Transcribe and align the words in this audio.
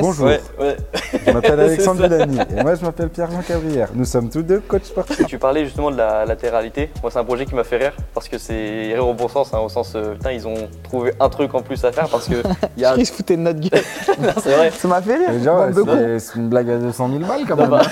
Bonjour, 0.00 0.26
Ouais, 0.26 0.40
ouais. 0.58 0.76
je 1.24 1.30
m'appelle 1.30 1.60
Alexandre. 1.60 2.02
Villani 2.02 2.38
et 2.50 2.62
moi 2.64 2.74
je 2.74 2.84
m'appelle 2.84 3.10
Pierre-Jean 3.10 3.42
Cabrière. 3.42 3.90
Nous 3.94 4.04
sommes 4.04 4.28
tous 4.28 4.42
deux 4.42 4.58
coachs 4.58 4.86
sportifs. 4.86 5.24
Tu 5.28 5.38
parlais 5.38 5.64
justement 5.64 5.92
de 5.92 5.96
la 5.96 6.24
latéralité. 6.24 6.90
Moi, 7.00 7.12
c'est 7.12 7.20
un 7.20 7.24
projet 7.24 7.46
qui 7.46 7.54
m'a 7.54 7.62
fait 7.62 7.76
rire 7.76 7.92
parce 8.12 8.28
que 8.28 8.36
c'est 8.36 8.92
rire 8.92 9.06
au 9.06 9.14
bon 9.14 9.28
sens, 9.28 9.54
hein, 9.54 9.60
au 9.60 9.68
sens 9.68 9.92
euh, 9.94 10.14
putain, 10.14 10.32
ils 10.32 10.48
ont 10.48 10.68
trouvé 10.82 11.12
un 11.20 11.28
truc 11.28 11.54
en 11.54 11.62
plus 11.62 11.84
à 11.84 11.92
faire 11.92 12.08
parce 12.08 12.26
que 12.28 12.34
il 12.76 12.82
y 12.82 12.84
a. 12.84 12.98
Je 12.98 13.04
se 13.04 13.12
foutait 13.12 13.36
de 13.36 13.42
notre 13.42 13.60
gueule. 13.60 13.82
C'est 14.42 14.56
vrai. 14.56 14.72
Ça 14.72 14.88
m'a 14.88 15.00
fait 15.00 15.14
rire. 15.14 15.30
C'est 15.72 16.18
c'est 16.18 16.34
une 16.40 16.48
blague 16.48 16.70
à 16.70 16.76
200 16.78 17.08
000 17.10 17.20
balles 17.20 17.44
quand 17.46 17.54
même. 17.56 17.70
bah. 17.70 17.82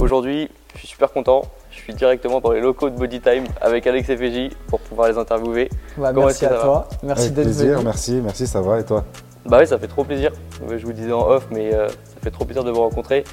Aujourd'hui, 0.00 0.48
je 0.74 0.78
suis 0.80 0.88
super 0.88 1.12
content. 1.12 1.42
Je 1.84 1.90
suis 1.92 1.98
directement 1.98 2.40
dans 2.40 2.50
les 2.52 2.62
locaux 2.62 2.88
de 2.88 2.96
Body 2.96 3.20
Time 3.20 3.44
avec 3.60 3.86
Alex 3.86 4.08
et 4.08 4.16
FJ 4.16 4.56
pour 4.68 4.80
pouvoir 4.80 5.08
les 5.08 5.18
interviewer. 5.18 5.68
Bah, 5.98 6.14
merci 6.14 6.46
à 6.46 6.54
toi. 6.54 6.88
Merci 7.02 7.24
Avec 7.24 7.34
d'être 7.34 7.44
plaisir, 7.44 7.74
venu. 7.74 7.84
merci, 7.84 8.20
merci, 8.24 8.46
ça 8.46 8.62
va 8.62 8.80
et 8.80 8.84
toi? 8.86 9.04
Bah 9.44 9.58
oui, 9.60 9.66
ça 9.66 9.78
fait 9.78 9.86
trop 9.86 10.02
plaisir. 10.02 10.32
Je 10.66 10.82
vous 10.82 10.94
disais 10.94 11.12
en 11.12 11.28
off, 11.28 11.46
mais 11.50 11.74
euh, 11.74 11.88
ça 11.88 11.94
fait 12.22 12.30
trop 12.30 12.46
plaisir 12.46 12.64
de 12.64 12.70
vous 12.70 12.80
rencontrer. 12.80 13.24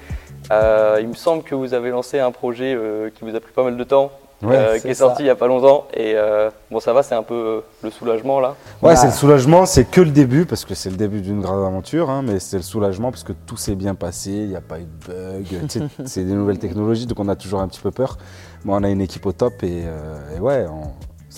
Euh, 0.51 0.97
il 0.99 1.07
me 1.07 1.13
semble 1.13 1.43
que 1.43 1.55
vous 1.55 1.73
avez 1.73 1.91
lancé 1.91 2.19
un 2.19 2.31
projet 2.31 2.75
euh, 2.75 3.09
qui 3.09 3.23
vous 3.23 3.33
a 3.37 3.39
pris 3.39 3.53
pas 3.53 3.63
mal 3.63 3.77
de 3.77 3.83
temps, 3.85 4.11
Ouais, 4.43 4.55
euh, 4.55 4.79
qui 4.79 4.87
est 4.87 4.93
ça. 4.93 5.05
sorti 5.05 5.23
il 5.23 5.27
y 5.27 5.29
a 5.29 5.35
pas 5.35 5.47
longtemps. 5.47 5.85
Et 5.93 6.13
euh, 6.15 6.49
bon, 6.71 6.79
ça 6.79 6.93
va, 6.93 7.03
c'est 7.03 7.15
un 7.15 7.23
peu 7.23 7.33
euh, 7.35 7.61
le 7.83 7.91
soulagement 7.91 8.39
là. 8.39 8.55
Ouais, 8.81 8.89
Bah. 8.93 8.95
c'est 8.95 9.07
le 9.07 9.13
soulagement, 9.13 9.65
c'est 9.65 9.85
que 9.85 10.01
le 10.01 10.11
début 10.11 10.45
parce 10.45 10.65
que 10.65 10.73
c'est 10.75 10.89
le 10.89 10.95
début 10.95 11.21
d'une 11.21 11.41
grande 11.41 11.63
aventure, 11.65 12.09
hein, 12.09 12.21
mais 12.25 12.39
c'est 12.39 12.57
le 12.57 12.63
soulagement 12.63 13.11
parce 13.11 13.23
que 13.23 13.33
tout 13.33 13.57
s'est 13.57 13.75
bien 13.75 13.93
passé, 13.95 14.31
il 14.31 14.49
n'y 14.49 14.55
a 14.55 14.61
pas 14.61 14.79
eu 14.79 14.83
de 14.85 15.13
bug, 15.13 15.89
c'est 16.05 16.23
des 16.23 16.33
nouvelles 16.33 16.59
technologies 16.59 17.05
donc 17.05 17.19
on 17.19 17.27
a 17.29 17.35
toujours 17.35 17.61
un 17.61 17.67
petit 17.67 17.81
peu 17.81 17.91
peur. 17.91 18.17
Mais 18.65 18.73
on 18.73 18.83
a 18.83 18.89
une 18.89 19.01
équipe 19.01 19.25
au 19.25 19.31
top 19.31 19.63
et, 19.63 19.83
euh, 19.85 20.37
et 20.37 20.39
ouais, 20.39 20.65
on- 20.69 20.91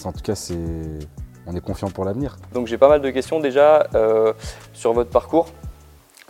en 0.07 0.11
tout 0.11 0.21
cas, 0.23 0.35
c'est, 0.35 0.55
on 1.45 1.55
est 1.55 1.61
confiant 1.61 1.89
pour 1.89 2.03
l'avenir. 2.05 2.37
Donc 2.53 2.67
j'ai 2.67 2.77
pas 2.77 2.89
mal 2.89 2.99
de 3.01 3.09
questions 3.11 3.39
déjà 3.39 3.87
euh, 3.95 4.33
sur 4.73 4.91
votre 4.93 5.09
parcours. 5.11 5.47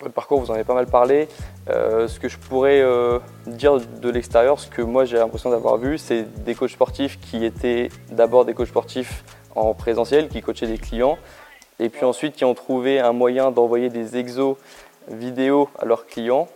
Votre 0.02 0.14
parcours, 0.14 0.42
vous 0.42 0.52
en 0.52 0.56
avez 0.56 0.66
pas 0.66 0.74
mal 0.74 0.86
parlé. 0.88 1.30
Euh, 1.70 2.08
ce 2.10 2.20
que 2.20 2.28
je 2.28 2.38
pourrais 2.38 2.82
euh, 2.82 3.20
dire 3.48 3.78
de 3.80 4.10
l'extérieur, 4.10 4.60
ce 4.60 4.68
que 4.68 4.82
moi 4.82 5.06
j'ai 5.06 5.18
l'impression 5.18 5.50
d'avoir 5.50 5.78
vu, 5.78 5.98
c'est 5.98 6.24
des 6.44 6.56
coachs 6.56 6.72
sportifs 6.72 7.20
qui 7.22 7.46
étaient 7.46 7.90
d'abord 8.12 8.44
des 8.44 8.54
coachs 8.54 8.68
sportifs 8.68 9.24
en 9.56 9.74
présentiel, 9.74 10.28
qui 10.28 10.42
coachaient 10.42 10.68
des 10.68 10.78
clients, 10.78 11.18
et 11.80 11.88
puis 11.88 12.04
ensuite 12.04 12.36
qui 12.36 12.44
ont 12.44 12.54
trouvé 12.54 13.00
un 13.00 13.14
moyen 13.14 13.52
d'envoyer 13.52 13.90
des 13.90 14.18
exos 14.18 14.58
vidéo 15.08 15.70
à 15.80 15.86
leurs 15.86 16.06
clients, 16.06 16.50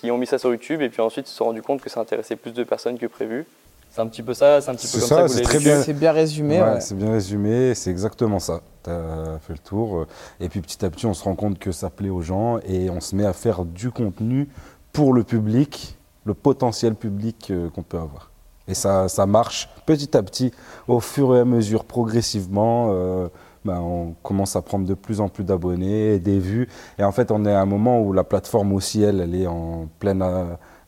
qui 0.00 0.12
ont 0.12 0.18
mis 0.18 0.26
ça 0.26 0.38
sur 0.38 0.50
YouTube, 0.50 0.82
et 0.82 0.88
puis 0.88 1.02
ensuite 1.02 1.26
se 1.26 1.34
sont 1.34 1.46
rendus 1.46 1.62
compte 1.62 1.80
que 1.80 1.90
ça 1.90 2.00
intéressait 2.00 2.36
plus 2.36 2.52
de 2.52 2.62
personnes 2.62 2.98
que 2.98 3.06
prévu. 3.06 3.46
C'est 3.94 4.00
un 4.00 4.08
petit 4.08 4.24
peu 4.24 4.34
ça, 4.34 4.60
c'est 4.60 4.70
un 4.72 4.74
petit 4.74 4.88
peu 4.88 4.98
comme 4.98 5.08
ça, 5.08 5.14
ça, 5.14 5.22
que 5.22 5.28
vous 5.28 5.34
c'est 5.34 5.42
l'avez 5.44 5.58
bien. 5.60 5.82
C'est 5.82 5.92
bien 5.92 6.10
résumé. 6.10 6.60
Ouais, 6.60 6.68
ouais. 6.68 6.80
C'est 6.80 6.96
bien 6.96 7.12
résumé, 7.12 7.74
c'est 7.76 7.90
exactement 7.90 8.40
ça. 8.40 8.60
Tu 8.82 8.90
as 8.90 9.38
fait 9.40 9.52
le 9.52 9.58
tour. 9.60 10.06
Et 10.40 10.48
puis 10.48 10.60
petit 10.60 10.84
à 10.84 10.90
petit, 10.90 11.06
on 11.06 11.14
se 11.14 11.22
rend 11.22 11.36
compte 11.36 11.60
que 11.60 11.70
ça 11.70 11.90
plaît 11.90 12.10
aux 12.10 12.20
gens 12.20 12.58
et 12.66 12.90
on 12.90 12.98
se 13.00 13.14
met 13.14 13.24
à 13.24 13.32
faire 13.32 13.64
du 13.64 13.92
contenu 13.92 14.48
pour 14.92 15.12
le 15.12 15.22
public, 15.22 15.96
le 16.24 16.34
potentiel 16.34 16.96
public 16.96 17.52
euh, 17.52 17.70
qu'on 17.70 17.84
peut 17.84 17.98
avoir. 17.98 18.32
Et 18.66 18.74
ça, 18.74 19.08
ça 19.08 19.26
marche 19.26 19.68
petit 19.86 20.16
à 20.16 20.24
petit, 20.24 20.50
au 20.88 20.98
fur 20.98 21.36
et 21.36 21.40
à 21.40 21.44
mesure, 21.44 21.84
progressivement. 21.84 22.88
euh, 22.90 23.28
ben, 23.64 23.78
on 23.80 24.14
commence 24.24 24.56
à 24.56 24.62
prendre 24.62 24.86
de 24.86 24.94
plus 24.94 25.20
en 25.20 25.28
plus 25.28 25.44
d'abonnés, 25.44 26.18
des 26.18 26.40
vues. 26.40 26.68
Et 26.98 27.04
en 27.04 27.12
fait, 27.12 27.30
on 27.30 27.46
est 27.46 27.52
à 27.52 27.60
un 27.60 27.64
moment 27.64 28.00
où 28.00 28.12
la 28.12 28.24
plateforme 28.24 28.72
aussi, 28.72 29.02
elle, 29.04 29.20
elle 29.20 29.34
est 29.36 29.46
en 29.46 29.86
pleine 30.00 30.20
euh, 30.20 30.44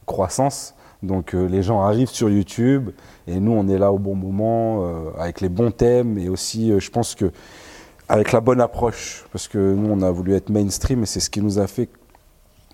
croissance. 0.06 0.74
Donc 1.06 1.34
euh, 1.34 1.46
les 1.48 1.62
gens 1.62 1.80
arrivent 1.82 2.08
sur 2.10 2.28
YouTube 2.28 2.90
et 3.26 3.40
nous, 3.40 3.52
on 3.52 3.66
est 3.68 3.78
là 3.78 3.92
au 3.92 3.98
bon 3.98 4.14
moment, 4.14 4.84
euh, 4.86 5.10
avec 5.18 5.40
les 5.40 5.48
bons 5.48 5.70
thèmes 5.70 6.18
et 6.18 6.28
aussi, 6.28 6.70
euh, 6.72 6.80
je 6.80 6.90
pense 6.90 7.14
que 7.14 7.30
avec 8.08 8.32
la 8.32 8.40
bonne 8.40 8.60
approche, 8.60 9.24
parce 9.32 9.48
que 9.48 9.58
nous, 9.58 9.90
on 9.90 10.00
a 10.02 10.10
voulu 10.10 10.34
être 10.34 10.48
mainstream 10.50 11.02
et 11.02 11.06
c'est 11.06 11.20
ce 11.20 11.28
qui 11.30 11.40
nous 11.40 11.58
a 11.58 11.66
fait 11.66 11.88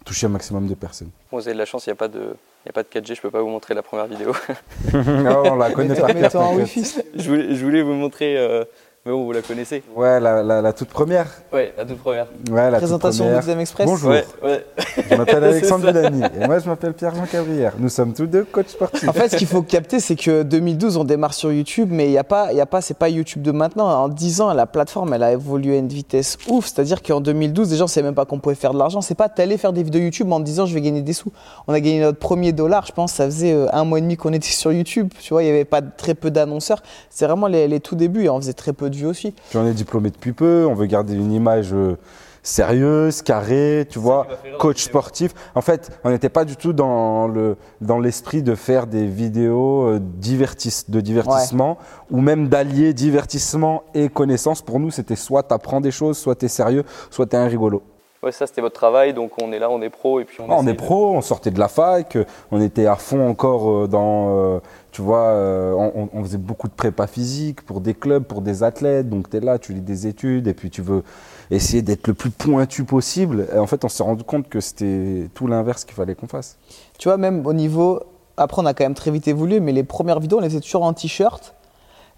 toucher 0.05 0.27
un 0.27 0.31
maximum 0.31 0.67
de 0.67 0.75
personnes. 0.75 1.11
Bon, 1.31 1.39
vous 1.39 1.47
avez 1.47 1.55
de 1.55 1.59
la 1.59 1.65
chance, 1.65 1.87
il 1.87 1.91
n'y 1.91 1.93
a, 1.93 1.97
pas 1.97 2.09
de- 2.09 2.35
il 2.65 2.67
y 2.67 2.69
a 2.69 2.73
pas 2.73 2.83
de 2.83 2.89
4G, 2.89 3.15
je 3.15 3.21
peux 3.23 3.31
pas 3.31 3.41
vous 3.41 3.49
montrer 3.49 3.73
la 3.75 3.83
première 3.83 4.07
vidéo. 4.07 4.33
Ah, 4.95 5.43
on 5.47 5.57
la 5.57 5.71
connaît 5.71 5.99
wifi. 6.57 6.85
je, 7.15 7.29
voulais, 7.29 7.55
je 7.55 7.65
voulais 7.65 7.83
vous 7.83 7.95
montrer, 7.95 8.37
euh, 8.37 8.65
mais 9.05 9.11
bon, 9.11 9.25
vous 9.25 9.33
la 9.33 9.43
connaissez. 9.43 9.83
Ouais, 9.97 10.21
la, 10.21 10.45
la- 10.45 10.63
la 10.63 10.73
toute 10.73 10.87
première. 10.89 11.27
Ouais, 11.53 11.75
la 11.77 11.85
toute 11.85 11.99
première. 11.99 12.29
Ouais, 12.49 12.57
la 12.71 12.71
toute 12.71 12.79
Présentation 12.79 13.25
première. 13.25 13.41
Bouddham 13.41 13.59
Express. 13.59 13.87
Bonjour. 13.87 14.11
Ouais, 14.11 14.25
ouais. 14.45 14.65
Je 15.11 15.17
m'appelle 15.17 15.43
Alexandre. 15.45 15.91
Villani 15.91 16.23
et 16.41 16.47
moi, 16.47 16.61
je 16.61 16.69
m'appelle 16.69 16.93
Pierre-Jean 16.93 17.27
Cabrière. 17.27 17.73
Nous 17.81 17.89
sommes 17.89 18.13
tous 18.15 18.27
deux 18.27 18.45
coachs 18.45 18.69
sportifs. 18.69 19.09
En 19.09 19.13
fait, 19.13 19.29
ce 19.31 19.37
qu'il 19.37 19.49
faut 19.49 19.63
capter, 19.63 19.99
c'est 19.99 20.15
que 20.15 20.45
2012, 20.45 20.99
on 20.99 21.03
démarre 21.05 21.35
sur 21.35 21.53
YouTube, 21.53 21.89
mais 21.91 22.07
il 22.07 22.13
y 22.13 22.19
a 22.19 22.23
pas, 22.23 22.53
il 22.53 22.57
y 22.57 22.61
a 22.61 22.67
pas, 22.67 22.81
c'est 22.81 22.97
pas 22.97 23.09
YouTube 23.09 23.43
de 23.43 23.51
maintenant. 23.51 23.87
En 23.89 24.09
10 24.09 24.41
ans, 24.41 24.53
la 24.53 24.67
plateforme, 24.67 25.13
elle 25.15 25.25
a 25.25 25.33
évolué 25.33 25.75
à 25.75 25.79
une 25.79 25.89
vitesse 25.89 26.39
ouf. 26.49 26.67
C'est-à-dire 26.67 27.03
qu'en 27.03 27.21
2012, 27.21 27.73
les 27.73 27.77
gens 27.79 27.87
ne 27.87 27.89
savaient 27.91 28.07
même 28.07 28.15
pas 28.15 28.25
qu'on 28.25 28.39
pouvait 28.39 28.55
faire 28.55 28.73
de 28.73 28.79
l'argent. 28.79 29.01
C'est 29.01 29.17
pas 29.17 29.29
t'allais 29.29 29.57
faire 29.57 29.73
des 29.73 29.83
vidéos 29.83 30.03
YouTube 30.03 30.31
en 30.31 30.39
disant 30.39 30.65
je 30.67 30.75
vais 30.75 30.81
gagner 30.81 31.03
des 31.03 31.13
sous. 31.13 31.33
On 31.67 31.75
a 31.75 31.81
gagné 31.81 32.01
notre 32.03 32.21
premier 32.21 32.53
dollar, 32.53 32.87
je 32.87 32.93
pense, 32.93 33.15
ça 33.15 33.25
faisait 33.25 33.53
euh, 33.53 33.67
un 33.73 33.83
mois 33.85 33.99
et 33.99 34.03
demi 34.03 34.17
qu'on 34.17 34.33
était 34.33 34.47
sur 34.47 34.73
YouTube. 34.73 35.09
Tu 35.21 35.35
vois, 35.35 35.43
il 35.43 35.47
y 35.47 35.51
avait 35.51 35.65
pas 35.65 35.81
de- 35.81 35.91
très 35.97 36.15
peu 36.15 36.31
d'annonceurs. 36.31 36.85
C'est 37.11 37.27
vraiment 37.27 37.49
les, 37.49 37.67
les 37.67 37.81
tout 37.81 37.97
débuts 37.97 38.27
et 38.27 38.29
on 38.31 38.37
faisait 38.41 38.53
très 38.53 38.73
peu 38.73 38.92
de 38.93 38.97
vues 38.97 39.07
aussi. 39.07 39.33
Puis 39.51 39.59
on 39.59 39.67
est 39.67 39.75
diplômé 39.75 40.11
depuis 40.11 40.33
peu, 40.33 40.65
on 40.69 40.75
veut 40.75 40.87
garder 40.87 41.15
une 41.15 41.33
image 41.33 41.71
euh, 41.73 41.97
sérieuse, 42.45 43.23
carrée, 43.23 43.87
tu 43.89 43.99
vois, 43.99 44.27
coach 44.59 44.83
sportif. 44.83 45.33
En 45.55 45.61
fait, 45.61 45.91
on 46.05 46.11
n'était 46.11 46.29
pas 46.29 46.45
du 46.45 46.57
tout 46.57 46.73
dans 46.73 47.29
le 47.29 47.57
dans 47.81 47.99
l'esprit 48.01 48.43
de 48.43 48.55
faire 48.55 48.87
des 48.87 49.07
vidéos 49.07 49.83
euh, 49.87 50.01
divertis- 50.21 50.91
de 50.91 51.01
divertissement 51.01 51.79
ou 52.11 52.21
même 52.21 52.49
d'allier 52.49 52.93
divertissement 52.95 53.85
et 53.95 54.09
connaissance. 54.09 54.61
Pour 54.63 54.81
nous, 54.81 54.91
c'était 54.91 55.17
soit 55.17 55.45
tu 55.45 55.55
apprends 55.55 55.81
des 55.81 55.91
choses, 55.93 56.19
soit 56.19 56.35
tu 56.35 56.47
es 56.47 56.49
sérieux, 56.49 56.85
soit 57.11 57.27
tu 57.27 57.37
es 57.37 57.39
un 57.39 57.47
rigolo. 57.47 57.83
Ouais, 58.23 58.31
ça 58.31 58.47
c'était 58.47 58.61
votre 58.61 58.77
travail, 58.77 59.15
donc 59.15 59.33
on 59.43 59.51
est 59.53 59.59
là, 59.59 59.69
on 59.69 59.83
est 59.83 59.91
pro, 59.91 60.21
et 60.21 60.25
puis 60.25 60.39
on, 60.41 60.45
Ah, 60.49 60.55
on 60.57 60.67
est 60.69 60.75
de- 60.75 60.77
pro, 60.79 61.11
on 61.17 61.21
sortait 61.23 61.51
de 61.51 61.59
la 61.59 61.67
fac, 61.67 62.17
on 62.53 62.61
était 62.61 62.87
à 62.87 62.95
fond 62.95 63.29
encore 63.29 63.69
euh, 63.69 63.89
dans, 63.89 64.39
euh, 64.39 64.61
tu 64.93 65.03
vois, 65.03 65.25
euh, 65.25 65.73
on, 65.73 66.09
on 66.13 66.23
faisait 66.23 66.39
beaucoup 66.39 66.69
de 66.69 66.73
prépa 66.73 67.09
physique 67.09 67.63
pour 67.63 67.81
des 67.81 67.95
clubs, 67.95 68.23
pour 68.23 68.41
des 68.41 68.63
athlètes. 68.63 69.09
Donc 69.09 69.29
tu 69.29 69.39
es 69.39 69.41
là, 69.41 69.59
tu 69.59 69.73
lis 69.73 69.81
des 69.81 70.07
études 70.07 70.47
et 70.47 70.55
puis 70.55 70.71
tu 70.71 70.83
veux 70.83 71.03
essayer 71.51 71.83
d'être 71.83 72.07
le 72.07 72.15
plus 72.15 72.31
pointu 72.31 72.85
possible. 72.85 73.49
Et 73.53 73.59
en 73.59 73.67
fait, 73.67 73.85
on 73.85 73.89
s'est 73.89 74.05
rendu 74.05 74.23
compte 74.23 74.49
que 74.49 74.61
c'était 74.61 75.29
tout 75.35 75.49
l'inverse 75.49 75.85
qu'il 75.85 75.95
fallait 75.97 76.15
qu'on 76.15 76.29
fasse. 76.29 76.59
Tu 77.01 77.09
vois, 77.09 77.17
même 77.17 77.45
au 77.45 77.53
niveau. 77.53 78.03
Après, 78.37 78.63
on 78.63 78.67
a 78.67 78.73
quand 78.73 78.85
même 78.85 78.95
très 78.95 79.11
vite 79.11 79.27
évolué, 79.27 79.59
mais 79.59 79.73
les 79.73 79.83
premières 79.85 80.21
vidéos, 80.21 80.39
on 80.39 80.43
les 80.43 80.49
faisait 80.49 80.61
toujours 80.61 80.85
en 80.85 80.93
t-shirt. 80.93 81.55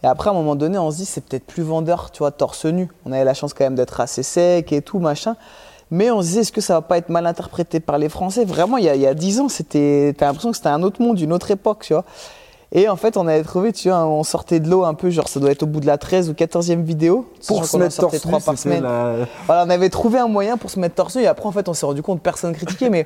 Et 0.03 0.07
après, 0.07 0.29
à 0.29 0.33
un 0.35 0.37
moment 0.37 0.55
donné, 0.55 0.77
on 0.77 0.91
se 0.91 0.99
dit, 0.99 1.07
c'est 1.07 1.23
peut-être 1.25 1.47
plus 1.47 1.63
vendeur, 1.63 2.11
tu 2.11 2.19
vois, 2.19 2.31
torse 2.31 2.67
nu. 2.67 2.89
On 3.07 3.13
avait 3.13 3.25
la 3.25 3.33
chance 3.33 3.55
quand 3.55 3.65
même 3.65 3.75
d'être 3.75 4.01
assez 4.01 4.23
sec 4.23 4.71
et 4.71 4.83
tout, 4.83 4.99
machin. 4.99 5.35
Mais 5.95 6.11
on 6.11 6.23
se 6.23 6.27
disait, 6.27 6.41
est-ce 6.41 6.51
que 6.51 6.61
ça 6.61 6.75
va 6.75 6.83
pas 6.83 6.99
être 6.99 7.09
mal 7.09 7.25
interprété 7.25 7.79
par 7.79 7.99
les 7.99 8.09
Français? 8.09 8.45
Vraiment, 8.45 8.79
il 8.79 8.85
y 8.85 9.07
a, 9.07 9.15
10 9.15 9.39
ans, 9.39 9.49
c'était, 9.49 10.13
t'as 10.19 10.27
l'impression 10.27 10.51
que 10.51 10.57
c'était 10.57 10.69
un 10.69 10.83
autre 10.83 11.01
monde, 11.01 11.21
une 11.21 11.33
autre 11.33 11.53
époque, 11.53 11.85
tu 11.85 11.93
vois? 11.93 12.05
Et 12.77 12.89
en 12.89 12.97
fait, 12.97 13.17
on 13.17 13.27
avait 13.29 13.45
trouvé, 13.45 13.73
tu 13.73 13.89
vois, 13.89 14.05
on 14.05 14.25
sortait 14.25 14.59
de 14.59 14.69
l'eau 14.69 14.83
un 14.85 14.95
peu, 14.95 15.09
genre 15.09 15.29
ça 15.29 15.39
doit 15.39 15.53
être 15.53 15.63
au 15.63 15.67
bout 15.67 15.79
de 15.79 15.87
la 15.87 15.97
13 15.97 16.29
ou 16.29 16.33
14e 16.33 16.83
vidéo. 16.83 17.25
Pour 17.47 17.65
se 17.65 17.77
mettre 17.77 17.97
torse 17.97 18.25
nu, 18.27 18.33
par 18.45 18.59
semaine. 18.59 18.83
la- 18.83 19.15
Voilà, 19.47 19.65
on 19.65 19.71
avait 19.71 19.91
trouvé 19.91 20.19
un 20.19 20.27
moyen 20.27 20.57
pour 20.57 20.71
se 20.71 20.81
mettre 20.81 20.97
torse 20.97 21.15
nu 21.17 21.23
et 21.23 21.27
après 21.29 21.47
en 21.47 21.53
fait 21.53 21.69
on 21.69 21.73
s'est 21.73 21.87
rendu 21.87 22.03
compte 22.03 22.21
personne 22.21 22.53
critiquait 22.53 22.91
mais 22.91 23.05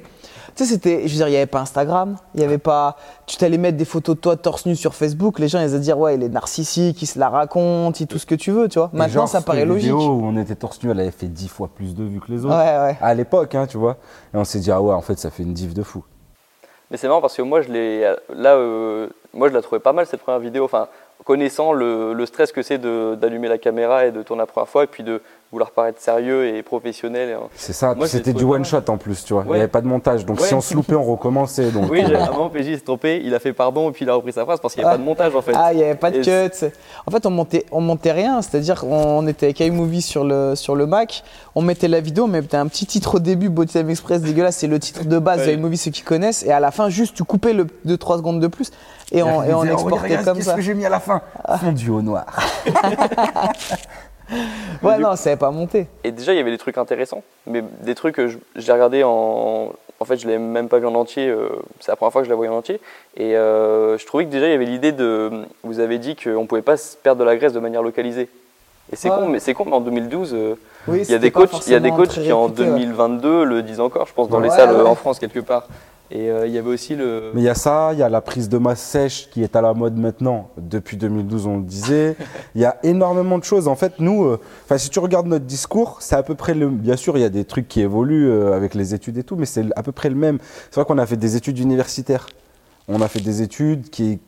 tu 0.57 0.65
sais 0.65 0.71
c'était 0.71 1.03
je 1.07 1.13
veux 1.13 1.17
dire 1.19 1.29
il 1.29 1.33
y 1.35 1.37
avait 1.37 1.45
pas 1.47 1.61
Instagram, 1.61 2.17
il 2.35 2.41
y 2.41 2.45
avait 2.45 2.57
pas 2.59 2.97
tu 3.27 3.37
t'allais 3.37 3.59
mettre 3.59 3.77
des 3.77 3.85
photos 3.85 4.17
de 4.17 4.21
toi 4.23 4.37
torse 4.37 4.65
nu 4.65 4.75
sur 4.75 4.95
Facebook, 4.95 5.39
les 5.39 5.49
gens 5.49 5.59
ils 5.61 5.65
allaient 5.65 5.79
dire 5.81 5.99
ouais, 5.99 6.15
il 6.15 6.23
est 6.23 6.29
narcissique, 6.31 7.03
il 7.03 7.07
se 7.07 7.19
la 7.19 7.29
raconte, 7.29 8.01
il 8.01 8.07
tout 8.07 8.19
ce 8.19 8.25
que 8.27 8.35
tu 8.35 8.51
veux, 8.51 8.69
tu 8.69 8.79
vois. 8.79 8.91
Et 8.95 8.97
Maintenant 8.97 9.21
genre, 9.23 9.29
ça 9.29 9.43
paraît 9.43 9.67
logique. 9.67 9.83
vidéo 9.93 9.99
où 10.01 10.25
on 10.25 10.37
était 10.39 10.55
torse 10.55 10.83
nu, 10.83 10.91
elle 10.91 11.01
avait 11.01 11.11
fait 11.11 11.27
10 11.27 11.49
fois 11.49 11.69
plus 11.69 11.95
de 11.95 12.05
vues 12.05 12.21
que 12.21 12.33
les 12.33 12.45
autres. 12.47 12.57
Ouais 12.57 12.79
ouais. 12.93 12.97
À 13.03 13.13
l'époque, 13.15 13.55
hein, 13.55 13.67
tu 13.69 13.77
vois. 13.77 13.99
Et 14.33 14.37
on 14.39 14.45
s'est 14.45 14.61
dit, 14.61 14.71
ah 14.71 14.81
ouais, 14.81 14.95
en 14.95 15.03
fait, 15.03 15.19
ça 15.19 15.31
fait 15.31 15.43
une 15.43 15.53
div 15.53 15.75
de 15.75 15.83
fou. 15.83 16.03
Mais 16.91 16.97
c'est 16.97 17.09
marrant 17.09 17.21
parce 17.21 17.37
que 17.37 17.43
moi 17.43 17.61
je 17.61 17.69
l'ai, 17.69 18.01
là, 18.35 18.57
euh, 18.57 19.09
moi 19.35 19.49
je 19.49 19.55
la 19.55 19.63
trouvais 19.63 19.81
pas 19.81 19.93
mal 19.93 20.07
cette 20.07 20.21
première 20.21 20.41
vidéo. 20.41 20.65
Enfin, 20.65 20.89
connaissant 21.25 21.73
le, 21.73 22.15
le 22.15 22.27
stress 22.27 22.53
que 22.53 22.63
c'est 22.63 22.79
d'allumer 22.79 23.49
la 23.49 23.59
caméra 23.59 24.07
et 24.07 24.13
de 24.13 24.23
tourner 24.23 24.41
la 24.41 24.47
première 24.47 24.69
fois, 24.69 24.85
et 24.85 24.87
puis 24.87 25.03
de 25.03 25.21
vouloir 25.51 25.71
paraître 25.71 25.99
sérieux 26.01 26.55
et 26.55 26.63
professionnel. 26.63 27.33
hein. 27.35 27.47
C'est 27.57 27.73
ça, 27.73 27.95
c'était 28.07 28.35
du 28.35 28.45
one 28.45 28.67
shot 28.67 28.83
en 28.89 28.99
plus, 28.99 29.25
tu 29.25 29.33
vois. 29.33 29.45
Il 29.47 29.53
n'y 29.53 29.57
avait 29.59 29.67
pas 29.69 29.81
de 29.81 29.87
montage. 29.87 30.27
Donc 30.27 30.41
Ouais. 30.41 30.47
si 30.47 30.53
on 30.53 30.61
se 30.61 30.75
loupait, 30.75 30.95
on 30.95 31.03
recommençait. 31.05 31.71
Donc, 31.71 31.91
Oui, 31.91 32.05
j'ai- 32.07 32.15
à 32.17 32.27
un 32.27 32.31
moment, 32.33 32.51
PJ 32.51 32.75
s'est 32.75 32.81
trompé, 32.81 33.23
il 33.25 33.35
a 33.35 33.39
fait 33.39 33.55
pardon, 33.55 33.89
et 33.89 33.93
puis 33.93 34.05
il 34.05 34.11
a 34.11 34.15
repris 34.15 34.33
sa 34.33 34.45
phrase 34.45 34.61
parce 34.61 34.75
qu'il 34.75 34.83
n'y 34.83 34.87
avait 34.87 34.97
Ah. 34.97 34.99
pas 34.99 35.03
de 35.03 35.07
montage 35.09 35.35
en 35.35 35.41
fait. 35.41 35.53
Ah, 35.55 35.73
il 35.73 35.79
n'y 35.79 35.85
avait 35.85 35.95
pas 35.95 36.11
de 36.11 36.19
Et 36.19 36.21
cut. 36.51 36.67
En 37.07 37.11
fait, 37.11 37.25
on 37.25 37.31
montait, 37.31 37.65
on 37.73 37.81
montait 37.81 38.13
rien. 38.13 38.43
C'est-à-dire 38.43 38.81
qu'on 38.81 39.27
était 39.27 39.47
avec 39.47 39.61
iMovie 39.61 40.03
sur 40.03 40.23
le, 40.25 40.55
sur 40.55 40.77
le 40.77 40.87
Mac. 40.87 41.25
On 41.55 41.63
mettait 41.63 41.89
la 41.89 42.01
vidéo, 42.01 42.25
on 42.25 42.29
mettait 42.29 42.59
un 42.59 42.67
petit 42.69 42.85
titre 42.85 43.15
au 43.15 43.19
début, 43.19 43.49
Body 43.49 43.73
Time 43.73 43.89
Express 43.89 44.21
dégueulasse. 44.21 44.57
C'est 44.57 44.67
le 44.67 44.79
titre 44.79 45.05
de 45.07 45.19
base 45.19 45.41
Ouais. 45.41 45.47
de 45.47 45.53
iMovie, 45.53 45.79
ceux 45.79 45.91
qui 45.91 46.03
connaissent. 46.03 46.45
Et 46.45 46.53
à 46.53 46.61
la 46.61 46.71
fin, 46.71 46.91
juste, 46.91 47.17
tu 47.17 47.25
coupais 47.25 47.55
le 47.55 47.67
2-3 47.87 48.19
secondes 48.19 48.41
de 48.41 48.49
plus. 48.49 48.71
Et 49.13 49.23
on, 49.23 49.43
et 49.43 49.55
on 49.55 49.65
exportait 49.65 50.19
comme 50.23 50.43
ça. 50.43 50.57
j'ai 50.61 50.75
mis 50.75 50.85
à 50.85 50.91
la 50.91 51.01
fin 51.01 51.23
Fondu 51.61 51.89
au 51.89 52.03
noir. 52.03 52.27
Ouais, 54.83 54.97
Du- 54.97 55.03
non, 55.03 55.17
ça 55.17 55.31
n'avait 55.31 55.39
pas 55.41 55.51
monté. 55.51 55.87
Et 56.05 56.13
déjà, 56.13 56.33
il 56.33 56.37
y 56.37 56.41
avait 56.41 56.51
des 56.53 56.59
trucs 56.59 56.79
intéressants, 56.79 57.23
mais 57.47 57.63
des 57.81 57.95
trucs 57.95 58.15
que 58.17 58.29
j'ai 58.57 58.73
regardé 58.73 59.03
en. 59.05 59.73
En 60.01 60.05
fait, 60.05 60.17
je 60.17 60.29
l'ai 60.29 60.39
même 60.39 60.69
pas 60.69 60.79
vu 60.79 60.87
en 60.87 60.95
entier. 60.95 61.29
euh, 61.29 61.49
c'est 61.81 61.91
la 61.91 61.97
première 61.97 62.13
fois 62.13 62.21
que 62.21 62.27
je 62.27 62.31
la 62.31 62.37
voyais 62.37 62.53
en 62.53 62.59
entier. 62.59 62.81
Et 63.17 63.35
euh, 63.37 63.99
je 63.99 64.07
trouvais 64.07 64.25
que 64.27 64.31
déjà, 64.31 64.47
il 64.47 64.51
y 64.53 64.55
avait 64.55 64.65
l'idée 64.65 64.93
de. 64.93 65.31
Vous 65.65 65.81
avez 65.81 65.99
dit 65.99 66.15
qu'on 66.15 66.47
pouvait 66.47 66.63
pas 66.63 66.77
se 66.77 66.97
perdre 66.97 67.19
de 67.21 67.25
la 67.25 67.37
graisse 67.37 67.53
de 67.53 67.59
manière 67.59 67.83
localisée. 67.83 68.29
Et 68.93 68.97
c'est 68.97 69.11
Ouais. 69.11 69.17
con, 69.17 69.29
mais 69.29 69.41
c'est 69.41 69.53
con, 69.55 69.65
mais 69.67 69.73
en 69.75 69.81
2012, 69.81 70.33
euh, 70.35 70.55
Oui, 70.87 71.03
il 71.03 71.11
y 71.11 71.15
a 71.15 71.19
des 71.19 71.31
coachs, 71.33 71.51
il 71.67 71.73
y 71.73 71.75
a 71.75 71.81
des 71.81 71.91
coachs 71.91 72.09
qui 72.11 72.31
en 72.33 72.45
réputé, 72.45 72.63
ouais. 72.63 72.69
2022 72.69 73.45
le 73.45 73.63
disent 73.63 73.81
encore, 73.81 74.07
je 74.07 74.15
pense, 74.15 74.29
dans 74.29 74.41
les 74.41 74.51
salles 74.51 74.75
en 74.87 74.95
France 74.95 75.19
quelque 75.19 75.41
part. 75.41 75.67
Et 76.11 76.31
euh, 76.31 76.47
il 76.47 76.55
y 76.55 76.59
avait 76.59 76.71
aussi 76.71 76.97
le. 76.97 77.33
Mais 77.35 77.43
il 77.43 77.45
y 77.45 77.51
a 77.51 77.55
ça, 77.55 77.91
il 77.93 77.99
y 77.99 78.03
a 78.03 78.09
la 78.09 78.23
prise 78.23 78.49
de 78.49 78.57
masse 78.57 78.81
sèche 78.81 79.29
qui 79.31 79.43
est 79.43 79.55
à 79.57 79.61
la 79.61 79.75
mode 79.75 79.97
maintenant. 79.97 80.51
Depuis 80.57 80.97
2012, 80.97 81.47
on 81.47 81.57
le 81.59 81.65
disait. 81.65 82.17
Il 82.55 82.63
y 82.63 82.65
a 82.65 82.79
énormément 82.83 83.39
de 83.39 83.45
choses. 83.45 83.69
En 83.69 83.77
fait, 83.77 83.99
nous, 83.99 84.25
euh, 84.25 84.41
si 84.79 84.89
tu 84.89 85.01
regardes 85.01 85.27
notre 85.27 85.45
discours, 85.45 85.99
c'est 86.01 86.17
à 86.17 86.23
peu 86.23 86.35
près 86.35 86.55
le. 86.55 86.69
Bien 86.69 86.97
sûr, 86.97 87.19
il 87.19 87.21
y 87.21 87.25
a 87.25 87.29
des 87.29 87.45
trucs 87.45 87.69
qui 87.69 87.83
évoluent 87.83 88.31
euh, 88.31 88.55
avec 88.55 88.75
les 88.75 88.95
études 88.95 89.19
et 89.19 89.23
tout, 89.23 89.37
mais 89.37 89.45
c'est 89.45 89.67
à 89.77 89.83
peu 89.83 89.93
près 89.93 90.09
le 90.09 90.15
même. 90.15 90.39
C'est 90.71 90.77
vrai 90.77 90.87
qu'on 90.87 90.99
a 90.99 91.07
fait 91.07 91.19
des 91.19 91.37
études 91.37 91.59
universitaires. 91.59 92.27
On 92.89 93.03
a 93.03 93.09
fait 93.09 93.21
des 93.21 93.43
études 93.43 93.91
qui. 93.91 94.19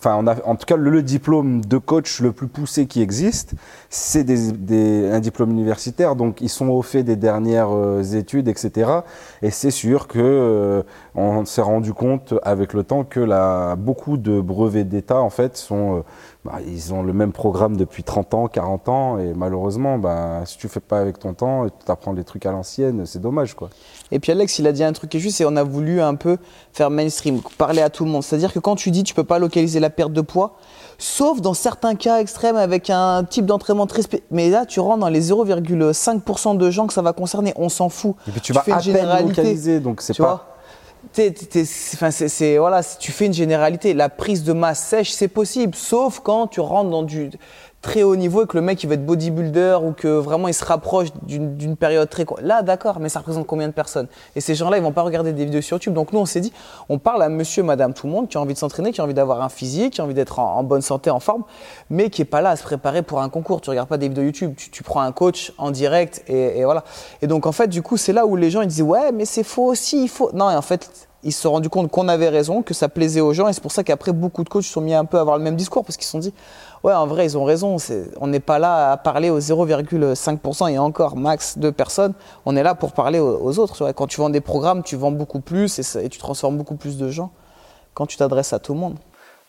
Enfin, 0.00 0.24
en 0.44 0.54
tout 0.54 0.64
cas, 0.64 0.76
le, 0.76 1.02
diplôme 1.02 1.64
de 1.64 1.76
coach 1.76 2.20
le 2.20 2.30
plus 2.30 2.46
poussé 2.46 2.86
qui 2.86 3.02
existe, 3.02 3.54
c'est 3.90 4.24
un 4.30 5.18
diplôme 5.18 5.50
universitaire. 5.50 6.14
Donc, 6.14 6.40
ils 6.40 6.48
sont 6.48 6.68
au 6.68 6.82
fait 6.82 7.02
des 7.02 7.16
dernières 7.16 7.74
euh, 7.74 8.02
études, 8.04 8.46
etc. 8.46 8.92
Et 9.42 9.50
c'est 9.50 9.72
sûr 9.72 10.06
que 10.06 10.20
euh, 10.20 10.82
on 11.16 11.44
s'est 11.44 11.62
rendu 11.62 11.92
compte 11.94 12.34
avec 12.44 12.74
le 12.74 12.84
temps 12.84 13.02
que 13.02 13.74
beaucoup 13.74 14.18
de 14.18 14.40
brevets 14.40 14.88
d'État, 14.88 15.18
en 15.18 15.30
fait, 15.30 15.56
sont, 15.56 15.96
euh, 15.96 16.00
bah, 16.44 16.60
ils 16.66 16.94
ont 16.94 17.02
le 17.02 17.12
même 17.12 17.32
programme 17.32 17.76
depuis 17.76 18.04
30 18.04 18.34
ans, 18.34 18.46
40 18.46 18.88
ans, 18.88 19.18
et 19.18 19.34
malheureusement, 19.34 19.98
bah, 19.98 20.42
si 20.46 20.56
tu 20.56 20.68
fais 20.68 20.80
pas 20.80 21.00
avec 21.00 21.18
ton 21.18 21.34
temps, 21.34 21.66
et 21.66 21.70
tu 21.70 21.90
apprends 21.90 22.14
des 22.14 22.22
trucs 22.22 22.46
à 22.46 22.52
l'ancienne, 22.52 23.04
c'est 23.06 23.20
dommage, 23.20 23.54
quoi. 23.54 23.70
Et 24.12 24.20
puis 24.20 24.30
Alex, 24.30 24.58
il 24.60 24.66
a 24.66 24.72
dit 24.72 24.84
un 24.84 24.92
truc 24.92 25.10
qui 25.10 25.16
est 25.16 25.20
juste, 25.20 25.40
et 25.40 25.44
on 25.44 25.56
a 25.56 25.64
voulu 25.64 26.00
un 26.00 26.14
peu 26.14 26.38
faire 26.72 26.90
mainstream, 26.90 27.40
parler 27.58 27.82
à 27.82 27.90
tout 27.90 28.04
le 28.04 28.10
monde. 28.10 28.22
C'est-à-dire 28.22 28.52
que 28.52 28.60
quand 28.60 28.76
tu 28.76 28.90
dis 28.92 29.02
tu 29.02 29.14
peux 29.14 29.24
pas 29.24 29.40
localiser 29.40 29.80
la 29.80 29.90
perte 29.90 30.12
de 30.12 30.20
poids, 30.20 30.54
sauf 30.96 31.40
dans 31.40 31.54
certains 31.54 31.96
cas 31.96 32.20
extrêmes 32.20 32.56
avec 32.56 32.88
un 32.88 33.24
type 33.24 33.44
d'entraînement 33.44 33.86
très 33.86 34.02
spé... 34.02 34.22
Mais 34.30 34.48
là, 34.48 34.64
tu 34.64 34.78
rentres 34.78 35.00
dans 35.00 35.08
les 35.08 35.30
0,5% 35.30 36.56
de 36.56 36.70
gens 36.70 36.86
que 36.86 36.92
ça 36.92 37.02
va 37.02 37.12
concerner, 37.12 37.52
on 37.56 37.68
s'en 37.68 37.88
fout. 37.88 38.14
Et 38.28 38.30
puis 38.30 38.40
tu, 38.40 38.46
Tu 38.46 38.52
vas 38.52 38.62
fais 38.62 38.70
une 38.70 38.76
à 38.76 38.80
peine 38.80 38.84
généralité, 38.94 39.28
localiser, 39.42 39.80
donc 39.80 40.00
c'est 40.02 40.16
pas. 40.16 40.24
vois 40.24 40.57
c'est- 41.12 41.34
enfin, 41.94 42.10
c'est- 42.10 42.28
c'est- 42.28 42.58
voilà, 42.58 42.82
tu 42.82 43.12
fais 43.12 43.26
une 43.26 43.32
généralité. 43.32 43.94
La 43.94 44.08
prise 44.08 44.44
de 44.44 44.52
masse 44.52 44.80
sèche, 44.84 45.10
c'est 45.12 45.28
possible, 45.28 45.74
sauf 45.74 46.20
quand 46.20 46.46
tu 46.48 46.60
rentres 46.60 46.90
dans 46.90 47.02
du 47.02 47.30
très 47.80 48.02
haut 48.02 48.16
niveau 48.16 48.44
et 48.44 48.46
que 48.46 48.56
le 48.56 48.62
mec 48.62 48.82
il 48.82 48.88
va 48.88 48.94
être 48.94 49.06
bodybuilder 49.06 49.78
ou 49.82 49.92
que 49.92 50.08
vraiment 50.08 50.48
il 50.48 50.54
se 50.54 50.64
rapproche 50.64 51.08
d'une 51.22 51.76
période 51.76 52.08
très. 52.10 52.26
Là, 52.42 52.62
d'accord, 52.62 52.98
mais 53.00 53.08
ça 53.08 53.20
représente 53.20 53.46
combien 53.46 53.68
de 53.68 53.72
personnes? 53.72 54.08
Et 54.34 54.40
ces 54.40 54.54
gens-là, 54.54 54.78
ils 54.78 54.82
vont 54.82 54.92
pas 54.92 55.02
regarder 55.02 55.32
des 55.32 55.44
vidéos 55.44 55.60
sur 55.60 55.76
YouTube. 55.76 55.94
Donc 55.94 56.12
nous, 56.12 56.18
on 56.18 56.26
s'est 56.26 56.40
dit, 56.40 56.52
on 56.88 56.98
parle 56.98 57.22
à 57.22 57.28
monsieur, 57.28 57.62
madame, 57.62 57.94
tout 57.94 58.06
le 58.06 58.12
monde 58.12 58.28
qui 58.28 58.36
a 58.36 58.40
envie 58.40 58.54
de 58.54 58.58
s'entraîner, 58.58 58.92
qui 58.92 59.00
a 59.00 59.04
envie 59.04 59.14
d'avoir 59.14 59.42
un 59.42 59.48
physique, 59.48 59.94
qui 59.94 60.00
a 60.00 60.04
envie 60.04 60.14
d'être 60.14 60.38
en, 60.38 60.62
bonne 60.64 60.82
santé, 60.82 61.10
en 61.10 61.20
forme, 61.20 61.44
mais 61.88 62.10
qui 62.10 62.22
est 62.22 62.26
pas 62.26 62.40
là 62.40 62.50
à 62.50 62.56
se 62.56 62.62
préparer 62.62 63.02
pour 63.02 63.20
un 63.20 63.28
concours. 63.28 63.60
Tu 63.60 63.70
regardes 63.70 63.88
pas 63.88 63.98
des 63.98 64.08
vidéos 64.08 64.24
YouTube, 64.24 64.54
tu, 64.56 64.82
prends 64.82 65.00
un 65.00 65.12
coach 65.12 65.52
en 65.58 65.70
direct 65.70 66.24
et, 66.26 66.58
et 66.58 66.64
voilà. 66.64 66.84
Et 67.22 67.26
donc 67.26 67.46
en 67.46 67.52
fait, 67.52 67.68
du 67.68 67.82
coup, 67.82 67.96
c'est 67.96 68.12
là 68.12 68.26
où 68.26 68.36
les 68.36 68.50
gens 68.50 68.62
ils 68.62 68.68
disent 68.68 68.82
ouais, 68.82 69.12
mais 69.12 69.24
c'est 69.24 69.44
faux 69.44 69.66
aussi, 69.66 70.02
il 70.02 70.08
faut. 70.08 70.30
Non, 70.32 70.50
et 70.50 70.56
en 70.56 70.62
fait, 70.62 71.08
ils 71.24 71.32
se 71.32 71.42
sont 71.42 71.50
rendus 71.50 71.68
compte 71.68 71.90
qu'on 71.90 72.08
avait 72.08 72.28
raison, 72.28 72.62
que 72.62 72.74
ça 72.74 72.88
plaisait 72.88 73.20
aux 73.20 73.32
gens, 73.32 73.48
et 73.48 73.52
c'est 73.52 73.62
pour 73.62 73.72
ça 73.72 73.82
qu'après 73.82 74.12
beaucoup 74.12 74.44
de 74.44 74.48
coachs 74.48 74.64
se 74.64 74.72
sont 74.72 74.80
mis 74.80 74.94
un 74.94 75.04
peu 75.04 75.18
à 75.18 75.20
avoir 75.20 75.36
le 75.36 75.42
même 75.42 75.56
discours 75.56 75.84
parce 75.84 75.96
qu'ils 75.96 76.06
se 76.06 76.12
sont 76.12 76.20
dit 76.20 76.32
ouais, 76.84 76.92
en 76.92 77.06
vrai, 77.06 77.24
ils 77.26 77.38
ont 77.38 77.44
raison. 77.44 77.76
On 78.20 78.26
n'est 78.26 78.40
pas 78.40 78.58
là 78.58 78.92
à 78.92 78.96
parler 78.96 79.30
aux 79.30 79.40
0,5% 79.40 80.70
et 80.72 80.78
encore 80.78 81.16
max 81.16 81.58
de 81.58 81.70
personnes. 81.70 82.14
On 82.46 82.56
est 82.56 82.62
là 82.62 82.74
pour 82.74 82.92
parler 82.92 83.18
aux, 83.20 83.58
autres. 83.58 83.92
Quand 83.92 84.06
tu 84.06 84.20
vends 84.20 84.30
des 84.30 84.40
programmes, 84.40 84.82
tu 84.82 84.96
vends 84.96 85.12
beaucoup 85.12 85.40
plus 85.40 85.78
et, 85.78 86.04
et 86.04 86.08
tu 86.08 86.18
transformes 86.18 86.56
beaucoup 86.56 86.76
plus 86.76 86.98
de 86.98 87.08
gens 87.08 87.32
quand 87.94 88.06
tu 88.06 88.16
t'adresses 88.16 88.52
à 88.52 88.58
tout 88.58 88.74
le 88.74 88.80
monde. 88.80 88.96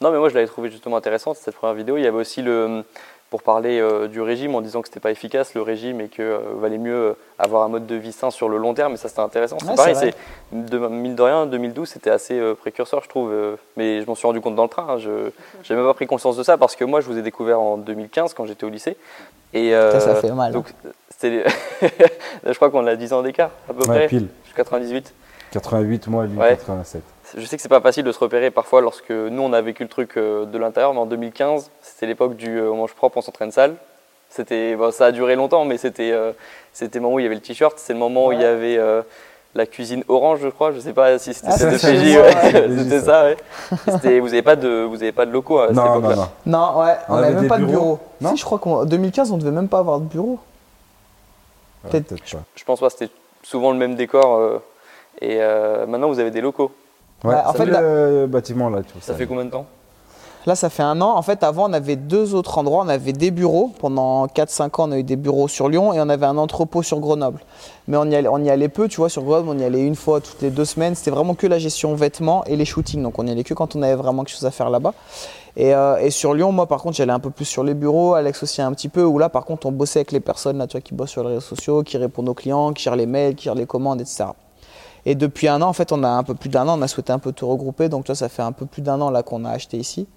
Non, 0.02 0.12
mais 0.12 0.18
moi 0.18 0.30
je 0.30 0.34
l'avais 0.34 0.48
trouvé 0.48 0.70
justement 0.72 0.96
intéressante 0.96 1.36
cette 1.38 1.56
première 1.56 1.76
vidéo. 1.76 1.98
Il 1.98 2.04
y 2.04 2.08
avait 2.08 2.18
aussi 2.18 2.42
le. 2.42 2.84
Pour 3.30 3.44
parler 3.44 3.80
euh, 3.80 4.08
du 4.08 4.22
régime 4.22 4.56
en 4.56 4.62
disant 4.62 4.82
que 4.82 4.88
c'était 4.88 5.00
pas 5.00 5.12
efficace 5.12 5.54
le 5.54 5.62
régime 5.62 6.02
et 6.02 6.08
que 6.08 6.22
euh, 6.24 6.40
valait 6.60 6.80
mieux 6.80 6.96
euh, 6.96 7.14
avoir 7.38 7.62
un 7.62 7.68
mode 7.68 7.86
de 7.86 7.94
vie 7.94 8.12
sain 8.12 8.32
sur 8.32 8.50
le 8.50 8.58
long 8.58 8.74
terme, 8.74 8.94
et 8.94 8.98
ça 8.98 9.08
c'était 9.08 9.20
intéressant. 9.22 9.58
C'est 9.60 9.70
Ouais, 9.70 9.76
pareil, 9.76 9.96
c'est 9.96 10.16
de, 10.52 10.78
mine 10.80 11.14
de 11.14 11.22
rien, 11.22 11.46
2012 11.46 11.88
c'était 11.88 12.10
assez 12.10 12.40
euh, 12.40 12.56
précurseur, 12.56 13.04
je 13.04 13.08
trouve. 13.10 13.32
mais 13.78 14.02
je 14.02 14.08
m'en 14.08 14.16
suis 14.16 14.26
rendu 14.26 14.42
compte 14.42 14.56
dans 14.56 14.64
le 14.64 14.70
train. 14.70 14.88
hein, 14.90 14.98
je 14.98 15.10
n'avais 15.10 15.76
même 15.76 15.86
pas 15.86 15.94
pris 15.94 16.08
conscience 16.08 16.38
de 16.38 16.44
ça 16.44 16.58
parce 16.58 16.76
que 16.76 16.84
moi 16.86 17.02
je 17.02 17.06
vous 17.06 17.20
ai 17.20 17.22
découvert 17.22 17.60
en 17.62 17.78
2015 17.78 18.34
quand 18.34 18.46
j'étais 18.46 18.66
au 18.66 18.70
lycée. 18.70 18.98
Et, 19.54 19.72
Ça, 19.74 20.00
ça 20.00 20.16
fait 20.16 20.32
mal. 20.32 20.52
Donc, 20.52 20.66
c'était 21.10 21.44
je 22.46 22.54
crois 22.54 22.72
qu'on 22.72 22.88
a 22.88 22.96
10 22.96 23.14
ans 23.14 23.22
d'écart 23.22 23.52
à 23.70 23.74
peu 23.74 23.82
Ouais, 23.82 23.96
près. 23.96 24.08
pile. 24.08 24.28
Je 24.44 24.48
suis 24.48 24.56
98. 24.56 25.14
88, 25.52 26.08
moi, 26.08 26.26
lui, 26.26 26.38
Ouais. 26.38 26.50
87. 26.58 27.02
Je 27.38 27.46
sais 27.46 27.56
que 27.58 27.62
c'est 27.62 27.70
pas 27.70 27.82
facile 27.82 28.04
de 28.04 28.12
se 28.12 28.20
repérer 28.20 28.50
parfois 28.52 28.82
lorsque 28.82 29.12
nous 29.12 29.42
on 29.42 29.54
a 29.54 29.62
vécu 29.62 29.84
le 29.84 29.90
truc 29.90 30.18
euh, 30.18 30.46
de 30.46 30.58
l'intérieur, 30.58 30.94
mais 30.94 31.00
en 31.00 31.06
2015, 31.06 31.70
c'était 31.82 32.08
l'époque 32.08 32.36
du 32.36 32.58
euh, 32.58 32.72
on 32.72 32.78
mange 32.78 32.94
propre, 32.94 33.18
on 33.18 33.22
s'entraîne 33.22 33.52
sale. 33.52 33.76
C'était, 34.32 34.76
bon, 34.76 34.92
ça 34.92 35.08
a 35.08 35.12
duré 35.12 35.36
longtemps, 35.36 35.66
mais 35.66 35.78
c'était, 35.78 36.12
euh, 36.12 36.32
c'était 36.74 37.00
le 37.00 37.04
moment 37.04 37.16
où 37.16 37.20
il 37.20 37.24
y 37.24 37.26
avait 37.26 37.36
le 37.36 37.42
t-shirt, 37.42 37.74
c'est 37.78 37.94
le 37.94 38.00
moment 38.00 38.28
où 38.28 38.32
il 38.32 38.42
y 38.42 38.46
avait 38.46 38.78
euh, 38.78 39.02
la 39.56 39.66
cuisine 39.66 40.04
orange, 40.08 40.40
je 40.42 40.50
crois. 40.50 40.72
Je 40.72 40.80
sais 40.80 40.94
pas 40.94 41.18
si 41.20 41.34
c'était 41.34 41.48
Ah, 41.52 41.58
ça, 41.58 41.68
ouais. 41.68 42.18
ouais. 42.18 42.78
c'était 42.78 43.00
ça. 43.02 43.24
Ouais. 43.26 43.38
C'était- 43.88 44.20
vous 44.20 44.28
n'avez 44.28 44.42
pas 44.44 44.56
de, 44.56 44.84
vous 44.84 45.02
avez 45.02 45.12
pas 45.12 45.26
de 45.26 45.32
locaux 45.32 45.60
à 45.60 45.68
cette 45.68 45.76
Non, 45.78 45.86
non, 45.86 46.00
époque-là. 46.00 46.16
non. 46.46 46.58
Non, 46.60 46.80
ouais, 46.82 46.96
On 47.10 47.14
on 47.14 47.18
avait 47.18 47.26
n'avait 47.30 47.40
même 47.42 47.48
pas 47.50 47.58
de 47.58 47.66
bureau. 47.66 48.00
Non 48.22 48.30
si, 48.32 48.38
je 48.38 48.46
crois 48.46 48.60
qu'en 48.60 48.86
2015, 48.86 49.32
on 49.32 49.38
devait 49.38 49.52
même 49.52 49.68
pas 49.68 49.80
avoir 49.80 50.00
de 50.00 50.06
bureau. 50.06 50.40
Ouais, 51.84 51.90
Peut-être- 51.92 52.08
peut-être 52.10 52.32
pas. 52.32 52.44
Je 52.56 52.64
pense 52.66 52.80
pas, 52.80 52.90
c'était 52.90 53.10
souvent 53.44 53.72
le 53.72 53.78
même 53.78 53.96
décor. 53.96 54.38
euh, 54.38 54.62
et 55.22 55.38
euh, 55.42 55.86
maintenant 55.88 56.08
vous 56.10 56.20
avez 56.20 56.32
des 56.32 56.42
locaux. 56.42 56.72
Ouais, 57.24 57.32
Ouais, 57.32 57.42
en 57.46 57.52
ça 57.52 57.54
fait, 57.54 57.66
là- 57.66 57.82
le 57.82 58.28
bâtiment 58.28 58.70
là, 58.70 58.82
tu 58.82 58.94
vois. 58.94 59.02
Ça 59.02 59.14
fait 59.14 59.28
combien 59.28 59.46
de 59.46 59.50
temps 59.52 59.66
Là, 60.46 60.56
ça 60.56 60.70
fait 60.70 60.84
un 60.84 61.00
an. 61.02 61.16
En 61.18 61.22
fait, 61.22 61.44
avant, 61.44 61.70
on 61.70 61.74
avait 61.74 61.98
deux 61.98 62.34
autres 62.34 62.58
endroits. 62.58 62.84
On 62.86 62.88
avait 62.88 63.12
des 63.12 63.30
bureaux. 63.30 63.72
Pendant 63.78 64.26
4-5 64.28 64.80
ans, 64.80 64.88
on 64.88 64.94
a 64.94 64.98
eu 64.98 65.04
des 65.04 65.18
bureaux 65.18 65.50
sur 65.50 65.68
Lyon 65.68 65.92
et 65.94 66.00
on 66.00 66.08
avait 66.08 66.26
un 66.26 66.38
entrepôt 66.38 66.82
sur 66.82 67.00
Grenoble. 67.02 67.42
Mais 67.90 67.98
on 67.98 68.06
y 68.06 68.16
allait, 68.16 68.30
on 68.30 68.38
y 68.42 68.50
allait 68.50 68.70
peu, 68.70 68.88
tu 68.88 68.98
vois. 68.98 69.10
Sur 69.10 69.24
Grenoble, 69.24 69.50
on 69.50 69.60
y 69.60 69.66
allait 69.66 69.82
une 69.86 69.96
fois 69.98 70.22
toutes 70.22 70.42
les 70.42 70.50
deux 70.50 70.64
semaines. 70.64 70.96
C'était 70.96 71.12
vraiment 71.12 71.36
que 71.36 71.46
la 71.46 71.60
gestion 71.60 71.94
vêtements 71.94 72.46
et 72.46 72.56
les 72.56 72.64
shootings. 72.64 73.04
Donc, 73.04 73.20
on 73.20 73.28
y 73.28 73.32
allait 73.32 73.44
que 73.44 73.54
quand 73.54 73.76
on 73.76 73.82
avait 73.84 73.96
vraiment 73.96 74.24
quelque 74.24 74.34
chose 74.38 74.46
à 74.46 74.52
faire 74.52 74.70
là-bas. 74.70 74.94
Et, 75.58 75.76
euh, 75.76 75.98
et 75.98 76.10
sur 76.10 76.34
Lyon, 76.34 76.54
moi, 76.54 76.68
par 76.68 76.82
contre, 76.82 76.96
j'allais 76.96 77.12
un 77.12 77.20
peu 77.20 77.32
plus 77.32 77.46
sur 77.46 77.66
les 77.66 77.74
bureaux. 77.74 78.14
Alex 78.14 78.42
aussi 78.42 78.62
un 78.62 78.72
petit 78.72 78.88
peu. 78.90 79.04
Où 79.04 79.20
là, 79.20 79.28
par 79.28 79.44
contre, 79.44 79.68
on 79.68 79.74
bossait 79.74 80.00
avec 80.00 80.14
les 80.14 80.22
personnes 80.22 80.58
là, 80.58 80.68
tu 80.68 80.78
vois, 80.78 80.82
qui 80.82 80.94
bossent 80.94 81.10
sur 81.12 81.24
les 81.24 81.30
réseaux 81.36 81.42
sociaux, 81.42 81.84
qui 81.84 81.98
répondent 81.98 82.30
aux 82.30 82.34
clients, 82.34 82.72
qui 82.72 82.82
gèrent 82.84 82.96
les 82.96 83.06
mails, 83.08 83.36
qui 83.36 83.44
gèrent 83.44 83.56
les 83.56 83.66
commandes, 83.66 84.00
etc. 84.00 84.24
Et 85.10 85.16
depuis 85.16 85.48
un 85.48 85.60
an, 85.64 85.70
en 85.70 85.74
fait, 85.74 85.92
on 85.92 86.04
a 86.04 86.08
un 86.08 86.22
peu 86.22 86.36
plus 86.36 86.50
d'un 86.50 86.68
an, 86.68 86.78
on 86.78 86.82
a 86.84 86.88
souhaité 86.88 87.12
un 87.12 87.18
peu 87.18 87.32
tout 87.32 87.48
regrouper. 87.48 87.90
Donc, 87.90 88.06
vois, 88.06 88.14
ça 88.14 88.30
fait 88.30 88.44
un 88.44 88.52
peu 88.52 88.68
plus 88.68 88.84
d'un 88.84 89.02
an 89.02 89.10
là 89.10 89.24
qu'on 89.24 89.44
a 89.44 89.50
acheté 89.50 89.78
ici. 89.78 90.08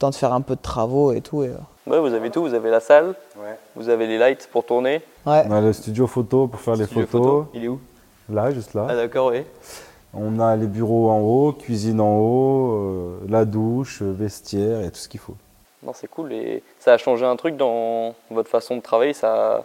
Temps 0.00 0.10
de 0.10 0.16
faire 0.16 0.32
un 0.32 0.40
peu 0.40 0.56
de 0.56 0.60
travaux 0.60 1.12
et 1.12 1.20
tout. 1.20 1.44
Et, 1.44 1.48
euh, 1.50 1.54
Ouais, 1.86 2.00
vous 2.00 2.12
avez 2.12 2.28
tout. 2.30 2.42
Vous 2.42 2.52
avez 2.54 2.68
la 2.68 2.80
salle, 2.80 3.14
Ouais. 3.40 3.56
vous 3.76 3.88
avez 3.88 4.08
les 4.08 4.18
lights 4.18 4.48
pour 4.50 4.66
tourner. 4.66 5.00
Ouais. 5.26 5.44
On 5.48 5.52
a 5.52 5.60
le 5.60 5.72
studio 5.72 6.08
photo 6.08 6.48
pour 6.48 6.58
faire 6.60 6.74
les 6.74 6.86
Studio 6.86 7.06
photos. 7.06 7.26
photo. 7.44 7.50
Il 7.54 7.64
est 7.64 7.68
où? 7.68 7.78
Là, 8.30 8.50
juste 8.50 8.74
là. 8.74 8.86
Ah 8.90 8.96
d'accord, 8.96 9.28
oui. 9.30 9.44
On 10.12 10.40
a 10.40 10.56
les 10.56 10.66
bureaux 10.66 11.08
en 11.10 11.20
haut, 11.20 11.52
cuisine 11.52 12.00
en 12.00 12.16
haut, 12.18 12.72
euh, 12.72 13.18
la 13.28 13.44
douche, 13.44 14.02
vestiaire 14.02 14.80
et 14.80 14.90
tout 14.90 14.98
ce 14.98 15.08
qu'il 15.08 15.20
faut. 15.20 15.36
Non, 15.84 15.92
c'est 15.94 16.08
cool. 16.08 16.32
Et 16.32 16.64
ça 16.80 16.94
a 16.94 16.98
changé 16.98 17.24
un 17.24 17.36
truc 17.36 17.56
dans 17.56 18.14
votre 18.32 18.50
façon 18.50 18.74
de 18.76 18.80
travailler. 18.82 19.12
Ça, 19.12 19.64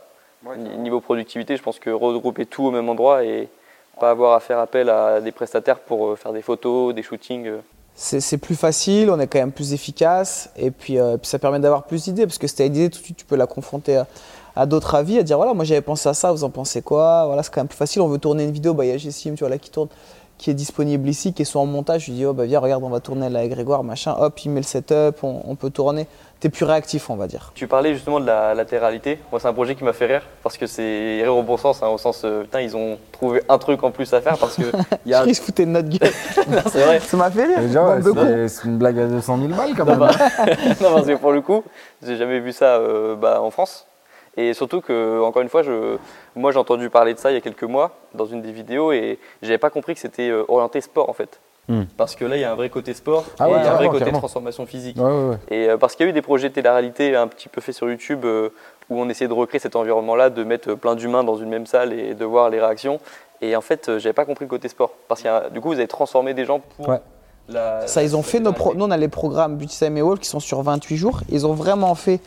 niveau 0.77 1.01
productivité, 1.01 1.57
je 1.57 1.63
pense 1.63 1.79
que 1.79 1.89
regrouper 1.89 2.45
tout 2.45 2.63
au 2.65 2.69
même 2.71 2.89
endroit 2.89 3.23
et 3.23 3.49
pas 3.97 4.09
avoir 4.09 4.33
à 4.33 4.39
faire 4.39 4.59
appel 4.59 4.89
à 4.89 5.19
des 5.21 5.31
prestataires 5.31 5.79
pour 5.79 6.07
euh, 6.07 6.15
faire 6.15 6.33
des 6.33 6.41
photos, 6.41 6.93
des 6.93 7.03
shootings. 7.03 7.47
euh. 7.47 7.59
C'est 7.95 8.37
plus 8.37 8.55
facile, 8.55 9.09
on 9.09 9.19
est 9.19 9.25
quand 9.25 9.39
même 9.39 9.51
plus 9.51 9.73
efficace. 9.73 10.51
Et 10.55 10.69
puis, 10.69 10.99
euh, 10.99 11.17
ça 11.23 11.39
permet 11.39 11.59
d'avoir 11.59 11.83
plus 11.83 12.03
d'idées. 12.03 12.27
Parce 12.27 12.37
que 12.37 12.45
si 12.47 12.55
tu 12.55 12.61
as 12.61 12.65
une 12.65 12.75
idée, 12.75 12.89
tout 12.89 12.99
de 12.99 13.03
suite, 13.03 13.17
tu 13.17 13.25
peux 13.25 13.35
la 13.35 13.47
confronter 13.47 14.03
à, 14.55 14.65
d'autres 14.67 14.93
avis, 14.95 15.17
à 15.17 15.23
dire 15.23 15.37
voilà, 15.37 15.53
moi 15.53 15.65
j'avais 15.65 15.81
pensé 15.81 16.07
à 16.07 16.13
ça, 16.13 16.31
vous 16.31 16.43
en 16.43 16.49
pensez 16.49 16.81
quoi? 16.81 17.25
Voilà, 17.25 17.43
c'est 17.43 17.53
quand 17.53 17.61
même 17.61 17.67
plus 17.67 17.77
facile. 17.77 18.01
On 18.01 18.07
veut 18.07 18.19
tourner 18.19 18.43
une 18.43 18.51
vidéo, 18.51 18.73
bah, 18.73 18.85
il 18.85 18.89
y 18.89 18.91
a 18.91 18.97
Jessim, 18.97 19.33
tu 19.33 19.39
vois, 19.39 19.49
là 19.49 19.57
qui 19.57 19.71
tourne, 19.71 19.89
qui 20.37 20.51
est 20.51 20.55
disponible 20.55 21.09
ici, 21.09 21.33
qui 21.33 21.41
est 21.41 21.45
soit 21.45 21.61
en 21.61 21.65
montage. 21.65 22.05
Je 22.05 22.11
lui 22.11 22.17
dis, 22.17 22.25
oh, 22.25 22.33
bah, 22.33 22.45
viens, 22.45 22.59
regarde, 22.59 22.83
on 22.83 22.89
va 22.89 22.99
tourner 22.99 23.29
là 23.29 23.39
avec 23.39 23.51
Grégoire, 23.51 23.83
machin. 23.83 24.15
Hop, 24.19 24.39
il 24.45 24.51
met 24.51 24.61
le 24.61 24.65
setup, 24.65 25.23
on 25.23 25.55
peut 25.55 25.71
tourner. 25.71 26.07
Es 26.43 26.49
plus 26.49 26.65
réactif, 26.65 27.09
on 27.09 27.15
va 27.15 27.27
dire. 27.27 27.51
Tu 27.55 27.67
parlais 27.67 27.93
justement 27.93 28.19
de 28.19 28.25
la 28.25 28.53
latéralité. 28.53 29.17
Moi, 29.31 29.39
c'est 29.39 29.47
un 29.47 29.53
projet 29.53 29.75
qui 29.75 29.83
m'a 29.83 29.93
fait 29.93 30.05
rire 30.05 30.21
parce 30.43 30.57
que 30.57 30.67
c'est 30.67 31.21
rire 31.23 31.35
au 31.35 31.41
bon 31.43 31.57
sens, 31.57 31.81
hein, 31.81 31.87
au 31.87 31.97
sens, 31.97 32.21
euh, 32.23 32.43
putain, 32.43 32.61
ils 32.61 32.75
ont 32.77 32.99
trouvé 33.11 33.41
un 33.49 33.57
truc 33.57 33.83
en 33.83 33.91
plus 33.91 34.13
à 34.13 34.21
faire 34.21 34.37
parce 34.37 34.55
que 34.55 34.63
y 35.05 35.13
a. 35.13 35.25
Je 35.25 35.33
se 35.33 35.41
foutait 35.41 35.65
de 35.65 35.71
notre 35.71 35.89
gueule. 35.89 36.11
Non, 36.47 36.61
c'est 36.71 36.83
vrai. 36.83 36.99
Ça 36.99 37.17
m'a 37.17 37.31
fait 37.31 37.45
rire. 37.45 37.57
Ouais, 37.57 38.01
c'est 38.03 38.47
c'est 38.47 38.67
une 38.67 38.77
blague 38.77 38.99
à 38.99 39.07
200 39.07 39.37
000 39.37 39.49
balles 39.53 39.73
quand 39.75 39.85
Non, 39.85 39.91
même. 39.91 39.99
bah, 39.99 40.11
non, 40.81 40.93
parce 40.93 41.07
que 41.07 41.15
pour 41.15 41.31
le 41.31 41.41
coup, 41.41 41.63
j'ai 42.03 42.15
jamais 42.17 42.39
vu 42.39 42.51
ça 42.53 42.75
euh, 42.77 43.15
bah, 43.15 43.41
en 43.41 43.49
France. 43.49 43.85
Et 44.39 44.53
surtout 44.53 44.81
que, 44.81 45.19
encore 45.21 45.41
une 45.41 45.49
fois, 45.49 45.63
je, 45.63 45.97
moi 46.35 46.51
j'ai 46.51 46.59
entendu 46.59 46.91
parler 46.91 47.15
de 47.15 47.19
ça 47.19 47.31
il 47.31 47.33
y 47.33 47.37
a 47.37 47.41
quelques 47.41 47.63
mois 47.63 47.97
dans 48.13 48.27
une 48.27 48.43
des 48.43 48.51
vidéos 48.51 48.91
et 48.91 49.17
j'avais 49.41 49.57
pas 49.57 49.71
compris 49.71 49.95
que 49.95 49.99
c'était 49.99 50.29
euh, 50.29 50.43
orienté 50.47 50.79
sport 50.79 51.09
en 51.09 51.13
fait. 51.13 51.39
Hmm. 51.69 51.83
Parce 51.97 52.15
que 52.15 52.23
là, 52.23 52.37
il 52.37 52.41
y 52.41 52.45
a 52.45 52.51
un 52.51 52.55
vrai 52.55 52.69
côté 52.69 52.93
sport 52.93 53.25
Ah 53.39 53.47
et 53.47 53.51
ouais, 53.51 53.57
il 53.59 53.63
y 53.65 53.67
a 53.67 53.73
un 53.73 53.75
vrai 53.75 53.89
côté 53.89 54.09
transformation 54.11 54.65
physique. 54.65 54.95
Ouais, 54.97 55.03
ouais, 55.03 55.29
ouais. 55.31 55.37
Et 55.49 55.69
euh, 55.69 55.77
parce 55.77 55.95
qu'il 55.95 56.05
y 56.05 56.07
a 56.07 56.09
eu 56.11 56.13
des 56.13 56.21
projets 56.21 56.47
de 56.49 56.53
télé-réalité 56.53 57.15
un 57.15 57.27
petit 57.27 57.49
peu 57.49 57.59
faits 57.59 57.75
sur 57.75 57.89
YouTube 57.89 58.23
euh, 58.23 58.49
où 58.89 58.99
on 59.01 59.09
essayait 59.09 59.27
de 59.27 59.33
recréer 59.33 59.59
cet 59.59 59.75
environnement-là, 59.75 60.29
de 60.29 60.43
mettre 60.45 60.75
plein 60.75 60.95
d'humains 60.95 61.25
dans 61.25 61.35
une 61.35 61.49
même 61.49 61.65
salle 61.65 61.91
et 61.91 62.13
de 62.13 62.23
voir 62.25 62.49
les 62.49 62.61
réactions. 62.61 62.99
Et 63.41 63.55
en 63.55 63.61
fait, 63.61 63.89
euh, 63.89 63.99
j'avais 63.99 64.13
pas 64.13 64.23
compris 64.25 64.45
le 64.45 64.49
côté 64.49 64.69
sport. 64.69 64.91
Parce 65.09 65.21
que 65.21 65.49
du 65.49 65.59
coup, 65.59 65.67
vous 65.69 65.73
avez 65.79 65.87
transformé 65.87 66.33
des 66.33 66.45
gens 66.45 66.59
pour 66.77 66.87
Ouais. 66.87 67.01
la. 67.49 67.85
Ça, 67.85 68.01
ils 68.01 68.15
ont 68.15 68.23
fait 68.23 68.39
nos 68.39 68.53
pro-. 68.53 68.73
Nous, 68.73 68.85
on 68.85 68.91
a 68.91 68.97
les 68.97 69.09
programmes 69.09 69.57
Beauty 69.57 69.77
Time 69.77 69.97
et 69.97 70.01
Wall 70.01 70.19
qui 70.19 70.29
sont 70.29 70.39
sur 70.39 70.61
28 70.61 70.95
jours. 70.95 71.19
Ils 71.29 71.45
ont 71.45 71.53
vraiment 71.53 71.95
fait 71.95 72.21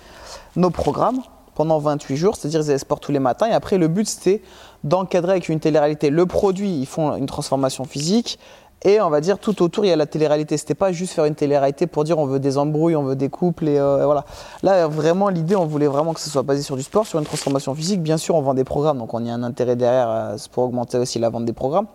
nos 0.54 0.68
programmes 0.70 1.20
pendant 1.54 1.78
28 1.78 2.16
jours, 2.16 2.37
c'est-à-dire 2.37 2.61
ils 2.61 2.68
avaient 2.70 2.78
sport 2.78 3.00
tous 3.00 3.11
les 3.12 3.18
matins. 3.18 3.47
Et 3.47 3.52
après, 3.52 3.78
le 3.78 3.88
but, 3.88 4.06
c'était 4.06 4.42
d'encadrer 4.85 5.32
avec 5.32 5.49
une 5.49 5.61
télé-réalité 5.61 6.11
le 6.11 6.26
produit. 6.26 6.70
Ils 6.70 6.87
font 6.87 7.16
une 7.16 7.26
transformation 7.26 7.85
physique. 7.85 8.38
Et 8.82 8.99
on 9.00 9.10
va 9.10 9.20
dire 9.20 9.38
tout 9.38 9.62
autour, 9.62 9.84
il 9.84 9.88
y 9.88 9.92
a 9.92 9.96
la 9.96 10.06
télé-réalité. 10.06 10.56
C'était 10.56 10.75
pas 10.75 10.90
juste 10.90 11.12
faire 11.12 11.26
une 11.26 11.34
télé-réalité 11.34 11.87
pour 11.87 12.04
dire 12.04 12.18
on 12.18 12.25
veut 12.25 12.40
des 12.40 12.56
embrouilles, 12.56 12.96
on 12.96 13.02
veut 13.02 13.16
des 13.16 13.28
couples 13.28 13.68
et 13.68 13.78
euh, 13.78 14.06
voilà. 14.06 14.25
Là, 14.62 14.88
vraiment, 14.88 15.28
l'idée, 15.28 15.54
on 15.54 15.66
voulait 15.66 15.87
vraiment 15.87 16.14
que 16.14 16.20
ce 16.20 16.30
soit 16.30 16.42
basé 16.42 16.62
sur 16.62 16.76
du 16.76 16.82
sport, 16.82 17.06
sur 17.06 17.18
une 17.18 17.26
transformation 17.26 17.75
physique. 17.75 18.02
Bien 18.02 18.16
sûr, 18.16 18.37
on 18.37 18.40
vend 18.40 18.54
des 18.54 18.64
programmes, 18.64 18.99
donc 18.99 19.12
on 19.12 19.22
y 19.22 19.30
a 19.30 19.34
un 19.34 19.42
intérêt 19.42 19.76
derrière 19.76 20.08
euh, 20.08 20.37
pour 20.52 20.64
augmenter 20.64 20.96
aussi 20.96 21.18
la 21.18 21.28
vente 21.28 21.44
des 21.44 21.52
programmes. 21.52 21.88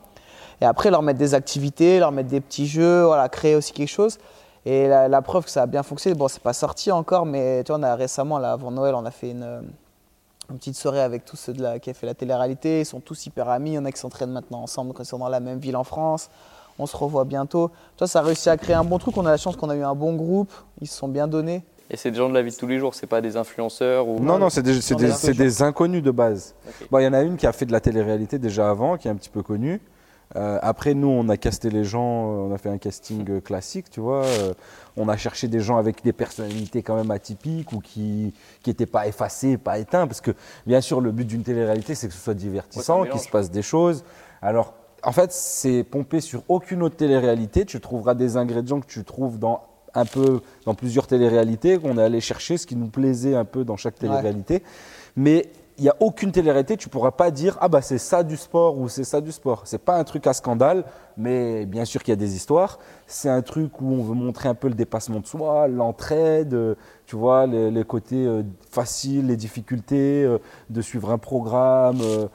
Et 0.61 0.65
après, 0.65 0.91
leur 0.91 1.01
mettre 1.01 1.17
des 1.17 1.33
activités, 1.33 1.97
leur 1.97 2.11
mettre 2.11 2.29
des 2.29 2.39
petits 2.39 2.67
jeux, 2.67 3.03
voilà, 3.03 3.29
créer 3.29 3.55
aussi 3.55 3.73
quelque 3.73 3.89
chose. 3.89 4.19
Et 4.65 4.87
la, 4.87 5.21
preuve 5.21 5.45
que 5.45 5.51
ça 5.51 5.63
a 5.63 5.65
bien 5.67 5.83
fonctionné, 5.83 6.15
bon, 6.15 6.27
c'est 6.27 6.41
pas 6.41 6.53
sorti 6.53 6.91
encore, 6.91 7.25
mais 7.25 7.63
tu 7.63 7.71
vois, 7.71 7.79
on 7.79 7.83
a 7.83 7.95
récemment, 7.95 8.39
là, 8.39 8.53
avant 8.53 8.71
Noël, 8.71 8.95
on 8.95 9.05
a 9.05 9.11
fait 9.11 9.31
une, 9.31 9.43
euh, 9.43 9.61
petite 10.47 10.75
soirée 10.75 11.01
avec 11.01 11.25
tous 11.25 11.35
ceux 11.35 11.53
de 11.53 11.61
la, 11.61 11.79
qui 11.79 11.89
a 11.89 11.93
fait 11.93 12.05
la 12.05 12.13
télé-réalité. 12.13 12.81
Ils 12.81 12.85
sont 12.85 12.99
tous 12.99 13.25
hyper 13.25 13.49
amis. 13.49 13.71
Il 13.71 13.73
y 13.73 13.77
en 13.79 13.85
a 13.85 13.91
qui 13.91 13.99
s'entraînent 13.99 14.31
maintenant 14.31 14.61
ensemble, 14.61 14.93
qui 14.93 15.05
sont 15.05 15.17
dans 15.17 15.29
la 15.29 15.39
même 15.39 15.59
ville 15.59 15.75
en 15.75 15.83
France. 15.83 16.29
On 16.79 16.85
se 16.85 16.97
revoit 16.97 17.23
bientôt. 17.25 17.71
Toi, 17.97 18.07
ça 18.07 18.19
a 18.19 18.21
réussi 18.21 18.49
à 18.49 18.57
créer 18.57 18.75
un 18.75 18.83
bon 18.83 18.97
truc. 18.97 19.15
On 19.17 19.25
a 19.25 19.31
la 19.31 19.37
chance 19.37 19.55
qu'on 19.55 19.69
a 19.69 19.75
eu 19.75 19.83
un 19.83 19.95
bon 19.95 20.13
groupe. 20.15 20.51
Ils 20.81 20.87
se 20.87 20.97
sont 20.97 21.07
bien 21.07 21.27
donnés. 21.27 21.63
Et 21.89 21.97
c'est 21.97 22.09
des 22.11 22.17
gens 22.17 22.29
de 22.29 22.33
la 22.33 22.41
vie 22.41 22.49
de 22.51 22.55
tous 22.55 22.65
les 22.67 22.79
jours, 22.79 22.95
c'est 22.95 23.05
pas 23.05 23.21
des 23.21 23.37
influenceurs 23.37 24.07
ou. 24.07 24.19
Non, 24.19 24.39
non, 24.39 24.49
c'est 24.49 24.63
des, 24.63 24.73
des- 25.33 25.61
inconnus 25.61 26.01
de 26.01 26.09
base. 26.11 26.55
Bon, 26.89 26.97
Il 26.97 27.03
y 27.03 27.07
en 27.07 27.13
a 27.13 27.21
une 27.21 27.37
qui 27.37 27.45
a 27.45 27.51
fait 27.53 27.67
de 27.67 27.71
la 27.71 27.79
télé-réalité 27.79 28.39
déjà 28.39 28.71
avant, 28.71 28.97
qui 28.97 29.07
est 29.07 29.11
un 29.11 29.15
petit 29.15 29.29
peu 29.29 29.43
connue. 29.43 29.79
Euh, 30.35 30.57
après, 30.63 30.95
nous, 30.95 31.07
on 31.07 31.29
a 31.29 31.37
casté 31.37 31.69
les 31.69 31.83
gens, 31.83 32.23
euh, 32.23 32.37
on 32.49 32.53
a 32.53 32.57
fait 32.57 32.69
un 32.69 32.79
casting 32.79 33.23
euh, 33.29 33.39
classique, 33.39 33.91
tu 33.91 33.99
vois. 33.99 34.25
euh, 34.25 34.53
on 34.97 35.07
a 35.07 35.15
cherché 35.15 35.47
des 35.47 35.59
gens 35.59 35.77
avec 35.77 36.03
des 36.03 36.11
personnalités 36.13 36.81
quand 36.81 36.95
même 36.95 37.11
atypiques 37.11 37.71
ou 37.71 37.79
qui 37.79 38.33
n'étaient 38.65 38.87
pas 38.87 39.05
effacés, 39.07 39.57
pas 39.59 39.77
éteints. 39.77 40.07
Parce 40.07 40.21
que, 40.21 40.31
bien 40.65 40.81
sûr, 40.81 40.99
le 40.99 41.11
but 41.11 41.25
d'une 41.25 41.43
télé-réalité, 41.43 41.93
c'est 41.93 42.07
que 42.07 42.13
ce 42.15 42.19
soit 42.19 42.33
divertissant, 42.33 43.01
Ouais, 43.01 43.09
qu'il 43.09 43.19
se 43.19 43.29
passe 43.29 43.51
des 43.51 43.61
choses. 43.61 44.03
Alors, 44.41 44.73
en 45.05 45.11
fait, 45.11 45.31
c'est 45.31 45.83
pompé 45.83 46.19
sur 46.19 46.43
aucune 46.47 46.81
autre 46.83 46.95
télé-réalité. 46.95 47.65
Tu 47.65 47.79
trouveras 47.79 48.15
des 48.15 48.37
ingrédients 48.37 48.79
que 48.81 48.87
tu 48.87 49.03
trouves 49.03 49.39
dans 49.39 49.61
un 49.93 50.05
peu 50.05 50.41
dans 50.65 50.73
plusieurs 50.73 51.07
téléréalités 51.07 51.77
qu'on 51.77 51.97
est 51.97 52.03
allé 52.03 52.19
chercher, 52.19 52.57
ce 52.57 52.67
qui 52.67 52.75
nous 52.75 52.87
plaisait 52.89 53.35
un 53.35 53.45
peu 53.45 53.63
dans 53.63 53.77
chaque 53.77 53.95
télé-réalité. 53.95 54.61
Mais 55.15 55.49
il 55.77 55.83
n'y 55.83 55.89
a 55.89 55.95
aucune 55.99 56.31
télé-réalité, 56.31 56.77
tu 56.77 56.87
ne 56.87 56.91
pourras 56.91 57.11
pas 57.11 57.31
dire 57.31 57.57
ah 57.59 57.67
bah 57.67 57.81
c'est 57.81 57.97
ça 57.97 58.23
du 58.23 58.37
sport 58.37 58.77
ou 58.77 58.87
c'est 58.89 59.03
ça 59.03 59.21
du 59.21 59.31
sport. 59.31 59.61
C'est 59.65 59.77
pas 59.83 59.97
un 59.97 60.03
truc 60.03 60.25
à 60.25 60.33
scandale, 60.33 60.85
mais 61.17 61.65
bien 61.65 61.85
sûr 61.85 62.01
qu'il 62.01 62.11
y 62.11 62.13
a 62.13 62.17
des 62.17 62.35
histoires. 62.35 62.79
C'est 63.07 63.29
un 63.29 63.41
truc 63.41 63.81
où 63.81 63.91
on 63.93 64.01
veut 64.03 64.15
montrer 64.15 64.49
un 64.49 64.55
peu 64.55 64.67
le 64.69 64.73
dépassement 64.73 65.19
de 65.19 65.27
soi, 65.27 65.67
l'entraide, 65.67 66.53
euh, 66.53 66.75
tu 67.05 67.15
vois, 67.15 67.45
les, 67.45 67.71
les 67.71 67.83
côtés 67.83 68.25
euh, 68.25 68.43
faciles, 68.71 69.27
les 69.27 69.37
difficultés 69.37 70.23
euh, 70.23 70.39
de 70.69 70.81
suivre 70.81 71.11
un 71.11 71.17
programme. 71.17 71.99
euh, 72.01 72.27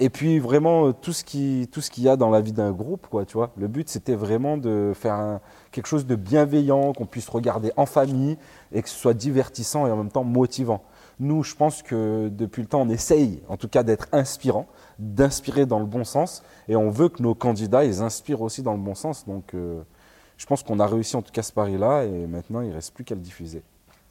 et 0.00 0.10
puis 0.10 0.38
vraiment 0.40 0.86
euh, 0.88 0.92
tout 0.92 1.12
ce 1.12 1.22
qui 1.22 1.68
tout 1.70 1.80
ce 1.80 1.90
qu'il 1.90 2.02
y 2.04 2.08
a 2.08 2.16
dans 2.16 2.30
la 2.30 2.40
vie 2.40 2.52
d'un 2.52 2.72
groupe 2.72 3.06
quoi 3.08 3.24
tu 3.24 3.34
vois. 3.34 3.52
Le 3.56 3.68
but 3.68 3.88
c'était 3.88 4.14
vraiment 4.16 4.56
de 4.56 4.92
faire 4.94 5.14
un- 5.14 5.40
quelque 5.70 5.86
chose 5.86 6.06
de 6.06 6.16
bienveillant 6.16 6.92
qu'on 6.94 7.06
puisse 7.06 7.28
regarder 7.28 7.70
en 7.76 7.86
famille 7.86 8.36
et 8.72 8.82
que 8.82 8.88
ce 8.88 8.96
soit 8.96 9.14
divertissant 9.14 9.86
et 9.86 9.90
en 9.92 9.96
même 9.96 10.10
temps 10.10 10.24
motivant. 10.24 10.82
Nous 11.20 11.42
je 11.44 11.54
pense 11.54 11.82
que 11.82 12.28
depuis 12.28 12.62
le 12.62 12.68
temps 12.68 12.80
on 12.82 12.88
essaye 12.88 13.42
en 13.48 13.56
tout 13.56 13.68
cas 13.68 13.82
d'être 13.82 14.08
inspirant 14.12 14.66
d'inspirer 14.98 15.66
dans 15.66 15.78
le 15.78 15.86
bon 15.86 16.04
sens. 16.04 16.42
Et 16.68 16.76
on 16.76 16.90
veut 16.90 17.08
que 17.10 17.22
nos 17.22 17.34
candidats 17.34 17.84
ils 17.84 18.00
inspirent 18.02 18.42
aussi 18.42 18.62
dans 18.62 18.72
le 18.72 18.80
bon 18.80 18.94
sens. 18.94 19.26
Donc 19.26 19.54
euh, 19.54 19.82
je 20.38 20.46
pense 20.46 20.62
qu'on 20.62 20.80
a 20.80 20.86
réussi 20.86 21.14
en 21.16 21.22
tout 21.22 21.32
cas 21.32 21.42
ce 21.42 21.52
pari 21.52 21.76
là 21.76 22.04
et 22.04 22.26
maintenant 22.26 22.62
il 22.62 22.72
reste 22.72 22.94
plus 22.94 23.04
qu'à 23.04 23.14
le 23.14 23.20
diffuser 23.20 23.62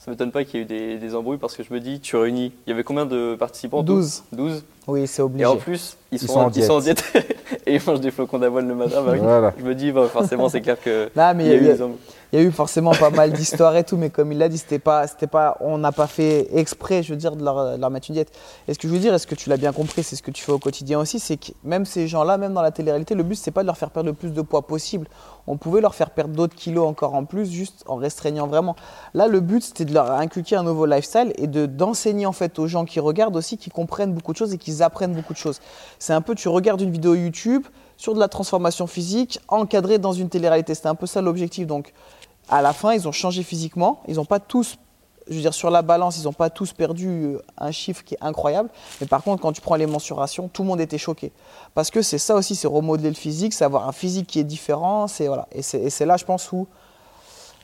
Ça 0.10 0.13
m'étonne 0.13 0.32
pas 0.32 0.44
qu'il 0.44 0.56
y 0.60 0.63
ait 0.63 0.63
eu 0.63 0.66
des, 0.66 0.98
des 0.98 1.13
embrouilles 1.13 1.38
parce 1.38 1.56
que 1.56 1.62
je 1.62 1.72
me 1.72 1.80
dis, 1.80 2.00
tu 2.00 2.16
réunis. 2.16 2.51
Il 2.66 2.72
y 2.72 2.74
avait 2.74 2.84
combien 2.84 3.06
de 3.06 3.36
participants 3.36 3.78
en 3.78 3.84
tout? 3.84 3.94
12. 3.94 4.24
12. 4.32 4.63
Oui, 4.88 5.06
c'est 5.06 5.22
Et 5.22 5.24
obligé. 5.24 5.46
en 5.46 5.56
plus, 5.58 5.98
ils 6.12 6.18
sont, 6.18 6.25
Ils 6.25 6.28
sont 6.30 6.39
en 6.39 6.50
ils 6.50 6.63
sont 6.63 6.74
en 6.74 6.80
diète 6.80 7.04
et 7.68 7.75
ils 7.75 7.82
mangent 7.86 8.01
des 8.01 8.10
flocons 8.10 8.39
d'avoine 8.39 8.68
le 8.68 8.74
matin. 8.74 9.04
bah. 9.06 9.13
Voilà. 9.16 9.54
Je 9.60 9.63
me 9.63 9.75
dis, 9.75 9.92
bah, 9.92 10.08
forcément, 10.12 10.50
c'est 10.50 10.62
clair 10.62 10.82
que. 10.82 11.12
Non, 11.16 11.32
mais 11.36 11.46
il 11.46 11.51
y 11.51 11.54
a 11.54 11.58
eu 11.58 11.60
des 11.62 11.80
embrouilles. 11.84 12.00
Il 12.31 12.39
y 12.39 12.41
a 12.43 12.45
eu 12.45 12.51
forcément 12.51 12.91
pas 12.91 13.09
mal 13.09 13.31
d'histoires 13.33 13.75
et 13.75 13.83
tout, 13.83 13.98
mais 13.98 14.12
comme 14.12 14.31
il 14.31 14.38
l'a 14.38 14.50
dit, 14.50 14.59
c'était 14.59 14.77
pas, 14.77 15.07
c'était 15.07 15.25
pas, 15.25 15.57
on 15.62 15.79
n'a 15.79 15.91
pas 15.91 16.05
fait 16.05 16.48
exprès, 16.55 17.01
je 17.01 17.13
veux 17.13 17.17
dire, 17.17 17.36
de 17.36 17.43
leur, 17.43 17.89
mettre 17.89 18.12
une 18.12 18.13
diète. 18.13 18.31
Et 18.67 18.75
ce 18.75 18.79
que 18.79 18.88
je 18.88 18.93
veux 18.93 19.00
dire, 19.00 19.15
est-ce 19.15 19.25
que 19.25 19.33
tu 19.33 19.50
l'as 19.50 19.57
bien 19.57 19.74
compris, 19.74 20.03
c'est 20.03 20.15
ce 20.15 20.21
que 20.21 20.29
tu 20.29 20.43
fais 20.43 20.51
au 20.51 20.59
quotidien 20.59 21.00
aussi, 21.00 21.19
c'est 21.19 21.38
que 21.38 21.51
même 21.63 21.86
ces 21.86 22.07
gens-là, 22.07 22.38
même 22.38 22.53
dans 22.53 22.62
la 22.62 22.69
télé-réalité, 22.69 23.15
le 23.15 23.24
but 23.24 23.33
c'est 23.33 23.50
pas 23.50 23.63
de 23.63 23.65
leur 23.65 23.77
faire 23.77 23.89
perdre 23.89 24.09
le 24.09 24.15
plus 24.15 24.31
de 24.31 24.41
poids 24.43 24.62
possible. 24.62 25.07
On 25.48 25.57
pouvait 25.57 25.81
leur 25.81 25.95
faire 25.95 26.12
perdre 26.12 26.36
d'autres 26.36 26.55
kilos 26.55 26.88
encore 26.88 27.15
en 27.15 27.25
plus, 27.25 27.50
juste 27.50 27.83
en 27.88 27.95
restreignant 27.95 28.45
vraiment. 28.45 28.75
Là, 29.15 29.27
le 29.27 29.39
but 29.39 29.63
c'était 29.63 29.86
de 29.86 29.93
leur 29.95 30.12
inculquer 30.12 30.55
un 30.55 30.63
nouveau 30.63 30.86
lifestyle 30.86 31.33
et 31.36 31.48
de 31.48 31.65
d'enseigner 31.65 32.27
en 32.27 32.31
fait 32.31 32.59
aux 32.59 32.67
gens 32.67 32.86
qui 32.86 33.00
regardent 33.00 33.38
aussi, 33.38 33.57
qui 33.57 33.71
comprennent 33.71 34.13
beaucoup 34.13 34.33
de 34.33 34.38
choses 34.38 34.53
et 34.53 34.59
qu'ils 34.59 34.83
apprennent 34.83 35.13
beaucoup 35.13 35.33
de 35.33 35.39
choses. 35.39 35.59
C'est 35.98 36.13
un 36.13 36.21
peu, 36.21 36.36
tu 36.36 36.48
regardes 36.48 36.81
une 36.81 36.91
vidéo 36.91 37.15
YouTube 37.15 37.65
sur 38.00 38.13
de 38.13 38.19
la 38.19 38.29
transformation 38.29 38.88
physique 38.88 39.39
encadrée 39.50 39.98
dans 39.98 40.13
une 40.13 40.29
télé-réalité. 40.29 40.74
C'était 40.74 40.88
un 40.88 40.95
peu 40.95 41.05
ça 41.05 41.21
l'objectif. 41.21 41.67
Donc, 41.67 41.93
à 42.50 42.62
la 42.62 42.74
fin, 42.74 42.94
ils 42.94 43.08
ont 43.08 43.12
changé 43.12 43.44
physiquement. 43.44 44.01
Ils 44.08 44.15
n'ont 44.15 44.25
pas 44.25 44.39
tous, 44.39 44.77
je 45.29 45.36
veux 45.36 45.41
dire, 45.41 45.53
sur 45.53 45.70
la 45.70 45.82
balance, 45.82 46.18
ils 46.18 46.24
n'ont 46.24 46.34
pas 46.34 46.50
tous 46.50 46.74
perdu 46.74 47.08
euh, 47.08 47.41
un 47.58 47.72
chiffre 47.72 48.03
qui 48.03 48.15
est 48.15 48.22
incroyable. 48.22 48.70
Mais 49.00 49.08
par 49.08 49.24
contre, 49.24 49.41
quand 49.41 49.51
tu 49.51 49.62
prends 49.62 49.75
les 49.75 49.86
mensurations, 49.86 50.48
tout 50.48 50.63
le 50.63 50.68
monde 50.68 50.82
était 50.82 50.98
choqué. 50.98 51.32
Parce 51.75 51.91
que 51.91 52.01
c'est 52.01 52.18
ça 52.18 52.36
aussi, 52.36 52.56
c'est 52.56 52.68
remodeler 52.68 53.10
le 53.10 53.15
physique, 53.15 53.53
c'est 53.53 53.65
avoir 53.65 53.88
un 53.88 53.91
physique 53.91 54.27
qui 54.27 54.39
est 54.39 54.44
différent. 54.44 55.08
C'est 55.08 55.27
voilà. 55.27 55.48
Et 55.51 55.62
c'est 55.62 56.06
là, 56.06 56.18
je 56.18 56.25
pense, 56.25 56.51
où, 56.51 56.68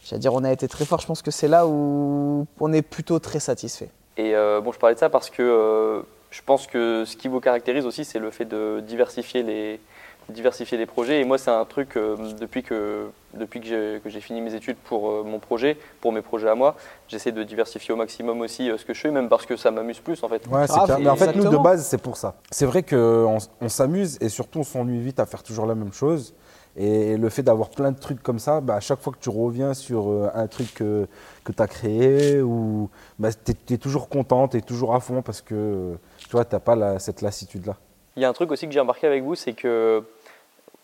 j'allais 0.03 0.19
dire, 0.19 0.33
on 0.33 0.43
a 0.43 0.51
été 0.51 0.67
très 0.67 0.85
fort. 0.85 1.01
Je 1.01 1.07
pense 1.07 1.21
que 1.21 1.31
c'est 1.31 1.47
là 1.47 1.67
où 1.67 2.45
on 2.59 2.73
est 2.73 2.83
plutôt 2.83 3.19
très 3.19 3.39
satisfait. 3.39 3.89
Et 4.17 4.35
euh, 4.35 4.61
bon, 4.61 4.71
je 4.71 4.79
parlais 4.79 4.95
de 4.95 4.99
ça 4.99 5.09
parce 5.09 5.29
que 5.29 5.41
euh, 5.41 6.01
je 6.29 6.41
pense 6.45 6.67
que 6.67 7.03
ce 7.05 7.17
qui 7.17 7.27
vous 7.27 7.39
caractérise 7.39 7.85
aussi, 7.85 8.05
c'est 8.05 8.19
le 8.19 8.31
fait 8.31 8.45
de 8.45 8.81
diversifier 8.85 9.43
les, 9.43 9.79
diversifier 10.29 10.77
les 10.77 10.85
projets. 10.85 11.21
Et 11.21 11.25
moi, 11.25 11.37
c'est 11.37 11.51
un 11.51 11.65
truc, 11.65 11.97
euh, 11.97 12.15
depuis 12.39 12.63
que, 12.63 13.09
depuis 13.33 13.59
que 13.59 13.67
j'ai 13.67 14.01
que 14.03 14.09
j'ai 14.09 14.21
fini 14.21 14.41
mes 14.41 14.53
études 14.53 14.77
pour 14.77 15.09
euh, 15.09 15.23
mon 15.23 15.39
projet, 15.39 15.77
pour 16.01 16.11
mes 16.11 16.21
projets 16.21 16.49
à 16.49 16.55
moi, 16.55 16.75
j'essaie 17.07 17.31
de 17.31 17.43
diversifier 17.43 17.93
au 17.93 17.97
maximum 17.97 18.41
aussi 18.41 18.69
euh, 18.69 18.77
ce 18.77 18.85
que 18.85 18.93
je 18.93 19.01
fais, 19.01 19.11
même 19.11 19.29
parce 19.29 19.45
que 19.45 19.55
ça 19.55 19.71
m'amuse 19.71 19.99
plus 19.99 20.23
en 20.23 20.29
fait. 20.29 20.47
Ouais, 20.47 20.67
c'est 20.67 20.73
Grave, 20.73 20.85
clair. 20.85 20.99
Mais 20.99 21.09
en 21.09 21.15
fait, 21.15 21.33
nous, 21.33 21.47
de 21.47 21.57
base, 21.57 21.85
c'est 21.85 22.01
pour 22.01 22.17
ça. 22.17 22.35
C'est 22.51 22.65
vrai 22.65 22.83
qu'on 22.83 23.37
on, 23.61 23.69
s'amuse 23.69 24.17
et 24.21 24.29
surtout, 24.29 24.59
on 24.59 24.63
s'ennuie 24.63 25.01
vite 25.01 25.19
à 25.19 25.25
faire 25.25 25.43
toujours 25.43 25.65
la 25.65 25.75
même 25.75 25.93
chose. 25.93 26.33
Et 26.77 27.15
le 27.15 27.29
fait 27.29 27.41
d'avoir 27.41 27.69
plein 27.69 27.93
de 27.93 27.97
trucs 27.97 28.21
comme 28.21 28.39
ça, 28.39 28.59
bah, 28.59 28.75
à 28.75 28.79
chaque 28.81 28.99
fois 28.99 29.13
que 29.13 29.19
tu 29.19 29.29
reviens 29.29 29.73
sur 29.73 30.09
euh, 30.09 30.29
un 30.33 30.47
truc 30.47 30.73
que, 30.73 31.07
que 31.45 31.53
tu 31.53 31.63
as 31.63 31.67
créé, 31.67 32.41
ou, 32.41 32.89
bah, 33.17 33.29
tu 33.31 33.73
es, 33.73 33.77
toujours 33.77 34.09
content, 34.09 34.49
tu 34.49 34.57
es 34.57 34.61
toujours 34.61 34.93
à 34.93 34.99
fond 34.99 35.21
parce 35.21 35.41
que 35.41 35.95
tu 36.19 36.31
vois, 36.31 36.43
tu 36.43 36.53
n'as 36.53 36.59
pas 36.59 36.75
la- 36.75 36.99
cette 36.99 37.21
lassitude-là. 37.21 37.77
Il 38.15 38.21
y 38.21 38.25
a 38.25 38.29
un 38.29 38.33
truc 38.33 38.51
aussi 38.51 38.65
que 38.65 38.71
j'ai 38.71 38.79
remarqué 38.79 39.07
avec 39.07 39.23
vous, 39.23 39.35
c'est 39.35 39.53
que 39.53 40.03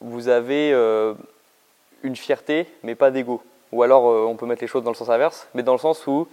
vous 0.01 0.27
avez 0.27 0.73
euh, 0.73 1.13
une 2.03 2.15
fierté, 2.15 2.67
mais 2.83 2.95
pas 2.95 3.11
d'ego. 3.11 3.41
Ou 3.71 3.83
alors, 3.83 4.09
euh, 4.09 4.25
on 4.25 4.35
peut 4.35 4.45
mettre 4.45 4.61
les 4.61 4.67
choses 4.67 4.83
dans 4.83 4.89
le 4.89 4.95
sens 4.95 5.09
inverse, 5.09 5.47
mais 5.53 5.63
dans 5.63 5.71
le 5.71 5.79
sens 5.79 6.05
où 6.07 6.27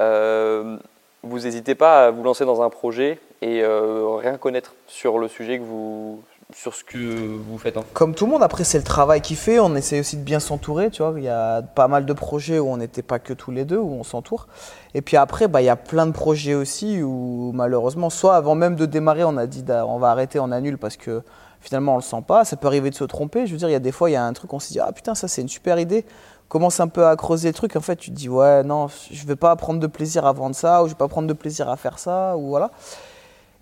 euh, 0.00 0.76
vous 1.22 1.40
n'hésitez 1.40 1.76
pas 1.76 2.06
à 2.06 2.10
vous 2.10 2.24
lancer 2.24 2.44
dans 2.44 2.62
un 2.62 2.70
projet 2.70 3.20
et 3.42 3.64
rien 3.64 4.36
connaître 4.36 4.74
sur 4.86 5.18
le 5.18 5.28
sujet 5.28 5.58
que 5.58 5.64
vous, 5.64 6.22
sur 6.54 6.74
ce 6.74 6.84
que 6.84 6.98
vous 6.98 7.58
faites. 7.58 7.76
hein. 7.76 7.84
Comme 7.92 8.14
tout 8.14 8.26
le 8.26 8.32
monde, 8.32 8.42
après 8.42 8.64
c'est 8.64 8.78
le 8.78 8.84
travail 8.84 9.20
qu'il 9.20 9.36
fait, 9.36 9.58
on 9.58 9.74
essaie 9.76 10.00
aussi 10.00 10.16
de 10.16 10.22
bien 10.22 10.40
s'entourer, 10.40 10.90
tu 10.90 11.02
vois, 11.02 11.14
il 11.16 11.24
y 11.24 11.28
a 11.28 11.62
pas 11.62 11.88
mal 11.88 12.06
de 12.06 12.12
projets 12.12 12.58
où 12.58 12.68
on 12.68 12.76
n'était 12.76 13.02
pas 13.02 13.18
que 13.18 13.32
tous 13.32 13.50
les 13.50 13.64
deux, 13.64 13.78
où 13.78 13.92
on 13.92 14.04
s'entoure. 14.04 14.46
Et 14.94 15.02
puis 15.02 15.16
après, 15.16 15.48
bah, 15.48 15.62
il 15.62 15.66
y 15.66 15.70
a 15.70 15.76
plein 15.76 16.06
de 16.06 16.12
projets 16.12 16.54
aussi 16.54 17.02
où 17.02 17.52
malheureusement, 17.54 18.10
soit 18.10 18.36
avant 18.36 18.54
même 18.54 18.76
de 18.76 18.86
démarrer, 18.86 19.24
on 19.24 19.36
a 19.36 19.46
dit 19.46 19.64
on 19.68 19.98
va 19.98 20.10
arrêter, 20.10 20.38
on 20.40 20.50
annule 20.50 20.78
parce 20.78 20.96
que 20.96 21.22
finalement 21.60 21.92
on 21.92 21.96
le 21.96 22.02
sent 22.02 22.22
pas, 22.26 22.44
ça 22.44 22.56
peut 22.56 22.66
arriver 22.66 22.90
de 22.90 22.94
se 22.94 23.04
tromper, 23.04 23.46
je 23.46 23.52
veux 23.52 23.58
dire, 23.58 23.68
il 23.68 23.72
y 23.72 23.76
a 23.76 23.80
des 23.80 23.92
fois, 23.92 24.10
il 24.10 24.14
y 24.14 24.16
a 24.16 24.24
un 24.24 24.32
truc, 24.32 24.52
on 24.52 24.58
se 24.58 24.72
dit, 24.72 24.80
ah 24.80 24.92
putain, 24.92 25.14
ça 25.14 25.28
c'est 25.28 25.42
une 25.42 25.48
super 25.48 25.78
idée, 25.78 26.06
commences 26.48 26.80
un 26.80 26.88
peu 26.88 27.06
à 27.06 27.14
creuser 27.16 27.48
le 27.48 27.54
truc, 27.54 27.76
en 27.76 27.80
fait, 27.80 27.96
tu 27.96 28.10
te 28.10 28.16
dis, 28.16 28.28
ouais, 28.28 28.62
non, 28.64 28.88
je 29.10 29.26
vais 29.26 29.36
pas 29.36 29.54
prendre 29.56 29.78
de 29.78 29.86
plaisir 29.86 30.26
à 30.26 30.32
vendre 30.32 30.56
ça, 30.56 30.82
ou 30.82 30.86
je 30.86 30.92
vais 30.92 30.98
pas 30.98 31.08
prendre 31.08 31.28
de 31.28 31.32
plaisir 31.34 31.68
à 31.68 31.76
faire 31.76 31.98
ça, 31.98 32.36
ou 32.36 32.48
voilà. 32.48 32.70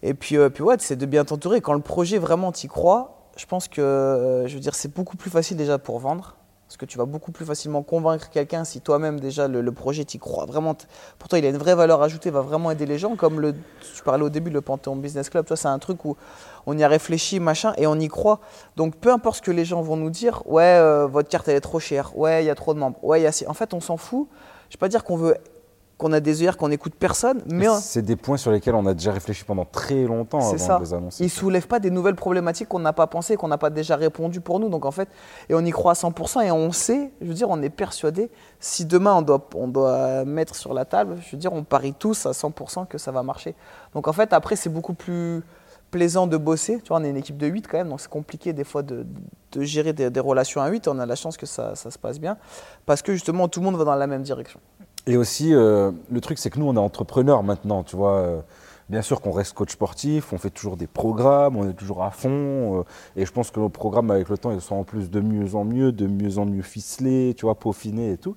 Et 0.02 0.14
puis, 0.14 0.36
euh, 0.36 0.48
puis 0.48 0.62
ouais, 0.62 0.76
c'est 0.78 0.96
de 0.96 1.06
bien 1.06 1.24
t'entourer. 1.24 1.60
Quand 1.60 1.74
le 1.74 1.80
projet 1.80 2.18
vraiment 2.18 2.52
t'y 2.52 2.68
croit, 2.68 3.30
je 3.36 3.46
pense 3.46 3.68
que, 3.68 3.80
euh, 3.80 4.46
je 4.46 4.54
veux 4.54 4.60
dire, 4.60 4.74
c'est 4.74 4.92
beaucoup 4.92 5.16
plus 5.16 5.30
facile 5.30 5.56
déjà 5.56 5.78
pour 5.78 5.98
vendre. 5.98 6.36
Parce 6.66 6.76
que 6.76 6.84
tu 6.84 6.98
vas 6.98 7.06
beaucoup 7.06 7.32
plus 7.32 7.46
facilement 7.46 7.82
convaincre 7.82 8.28
quelqu'un 8.28 8.62
si 8.62 8.82
toi-même 8.82 9.20
déjà 9.20 9.48
le, 9.48 9.72
projet 9.72 10.04
t'y 10.04 10.18
croit 10.18 10.44
vraiment. 10.44 10.76
Pour 11.18 11.30
toi, 11.30 11.38
il 11.38 11.46
a 11.46 11.48
une 11.48 11.56
vraie 11.56 11.74
valeur 11.74 12.02
ajoutée, 12.02 12.28
va 12.30 12.42
vraiment 12.42 12.70
aider 12.70 12.84
les 12.84 12.98
gens. 12.98 13.16
Comme 13.16 13.40
le, 13.40 13.54
tu 13.54 14.02
parlais 14.04 14.22
au 14.22 14.28
début, 14.28 14.50
le 14.50 14.60
Panthéon 14.60 14.94
Business 14.94 15.30
Club, 15.30 15.46
toi, 15.46 15.56
c'est 15.56 15.68
un 15.68 15.78
truc 15.78 16.04
où 16.04 16.18
on 16.66 16.76
y 16.76 16.84
a 16.84 16.88
réfléchi, 16.88 17.40
machin, 17.40 17.72
et 17.78 17.86
on 17.86 17.98
y 17.98 18.08
croit. 18.08 18.40
Donc 18.76 18.96
peu 18.96 19.10
importe 19.10 19.36
ce 19.36 19.42
que 19.42 19.50
les 19.50 19.64
gens 19.64 19.80
vont 19.80 19.96
nous 19.96 20.10
dire, 20.10 20.42
ouais, 20.44 20.62
euh, 20.62 21.06
votre 21.06 21.30
carte 21.30 21.48
elle 21.48 21.56
est 21.56 21.62
trop 21.62 21.80
chère, 21.80 22.14
ouais, 22.18 22.44
il 22.44 22.46
y 22.46 22.50
a 22.50 22.54
trop 22.54 22.74
de 22.74 22.78
membres, 22.78 23.02
ouais, 23.02 23.22
il 23.22 23.24
y 23.24 23.26
a. 23.26 23.32
En 23.48 23.54
fait, 23.54 23.72
on 23.72 23.80
s'en 23.80 23.96
fout. 23.96 24.28
Je 24.68 24.74
ne 24.74 24.78
vais 24.78 24.80
pas 24.80 24.88
dire 24.88 25.04
qu'on 25.04 25.16
veut 25.16 25.38
qu'on 25.98 26.12
a 26.12 26.20
des 26.20 26.40
œillères, 26.40 26.56
qu'on 26.56 26.68
n'écoute 26.68 26.94
personne. 26.94 27.42
Mais 27.46 27.66
c'est 27.80 28.02
des 28.02 28.14
points 28.14 28.36
sur 28.36 28.52
lesquels 28.52 28.76
on 28.76 28.86
a 28.86 28.94
déjà 28.94 29.12
réfléchi 29.12 29.44
pendant 29.44 29.64
très 29.64 30.04
longtemps 30.04 30.38
avant 30.38 30.56
ça. 30.56 30.78
de 30.78 30.84
les 30.84 30.94
annoncer. 30.94 31.24
Ils 31.24 31.26
ne 31.26 31.30
soulèvent 31.30 31.66
pas 31.66 31.80
des 31.80 31.90
nouvelles 31.90 32.14
problématiques 32.14 32.68
qu'on 32.68 32.78
n'a 32.78 32.92
pas 32.92 33.08
pensé, 33.08 33.36
qu'on 33.36 33.48
n'a 33.48 33.58
pas 33.58 33.70
déjà 33.70 33.96
répondu 33.96 34.40
pour 34.40 34.60
nous. 34.60 34.68
Donc 34.68 34.86
en 34.86 34.92
fait, 34.92 35.08
et 35.48 35.54
on 35.54 35.64
y 35.64 35.70
croit 35.70 35.92
à 35.92 35.94
100% 35.94 36.44
et 36.44 36.52
on 36.52 36.70
sait, 36.70 37.10
je 37.20 37.26
veux 37.26 37.34
dire, 37.34 37.50
on 37.50 37.60
est 37.62 37.70
persuadé. 37.70 38.30
Si 38.60 38.84
demain 38.86 39.14
on 39.16 39.22
doit, 39.22 39.48
on 39.56 39.66
doit 39.66 40.24
mettre 40.24 40.54
sur 40.54 40.72
la 40.72 40.84
table, 40.84 41.18
je 41.26 41.32
veux 41.32 41.38
dire, 41.38 41.52
on 41.52 41.64
parie 41.64 41.92
tous 41.92 42.26
à 42.26 42.30
100% 42.30 42.86
que 42.86 42.96
ça 42.96 43.10
va 43.10 43.24
marcher. 43.24 43.56
Donc 43.94 44.06
en 44.06 44.12
fait, 44.12 44.32
après, 44.32 44.54
c'est 44.54 44.70
beaucoup 44.70 44.94
plus 44.94 45.42
plaisant 45.90 46.28
de 46.28 46.36
bosser. 46.36 46.80
Tu 46.80 46.88
vois, 46.88 46.98
on 46.98 47.04
est 47.04 47.10
une 47.10 47.16
équipe 47.16 47.38
de 47.38 47.46
8 47.48 47.66
quand 47.66 47.78
même, 47.78 47.88
donc 47.88 48.00
c'est 48.00 48.10
compliqué 48.10 48.52
des 48.52 48.64
fois 48.64 48.82
de, 48.82 49.04
de 49.50 49.62
gérer 49.62 49.92
des, 49.92 50.10
des, 50.10 50.20
relations 50.20 50.60
à 50.60 50.68
8. 50.68 50.86
On 50.86 51.00
a 51.00 51.06
la 51.06 51.16
chance 51.16 51.36
que 51.36 51.46
ça, 51.46 51.74
ça 51.74 51.90
se 51.90 51.98
passe 51.98 52.20
bien 52.20 52.36
parce 52.86 53.02
que 53.02 53.12
justement, 53.12 53.48
tout 53.48 53.58
le 53.58 53.64
monde 53.64 53.76
va 53.76 53.84
dans 53.84 53.96
la 53.96 54.06
même 54.06 54.22
direction. 54.22 54.60
Et 55.06 55.16
aussi, 55.16 55.54
euh, 55.54 55.90
le 56.10 56.20
truc, 56.20 56.38
c'est 56.38 56.50
que 56.50 56.58
nous, 56.58 56.66
on 56.66 56.74
est 56.74 56.78
entrepreneurs 56.78 57.42
maintenant, 57.42 57.82
tu 57.82 57.96
vois. 57.96 58.16
Euh, 58.18 58.40
bien 58.88 59.02
sûr 59.02 59.20
qu'on 59.20 59.32
reste 59.32 59.54
coach 59.54 59.72
sportif, 59.72 60.32
on 60.32 60.38
fait 60.38 60.50
toujours 60.50 60.76
des 60.76 60.86
programmes, 60.86 61.56
on 61.56 61.68
est 61.68 61.74
toujours 61.74 62.02
à 62.04 62.10
fond. 62.10 62.80
Euh, 62.80 62.82
et 63.16 63.26
je 63.26 63.32
pense 63.32 63.50
que 63.50 63.60
nos 63.60 63.68
programmes, 63.68 64.10
avec 64.10 64.28
le 64.28 64.38
temps, 64.38 64.50
ils 64.50 64.60
sont 64.60 64.76
en 64.76 64.84
plus 64.84 65.10
de 65.10 65.20
mieux 65.20 65.54
en 65.54 65.64
mieux, 65.64 65.92
de 65.92 66.06
mieux 66.06 66.38
en 66.38 66.46
mieux 66.46 66.62
ficelés, 66.62 67.34
tu 67.36 67.46
vois, 67.46 67.54
peaufinés 67.54 68.12
et 68.12 68.18
tout. 68.18 68.36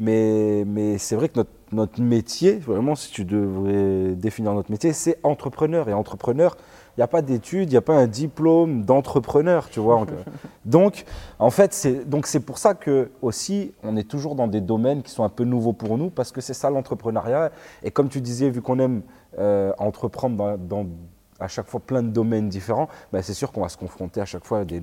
Mais, 0.00 0.64
mais 0.66 0.98
c'est 0.98 1.14
vrai 1.16 1.28
que 1.28 1.38
notre, 1.38 1.50
notre 1.72 2.00
métier, 2.00 2.58
vraiment, 2.58 2.96
si 2.96 3.10
tu 3.12 3.24
devrais 3.24 4.14
définir 4.16 4.54
notre 4.54 4.70
métier, 4.70 4.92
c'est 4.92 5.18
entrepreneur. 5.22 5.88
Et 5.88 5.92
entrepreneur, 5.92 6.56
il 6.96 7.00
n'y 7.00 7.04
a 7.04 7.08
pas 7.08 7.22
d'études, 7.22 7.70
il 7.70 7.72
n'y 7.72 7.78
a 7.78 7.82
pas 7.82 7.94
un 7.94 8.06
diplôme 8.06 8.84
d'entrepreneur, 8.84 9.70
tu 9.70 9.80
vois. 9.80 10.04
donc, 10.66 11.04
en 11.38 11.50
fait, 11.50 11.72
c'est 11.72 12.08
donc 12.08 12.26
c'est 12.26 12.40
pour 12.40 12.58
ça 12.58 12.74
que 12.74 13.10
aussi, 13.22 13.72
on 13.82 13.96
est 13.96 14.08
toujours 14.08 14.34
dans 14.34 14.46
des 14.46 14.60
domaines 14.60 15.02
qui 15.02 15.10
sont 15.10 15.24
un 15.24 15.30
peu 15.30 15.44
nouveaux 15.44 15.72
pour 15.72 15.96
nous, 15.96 16.10
parce 16.10 16.32
que 16.32 16.40
c'est 16.42 16.54
ça 16.54 16.68
l'entrepreneuriat. 16.68 17.50
Et 17.82 17.90
comme 17.90 18.08
tu 18.08 18.20
disais, 18.20 18.50
vu 18.50 18.60
qu'on 18.60 18.78
aime 18.78 19.02
euh, 19.38 19.72
entreprendre 19.78 20.58
dans, 20.58 20.86
à 21.42 21.48
chaque 21.48 21.68
fois 21.68 21.80
plein 21.80 22.02
de 22.02 22.08
domaines 22.08 22.48
différents, 22.48 22.88
bah, 23.12 23.22
c'est 23.22 23.34
sûr 23.34 23.52
qu'on 23.52 23.62
va 23.62 23.68
se 23.68 23.76
confronter 23.76 24.20
à 24.20 24.24
chaque 24.24 24.44
fois 24.44 24.60
à 24.60 24.64
des, 24.64 24.80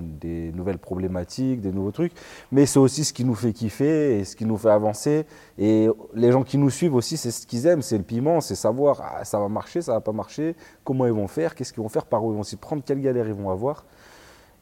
nouvelles 0.52 0.78
problématiques, 0.78 1.60
des 1.60 1.72
nouveaux 1.72 1.90
trucs. 1.90 2.12
Mais 2.52 2.66
c'est 2.66 2.78
aussi 2.78 3.04
ce 3.04 3.12
qui 3.12 3.24
nous 3.24 3.34
fait 3.34 3.52
kiffer 3.52 4.20
et 4.20 4.24
ce 4.24 4.36
qui 4.36 4.44
nous 4.44 4.56
fait 4.56 4.70
avancer. 4.70 5.26
Et 5.58 5.88
les 6.14 6.32
gens 6.32 6.42
qui 6.42 6.58
nous 6.58 6.70
suivent 6.70 6.94
aussi, 6.94 7.16
c'est 7.16 7.30
ce 7.30 7.46
qu'ils 7.46 7.66
aiment, 7.66 7.82
c'est 7.82 7.98
le 7.98 8.04
piment, 8.04 8.40
c'est 8.40 8.54
savoir 8.54 9.00
ah, 9.02 9.24
ça 9.24 9.38
va 9.38 9.48
marcher, 9.48 9.82
ça 9.82 9.92
va 9.92 10.00
pas 10.00 10.12
marcher, 10.12 10.54
comment 10.84 11.06
ils 11.06 11.12
vont 11.12 11.28
faire, 11.28 11.54
qu'est-ce 11.54 11.72
qu'ils 11.72 11.82
vont 11.82 11.88
faire, 11.88 12.06
par 12.06 12.24
où 12.24 12.32
ils 12.32 12.36
vont 12.36 12.42
s'y 12.42 12.56
prendre, 12.56 12.82
quelles 12.84 13.00
galères 13.00 13.26
ils 13.26 13.34
vont 13.34 13.50
avoir. 13.50 13.84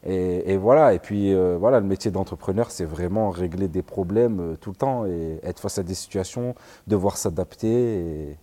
Et, 0.05 0.55
voilà, 0.55 0.93
et 0.93 0.99
puis 0.99 1.33
euh, 1.33 1.57
voilà, 1.59 1.81
le 1.81 1.85
métier 1.85 2.09
d'entrepreneur, 2.09 2.71
c'est 2.71 2.85
vraiment 2.85 3.31
régler 3.31 3.67
des 3.67 3.81
problèmes 3.81 4.39
euh, 4.39 4.55
tout 4.55 4.69
le 4.69 4.75
temps 4.77 5.05
et 5.05 5.39
être 5.43 5.59
face 5.59 5.77
à 5.77 5.83
des 5.83 5.93
situations, 5.93 6.55
devoir 6.87 7.17
s'adapter. 7.17 8.37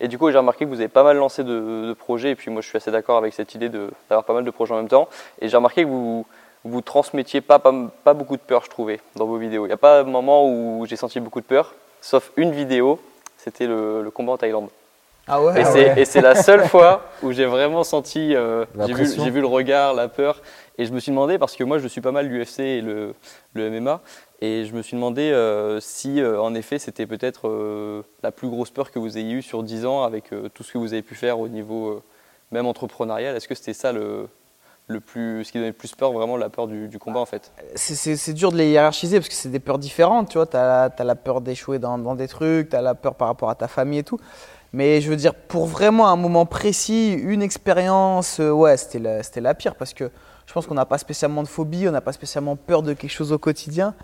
Et 0.00 0.08
du 0.08 0.18
coup, 0.18 0.30
j'ai 0.30 0.38
remarqué 0.38 0.64
que 0.64 0.70
vous 0.70 0.80
avez 0.80 0.88
pas 0.88 1.02
mal 1.02 1.16
lancé 1.16 1.42
de, 1.42 1.92
projets, 1.98 2.30
et 2.30 2.34
puis 2.36 2.50
moi 2.50 2.62
je 2.62 2.68
suis 2.68 2.76
assez 2.76 2.90
d'accord 2.90 3.18
avec 3.18 3.34
cette 3.34 3.54
idée 3.54 3.68
d'avoir 3.68 4.24
pas 4.24 4.32
mal 4.32 4.44
de 4.44 4.50
projets 4.50 4.74
en 4.74 4.76
même 4.76 4.88
temps. 4.88 5.08
Et 5.40 5.48
j'ai 5.48 5.56
remarqué 5.56 5.82
que 5.82 5.88
vous 5.88 6.24
vous 6.64 6.80
transmettiez 6.80 7.40
pas, 7.40 7.58
pas, 7.58 8.14
beaucoup 8.14 8.36
de 8.36 8.42
peur, 8.42 8.62
je 8.64 8.70
trouvais, 8.70 9.00
dans 9.16 9.26
vos 9.26 9.36
vidéos. 9.36 9.64
Il 9.64 9.68
n'y 9.68 9.74
a 9.74 9.78
pas 9.78 10.00
un 10.00 10.04
moment 10.04 10.48
où 10.48 10.86
j'ai 10.86 10.96
senti 10.96 11.20
beaucoup 11.20 11.40
de 11.40 11.46
peur, 11.46 11.74
sauf 12.00 12.30
une 12.36 12.52
vidéo, 12.52 13.00
c'était 13.36 13.66
le, 13.66 14.10
combat 14.12 14.32
en 14.32 14.36
Thaïlande. 14.36 14.68
Ah 15.30 15.42
ouais, 15.42 15.62
et 15.96 16.04
c'est 16.04 16.20
la 16.22 16.34
seule 16.34 16.64
fois 16.68 17.02
où 17.22 17.32
j'ai 17.32 17.44
vraiment 17.44 17.84
senti, 17.84 18.34
euh, 18.34 18.64
j'ai 18.86 18.94
vu, 18.94 19.30
vu, 19.30 19.40
le 19.40 19.46
regard, 19.46 19.92
la 19.94 20.08
peur, 20.08 20.40
et 20.78 20.86
je 20.86 20.92
me 20.92 21.00
suis 21.00 21.10
demandé, 21.12 21.38
parce 21.38 21.54
que 21.54 21.64
moi 21.64 21.78
je 21.78 21.86
suis 21.86 22.00
pas 22.00 22.12
mal 22.12 22.26
l'UFC 22.26 22.60
et 22.60 22.80
le, 22.80 23.14
le 23.52 23.70
MMA, 23.70 24.00
et 24.40 24.64
je 24.64 24.74
me 24.74 24.82
suis 24.82 24.94
demandé 24.94 25.32
euh, 25.32 25.80
si, 25.80 26.20
euh, 26.20 26.40
en 26.40 26.54
effet, 26.54 26.78
c'était 26.78 27.06
peut-être 27.06 27.48
euh, 27.48 28.02
la 28.22 28.30
plus 28.30 28.48
grosse 28.48 28.70
peur 28.70 28.92
que 28.92 29.00
vous 29.00 29.18
ayez 29.18 29.32
eue 29.32 29.42
sur 29.42 29.64
10 29.64 29.84
ans 29.84 30.04
avec 30.04 30.30
tout 30.54 30.62
ce 30.62 30.72
que 30.72 30.78
vous 30.78 30.92
avez 30.92 31.02
pu 31.02 31.16
faire 31.16 31.40
au 31.40 31.48
niveau 31.48 32.02
même 32.52 32.66
entrepreneurial. 32.66 33.36
Est-ce 33.36 33.48
que 33.48 33.56
c'était 33.56 33.72
ça 33.72 33.92
le, 33.92 34.28
le 34.86 35.00
plus, 35.00 35.44
ce 35.44 35.50
qui 35.50 35.58
donnait 35.58 35.70
le 35.70 35.74
plus 35.74 35.92
peur, 35.96 36.12
vraiment 36.12 36.36
la 36.36 36.50
peur 36.50 36.68
du, 36.68 36.98
combat 37.00 37.18
en 37.18 37.26
fait? 37.26 37.52
C'est 37.74 38.32
dur 38.32 38.52
de 38.52 38.58
les 38.58 38.70
hiérarchiser 38.70 39.18
parce 39.18 39.28
que 39.28 39.34
c'est 39.34 39.48
des 39.48 39.58
peurs 39.58 39.78
différentes. 39.78 40.28
Tu 40.28 40.38
vois, 40.38 40.46
tu 40.46 40.56
as, 40.56 40.92
la 40.96 41.14
peur 41.16 41.40
d'échouer 41.40 41.80
dans, 41.80 41.98
dans, 41.98 42.14
des 42.14 42.28
trucs, 42.28 42.70
tu 42.70 42.76
as 42.76 42.82
la 42.82 42.94
peur 42.94 43.16
par 43.16 43.26
rapport 43.26 43.50
à 43.50 43.56
ta 43.56 43.66
famille 43.66 43.98
et 43.98 44.04
tout. 44.04 44.20
Mais 44.72 45.00
je 45.00 45.10
veux 45.10 45.16
dire, 45.16 45.34
pour 45.34 45.66
vraiment 45.66 46.08
un 46.08 46.16
moment 46.16 46.46
précis, 46.46 47.12
une 47.12 47.42
expérience, 47.42 48.38
ouais, 48.38 48.76
c'était 48.76 49.00
la, 49.00 49.22
la 49.40 49.54
pire 49.54 49.74
parce 49.74 49.94
que 49.94 50.12
je 50.46 50.52
pense 50.52 50.66
qu'on 50.66 50.74
n'a 50.74 50.86
pas 50.86 50.98
spécialement 50.98 51.42
de 51.42 51.48
phobie, 51.48 51.88
on 51.88 51.92
n'a 51.92 52.00
pas 52.00 52.12
spécialement 52.12 52.54
peur 52.54 52.82
de 52.82 52.92
quelque 52.92 53.10
chose 53.10 53.32
au 53.32 53.38
quotidien. 53.38 53.94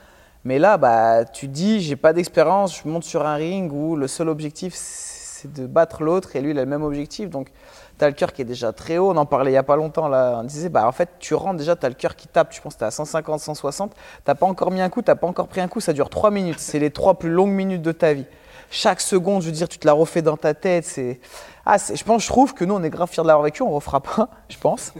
Mais 0.44 0.58
là, 0.58 0.76
bah, 0.76 1.24
tu 1.24 1.48
dis, 1.48 1.80
j'ai 1.80 1.96
pas 1.96 2.12
d'expérience, 2.12 2.82
je 2.82 2.88
monte 2.88 3.04
sur 3.04 3.24
un 3.24 3.34
ring 3.34 3.72
où 3.72 3.96
le 3.96 4.06
seul 4.06 4.28
objectif, 4.28 4.74
c'est 4.76 5.50
de 5.50 5.66
battre 5.66 6.02
l'autre 6.02 6.36
et 6.36 6.42
lui, 6.42 6.50
il 6.50 6.58
a 6.58 6.64
le 6.64 6.68
même 6.68 6.82
objectif. 6.82 7.30
Donc, 7.30 7.50
tu 7.98 8.04
as 8.04 8.08
le 8.08 8.14
cœur 8.14 8.32
qui 8.32 8.42
est 8.42 8.44
déjà 8.44 8.72
très 8.72 8.98
haut. 8.98 9.10
On 9.10 9.16
en 9.16 9.24
parlait 9.24 9.52
il 9.52 9.54
y 9.54 9.58
a 9.58 9.62
pas 9.62 9.76
longtemps. 9.76 10.08
Là. 10.08 10.38
On 10.40 10.44
disait, 10.44 10.68
bah, 10.68 10.86
en 10.86 10.92
fait, 10.92 11.08
tu 11.18 11.34
rentres 11.34 11.56
déjà, 11.56 11.76
tu 11.76 11.86
as 11.86 11.88
le 11.88 11.94
cœur 11.94 12.14
qui 12.14 12.28
tape. 12.28 12.52
Je 12.52 12.60
pense 12.60 12.74
que 12.74 12.80
tu 12.80 12.84
à 12.84 12.90
150, 12.90 13.40
160. 13.40 13.94
Tu 13.94 14.34
pas 14.34 14.46
encore 14.46 14.70
mis 14.70 14.82
un 14.82 14.90
coup, 14.90 15.00
tu 15.00 15.14
pas 15.14 15.26
encore 15.26 15.48
pris 15.48 15.62
un 15.62 15.68
coup. 15.68 15.80
Ça 15.80 15.94
dure 15.94 16.10
3 16.10 16.30
minutes. 16.30 16.58
C'est 16.58 16.78
les 16.78 16.90
3 16.90 17.18
plus 17.18 17.30
longues 17.30 17.52
minutes 17.52 17.82
de 17.82 17.92
ta 17.92 18.12
vie. 18.12 18.26
Chaque 18.70 19.00
seconde, 19.00 19.42
je 19.42 19.46
veux 19.46 19.52
dire, 19.52 19.68
tu 19.68 19.78
te 19.78 19.86
la 19.86 19.92
refais 19.94 20.20
dans 20.20 20.36
ta 20.36 20.52
tête. 20.52 20.84
C'est. 20.84 21.20
Ah, 21.64 21.76
je 21.78 22.02
pense, 22.04 22.22
je 22.22 22.28
trouve 22.28 22.52
que 22.52 22.64
nous, 22.64 22.74
on 22.74 22.82
est 22.82 22.90
grave 22.90 23.08
fiers 23.08 23.22
de 23.22 23.28
l'avoir 23.28 23.44
vécu. 23.44 23.62
On 23.62 23.70
refera 23.70 24.00
pas, 24.00 24.28
je 24.48 24.58
pense. 24.58 24.92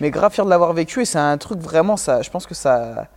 Mais 0.00 0.10
grave 0.10 0.32
fiers 0.32 0.44
de 0.44 0.50
l'avoir 0.50 0.72
vécu. 0.72 1.02
Et 1.02 1.04
c'est 1.04 1.18
un 1.18 1.36
truc 1.36 1.58
vraiment, 1.58 1.98
ça, 1.98 2.22
je 2.22 2.30
pense 2.30 2.46
que 2.46 2.54
ça 2.54 3.08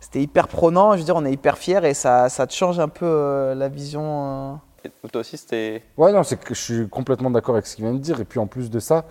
c'était 0.00 0.20
hyper 0.20 0.48
prenant. 0.48 0.92
Je 0.94 0.98
veux 0.98 1.04
dire, 1.04 1.16
on 1.16 1.24
est 1.24 1.32
hyper 1.32 1.58
fiers 1.58 1.84
et 1.84 1.94
ça, 1.94 2.28
ça 2.28 2.46
te 2.46 2.52
change 2.52 2.78
un 2.78 2.88
peu 2.88 3.06
euh, 3.06 3.54
la 3.54 3.68
vision. 3.68 4.02
Euh. 4.04 4.88
Et 5.04 5.08
toi 5.08 5.20
aussi, 5.20 5.36
c'était. 5.36 5.82
Ouais, 5.96 6.12
non, 6.12 6.22
c'est 6.22 6.38
que 6.38 6.54
je 6.54 6.60
suis 6.60 6.88
complètement 6.88 7.30
d'accord 7.30 7.56
avec 7.56 7.66
ce 7.66 7.76
qu'il 7.76 7.84
vient 7.84 7.94
de 7.94 7.98
dire. 7.98 8.20
Et 8.20 8.24
puis 8.24 8.38
en 8.38 8.46
plus 8.46 8.70
de 8.70 8.78
ça, 8.78 9.04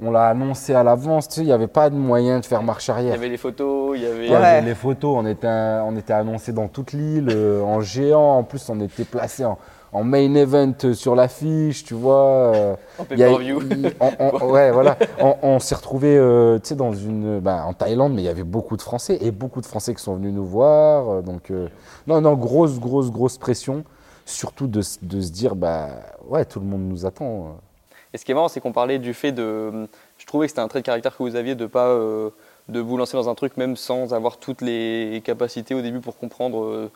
on 0.00 0.10
l'a 0.10 0.28
annoncé 0.28 0.74
à 0.74 0.82
l'avance. 0.82 1.28
Tu 1.28 1.34
sais, 1.34 1.40
il 1.42 1.46
n'y 1.46 1.52
avait 1.52 1.66
pas 1.66 1.90
de 1.90 1.96
moyen 1.96 2.40
de 2.40 2.44
faire 2.44 2.62
marche 2.62 2.88
arrière. 2.88 3.14
Il 3.14 3.16
y 3.16 3.18
avait 3.18 3.28
les 3.28 3.36
photos, 3.36 3.96
il 3.96 4.04
y 4.04 4.06
avait. 4.06 4.26
Il 4.26 4.30
y 4.30 4.34
avait 4.34 4.62
les 4.62 4.74
photos. 4.74 5.16
On 5.18 5.26
était, 5.26 5.48
on 5.48 5.96
était 5.96 6.12
annoncé 6.12 6.52
dans 6.52 6.68
toute 6.68 6.92
l'île 6.92 7.30
euh, 7.30 7.60
en 7.62 7.80
géant. 7.80 8.38
En 8.38 8.44
plus, 8.44 8.68
on 8.68 8.80
était 8.80 9.04
placé 9.04 9.44
en 9.44 9.58
en 9.92 10.04
main 10.04 10.34
event 10.34 10.92
sur 10.94 11.14
l'affiche, 11.14 11.84
tu 11.84 11.94
vois. 11.94 12.52
Euh, 12.54 12.76
en 12.98 13.04
pay-per-view. 13.04 13.60
Ouais, 14.42 14.70
voilà. 14.70 14.96
On, 15.42 15.58
s'est 15.58 15.74
retrouvé, 15.74 16.16
euh, 16.16 16.58
tu 16.58 16.68
sais, 16.68 16.74
dans 16.74 16.92
une, 16.92 17.40
bah, 17.40 17.64
en 17.66 17.72
Thaïlande, 17.72 18.14
mais 18.14 18.22
il 18.22 18.26
y 18.26 18.28
avait 18.28 18.44
beaucoup 18.44 18.76
de 18.76 18.82
Français 18.82 19.18
et 19.20 19.30
beaucoup 19.30 19.60
de 19.60 19.66
Français 19.66 19.94
qui 19.94 20.02
sont 20.02 20.16
venus 20.16 20.32
nous 20.32 20.44
voir. 20.44 21.08
Euh, 21.08 21.22
donc, 21.22 21.52
non, 22.06 22.20
non, 22.20 22.34
grosse, 22.34 22.78
grosse, 22.78 23.10
grosse 23.10 23.38
pression. 23.38 23.84
Surtout 24.26 24.66
de, 24.66 24.82
de, 25.02 25.20
se 25.20 25.30
dire, 25.30 25.56
bah, 25.56 25.88
ouais, 26.28 26.44
tout 26.44 26.60
le 26.60 26.66
monde 26.66 26.82
nous 26.82 27.06
attend. 27.06 27.56
Et 28.12 28.18
ce 28.18 28.24
qui 28.24 28.32
est 28.32 28.34
marrant, 28.34 28.48
c'est 28.48 28.60
qu'on 28.60 28.72
parlait 28.72 28.98
du 28.98 29.14
fait 29.14 29.32
de. 29.32 29.88
Je 30.18 30.26
trouvais 30.26 30.46
que 30.46 30.50
c'était 30.50 30.60
un 30.60 30.68
trait 30.68 30.80
de 30.80 30.84
caractère 30.84 31.16
que 31.16 31.22
vous 31.22 31.36
aviez 31.36 31.54
de 31.54 31.66
pas. 31.66 31.94
de 32.68 32.80
vous 32.80 32.96
lancer 32.98 33.16
dans 33.16 33.28
un 33.30 33.34
truc 33.34 33.56
même 33.56 33.76
sans 33.76 34.12
avoir 34.12 34.36
toutes 34.36 34.60
les 34.60 35.22
capacités 35.24 35.74
au 35.74 35.80
début 35.80 36.00
pour 36.00 36.18
comprendre 36.18 36.90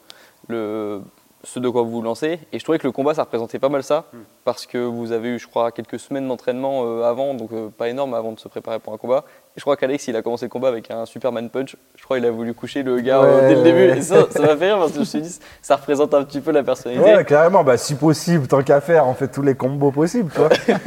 le, 0.48 1.00
ce 1.44 1.58
de 1.58 1.68
quoi 1.68 1.82
vous 1.82 1.90
vous 1.90 2.02
lancez. 2.02 2.38
Et 2.52 2.58
je 2.58 2.64
trouvais 2.64 2.78
que 2.78 2.86
le 2.86 2.92
combat, 2.92 3.14
ça 3.14 3.22
représentait 3.22 3.58
pas 3.58 3.68
mal 3.68 3.82
ça, 3.82 4.06
hmm. 4.12 4.18
parce 4.44 4.66
que 4.66 4.78
vous 4.78 5.12
avez 5.12 5.30
eu, 5.30 5.38
je 5.38 5.48
crois, 5.48 5.72
quelques 5.72 5.98
semaines 5.98 6.28
d'entraînement 6.28 6.84
euh, 6.84 7.02
avant, 7.02 7.34
donc 7.34 7.52
euh, 7.52 7.68
pas 7.68 7.88
énorme 7.88 8.14
avant 8.14 8.32
de 8.32 8.38
se 8.38 8.48
préparer 8.48 8.78
pour 8.78 8.92
un 8.92 8.96
combat. 8.96 9.24
Et 9.56 9.58
je 9.58 9.62
crois 9.62 9.76
qu'Alex, 9.76 10.06
il 10.08 10.16
a 10.16 10.22
commencé 10.22 10.46
le 10.46 10.50
combat 10.50 10.68
avec 10.68 10.90
un 10.90 11.04
Superman 11.04 11.50
Punch. 11.50 11.76
Je 11.96 12.04
crois 12.04 12.18
qu'il 12.18 12.26
a 12.26 12.30
voulu 12.30 12.54
coucher 12.54 12.82
le 12.82 13.00
gars 13.00 13.22
euh, 13.22 13.48
dès 13.48 13.54
le 13.56 13.62
début. 13.62 13.98
Et 13.98 14.02
ça, 14.02 14.26
ça 14.30 14.40
m'a 14.40 14.56
fait 14.56 14.66
rire 14.66 14.78
parce 14.78 14.90
que 14.90 14.96
je 14.96 15.00
me 15.00 15.04
suis 15.04 15.20
dit, 15.20 15.38
ça 15.60 15.76
représente 15.76 16.14
un 16.14 16.24
petit 16.24 16.40
peu 16.40 16.52
la 16.52 16.62
personnalité. 16.62 17.04
Ouais, 17.04 17.24
carrément. 17.24 17.64
Bah, 17.64 17.76
si 17.76 17.94
possible, 17.94 18.46
tant 18.46 18.62
qu'à 18.62 18.80
faire, 18.80 19.06
on 19.06 19.14
fait 19.14 19.28
tous 19.28 19.42
les 19.42 19.54
combos 19.54 19.90
possibles. 19.90 20.32
Quoi. 20.32 20.48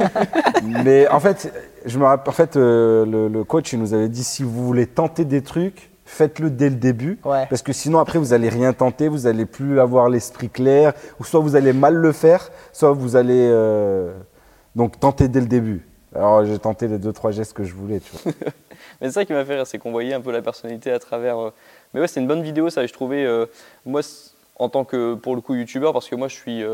Mais 0.64 1.06
en 1.08 1.20
fait, 1.20 1.52
je 1.84 1.98
me 1.98 2.04
rappelle, 2.04 2.30
en 2.30 2.34
fait 2.34 2.56
le, 2.56 3.28
le 3.28 3.44
coach, 3.44 3.72
il 3.72 3.78
nous 3.78 3.94
avait 3.94 4.08
dit 4.08 4.24
si 4.24 4.42
vous 4.42 4.66
voulez 4.66 4.86
tenter 4.86 5.24
des 5.24 5.42
trucs, 5.42 5.90
faites-le 6.06 6.50
dès 6.50 6.70
le 6.70 6.76
début. 6.76 7.18
Parce 7.22 7.62
que 7.62 7.72
sinon, 7.72 7.98
après, 7.98 8.18
vous 8.18 8.32
allez 8.32 8.48
rien 8.48 8.72
tenter, 8.72 9.08
vous 9.08 9.20
n'allez 9.20 9.44
plus 9.44 9.78
avoir 9.80 10.08
l'esprit 10.08 10.48
clair, 10.48 10.94
ou 11.20 11.24
soit 11.24 11.40
vous 11.40 11.56
allez 11.56 11.74
mal 11.74 11.94
le 11.94 12.12
faire, 12.12 12.50
soit 12.72 12.92
vous 12.92 13.16
allez. 13.16 13.48
Euh, 13.50 14.14
donc, 14.74 14.98
tenter 14.98 15.28
dès 15.28 15.40
le 15.40 15.46
début. 15.46 15.86
Alors, 16.14 16.44
j'ai 16.46 16.58
tenté 16.58 16.88
les 16.88 16.98
deux, 16.98 17.12
trois 17.12 17.32
gestes 17.32 17.52
que 17.52 17.64
je 17.64 17.74
voulais. 17.74 18.00
Mais 19.00 19.08
c'est 19.08 19.10
ça 19.10 19.24
qui 19.24 19.32
m'a 19.32 19.44
fait 19.44 19.56
rire, 19.56 19.66
c'est 19.66 19.78
qu'on 19.78 19.90
voyait 19.90 20.14
un 20.14 20.20
peu 20.20 20.32
la 20.32 20.40
personnalité 20.40 20.90
à 20.90 20.98
travers 20.98 21.38
euh, 21.38 21.50
mais 21.92 22.00
ouais, 22.00 22.08
c'est 22.08 22.20
une 22.20 22.26
bonne 22.26 22.42
vidéo, 22.42 22.70
ça, 22.70 22.86
je 22.86 22.92
trouvais. 22.92 23.24
euh, 23.24 23.46
moi, 23.84 24.00
en 24.58 24.68
tant 24.68 24.84
que, 24.84 25.14
pour 25.14 25.34
le 25.34 25.40
coup, 25.40 25.54
youtubeur, 25.54 25.92
parce 25.92 26.08
que 26.08 26.14
moi, 26.14 26.28
je 26.28 26.34
suis. 26.34 26.64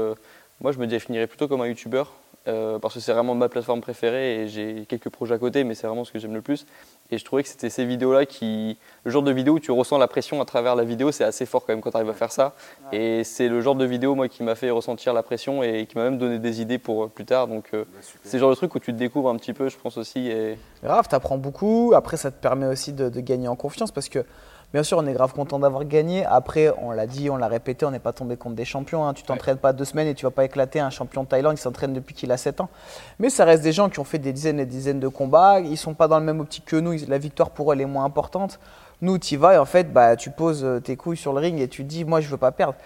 moi, 0.61 0.73
je 0.73 0.79
me 0.79 0.87
définirais 0.87 1.27
plutôt 1.27 1.49
comme 1.49 1.61
un 1.61 1.66
youtubeur. 1.66 2.12
parce 2.45 2.95
que 2.95 3.01
c'est 3.01 3.12
vraiment 3.12 3.35
ma 3.35 3.49
plateforme 3.49 3.81
préférée 3.81 4.42
et 4.42 4.49
j'ai 4.49 4.85
quelques 4.88 5.11
projets 5.11 5.35
à 5.35 5.38
côté, 5.38 5.64
mais 5.64 5.75
c'est 5.75 5.87
vraiment 5.87 6.05
ce 6.05 6.12
que 6.12 6.18
j'aime 6.18 6.35
le 6.35 6.42
plus. 6.42 6.66
Et 7.12 7.18
je 7.18 7.25
trouvais 7.27 7.42
que 7.42 7.48
c'était 7.51 7.68
ces 7.68 7.85
vidéos-là 7.85 8.25
qui. 8.25 8.79
Le 9.05 9.11
genre 9.11 9.22
de 9.22 9.31
vidéo 9.31 9.55
où 9.55 9.61
tu 9.61 9.70
ressens 9.70 9.98
la 9.98 10.09
pression 10.09 10.40
à 10.40 10.46
travers 10.46 10.75
la 10.75 10.83
vidéo, 10.83 11.12
c'est 11.12 11.25
assez 11.25 11.44
fort 11.44 11.66
quand 11.66 11.75
même 11.75 11.83
quand 11.83 11.90
tu 11.90 11.96
arrives 11.98 12.09
à 12.09 12.14
faire 12.14 12.33
ça. 12.33 12.55
Et 12.90 13.22
c'est 13.22 13.48
le 13.48 13.61
genre 13.61 13.75
de 13.75 13.85
vidéo, 13.85 14.14
moi, 14.14 14.29
qui 14.29 14.42
m'a 14.42 14.55
fait 14.55 14.70
ressentir 14.70 15.12
la 15.12 15.22
pression 15.22 15.62
et 15.62 15.85
qui 15.85 15.98
m'a 15.98 16.05
même 16.05 16.16
donné 16.16 16.38
des 16.38 16.62
idées 16.62 16.79
pour 16.79 17.05
euh, 17.05 17.09
plus 17.09 17.27
tard. 17.27 17.48
Donc, 17.48 17.66
euh, 17.75 17.85
c'est 18.25 18.38
le 18.38 18.40
genre 18.40 18.51
de 18.51 18.55
truc 18.55 18.75
où 18.75 18.79
tu 18.79 18.94
te 18.94 18.98
découvres 18.98 19.29
un 19.29 19.37
petit 19.37 19.53
peu, 19.53 19.68
je 19.68 19.77
pense 19.77 19.98
aussi. 19.98 20.29
Et... 20.29 20.57
Grave, 20.83 21.07
t'apprends 21.07 21.37
beaucoup. 21.37 21.92
Après, 21.94 22.16
ça 22.16 22.31
te 22.31 22.40
permet 22.40 22.66
aussi 22.66 22.94
de, 22.94 23.11
de 23.11 23.20
gagner 23.20 23.48
en 23.48 23.57
confiance 23.57 23.92
parce 23.92 24.09
que, 24.09 24.25
bien 24.73 24.83
sûr, 24.83 24.99
on 24.99 25.07
est 25.07 25.13
grave 25.13 25.33
content 25.33 25.59
d'avoir 25.59 25.85
gagné. 25.85 26.25
Après, 26.25 26.73
on 26.79 26.91
l'a 26.91 27.07
dit, 27.07 27.31
on 27.31 27.37
l'a 27.37 27.49
répété, 27.49 27.85
on 27.85 27.91
n'est 27.91 27.99
pas 27.99 28.13
tombé 28.13 28.37
contre 28.37 28.57
des 28.57 28.65
champions. 28.65 29.07
hein. 29.07 29.15
Tu 29.15 29.23
t'entraînes 29.23 29.59
pas 29.59 29.73
deux 29.73 29.85
semaines 29.85 30.09
et 30.09 30.15
tu 30.15 30.25
vas 30.25 30.31
pas 30.31 30.45
éclater 30.45 30.81
un 30.81 30.91
champion 30.91 31.25
de 31.25 31.29
Thaïlande 31.29 31.57
qui 31.57 31.63
s'entraîne 31.63 31.93
depuis 31.93 32.15
qu'il 32.15 32.33
a 32.33 32.37
7 32.37 32.61
ans. 32.61 32.69
Mais 33.19 33.31
ça 33.31 33.45
reste 33.45 33.63
des 33.63 33.73
gens 33.73 33.89
qui 33.89 34.01
ont 34.01 34.05
fait 34.05 34.19
des 34.19 34.33
dizaines 34.33 34.61
et 34.61 34.67
des 34.67 34.71
dizaines 34.71 35.01
de 35.01 35.09
combats. 35.09 35.61
Ils 35.61 35.77
sont 35.77 35.95
pas 35.95 36.09
dans 36.09 36.19
le 36.19 36.25
même 36.25 36.41
optique 36.41 36.65
que 36.65 36.77
nous. 36.77 36.95
La 37.09 37.19
victoire 37.19 37.51
pour 37.51 37.71
eux, 37.71 37.75
elle 37.75 37.83
est 37.83 37.87
moins 37.87 38.05
importante. 38.05 38.59
Nous, 39.01 39.19
tu 39.19 39.35
y 39.35 39.37
vas 39.37 39.55
et 39.55 39.59
en 39.59 39.65
fait, 39.65 39.93
bah, 39.93 40.17
tu 40.17 40.31
poses 40.31 40.65
euh, 40.65 40.81
tes 40.81 40.97
couilles 40.97 41.17
sur 41.17 41.33
le 41.33 41.41
ring 41.41 41.61
et 41.61 41.69
tu 41.69 41.83
te 41.83 41.89
dis, 41.89 42.05
moi, 42.05 42.21
je 42.21 42.29
veux 42.29 42.37
pas 42.37 42.53
perdre. 42.53 42.77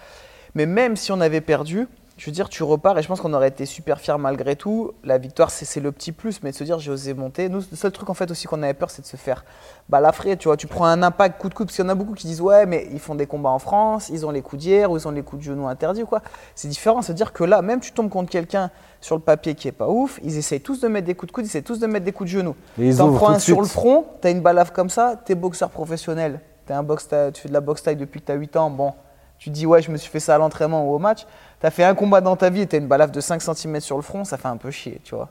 Mais 0.55 0.65
même 0.65 0.95
si 0.95 1.11
on 1.11 1.21
avait 1.21 1.41
perdu, 1.41 1.87
je 2.17 2.25
veux 2.25 2.31
dire, 2.31 2.49
tu 2.49 2.63
repars 2.63 2.97
et 2.97 3.03
je 3.03 3.07
pense 3.07 3.21
qu'on 3.21 3.33
aurait 3.33 3.49
été 3.49 3.67
super 3.67 3.99
fiers 3.99 4.17
malgré 4.17 4.55
tout. 4.55 4.93
La 5.03 5.19
victoire, 5.19 5.51
c'est 5.51 5.79
le 5.79 5.91
petit 5.91 6.11
plus, 6.11 6.41
mais 6.41 6.49
de 6.49 6.55
se 6.55 6.63
dire, 6.63 6.79
j'ai 6.79 6.89
osé 6.89 7.13
monter. 7.13 7.47
Nous, 7.47 7.61
le 7.69 7.77
seul 7.77 7.91
truc 7.91 8.09
en 8.09 8.15
fait 8.15 8.31
aussi 8.31 8.47
qu'on 8.47 8.63
avait 8.63 8.73
peur, 8.73 8.89
c'est 8.89 9.03
de 9.03 9.07
se 9.07 9.17
faire 9.17 9.45
balafrer. 9.87 10.35
Tu 10.35 10.47
vois, 10.47 10.57
tu 10.57 10.65
prends 10.65 10.85
un 10.85 11.03
impact 11.03 11.39
coup 11.39 11.47
de 11.47 11.53
coude, 11.53 11.67
parce 11.67 11.75
qu'il 11.75 11.85
y 11.85 11.87
en 11.87 11.91
a 11.91 11.95
beaucoup 11.95 12.15
qui 12.15 12.25
disent, 12.25 12.41
ouais, 12.41 12.65
mais 12.65 12.87
ils 12.91 12.99
font 12.99 13.13
des 13.13 13.27
combats 13.27 13.51
en 13.51 13.59
France, 13.59 14.09
ils 14.09 14.25
ont 14.25 14.31
les 14.31 14.41
coups 14.41 14.63
d'hier 14.63 14.89
ou 14.89 14.97
ils 14.97 15.07
ont 15.07 15.11
les 15.11 15.21
coups 15.21 15.43
de 15.43 15.47
genou 15.51 15.67
interdits 15.67 16.03
ou 16.03 16.07
quoi. 16.07 16.21
C'est 16.55 16.67
différent, 16.67 17.03
c'est-à-dire 17.03 17.33
que 17.33 17.43
là, 17.43 17.61
même 17.61 17.79
tu 17.79 17.91
tombes 17.91 18.09
contre 18.09 18.31
quelqu'un 18.31 18.71
sur 18.99 19.15
le 19.15 19.21
papier 19.21 19.53
qui 19.53 19.67
est 19.67 19.71
pas 19.71 19.87
ouf, 19.87 20.19
ils 20.23 20.37
essayent 20.37 20.61
tous 20.61 20.81
de 20.81 20.87
mettre 20.87 21.05
des 21.05 21.13
coups 21.13 21.31
de 21.31 21.35
coude, 21.35 21.45
ils 21.45 21.49
essayent 21.49 21.61
tous 21.61 21.79
de 21.79 21.85
mettre 21.85 22.05
des 22.05 22.13
coups 22.13 22.31
de 22.31 22.39
genou. 22.39 22.55
T'en 22.97 23.13
prends 23.13 23.29
un 23.29 23.39
sur 23.39 23.61
le 23.61 23.67
front, 23.67 24.05
t'as 24.21 24.31
une 24.31 24.41
balafre 24.41 24.73
comme 24.73 24.89
ça, 24.89 25.21
t'es 25.23 25.35
boxeur 25.35 25.69
professionnel. 25.69 26.41
T'es 26.65 26.73
un 26.73 26.83
boxe, 26.83 27.07
tu 27.33 27.41
fais 27.41 27.47
de 27.47 27.53
la 27.53 27.61
boxe 27.61 27.83
taille 27.83 27.95
depuis 27.95 28.19
que 28.19 28.25
t'as 28.25 28.33
8 28.33 28.57
ans, 28.57 28.69
bon, 28.69 28.91
tu 29.39 29.49
te 29.49 29.53
dis 29.55 29.65
ouais, 29.65 29.81
je 29.81 29.91
me 29.91 29.97
suis 29.97 30.09
fait 30.09 30.19
ça 30.19 30.35
à 30.35 30.37
l'entraînement 30.37 30.85
ou 30.89 30.93
au 30.95 30.99
match. 30.99 31.25
T'as 31.59 31.69
fait 31.71 31.83
un 31.83 31.95
combat 31.95 32.21
dans 32.21 32.35
ta 32.35 32.49
vie 32.49 32.61
et 32.61 32.67
t'as 32.67 32.77
une 32.77 32.87
balafre 32.87 33.11
de 33.11 33.21
5 33.21 33.41
cm 33.41 33.79
sur 33.79 33.95
le 33.95 34.01
front, 34.03 34.23
ça 34.23 34.37
fait 34.37 34.47
un 34.47 34.57
peu 34.57 34.69
chier, 34.71 34.99
tu 35.03 35.15
vois. 35.15 35.29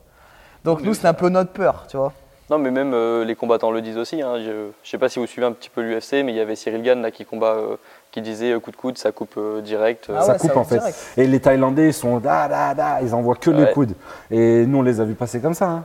Donc 0.64 0.82
nous, 0.82 0.94
c'est 0.94 1.06
un 1.06 1.14
peu 1.14 1.28
notre 1.28 1.50
peur, 1.52 1.84
tu 1.88 1.96
vois. 1.96 2.12
Non, 2.50 2.58
mais 2.58 2.70
même 2.70 2.92
euh, 2.94 3.24
les 3.24 3.34
combattants 3.34 3.72
le 3.72 3.80
disent 3.82 3.98
aussi. 3.98 4.22
hein. 4.22 4.34
Je 4.38 4.50
ne 4.50 4.70
sais 4.84 4.98
pas 4.98 5.08
si 5.08 5.18
vous 5.18 5.26
suivez 5.26 5.46
un 5.46 5.52
petit 5.52 5.68
peu 5.70 5.80
l'UFC, 5.82 6.24
mais 6.24 6.32
il 6.32 6.36
y 6.36 6.40
avait 6.40 6.54
Cyril 6.54 6.82
Gann 6.82 7.02
là, 7.02 7.10
qui 7.10 7.24
combat, 7.24 7.54
euh, 7.56 7.76
qui 8.12 8.22
disait 8.22 8.52
euh, 8.52 8.60
coup 8.60 8.70
de 8.70 8.76
coude, 8.76 8.98
ça 8.98 9.10
coupe 9.10 9.34
euh, 9.36 9.60
direct. 9.60 10.08
euh. 10.10 10.16
Ah 10.18 10.22
ça 10.22 10.38
coupe 10.38 10.52
ça 10.52 10.58
en 10.58 10.64
fait. 10.64 10.78
direct. 10.78 10.96
Et 11.16 11.26
les 11.26 11.40
Thaïlandais, 11.40 11.88
ils 11.88 11.92
sont 11.94 12.18
da 12.18 12.46
da 12.46 12.72
da, 12.74 13.00
ils 13.02 13.12
envoient 13.16 13.34
que 13.34 13.50
les 13.50 13.64
Ouais. 13.64 13.72
coudes. 13.72 13.94
Et 14.30 14.64
nous, 14.64 14.78
on 14.78 14.82
les 14.82 15.00
a 15.00 15.04
vus 15.04 15.14
passer 15.14 15.40
comme 15.40 15.54
ça. 15.54 15.66
hein. 15.66 15.84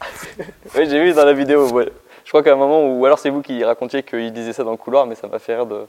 Oui, 0.76 0.86
j'ai 0.88 1.02
vu 1.02 1.12
dans 1.14 1.24
la 1.24 1.32
vidéo. 1.32 1.70
ouais. 1.72 1.90
Je 2.24 2.30
crois 2.30 2.42
qu'à 2.42 2.52
un 2.52 2.56
moment, 2.56 2.86
ou 2.86 3.04
alors 3.06 3.18
c'est 3.18 3.30
vous 3.30 3.42
qui 3.42 3.62
racontiez 3.64 4.02
qu'il 4.02 4.32
disait 4.32 4.52
ça 4.52 4.64
dans 4.64 4.70
le 4.72 4.76
couloir, 4.76 5.06
mais 5.06 5.14
ça 5.14 5.26
m'a 5.26 5.38
fait 5.38 5.54
rire 5.54 5.66
de, 5.66 5.86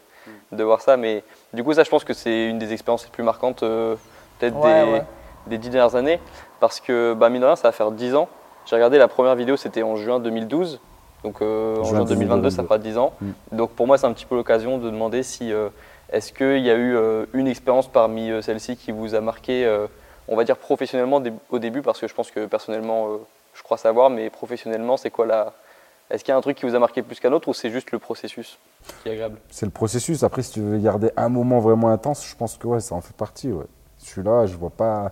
de 0.55 0.63
voir 0.63 0.81
ça. 0.81 0.97
Mais 0.97 1.23
du 1.53 1.63
coup, 1.63 1.73
ça, 1.73 1.83
je 1.83 1.89
pense 1.89 2.03
que 2.03 2.13
c'est 2.13 2.47
une 2.49 2.57
des 2.59 2.73
expériences 2.73 3.03
les 3.05 3.11
plus 3.11 3.23
marquantes, 3.23 3.63
euh, 3.63 3.95
peut-être 4.39 4.55
Ouais, 4.57 4.85
des, 4.85 4.91
ouais. 4.91 5.03
des 5.47 5.57
dix 5.57 5.69
dernières 5.69 5.95
années, 5.95 6.19
parce 6.59 6.79
que 6.79 7.13
bah, 7.13 7.29
mine 7.29 7.41
de 7.41 7.45
rien, 7.45 7.55
ça 7.55 7.67
va 7.67 7.71
faire 7.71 7.91
10 7.91 8.15
ans. 8.15 8.27
J'ai 8.65 8.75
regardé 8.75 8.97
la 8.97 9.07
première 9.07 9.35
vidéo, 9.35 9.57
c'était 9.57 9.83
en 9.83 9.95
juin 9.95 10.19
2012. 10.19 10.79
Donc 11.23 11.41
euh, 11.41 11.79
en 11.79 11.83
Juin 11.83 11.97
juin 11.99 12.05
2022, 12.05 12.49
ça 12.49 12.61
2022. 12.63 12.67
fera 12.67 12.77
10 12.77 12.97
ans. 12.97 13.13
Mm. 13.21 13.31
Donc 13.57 13.71
pour 13.71 13.87
moi, 13.87 13.97
c'est 13.97 14.05
un 14.07 14.13
petit 14.13 14.25
peu 14.25 14.35
l'occasion 14.35 14.77
de 14.77 14.89
demander 14.89 15.23
si 15.23 15.51
euh, 15.51 15.69
est-ce 16.11 16.31
qu'il 16.33 16.59
y 16.65 16.69
a 16.69 16.75
eu 16.75 16.95
euh, 16.95 17.25
une 17.33 17.47
expérience 17.47 17.87
parmi 17.87 18.29
euh, 18.31 18.41
celles-ci 18.41 18.77
qui 18.77 18.91
vous 18.91 19.15
a 19.15 19.21
marqué, 19.21 19.65
euh, 19.65 19.87
on 20.27 20.35
va 20.35 20.43
dire 20.43 20.57
professionnellement 20.57 21.19
dé- 21.19 21.33
au 21.49 21.57
début, 21.59 21.81
parce 21.81 21.99
que 21.99 22.07
je 22.07 22.13
pense 22.13 22.29
que 22.31 22.45
personnellement, 22.45 23.07
euh, 23.07 23.17
je 23.55 23.63
crois 23.63 23.77
savoir, 23.77 24.09
mais 24.09 24.29
professionnellement, 24.29 24.97
c'est 24.97 25.09
quoi 25.09 25.25
la. 25.25 25.53
Est-ce 26.09 26.23
qu'il 26.23 26.31
y 26.31 26.35
a 26.35 26.37
un 26.37 26.41
truc 26.41 26.57
qui 26.57 26.65
vous 26.65 26.75
a 26.75 26.79
marqué 26.79 27.01
plus 27.01 27.19
qu'un 27.19 27.33
autre 27.33 27.47
ou 27.47 27.53
c'est 27.53 27.71
juste 27.71 27.91
le 27.91 27.99
processus 27.99 28.59
qui 29.01 29.09
est 29.09 29.13
agréable 29.13 29.37
C'est 29.49 29.65
le 29.65 29.71
processus. 29.71 30.23
Après, 30.23 30.43
si 30.43 30.51
tu 30.51 30.61
veux 30.61 30.77
garder 30.77 31.09
un 31.17 31.29
moment 31.29 31.59
vraiment 31.59 31.89
intense, 31.89 32.25
je 32.27 32.35
pense 32.35 32.57
que 32.57 32.67
ouais, 32.67 32.79
ça 32.79 32.95
en 32.95 33.01
fait 33.01 33.15
partie. 33.15 33.51
Ouais. 33.51 33.65
Celui-là, 33.97 34.45
je 34.45 34.55
vois 34.55 34.69
pas. 34.69 35.11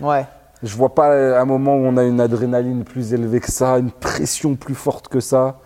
Ouais. 0.00 0.26
Je 0.62 0.76
vois 0.76 0.94
pas 0.94 1.40
un 1.40 1.44
moment 1.44 1.74
où 1.74 1.84
on 1.84 1.96
a 1.96 2.04
une 2.04 2.20
adrénaline 2.20 2.84
plus 2.84 3.14
élevée 3.14 3.40
que 3.40 3.50
ça, 3.50 3.78
une 3.78 3.90
pression 3.90 4.54
plus 4.56 4.74
forte 4.74 5.08
que 5.08 5.20
ça. 5.20 5.58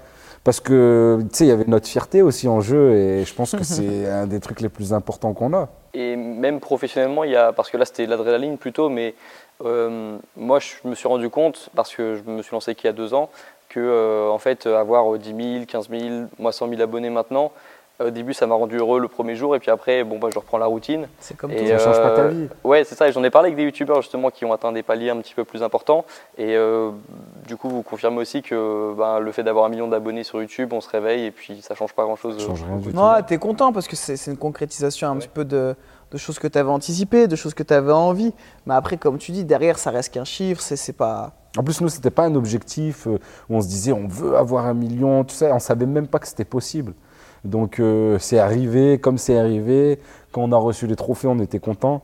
Parce 0.45 0.61
que, 0.61 1.19
tu 1.23 1.29
sais, 1.33 1.45
il 1.45 1.49
y 1.49 1.51
avait 1.51 1.65
notre 1.67 1.89
fierté 1.89 2.23
aussi 2.23 2.47
en 2.47 2.61
jeu 2.61 2.93
et 2.95 3.25
je 3.25 3.35
pense 3.35 3.57
que 3.57 3.65
c'est 3.65 4.07
un 4.11 4.27
des 4.27 4.41
trucs 4.41 4.61
les 4.61 4.69
plus 4.69 4.93
importants 4.93 5.35
qu'on 5.35 5.53
a. 5.55 5.69
Et 5.93 6.15
même 6.15 6.61
professionnellement, 6.61 7.25
il 7.25 7.33
y 7.33 7.37
a, 7.37 7.53
parce 7.53 7.69
que 7.69 7.77
là 7.77 7.85
c'était 7.85 8.07
l'adrénaline 8.07 8.57
plutôt, 8.57 8.89
mais 8.89 9.15
euh, 9.65 10.19
moi 10.37 10.59
je 10.61 10.89
me 10.89 10.95
suis 10.95 11.09
rendu 11.09 11.31
compte, 11.31 11.71
parce 11.75 11.95
que 11.95 12.17
je 12.17 12.31
me 12.31 12.43
suis 12.43 12.53
lancé 12.53 12.75
qu'il 12.75 12.87
y 12.87 12.91
a 12.91 12.93
deux 12.93 13.12
ans, 13.12 13.29
que 13.68 13.81
euh, 13.81 14.31
en 14.31 14.38
fait 14.38 14.66
avoir 14.66 15.14
euh, 15.14 15.18
10 15.18 15.55
000, 15.55 15.64
15 15.66 15.88
000, 15.90 16.02
moi 16.38 16.52
100 16.52 16.68
000 16.68 16.81
abonnés 16.81 17.11
maintenant, 17.11 17.52
au 18.05 18.11
début 18.11 18.35
ça 18.35 18.46
m'a 18.46 18.55
rendu 18.55 18.76
heureux 18.76 19.00
le 19.00 19.09
premier 19.09 19.37
jour, 19.37 19.57
et 19.57 19.59
puis 19.59 19.70
après 19.70 20.05
bon, 20.05 20.18
bah, 20.18 20.29
je 20.33 20.38
reprends 20.38 20.59
la 20.59 20.66
routine. 20.66 21.09
C'est 21.18 21.37
comme 21.37 21.50
Et, 21.50 21.57
tout. 21.57 21.66
Ça 21.66 21.79
change 21.79 21.96
pas 21.96 22.11
ta 22.11 22.22
euh, 22.22 22.29
vie. 22.29 22.48
Ouais, 22.64 22.85
c'est 22.85 22.94
ça, 22.94 23.09
et 23.09 23.12
j'en 23.12 23.24
ai 23.24 23.31
parlé 23.31 23.46
avec 23.46 23.57
des 23.57 23.62
youtubeurs 23.64 24.02
justement 24.02 24.31
qui 24.31 24.44
ont 24.44 24.52
atteint 24.52 24.72
des 24.72 24.83
paliers 24.83 25.11
un 25.11 25.16
petit 25.18 25.35
peu 25.35 25.44
plus 25.44 25.62
importants, 25.62 26.05
et 26.37 26.57
euh, 26.57 26.90
du 27.46 27.57
coup 27.57 27.68
vous 27.68 27.83
confirmez 27.83 28.18
aussi 28.18 28.42
que 28.42 28.94
ben, 28.96 29.18
le 29.18 29.33
fait 29.33 29.42
d'avoir 29.42 29.64
un 29.64 29.68
million 29.68 29.88
d'abonnés 29.88 30.24
sur 30.24 30.40
YouTube, 30.40 30.72
on 30.72 30.81
se 30.81 30.90
réveille, 30.90 31.24
et 31.24 31.31
puis 31.31 31.62
ça 31.62 31.74
change 31.74 31.94
pas 31.94 32.05
grand 32.05 32.16
chose. 32.16 32.38
Ça 32.38 32.46
change 32.46 32.64
rien 32.64 32.76
du 32.76 32.92
tout. 32.92 32.98
Ouais, 32.98 33.22
t'es 33.26 33.38
content 33.38 33.72
parce 33.72 33.88
que 33.88 33.96
c'est 33.96 34.16
c'est 34.16 34.31
une 34.31 34.37
concrétisation 34.37 35.09
un 35.09 35.16
petit 35.16 35.29
peu 35.29 35.44
de, 35.44 35.74
de 36.11 36.19
choses 36.19 36.38
que 36.38 36.47
tu 36.47 36.59
avais 36.59 36.71
anticipées, 36.71 37.27
de 37.27 37.37
choses 37.37 37.55
que 37.55 37.62
tu 37.62 37.75
avais 37.75 37.92
envie. 37.92 38.33
Mais 38.66 38.75
après, 38.75 38.97
comme 38.97 39.19
tu 39.19 39.33
dis, 39.33 39.45
derrière, 39.45 39.79
ça 39.79 39.90
reste 39.90 40.12
qu'un 40.12 40.25
chiffre, 40.25 40.61
c'est 40.61 40.92
pas. 40.92 41.33
En 41.57 41.64
plus, 41.64 41.81
nous, 41.81 41.88
c'était 41.88 42.11
pas 42.11 42.25
un 42.25 42.35
objectif 42.35 43.07
euh, 43.07 43.19
où 43.49 43.57
on 43.57 43.61
se 43.61 43.69
disait 43.69 43.92
on 43.92 44.07
veut 44.07 44.37
avoir 44.37 44.66
un 44.66 44.75
million, 44.75 45.25
tout 45.25 45.35
ça. 45.35 45.55
On 45.55 45.59
savait 45.59 45.87
même 45.87 46.07
pas 46.07 46.19
que 46.19 46.29
c'était 46.29 46.45
possible. 46.45 46.95
Donc, 47.45 47.81
euh, 47.81 48.19
c'est 48.19 48.38
arrivé 48.38 48.99
comme 48.99 49.19
c'est 49.19 49.38
arrivé. 49.38 50.01
Quand 50.33 50.42
on 50.42 50.53
a 50.53 50.57
reçu 50.57 50.87
les 50.87 50.97
trophées, 50.97 51.29
on 51.29 51.38
était 51.38 51.61
content. 51.61 52.03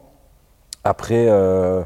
Après, 0.85 1.27
euh, 1.29 1.83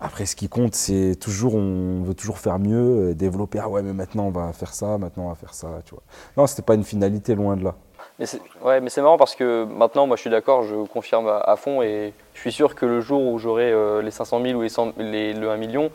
après, 0.00 0.26
ce 0.26 0.36
qui 0.36 0.48
compte, 0.48 0.74
c'est 0.74 1.16
toujours, 1.18 1.54
on 1.54 2.02
veut 2.02 2.14
toujours 2.14 2.38
faire 2.38 2.58
mieux, 2.58 3.14
développer. 3.14 3.58
Ah 3.60 3.68
ouais, 3.68 3.82
mais 3.82 3.92
maintenant 3.92 4.24
on 4.24 4.30
va 4.30 4.52
faire 4.52 4.74
ça, 4.74 4.98
maintenant 4.98 5.26
on 5.26 5.28
va 5.28 5.34
faire 5.36 5.54
ça, 5.54 5.68
tu 5.84 5.94
vois. 5.94 6.02
Non, 6.36 6.46
c'était 6.46 6.62
pas 6.62 6.74
une 6.74 6.84
finalité, 6.84 7.34
loin 7.34 7.56
de 7.56 7.64
là. 7.64 7.76
Mais 8.22 8.26
c'est 8.26 8.40
ouais, 8.62 8.80
mais 8.80 8.88
c'est 8.88 9.02
marrant 9.02 9.16
parce 9.18 9.34
que 9.34 9.64
maintenant, 9.64 10.06
moi 10.06 10.14
je 10.14 10.20
suis 10.20 10.30
d'accord, 10.30 10.62
je 10.62 10.76
confirme 10.86 11.26
à, 11.26 11.38
à 11.40 11.56
fond 11.56 11.82
et 11.82 12.12
je 12.34 12.40
suis 12.40 12.52
sûr 12.52 12.76
que 12.76 12.86
le 12.86 13.00
jour 13.00 13.20
où 13.20 13.36
j'aurai 13.40 13.72
euh, 13.72 14.00
les 14.00 14.12
500 14.12 14.40
000 14.40 14.56
ou 14.56 14.62
les, 14.62 14.68
100 14.68 14.92
les- 14.96 15.32
le 15.34 15.50
1 15.50 15.56
million, 15.56 15.90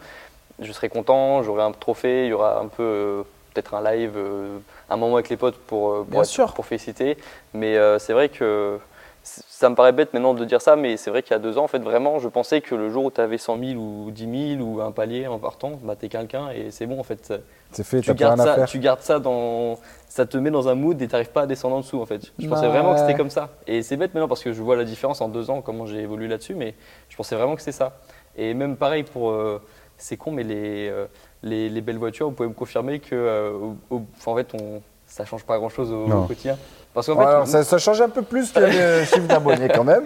je 0.59 0.69
serai 0.73 0.89
content, 0.89 1.41
j'aurai 1.41 1.63
un 1.63 1.71
trophée, 1.71 2.25
il 2.25 2.31
y 2.31 2.33
aura 2.33 2.59
un 2.59 2.67
peu, 2.67 2.83
euh, 2.83 3.23
peut-être 3.53 3.75
un 3.75 3.81
live, 3.81 4.11
euh, 4.17 4.57
un 4.89 4.97
moment 4.97 5.15
avec 5.15 5.29
les 5.29 5.37
potes 5.37 5.55
pour, 5.55 5.93
pour, 5.99 6.03
Bien 6.03 6.19
être- 6.23 6.27
sûr. 6.27 6.53
pour 6.53 6.65
féliciter. 6.65 7.17
Mais 7.53 7.77
c'est 7.97 8.11
vrai 8.11 8.27
que 8.27 8.77
ça 9.23 9.69
me 9.69 9.75
paraît 9.75 9.93
bête 9.93 10.13
maintenant 10.13 10.33
de 10.33 10.43
dire 10.43 10.61
ça, 10.61 10.75
mais 10.75 10.97
c'est 10.97 11.09
vrai 11.09 11.23
qu'il 11.23 11.31
y 11.31 11.35
a 11.35 11.39
deux 11.39 11.57
ans, 11.57 11.63
en 11.63 11.67
fait, 11.69 11.79
vraiment, 11.79 12.19
je 12.19 12.27
pensais 12.27 12.59
que 12.59 12.75
le 12.75 12.89
jour 12.89 13.05
où 13.05 13.11
tu 13.11 13.21
avais 13.21 13.37
100 13.37 13.57
000 13.57 13.79
ou 13.79 14.11
10 14.11 14.55
000 14.57 14.61
ou 14.69 14.81
un 14.81 14.91
palier 14.91 15.27
en 15.27 15.39
partant, 15.39 15.79
bah, 15.81 15.95
t'es 15.97 16.09
quelqu'un 16.09 16.49
et 16.51 16.71
c'est 16.71 16.87
bon 16.87 16.99
en 16.99 17.03
fait. 17.03 17.33
C'est 17.77 17.83
fait, 17.83 18.01
Tu 18.01 18.11
gardes, 18.15 18.39
rien 18.39 18.43
à 18.43 18.47
ça, 18.47 18.55
faire. 18.55 18.67
tu 18.67 18.79
gardes 18.79 19.01
ça 19.01 19.19
dans. 19.19 19.77
Ça 20.07 20.25
te 20.25 20.35
met 20.37 20.49
dans 20.49 20.67
un 20.67 20.73
mood 20.73 20.99
et 20.99 21.07
t'arrives 21.07 21.29
pas 21.29 21.41
à 21.43 21.45
descendre 21.45 21.75
en 21.75 21.81
dessous 21.81 22.01
en 22.01 22.05
fait. 22.07 22.33
Je 22.39 22.47
pensais 22.47 22.63
Ouais. 22.63 22.69
vraiment 22.69 22.93
que 22.95 22.99
c'était 23.01 23.13
comme 23.13 23.29
ça. 23.29 23.49
Et 23.67 23.83
c'est 23.83 23.97
bête 23.97 24.15
maintenant 24.15 24.27
parce 24.27 24.41
que 24.43 24.51
je 24.51 24.61
vois 24.63 24.75
la 24.75 24.83
différence 24.83 25.21
en 25.21 25.29
deux 25.29 25.51
ans, 25.51 25.61
comment 25.61 25.85
j'ai 25.85 25.99
évolué 26.01 26.27
là-dessus, 26.27 26.55
mais 26.55 26.73
je 27.09 27.15
pensais 27.15 27.35
vraiment 27.35 27.55
que 27.55 27.61
c'est 27.61 27.71
ça. 27.71 27.99
Et 28.35 28.53
même 28.55 28.77
pareil 28.77 29.03
pour. 29.03 29.29
euh, 29.29 29.61
c'est 29.95 30.17
con, 30.17 30.31
mais 30.31 30.43
les, 30.43 30.89
euh, 30.89 31.05
les, 31.43 31.69
les 31.69 31.81
belles 31.81 31.97
voitures, 31.99 32.29
vous 32.29 32.35
pouvez 32.35 32.49
me 32.49 32.53
confirmer 32.55 32.99
que. 32.99 33.13
euh, 33.13 33.51
au- 33.91 34.01
en 34.25 34.35
fait, 34.35 34.53
on, 34.55 34.81
ça 35.07 35.25
change 35.25 35.43
pas 35.43 35.57
grand-chose 35.57 35.91
au, 35.91 36.25
quotidien. 36.27 36.57
Parce 36.93 37.07
qu'en 37.07 37.13
Ouais, 37.17 37.23
fait, 37.25 37.29
alors, 37.31 37.47
ça, 37.47 37.63
ça 37.63 37.77
change 37.77 38.01
un 38.01 38.09
peu 38.09 38.21
plus 38.21 38.51
que 38.51 38.59
le 38.59 39.05
chiffre 39.05 39.27
d'abonnés 39.27 39.69
quand 39.73 39.83
même. 39.83 40.03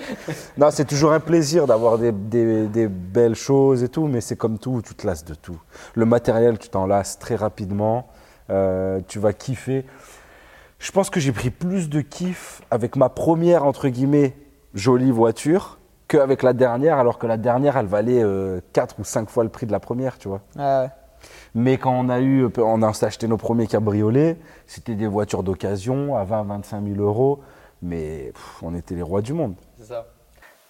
Non, 0.57 0.69
c'est 0.71 0.85
toujours 0.85 1.11
un 1.11 1.19
plaisir 1.19 1.65
d'avoir 1.67 1.97
des, 1.97 2.11
des- 2.11 2.67
des 2.67 2.87
belles 2.87 3.35
choses 3.35 3.83
et 3.83 3.89
tout, 3.89 4.07
mais 4.07 4.21
c'est 4.21 4.35
comme 4.35 4.57
tout, 4.59 4.81
tu 4.85 4.93
te 4.95 5.05
lasses 5.07 5.25
de 5.25 5.33
tout. 5.33 5.59
Le 5.95 6.05
matériel, 6.05 6.57
tu 6.59 6.69
t'en 6.69 6.85
lasses 6.85 7.17
très 7.19 7.35
rapidement, 7.35 8.07
euh, 8.49 8.99
tu 9.07 9.19
vas 9.19 9.33
kiffer. 9.33 9.85
Je 10.79 10.91
pense 10.91 11.09
que 11.09 11.19
j'ai 11.19 11.31
pris 11.31 11.49
plus 11.49 11.89
de 11.89 12.01
kiff 12.01 12.61
avec 12.71 12.95
ma 12.95 13.09
première, 13.09 13.65
entre 13.65 13.87
guillemets, 13.87 14.35
jolie 14.73 15.11
voiture 15.11 15.77
qu'avec 16.07 16.43
la 16.43 16.53
dernière, 16.53 16.97
alors 16.97 17.17
que 17.17 17.25
la 17.27 17.37
dernière, 17.37 17.77
elle 17.77 17.85
valait 17.85 18.23
4 18.73 18.99
ou 18.99 19.03
5 19.05 19.29
fois 19.29 19.43
le 19.43 19.49
prix 19.49 19.65
de 19.65 19.71
la 19.71 19.79
première, 19.79 20.17
tu 20.17 20.27
vois. 20.27 20.41
Ouais, 20.57 20.61
ouais. 20.63 20.89
Mais 21.53 21.77
quand 21.77 21.91
on 21.91 22.07
a 22.09 22.19
eu, 22.21 22.47
on 22.57 22.81
a 22.81 22.89
acheté 23.05 23.27
nos 23.27 23.37
premiers 23.37 23.67
cabriolets, 23.67 24.37
c'était 24.67 24.95
des 24.95 25.07
voitures 25.07 25.43
d'occasion 25.43 26.15
à 26.15 26.23
20, 26.23 26.43
25 26.43 26.83
000 26.95 27.01
euros, 27.01 27.39
mais 27.81 28.31
pff, 28.33 28.63
on 28.63 28.73
était 28.73 28.95
les 28.95 29.01
rois 29.01 29.21
du 29.21 29.33
monde. 29.33 29.55
C'est 29.79 29.87
ça. 29.87 30.05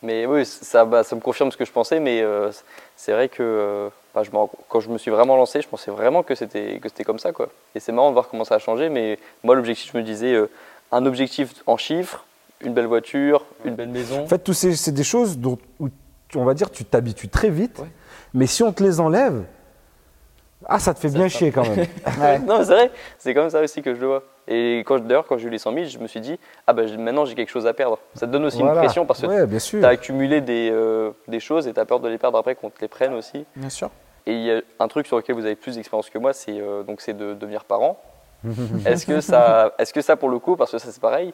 Mais 0.02 0.26
oui, 0.26 0.44
ça, 0.46 0.84
bah, 0.86 1.04
ça 1.04 1.15
me 1.15 1.22
confirme 1.22 1.52
ce 1.52 1.58
que 1.58 1.65
je 1.65 1.72
pensais, 1.72 2.00
mais 2.00 2.22
euh, 2.24 2.50
c'est 2.96 3.12
vrai 3.12 3.30
que 3.30 3.44
euh, 3.44 3.89
bah, 4.15 4.24
je 4.24 4.32
quand 4.67 4.80
je 4.80 4.89
me 4.89 4.98
suis 4.98 5.12
vraiment 5.12 5.36
lancé, 5.38 5.62
je 5.62 5.67
pensais 5.67 5.91
vraiment 5.91 6.24
que 6.24 6.34
c'était 6.34 6.80
que 6.80 6.89
c'était 6.89 7.04
comme 7.04 7.20
ça. 7.20 7.32
Quoi. 7.32 7.50
Et 7.76 7.80
c'est 7.80 7.91
marrant 7.91 8.10
de 8.10 8.13
voir 8.13 8.28
comment 8.28 8.44
ça 8.44 8.56
a 8.56 8.60
changé, 8.60 8.89
mais 8.89 9.20
moi 9.44 9.54
l'objectif, 9.54 9.91
je 9.94 9.98
me 10.00 10.04
disais, 10.04 10.34
euh, 10.34 10.50
un 10.91 11.06
objectif 11.06 11.54
en 11.67 11.78
chiffres, 11.78 12.26
une 12.62 12.74
belle 12.74 12.88
voiture, 12.88 13.46
une 13.65 13.76
belle 13.76 13.89
maison. 13.89 14.24
En 14.24 14.28
fait, 14.28 14.39
tout 14.39 14.54
ces- 14.54 14.76
c'est 14.76 14.91
des 14.91 15.04
choses 15.04 15.38
dont 15.38 15.60
où 15.80 15.89
tu- 16.28 16.38
on 16.39 16.46
va 16.46 16.56
dire 16.56 16.72
tu 16.72 16.84
t'habitues 16.84 17.30
très 17.30 17.52
vite, 17.52 17.78
Ouais. 17.78 17.88
mais 18.34 18.48
si 18.48 18.63
on 18.63 18.74
te 18.74 18.82
les 18.82 19.00
enlève, 19.00 19.44
ah, 20.67 20.80
ça 20.80 20.93
te 20.93 21.00
fait 21.00 21.10
Ça 21.10 21.17
bien 21.17 21.28
chier 21.28 21.52
quand 21.52 21.63
même. 21.67 21.88
Ouais. 22.21 22.39
non, 22.39 22.58
c'est 22.63 22.74
vrai, 22.74 22.91
c'est 23.17 23.34
comme 23.34 23.50
ça 23.50 23.62
aussi 23.62 23.82
que 23.82 23.93
je 23.95 24.00
le 24.02 24.08
vois. 24.08 24.24
Et 24.47 24.80
quand 24.86 25.00
d'ailleurs, 25.00 25.26
quand 25.28 25.38
j'ai 25.38 25.47
eu 25.47 25.52
les 25.52 25.58
100 25.58 25.74
000, 25.74 25.86
je 25.86 25.97
me 26.00 26.08
suis 26.08 26.19
dit, 26.19 26.39
ah 26.67 26.74
bah 26.74 26.86
j'ai- 26.88 26.97
maintenant 26.97 27.26
j'ai 27.26 27.36
quelque 27.36 27.50
chose 27.50 27.67
à 27.67 27.74
perdre. 27.74 28.00
Ça 28.15 28.28
te 28.28 28.32
donne 28.32 28.45
aussi 28.45 28.58
Voilà. 28.60 28.74
une 28.76 28.80
pression 28.86 29.06
parce 29.06 29.21
que 29.21 29.28
Ouais, 29.28 29.60
tu 29.60 29.84
as 29.86 29.89
accumulé 29.89 30.41
des, 30.41 30.69
euh, 30.71 31.12
des 31.28 31.39
choses 31.39 31.67
et 31.67 31.74
tu 31.74 31.80
as 31.80 31.86
peur 31.86 32.00
de 32.00 32.10
les 32.10 32.17
perdre 32.17 32.38
après 32.38 32.56
qu'on 32.56 32.69
te 32.69 32.82
les 32.82 32.88
prenne 32.88 33.13
aussi. 33.13 33.45
Bien 33.56 33.69
sûr. 33.69 33.89
Et 34.26 34.34
il 34.34 34.41
y 34.43 34.52
a 34.52 34.62
un 34.80 34.88
truc 34.88 35.08
sur 35.08 35.17
lequel 35.17 35.36
vous 35.36 35.45
avez 35.45 35.56
plus 35.56 35.76
d'expérience 35.76 36.10
que 36.10 36.17
moi, 36.17 36.34
c'est 36.34 36.60
euh, 36.60 36.84
donc 36.84 37.02
c'est 37.02 37.13
de 37.17 37.34
devenir 37.34 37.63
parent. 37.65 38.00
est-ce 38.86 39.06
que 39.06 39.21
ça, 39.21 39.74
est-ce 39.78 39.93
que 39.93 40.02
ça 40.02 40.15
pour 40.15 40.30
le 40.30 40.39
coup, 40.39 40.56
parce 40.56 40.71
que 40.71 40.78
ça 40.80 40.91
c'est 40.91 41.02
pareil, 41.02 41.34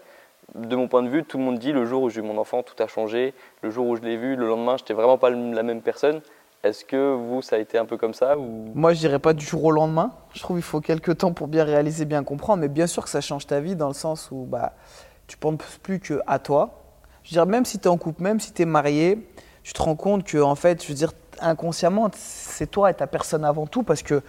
de 0.55 0.75
mon 0.75 0.87
point 0.87 1.03
de 1.03 1.09
vue, 1.09 1.23
tout 1.23 1.37
le 1.37 1.43
monde 1.43 1.57
dit 1.59 1.71
le 1.73 1.85
jour 1.85 2.03
où 2.03 2.09
j'ai 2.09 2.19
eu 2.19 2.23
mon 2.23 2.37
enfant, 2.37 2.63
tout 2.63 2.81
a 2.81 2.87
changé. 2.87 3.33
Le 3.61 3.69
jour 3.69 3.87
où 3.87 3.95
je 3.95 4.01
l'ai 4.01 4.15
vu, 4.17 4.35
le 4.35 4.47
lendemain, 4.47 4.75
j'étais 4.77 4.93
vraiment 4.93 5.17
pas 5.17 5.29
la 5.29 5.63
même 5.63 5.81
personne. 5.81 6.21
Est-ce 6.63 6.83
que 6.83 7.13
vous, 7.13 7.41
ça 7.41 7.55
a 7.55 7.59
été 7.59 7.77
un 7.77 7.85
peu 7.85 7.97
comme 7.97 8.13
ça 8.13 8.35
Moi, 8.35 8.93
je 8.93 8.99
dirais 8.99 9.19
pas 9.19 9.33
du 9.33 9.45
jour 9.45 9.63
au 9.63 9.71
lendemain. 9.71 10.11
Je 10.33 10.41
trouve 10.41 10.57
qu'il 10.57 10.63
faut 10.63 10.81
quelques 10.81 11.17
temps 11.19 11.31
pour 11.31 11.47
bien 11.47 11.63
réaliser, 11.63 12.05
bien 12.05 12.23
comprendre. 12.23 12.61
Mais 12.61 12.67
bien 12.67 12.87
sûr 12.87 13.03
que 13.03 13.09
ça 13.09 13.21
change 13.21 13.45
ta 13.45 13.59
vie 13.59 13.75
dans 13.75 13.87
le 13.87 13.93
sens 13.93 14.29
où 14.31 14.45
bah, 14.45 14.73
tu 15.27 15.37
penses 15.37 15.57
plus 15.83 15.99
que 15.99 16.19
à 16.25 16.39
toi. 16.39 16.81
Je 17.23 17.31
dire, 17.31 17.45
même 17.45 17.65
si 17.65 17.77
tu 17.77 17.85
es 17.85 17.87
en 17.87 17.97
couple, 17.97 18.23
même 18.23 18.39
si 18.39 18.53
tu 18.53 18.63
es 18.63 18.65
marié, 18.65 19.29
tu 19.63 19.73
te 19.73 19.81
rends 19.81 19.95
compte 19.95 20.23
que, 20.23 20.37
en 20.37 20.55
fait, 20.55 20.81
je 20.81 20.87
veux 20.87 20.93
dire, 20.93 21.11
inconsciemment, 21.39 22.09
c'est 22.13 22.67
toi 22.67 22.89
et 22.89 22.93
ta 22.93 23.05
personne 23.05 23.45
avant 23.45 23.67
tout 23.67 23.83
parce 23.83 24.01
que 24.01 24.21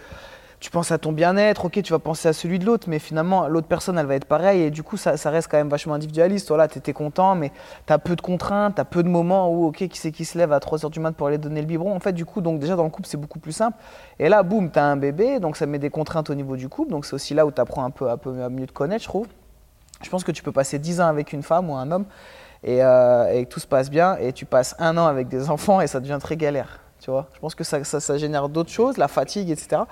tu 0.59 0.71
penses 0.71 0.91
à 0.91 0.97
ton 0.97 1.13
bien-être, 1.13 1.65
ok, 1.65 1.81
tu 1.81 1.93
vas 1.93 1.99
penser 1.99 2.27
à 2.27 2.33
celui 2.33 2.59
de 2.59 2.65
l'autre, 2.65 2.89
mais 2.89 2.99
finalement, 2.99 3.47
l'autre 3.47 3.67
personne, 3.67 3.97
elle 3.97 4.05
va 4.05 4.15
être 4.15 4.25
pareille, 4.25 4.63
et 4.63 4.71
du 4.71 4.83
coup, 4.83 4.97
ça, 4.97 5.13
reste 5.29 5.49
quand 5.49 5.57
même 5.57 5.69
vachement 5.69 5.93
individualiste. 5.93 6.49
Voilà, 6.49 6.67
tu 6.67 6.79
étais 6.79 6.91
content, 6.91 7.35
mais 7.35 7.51
tu 7.87 7.93
as 7.93 7.97
peu 7.97 8.15
de 8.15 8.21
contraintes, 8.21 8.75
tu 8.75 8.81
as 8.81 8.85
peu 8.85 9.01
de 9.01 9.07
moments 9.07 9.49
où, 9.49 9.67
ok, 9.67 9.87
qui 9.87 9.97
c'est 9.97 10.11
qui 10.11 10.25
se 10.25 10.37
lève 10.37 10.51
à 10.51 10.59
3h 10.59 10.89
du 10.89 10.99
mat 10.99 11.13
pour 11.13 11.27
aller 11.27 11.37
donner 11.37 11.61
le 11.61 11.67
biberon 11.67 11.95
En 11.95 11.99
fait, 11.99 12.11
du 12.11 12.25
coup, 12.25 12.41
donc 12.41 12.59
déjà, 12.59 12.75
dans 12.75 12.83
le 12.83 12.89
couple, 12.89 13.07
c'est 13.07 13.17
beaucoup 13.17 13.39
plus 13.39 13.53
simple. 13.53 13.77
Et 14.19 14.27
là, 14.27 14.43
boum, 14.43 14.69
tu 14.69 14.79
as 14.79 14.85
un 14.85 14.97
bébé, 14.97 15.39
donc 15.39 15.55
ça 15.55 15.65
met 15.65 15.79
des 15.79 15.89
contraintes 15.89 16.29
au 16.29 16.35
niveau 16.35 16.57
du 16.57 16.67
couple, 16.67 16.91
donc 16.91 17.05
c'est 17.05 17.13
aussi 17.13 17.33
là 17.33 17.45
où 17.45 17.51
tu 17.51 17.61
apprends 17.61 17.85
un 17.85 17.91
peu, 17.91 18.09
un 18.09 18.17
peu 18.17 18.43
à 18.43 18.49
mieux 18.49 18.67
te 18.67 18.73
connaître, 18.73 19.03
je 19.03 19.09
trouve. 19.09 19.27
Je 20.03 20.09
pense 20.09 20.25
que 20.25 20.31
tu 20.31 20.43
peux 20.43 20.51
passer 20.51 20.77
10 20.77 20.99
ans 20.99 21.07
avec 21.07 21.31
une 21.31 21.43
femme 21.43 21.69
ou 21.69 21.75
un 21.75 21.89
homme, 21.89 22.05
et, 22.65 22.83
euh, 22.83 23.31
et 23.31 23.45
que 23.45 23.49
tout 23.49 23.61
se 23.61 23.67
passe 23.67 23.89
bien, 23.89 24.17
et 24.17 24.33
tu 24.33 24.45
passes 24.45 24.75
un 24.77 24.97
an 24.97 25.05
avec 25.05 25.29
des 25.29 25.49
enfants, 25.49 25.79
et 25.79 25.87
ça 25.87 26.01
devient 26.01 26.17
très 26.19 26.35
galère. 26.35 26.81
Tu 26.99 27.11
vois 27.11 27.27
je 27.33 27.39
pense 27.39 27.55
que 27.55 27.63
ça 27.63 28.17
génère 28.17 28.49
d'autres 28.49 28.71
choses, 28.71 28.97
la 28.97 29.07
fatigue, 29.07 29.49
etc. 29.51 29.83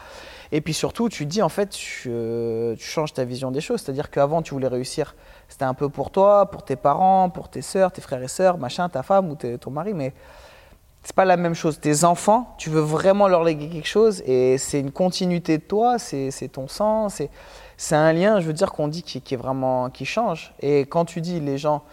Et 0.52 0.62
puis 0.62 0.74
surtout, 0.74 1.10
tu 1.10 1.26
dis, 1.26 1.42
en 1.42 1.50
fait, 1.50 1.70
tu, 1.70 2.10
euh, 2.12 2.76
tu 2.76 2.86
changes 2.86 3.14
ta 3.14 3.26
vision 3.26 3.52
des 3.52 3.62
choses. 3.62 3.82
C'est-à-dire 3.82 4.10
qu'avant, 4.10 4.42
tu 4.42 4.54
voulais 4.54 4.68
réussir, 4.68 5.16
c'était 5.50 5.66
un 5.66 5.74
peu 5.74 5.90
pour 5.90 6.12
toi, 6.12 6.50
pour 6.50 6.64
tes 6.64 6.76
parents, 6.76 7.30
pour 7.30 7.50
tes 7.50 7.62
sœurs, 7.62 7.92
tes 7.92 8.02
frères 8.02 8.24
et 8.24 8.28
sœurs, 8.28 8.58
machin, 8.58 8.88
ta 8.90 9.04
femme 9.04 9.30
ou 9.30 9.36
ton 9.36 9.72
mari, 9.72 9.94
mais 9.94 10.14
c'est 11.08 11.16
pas 11.16 11.26
la 11.26 11.38
même 11.38 11.54
chose. 11.54 11.80
Tes 11.80 12.04
enfants, 12.04 12.54
tu 12.58 12.70
veux 12.70 12.82
vraiment 12.82 13.30
leur 13.30 13.44
léguer 13.46 13.70
quelque 13.70 13.88
chose 13.88 14.22
et 14.26 14.58
c'est 14.58 14.80
une 14.80 14.92
continuité 14.92 15.58
de 15.58 15.64
toi, 15.64 16.00
c'est 16.00 16.50
ton 16.52 16.68
sang, 16.68 17.08
c'est 17.10 17.96
un 17.96 18.12
lien, 18.12 18.42
je 18.42 18.48
veux 18.48 18.54
dire, 18.54 18.74
qu'on 18.74 18.90
dit 18.90 19.04
qui, 19.04 19.22
est 19.34 19.38
vraiment 19.38 19.90
qui 19.90 20.04
change. 20.04 20.54
Et 20.60 20.82
quand 20.82 21.06
tu 21.06 21.22
dis 21.22 21.40
les 21.40 21.58
gens, 21.58 21.84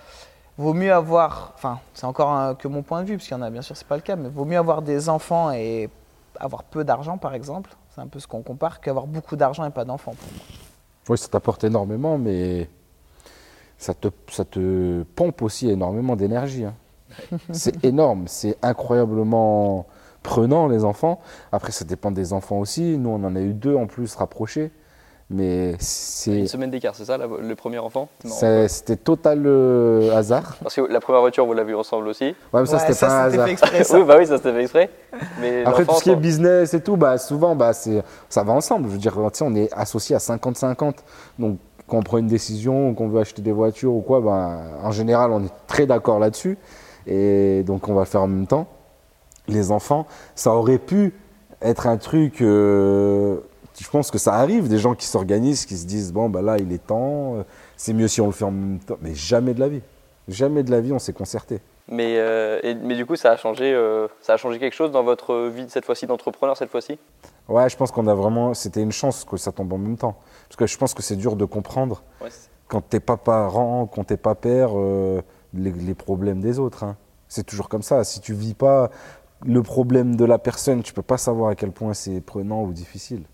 vaut 0.59 0.75
mieux 0.75 0.93
avoir, 0.93 1.53
enfin, 1.55 1.79
c'est 1.95 2.07
encore 2.07 2.57
que 2.59 2.67
mon 2.67 2.83
point 2.83 3.03
de 3.03 3.07
vue, 3.07 3.17
parce 3.17 3.29
qu'il 3.29 3.37
y 3.37 3.41
en 3.41 3.43
a 3.43 3.51
bien 3.51 3.63
sûr, 3.63 3.77
c'est 3.77 3.87
pas 3.87 3.95
le 3.97 4.03
cas, 4.03 4.17
mais 4.17 4.29
vaut 4.29 4.45
mieux 4.45 4.59
avoir 4.59 4.83
des 4.83 5.09
enfants 5.09 5.53
et 5.53 5.91
avoir 6.41 6.65
peu 6.65 6.83
d'argent, 6.83 7.17
par 7.17 7.35
exemple. 7.35 7.71
C'est 7.95 8.01
un 8.01 8.09
peu 8.09 8.19
ce 8.19 8.27
qu'on 8.27 8.43
compare 8.43 8.81
qu'avoir 8.81 9.07
beaucoup 9.07 9.37
d'argent 9.37 9.65
et 9.65 9.71
pas 9.71 9.85
d'enfants. 9.85 10.15
pour 10.19 10.33
moi. 10.33 10.43
Oui, 11.11 11.19
ça 11.19 11.29
t'apporte 11.29 11.63
énormément, 11.63 12.19
mais 12.19 12.69
ça 13.79 13.95
te, 13.95 14.09
ça 14.29 14.45
te 14.45 15.03
pompe 15.15 15.43
aussi 15.43 15.71
énormément 15.71 16.17
d'énergie. 16.17 16.65
hein. 16.65 16.75
c'est 17.53 17.85
énorme, 17.85 18.27
c'est 18.27 18.57
incroyablement 18.63 19.87
prenant, 20.25 20.67
les 20.67 20.85
enfants. 20.85 21.21
Après, 21.53 21.71
ça 21.71 21.85
dépend 21.85 22.11
des 22.11 22.33
enfants 22.33 22.59
aussi. 22.59 22.99
Nous, 22.99 23.11
on 23.11 23.23
en 23.23 23.37
a 23.37 23.41
eu 23.41 23.55
deux 23.55 23.77
en 23.77 23.87
plus 23.87 24.17
rapprochés. 24.17 24.73
Mais 25.31 25.75
c'est, 25.79 26.41
une 26.41 26.47
semaine 26.47 26.71
d'écart, 26.71 26.95
c'est 26.95 27.07
ça, 27.07 27.17
la- 27.17 27.27
le 27.27 27.55
premier 27.55 27.79
enfant 27.79 28.09
c'était 28.69 28.97
total 28.97 29.43
euh, 29.47 30.15
hasard. 30.15 30.57
Parce 30.63 30.75
que 30.75 30.83
la 30.83 31.01
première 31.01 31.23
voiture, 31.23 31.47
vous 31.47 31.55
l'avez 31.55 31.71
vu 31.73 31.77
ensemble 31.77 32.09
aussi. 32.09 32.25
Ouais, 32.53 32.61
mais 32.61 32.67
ça, 32.67 32.77
Ouais, 32.77 32.83
c'était 32.93 33.07
pas 33.07 33.25
un 33.25 33.31
c'était 33.31 33.35
hasard. 33.41 33.47
fait 33.47 33.53
exprès, 33.53 33.85
ça. 33.85 33.99
oui, 33.99 34.05
bah 34.05 34.17
oui, 34.19 34.27
ça 34.27 34.37
s'était 34.37 34.53
fait 34.53 34.63
exprès. 34.63 34.91
Mais 35.41 35.65
Après, 35.65 35.87
tout 35.87 35.95
ce 35.95 36.03
qui 36.03 36.11
est 36.11 36.17
business 36.17 36.75
et 36.75 36.81
tout, 36.83 36.97
bah, 36.99 37.17
souvent, 37.17 37.57
bah, 37.57 37.73
c'est, 37.73 38.03
ça 38.29 38.43
va 38.45 38.53
ensemble. 38.53 38.89
Je 38.89 38.93
veux 38.93 38.99
dire, 38.99 39.17
on 39.41 39.55
est 39.55 39.73
associés 39.73 40.15
à 40.15 40.19
50-50. 40.19 40.97
Donc, 41.39 41.57
quand 41.89 41.97
on 41.99 42.03
prend 42.03 42.19
une 42.19 42.27
décision, 42.27 42.93
qu'on 42.95 43.09
veut 43.09 43.21
acheter 43.21 43.41
des 43.41 43.53
voitures 43.53 43.95
ou 43.95 44.03
quoi, 44.03 44.21
bah, 44.21 44.59
en 44.83 44.91
général, 44.91 45.33
on 45.33 45.43
est 45.43 45.53
très 45.67 45.87
d'accord 45.87 46.19
là-dessus. 46.19 46.59
Et 47.07 47.63
donc, 47.65 47.89
on 47.89 47.95
va 47.95 48.01
le 48.03 48.07
faire 48.07 48.23
en 48.23 48.29
même 48.29 48.47
temps. 48.47 48.67
Les 49.49 49.71
enfants, 49.71 50.07
ça 50.35 50.53
aurait 50.53 50.79
pu 50.79 51.15
être 51.63 51.87
un 51.87 51.97
truc. 51.97 52.43
euh, 52.43 53.39
je 53.79 53.89
pense 53.91 54.11
que 54.11 54.19
ça 54.19 54.35
arrive, 54.35 54.69
des 54.69 54.79
gens 54.79 54.95
qui 54.95 55.07
s'organisent, 55.07 55.67
qui 55.67 55.77
se 55.77 55.87
disent 55.87 56.13
bon, 56.13 56.29
bah 56.29 56.43
là, 56.43 56.57
il 56.59 56.73
est 56.73 56.85
temps, 56.87 57.37
euh, 57.37 57.43
c'est 57.77 57.93
mieux 57.93 58.09
si 58.09 58.21
on 58.21 58.27
le 58.27 58.33
fait 58.33 58.45
en 58.45 58.51
même 58.51 58.79
temps. 58.79 58.97
Mais 59.01 59.15
jamais 59.15 59.55
de 59.55 59.61
la 59.61 59.69
vie. 59.69 59.83
Jamais 60.29 60.63
de 60.63 60.71
la 60.71 60.81
vie, 60.81 60.93
on 60.93 60.99
s'est 60.99 61.13
concerté. 61.13 61.61
Mais, 61.87 62.15
euh, 62.17 62.61
et- 62.63 62.75
mais 62.75 62.95
du 62.95 63.05
coup, 63.05 63.15
ça 63.15 63.33
a, 63.33 63.37
changé, 63.37 63.75
euh, 63.75 64.09
ça 64.23 64.35
a 64.35 64.37
changé 64.39 64.59
quelque 64.59 64.73
chose 64.73 64.91
dans 64.91 65.03
votre 65.03 65.49
vie 65.49 65.67
cette 65.69 65.85
fois-ci 65.85 66.07
d'entrepreneur 66.07 66.57
cette 66.57 66.71
fois-ci? 66.71 66.99
Ouais, 67.47 67.69
je 67.69 67.77
pense 67.77 67.91
qu'on 67.91 68.07
a 68.07 68.15
vraiment. 68.15 68.55
C'était 68.55 68.81
une 68.81 68.93
chance 68.93 69.25
que 69.27 69.37
ça 69.37 69.53
tombe 69.53 69.71
en 69.73 69.77
même 69.79 69.99
temps. 69.99 70.17
Parce 70.49 70.57
que 70.57 70.67
je 70.67 70.79
pense 70.79 70.95
que 70.95 71.03
c'est 71.03 71.17
dur 71.17 71.37
de 71.37 71.45
comprendre 71.45 72.03
Ouais, 72.23 72.31
quand 72.69 72.81
t'es 72.81 73.01
pas 73.01 73.19
parent, 73.19 73.87
quand 73.87 74.05
t'es 74.05 74.17
pas 74.17 74.35
père, 74.35 74.71
euh, 74.75 75.21
les, 75.53 75.73
les 75.73 75.95
problèmes 75.95 76.41
des 76.41 76.59
autres. 76.59 76.85
hein. 76.85 76.97
C'est 77.29 77.45
toujours 77.45 77.69
comme 77.69 77.83
ça. 77.83 78.03
Si 78.05 78.21
tu 78.21 78.33
vis 78.33 78.55
pas 78.55 78.91
le 79.45 79.63
problème 79.63 80.17
de 80.17 80.25
la 80.25 80.39
personne, 80.39 80.83
tu 80.83 80.95
peux 80.95 81.03
pas 81.03 81.19
savoir 81.19 81.51
à 81.51 81.55
quel 81.55 81.71
point 81.73 81.93
c'est 81.93 82.23
prenant 82.23 82.63
ou 82.63 82.73
difficile. 82.73 83.25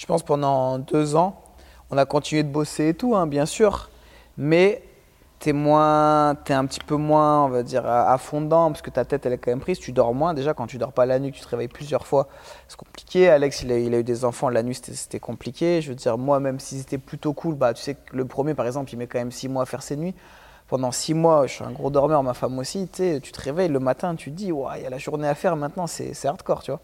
Je 0.00 0.06
pense 0.06 0.22
pendant 0.22 0.78
deux 0.78 1.14
ans, 1.14 1.42
on 1.90 1.98
a 1.98 2.06
continué 2.06 2.42
de 2.42 2.48
bosser 2.48 2.88
et 2.88 2.94
tout, 2.94 3.14
hein, 3.14 3.26
bien 3.26 3.44
sûr, 3.44 3.90
mais 4.38 4.82
t'es 5.40 5.52
moins, 5.52 6.36
t'es 6.42 6.54
un 6.54 6.64
petit 6.64 6.80
peu 6.80 6.96
moins, 6.96 7.44
on 7.44 7.50
va 7.50 7.62
dire, 7.62 7.84
à, 7.84 8.10
à 8.10 8.16
fond 8.16 8.40
dedans, 8.40 8.70
parce 8.70 8.80
que 8.80 8.88
ta 8.88 9.04
tête, 9.04 9.26
elle 9.26 9.34
est 9.34 9.36
quand 9.36 9.50
même 9.50 9.60
prise. 9.60 9.78
Tu 9.78 9.92
dors 9.92 10.14
moins. 10.14 10.32
Déjà, 10.32 10.54
quand 10.54 10.66
tu 10.66 10.78
dors 10.78 10.94
pas 10.94 11.04
la 11.04 11.18
nuit, 11.18 11.32
tu 11.32 11.42
te 11.42 11.48
réveilles 11.48 11.68
plusieurs 11.68 12.06
fois, 12.06 12.28
c'est 12.66 12.78
compliqué. 12.78 13.28
Alex, 13.28 13.60
il 13.60 13.72
a, 13.72 13.76
eu 13.76 14.02
des 14.02 14.24
enfants 14.24 14.48
la 14.48 14.62
nuit, 14.62 14.74
c'était- 14.74 15.20
compliqué. 15.20 15.82
Je 15.82 15.90
veux 15.90 15.96
dire, 15.96 16.16
moi, 16.16 16.40
même 16.40 16.60
si 16.60 16.78
c'était 16.78 16.96
plutôt 16.96 17.34
cool, 17.34 17.54
bah, 17.54 17.74
tu 17.74 17.82
sais 17.82 17.98
le 18.10 18.24
premier, 18.24 18.54
par 18.54 18.64
exemple, 18.66 18.90
il 18.94 18.96
met 18.96 19.06
quand 19.06 19.18
même 19.18 19.32
six 19.32 19.50
mois 19.50 19.64
à 19.64 19.66
faire 19.66 19.82
ses 19.82 19.98
nuits. 19.98 20.14
Pendant 20.66 20.92
six 20.92 21.12
mois, 21.12 21.46
je 21.46 21.56
suis 21.56 21.64
un 21.64 21.72
gros 21.72 21.90
dormeur, 21.90 22.22
ma 22.22 22.32
femme 22.32 22.58
aussi. 22.58 22.88
Tu 22.88 23.20
te 23.20 23.40
réveilles 23.42 23.68
le 23.68 23.80
matin, 23.80 24.14
tu 24.16 24.30
te 24.30 24.36
dis, 24.36 24.50
ouais, 24.50 24.78
il 24.78 24.82
y 24.84 24.86
a 24.86 24.90
la 24.90 24.96
journée 24.96 25.28
à 25.28 25.34
faire 25.34 25.56
maintenant, 25.56 25.86
c'est 25.86 26.24
hardcore, 26.24 26.62
tu 26.62 26.70
vois. 26.70 26.80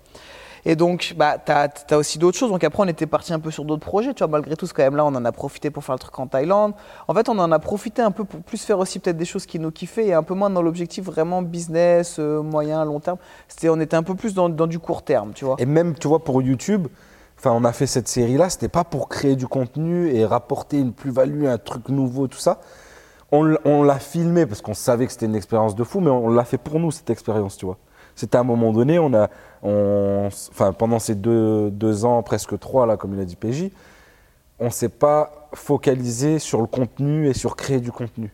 Et 0.68 0.74
donc, 0.74 1.14
bah, 1.16 1.37
tu 1.38 1.52
as, 1.52 1.96
aussi 1.96 2.18
d'autres 2.18 2.37
choses. 2.37 2.50
Donc 2.50 2.64
après, 2.64 2.83
on 2.83 2.88
était 2.88 3.07
parti 3.07 3.33
un 3.33 3.38
peu 3.38 3.52
sur 3.52 3.64
d'autres 3.64 3.87
projets. 3.87 4.12
Tu 4.14 4.24
vois, 4.24 4.26
malgré 4.26 4.57
tout, 4.57 4.66
quand 4.66 4.83
même 4.83 4.96
là, 4.96 5.05
on 5.05 5.14
en 5.14 5.24
a 5.24 5.31
profité 5.31 5.70
pour 5.70 5.85
faire 5.85 5.94
le 5.94 6.00
truc 6.00 6.18
en 6.18 6.26
Thaïlande. 6.26 6.74
En 7.07 7.14
fait, 7.14 7.29
on 7.29 7.38
en 7.38 7.52
a 7.52 7.59
profité 7.61 8.02
un 8.02 8.11
peu 8.11 8.24
pour 8.24 8.40
plus 8.40 8.61
faire 8.64 8.81
aussi 8.81 8.98
peut-être 8.98 9.16
des 9.16 9.24
choses 9.24 9.46
qui 9.46 9.61
nous 9.61 9.70
kiffaient 9.70 10.07
et 10.07 10.12
un 10.12 10.24
peu 10.24 10.35
moins 10.35 10.50
dans 10.50 10.62
l'objectif 10.62 11.05
vraiment 11.05 11.40
business, 11.40 12.16
euh, 12.18 12.42
moyen, 12.42 12.85
long 12.85 12.98
terme. 12.98 13.18
C'était, 13.46 13.68
on 13.68 13.79
était 13.79 13.96
un 13.96 14.02
peu 14.02 14.16
plus 14.16 14.35
dans, 14.35 14.48
dans 14.48 14.66
du 14.66 14.81
court 14.81 15.05
terme, 15.05 15.33
tu 15.35 15.44
vois. 15.44 15.55
Et 15.61 15.66
même, 15.66 15.94
tu 15.94 16.09
vois, 16.09 16.24
pour 16.24 16.42
YouTube, 16.42 16.88
enfin, 17.38 17.52
on 17.52 17.62
a 17.62 17.72
fait 17.72 17.87
cette 17.87 18.09
série-là, 18.09 18.50
c'était 18.50 18.66
pas 18.66 18.83
pour 18.83 19.09
créer 19.09 19.37
du 19.37 19.46
contenu 19.46 20.12
et 20.12 20.26
rapporter 20.26 20.81
une 20.81 20.92
plus-value, 20.92 21.46
un 21.46 21.59
truc 21.59 21.88
nouveau, 21.90 22.26
tout 22.26 22.38
ça. 22.38 22.59
On 23.31 23.83
l'a 23.85 23.98
filmé 24.00 24.46
parce 24.46 24.62
qu'on 24.62 24.74
savait 24.74 25.07
que 25.07 25.12
c'était 25.12 25.26
une 25.26 25.37
expérience 25.37 25.76
de 25.76 25.85
fou, 25.85 26.00
mais 26.00 26.11
on 26.11 26.29
l'a 26.29 26.44
fait 26.44 26.59
pour 26.59 26.81
nous, 26.81 26.90
cette 26.90 27.11
expérience, 27.11 27.57
tu 27.57 27.66
vois. 27.66 27.76
C'était 28.16 28.38
à 28.38 28.40
un 28.40 28.44
moment 28.44 28.72
donné, 28.72 28.98
on 28.98 29.12
a, 29.14 29.29
enfin, 29.62 30.72
pendant 30.72 30.98
ces 30.98 31.14
deux, 31.14 31.70
deux 31.70 32.05
ans, 32.05 32.22
presque 32.22 32.59
trois, 32.59 32.87
là, 32.87 32.96
comme 32.96 33.14
il 33.14 33.20
a 33.20 33.24
dit 33.24 33.37
PJ, 33.37 33.70
on 34.59 34.70
s'est 34.70 34.88
pas 34.88 35.48
focalisé 35.52 36.38
sur 36.38 36.61
le 36.61 36.66
contenu 36.66 37.29
et 37.29 37.35
sur 37.35 37.57
créer 37.57 37.79
du 37.79 37.92
contenu. 37.92 38.33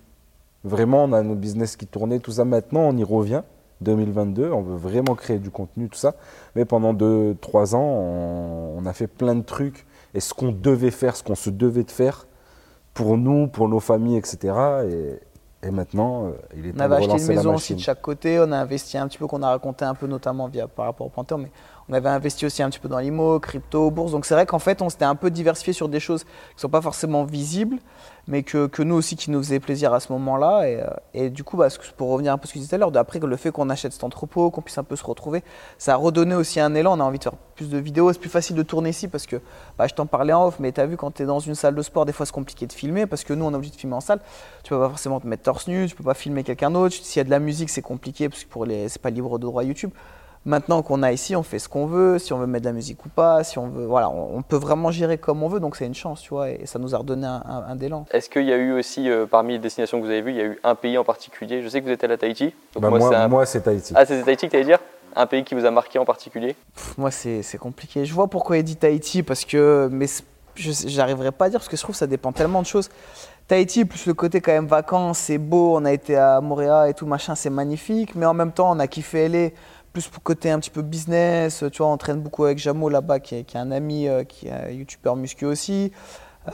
Vraiment, 0.65 1.05
on 1.05 1.13
a 1.13 1.23
nos 1.23 1.35
business 1.35 1.77
qui 1.77 1.87
tournaient, 1.87 2.21
tout 2.21 2.31
ça. 2.31 2.45
Maintenant, 2.45 2.83
on 2.83 2.97
y 2.97 3.03
revient, 3.03 3.43
2022, 3.81 4.51
on 4.53 4.63
veut 4.63 4.77
vraiment 4.77 5.17
créer 5.17 5.39
du 5.39 5.51
contenu, 5.51 5.89
tout 5.89 5.99
ça. 5.99 6.15
Mais 6.55 6.65
pendant 6.65 6.95
deux, 6.95 7.37
trois 7.41 7.75
ans, 7.75 7.83
on, 7.83 8.87
a 8.87 8.93
fait 8.93 9.09
plein 9.09 9.35
de 9.35 9.43
trucs. 9.43 9.85
Et 10.15 10.21
ce 10.21 10.33
qu'on 10.33 10.53
devait 10.53 10.93
faire, 10.93 11.17
ce 11.17 11.25
qu'on 11.25 11.35
se 11.35 11.51
devait 11.51 11.83
de 11.83 11.91
faire, 11.91 12.27
pour 12.95 13.19
nous, 13.19 13.49
pour 13.49 13.69
nos 13.69 13.81
familles, 13.81 14.19
etc. 14.19 14.55
Et, 14.89 15.19
et 15.65 15.71
maintenant, 15.71 16.27
euh, 16.27 16.33
il 16.57 16.67
est 16.67 16.71
On 16.71 16.77
temps 16.77 16.85
avait 16.85 16.89
de 16.89 16.95
acheté 16.95 17.07
relancer 17.13 17.25
une 17.25 17.29
la 17.31 17.37
maison 17.37 17.55
aussi 17.55 17.73
machine. 17.73 17.77
de 17.77 17.83
chaque 17.83 18.03
côté, 18.03 18.41
on 18.41 18.51
a 18.51 18.59
investi 18.59 18.99
un 18.99 19.07
petit 19.07 19.19
peu, 19.19 19.27
qu'on 19.29 19.43
a 19.43 19.49
raconté 19.51 19.85
un 19.85 19.95
peu 19.95 20.07
notamment 20.07 20.49
via, 20.49 20.67
par 20.67 20.87
rapport 20.87 21.07
au 21.07 21.11
Panthéon, 21.11 21.39
mais 21.39 21.53
On 21.93 21.95
avait 21.95 22.09
investi 22.09 22.47
aussi 22.47 22.63
un 22.63 22.71
petit 22.71 22.79
peu 22.79 22.89
dans 22.89 23.01
l'IMO, 23.01 23.39
crypto, 23.39 23.91
bourse. 23.91 24.13
Donc 24.13 24.25
c'est 24.25 24.33
vrai 24.33 24.47
qu'en 24.47 24.59
fait, 24.59 24.81
on 24.81 24.89
s'était 24.89 25.05
un 25.05 25.15
peu 25.15 25.31
diversifié 25.31 25.75
sur 25.75 25.91
des 25.91 26.01
choses 26.01 26.25
qui 26.25 26.31
ne 26.57 26.61
sont 26.61 26.71
pas 26.71 26.81
forcément 26.81 27.25
visibles, 27.25 27.77
mais 28.27 28.43
que, 28.43 28.83
nous 28.83 28.95
aussi 28.95 29.15
qui 29.15 29.31
nous 29.31 29.43
faisait 29.43 29.61
plaisir 29.61 29.93
à 29.93 30.01
ce 30.01 30.11
moment-là. 30.13 30.67
Et, 30.67 30.83
euh, 31.21 31.29
du 31.29 31.45
coup, 31.45 31.59
bah, 31.59 31.69
pour 31.99 32.09
revenir 32.09 32.33
un 32.33 32.39
peu 32.39 32.45
à 32.45 32.47
ce 32.47 32.55
que 32.55 32.59
je 32.61 32.61
disais 32.61 32.71
tout 32.71 32.77
à 32.77 32.79
l'heure, 32.79 32.97
après 32.97 33.19
le 33.19 33.37
fait 33.37 33.51
qu'on 33.51 33.69
achète 33.69 33.93
cet 33.93 34.05
entrepôt, 34.05 34.51
qu'on 34.51 34.63
puisse 34.63 34.79
un 34.79 34.85
peu 34.85 34.97
se 34.97 35.05
retrouver, 35.05 35.45
ça 35.77 35.93
a 35.93 35.97
redonné 35.97 36.35
aussi 36.35 36.61
un 36.61 36.75
élan. 36.75 36.97
On 36.97 37.01
a 37.01 37.05
envie 37.05 37.19
de 37.19 37.25
faire 37.25 37.35
plus 37.57 37.69
de 37.69 37.77
vidéos. 37.77 38.11
C'est 38.11 38.21
plus 38.21 38.31
facile 38.31 38.57
de 38.57 38.63
tourner 38.63 38.89
ici 38.89 39.07
parce 39.07 39.27
que 39.27 39.37
bah, 39.77 39.87
je 39.87 39.93
t'en 39.93 40.07
parlais 40.07 40.33
en 40.33 40.47
off, 40.47 40.61
mais 40.61 40.73
tu 40.73 40.81
as 40.81 40.87
vu 40.87 40.97
quand 40.97 41.11
tu 41.11 41.25
es 41.25 41.27
dans 41.27 41.41
une 41.41 41.55
salle 41.55 41.75
de 41.75 41.83
sport, 41.83 42.07
des 42.07 42.15
fois 42.15 42.25
c'est 42.25 42.33
compliqué 42.33 42.67
de 42.67 42.73
filmer 42.73 43.05
parce 43.05 43.23
que 43.23 43.35
nous 43.35 43.45
on 43.45 43.53
est 43.53 43.57
obligé 43.57 43.75
de 43.75 43.79
filmer 43.79 43.97
en 43.97 44.01
salle. 44.01 44.21
Tu 44.65 44.71
peux 44.71 44.79
pas 44.79 44.89
forcément 44.89 45.21
te 45.21 45.27
mettre 45.27 45.43
torse 45.43 45.69
nu, 45.69 45.87
tu 45.89 45.95
peux 45.95 46.05
pas 46.05 46.15
filmer 46.15 46.43
quelqu'un 46.43 46.71
d'autre. 46.71 46.95
S'il 46.95 47.19
y 47.19 47.21
a 47.21 47.25
de 47.25 47.31
la 47.31 47.39
musique, 47.39 47.69
c'est 47.69 47.83
compliqué 47.83 48.31
parce 48.31 48.45
que 48.45 48.49
pour 48.49 48.65
les, 48.65 48.87
pas 49.03 49.11
libre 49.11 49.39
de 49.39 49.45
droit 49.45 49.63
YouTube. 49.63 49.91
Maintenant 50.45 50.83
qu'on 50.83 51.05
a 51.05 51.13
ici, 51.13 51.37
on 51.37 51.45
fait 51.45 51.61
ce 51.61 51.69
qu'on 51.69 51.87
veut, 51.87 52.19
si 52.19 52.33
on 52.33 52.39
veut 52.39 52.49
mettre 52.49 52.65
de 52.65 52.71
la 52.71 52.73
musique 52.73 53.05
ou 53.07 53.09
pas, 53.09 53.45
si 53.45 53.59
on 53.59 53.69
veut, 53.69 53.87
voilà, 53.87 54.11
on, 54.11 54.43
peut 54.43 54.57
vraiment 54.57 54.91
gérer 54.91 55.17
comme 55.17 55.41
on 55.45 55.49
veut, 55.49 55.61
donc 55.61 55.77
c'est 55.77 55.87
une 55.87 55.95
chance, 55.95 56.21
tu 56.21 56.31
vois, 56.31 56.51
et 56.51 56.67
ça 56.67 56.81
nous 56.81 56.97
a 56.97 56.99
redonné 56.99 57.27
un, 57.27 57.43
un, 57.47 57.79
élan. 57.79 58.07
Est-ce 58.11 58.29
qu'il 58.29 58.45
y 58.45 58.53
a 58.53 58.57
eu 58.57 58.73
aussi, 58.73 59.09
euh, 59.09 59.25
parmi 59.25 59.53
les 59.53 59.59
destinations 59.61 60.01
que 60.01 60.05
vous 60.05 60.11
avez 60.11 60.21
vues, 60.21 60.33
il 60.33 60.37
y 60.37 60.41
a 60.41 60.45
eu 60.45 60.59
un 60.65 60.75
pays 60.75 60.99
en 60.99 61.05
particulier? 61.05 61.63
Je 61.63 61.69
sais 61.69 61.81
que 61.81 61.87
vous 61.87 61.93
êtes 61.93 62.03
allé 62.03 62.15
à 62.15 62.19
Tahiti. 62.19 62.53
Bah 62.77 62.91
moi, 63.29 63.47
c'est 63.47 63.61
Tahiti. 63.61 63.93
Ah, 63.97 64.05
c'est 64.05 64.21
Tahiti 64.25 64.47
que 64.47 64.51
tu 64.51 64.57
allais 64.57 64.65
dire? 64.65 64.81
Un 65.15 65.27
pays 65.27 65.45
qui 65.45 65.55
vous 65.55 65.65
a 65.65 65.71
marqué 65.71 66.01
en 66.01 66.05
particulier? 66.05 66.57
Moi, 66.99 67.13
c'est 67.13 67.59
compliqué. 67.59 68.05
Je 68.05 68.13
vois 68.13 68.27
pourquoi 68.27 68.59
il 68.59 68.65
dit 68.65 68.77
Tahiti, 68.77 69.23
parce 69.23 69.45
que, 69.45 69.89
mais 69.93 70.07
je 70.57 70.97
n'arriverai 70.97 71.31
pas 71.31 71.45
à 71.45 71.51
dire, 71.51 71.61
parce 71.61 71.69
que 71.69 71.77
je 71.77 71.83
trouve 71.83 71.95
que 71.95 72.01
ça 72.01 72.09
dépend 72.09 72.33
tellement 72.33 72.63
de 72.63 72.67
choses. 72.67 72.91
Tahiti, 73.47 73.85
plus 73.85 74.07
le 74.07 74.15
côté 74.15 74.41
quand 74.41 74.53
même 74.53 74.67
vacances, 74.67 75.19
c'est 75.19 75.39
beau, 75.39 75.77
on 75.77 75.85
a 75.85 75.93
été 75.93 76.17
à 76.17 76.41
Montréal 76.41 76.91
et 76.91 76.95
tout, 76.95 77.07
machin, 77.07 77.37
c'est 77.37 77.51
magnifique, 77.51 78.17
mais 78.17 78.27
en 78.27 78.35
même 78.35 78.51
temps, 78.51 78.71
on 78.71 78.79
a 78.81 78.89
kiffé 78.89 79.29
LA 79.29 79.51
plus 79.93 80.09
pour 80.09 80.23
côté 80.23 80.51
un 80.51 80.59
petit 80.59 80.71
peu 80.71 80.83
business. 80.83 81.65
Tu 81.71 81.79
vois, 81.79 81.89
on 81.89 81.97
traîne 81.97 82.21
beaucoup 82.21 82.45
avec 82.45 82.59
Jamo 82.59 82.89
là-bas, 82.89 83.21
qui, 83.21 83.35
est, 83.35 83.57
un 83.57 83.71
ami, 83.71 84.09
euh, 84.09 84.25
qui 84.25 84.49
est 84.49 84.75
youtubeur 84.75 85.17
muscu 85.17 85.45
aussi. 85.45 85.93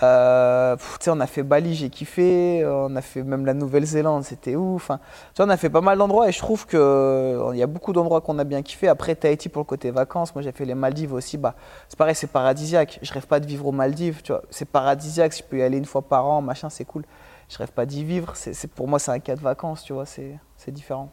Euh, 0.02 0.76
on 1.06 1.20
a 1.20 1.26
fait 1.26 1.42
Bali, 1.42 1.74
j'ai 1.74 1.88
kiffé. 1.88 2.64
On 2.66 2.94
a 2.96 3.00
fait 3.00 3.22
même 3.22 3.46
la 3.46 3.54
Nouvelle-Zélande, 3.54 4.24
c'était 4.24 4.56
ouf. 4.56 4.82
Enfin, 4.82 5.00
tu 5.34 5.42
vois, 5.42 5.46
on 5.46 5.50
a 5.50 5.56
fait 5.56 5.70
pas 5.70 5.80
mal 5.80 5.98
d'endroits 5.98 6.28
et 6.28 6.32
je 6.32 6.38
trouve 6.38 6.66
qu'il 6.66 6.78
euh, 6.78 7.54
y 7.54 7.62
a 7.62 7.66
beaucoup 7.66 7.92
d'endroits 7.92 8.20
qu'on 8.20 8.38
a 8.38 8.44
bien 8.44 8.62
kiffé. 8.62 8.88
Après, 8.88 9.14
Tahiti 9.14 9.48
pour 9.48 9.60
le 9.60 9.66
côté 9.66 9.90
vacances. 9.90 10.34
Moi, 10.34 10.42
j'ai 10.42 10.52
fait 10.52 10.64
les 10.64 10.74
Maldives 10.74 11.12
aussi. 11.12 11.38
Bah, 11.38 11.54
c'est 11.88 11.98
pareil, 11.98 12.14
c'est 12.14 12.26
paradisiaque. 12.26 12.98
Je 13.02 13.12
rêve 13.12 13.26
pas 13.26 13.40
de 13.40 13.46
vivre 13.46 13.66
aux 13.66 13.72
Maldives. 13.72 14.22
Tu 14.22 14.32
vois, 14.32 14.42
c'est 14.50 14.66
paradisiaque. 14.66 15.32
Si 15.32 15.42
je 15.42 15.48
peux 15.48 15.58
y 15.58 15.62
aller 15.62 15.78
une 15.78 15.86
fois 15.86 16.02
par 16.02 16.26
an, 16.26 16.42
machin, 16.42 16.68
c'est 16.68 16.84
cool. 16.84 17.04
Je 17.48 17.56
rêve 17.56 17.72
pas 17.72 17.86
d'y 17.86 18.04
vivre. 18.04 18.32
C'est, 18.34 18.70
pour 18.70 18.88
moi, 18.88 18.98
c'est 18.98 19.10
un 19.10 19.20
cas 19.20 19.36
de 19.36 19.40
vacances. 19.40 19.82
Tu 19.84 19.92
vois, 19.94 20.04
c'est 20.04 20.38
différent. 20.68 21.10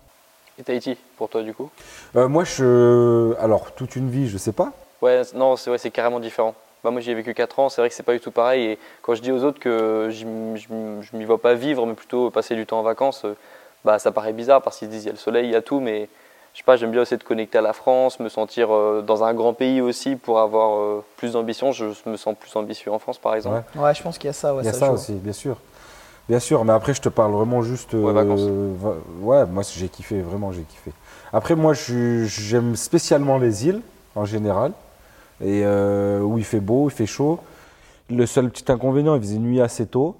Et 0.57 0.63
Tahiti, 0.63 0.97
pour 1.17 1.29
toi, 1.29 1.41
du 1.43 1.53
coup 1.53 1.69
euh, 2.15 2.27
Moi, 2.27 2.43
je. 2.45 3.35
Alors, 3.39 3.71
toute 3.71 3.95
une 3.95 4.09
vie, 4.09 4.29
je 4.29 4.37
sais 4.37 4.53
pas. 4.53 4.71
Ouais, 5.01 5.21
non, 5.33 5.57
c'est, 5.57 5.77
c'est 5.77 5.91
carrément 5.91 6.19
différent. 6.19 6.55
Bah, 6.83 6.91
moi, 6.91 7.01
j'y 7.01 7.11
ai 7.11 7.15
vécu 7.15 7.33
4 7.33 7.59
ans, 7.59 7.69
c'est 7.69 7.81
vrai 7.81 7.89
que 7.89 7.95
c'est 7.95 8.03
pas 8.03 8.13
du 8.13 8.19
tout 8.19 8.31
pareil. 8.31 8.63
Et 8.63 8.79
quand 9.01 9.15
je 9.15 9.21
dis 9.21 9.31
aux 9.31 9.43
autres 9.43 9.59
que 9.59 10.09
je 10.11 10.25
ne 10.25 11.17
m'y 11.17 11.25
vois 11.25 11.41
pas 11.41 11.55
vivre, 11.55 11.85
mais 11.85 11.93
plutôt 11.93 12.29
passer 12.29 12.55
du 12.55 12.65
temps 12.65 12.79
en 12.79 12.83
vacances, 12.83 13.25
euh, 13.25 13.35
bah, 13.83 13.99
ça 13.99 14.11
paraît 14.11 14.33
bizarre 14.33 14.61
parce 14.61 14.77
qu'ils 14.79 14.89
disent 14.89 15.03
il 15.03 15.07
y 15.07 15.09
a 15.09 15.13
le 15.13 15.17
soleil, 15.17 15.45
il 15.47 15.51
y 15.51 15.55
a 15.55 15.61
tout, 15.61 15.81
mais 15.81 16.07
je 16.53 16.59
sais 16.59 16.63
pas, 16.63 16.77
j'aime 16.77 16.91
bien 16.91 17.01
aussi 17.01 17.15
être 17.15 17.25
connecté 17.25 17.57
à 17.57 17.61
la 17.61 17.73
France, 17.73 18.19
me 18.21 18.29
sentir 18.29 18.73
euh, 18.73 19.01
dans 19.05 19.25
un 19.25 19.33
grand 19.33 19.53
pays 19.53 19.81
aussi 19.81 20.15
pour 20.15 20.39
avoir 20.39 21.01
plus 21.17 21.33
d'ambition. 21.33 21.73
Je 21.73 21.85
me 22.05 22.15
sens 22.15 22.33
plus 22.39 22.55
ambitieux 22.55 22.93
en 22.93 22.99
France, 22.99 23.17
par 23.17 23.35
exemple. 23.35 23.63
Ouais, 23.75 23.93
je 23.93 24.01
pense 24.01 24.17
qu'il 24.17 24.27
y 24.27 24.29
a 24.29 24.33
ça. 24.33 24.55
il 24.59 24.65
y 24.65 24.69
a 24.69 24.73
ça, 24.73 24.91
aussi, 24.91 25.13
bien 25.13 25.33
sûr. 25.33 25.57
Bien 26.27 26.39
sûr, 26.39 26.65
mais 26.65 26.73
après, 26.73 26.93
je 26.93 27.01
te 27.01 27.09
parle 27.09 27.31
vraiment 27.33 27.61
juste. 27.61 27.93
Ouais, 27.93 28.11
vacances. 28.11 28.41
Euh, 28.43 28.73
ouais, 29.21 29.45
moi, 29.45 29.63
j'ai 29.63 29.89
kiffé, 29.89 30.21
vraiment, 30.21 30.51
j'ai 30.51 30.63
kiffé. 30.63 30.91
Après, 31.31 31.55
moi, 31.55 31.73
j'aime 31.73 32.75
spécialement 32.75 33.37
les 33.37 33.67
îles, 33.67 33.81
en 34.15 34.25
général, 34.25 34.71
et 35.39 35.61
euh, 35.63 36.21
où 36.21 36.37
il 36.37 36.43
fait 36.43 36.59
beau, 36.59 36.89
il 36.89 36.93
fait 36.93 37.05
chaud. 37.05 37.39
Le 38.09 38.25
seul 38.25 38.49
petit 38.49 38.71
inconvénient, 38.71 39.15
il 39.15 39.21
faisait 39.21 39.37
nuit 39.37 39.61
assez 39.61 39.85
tôt, 39.85 40.15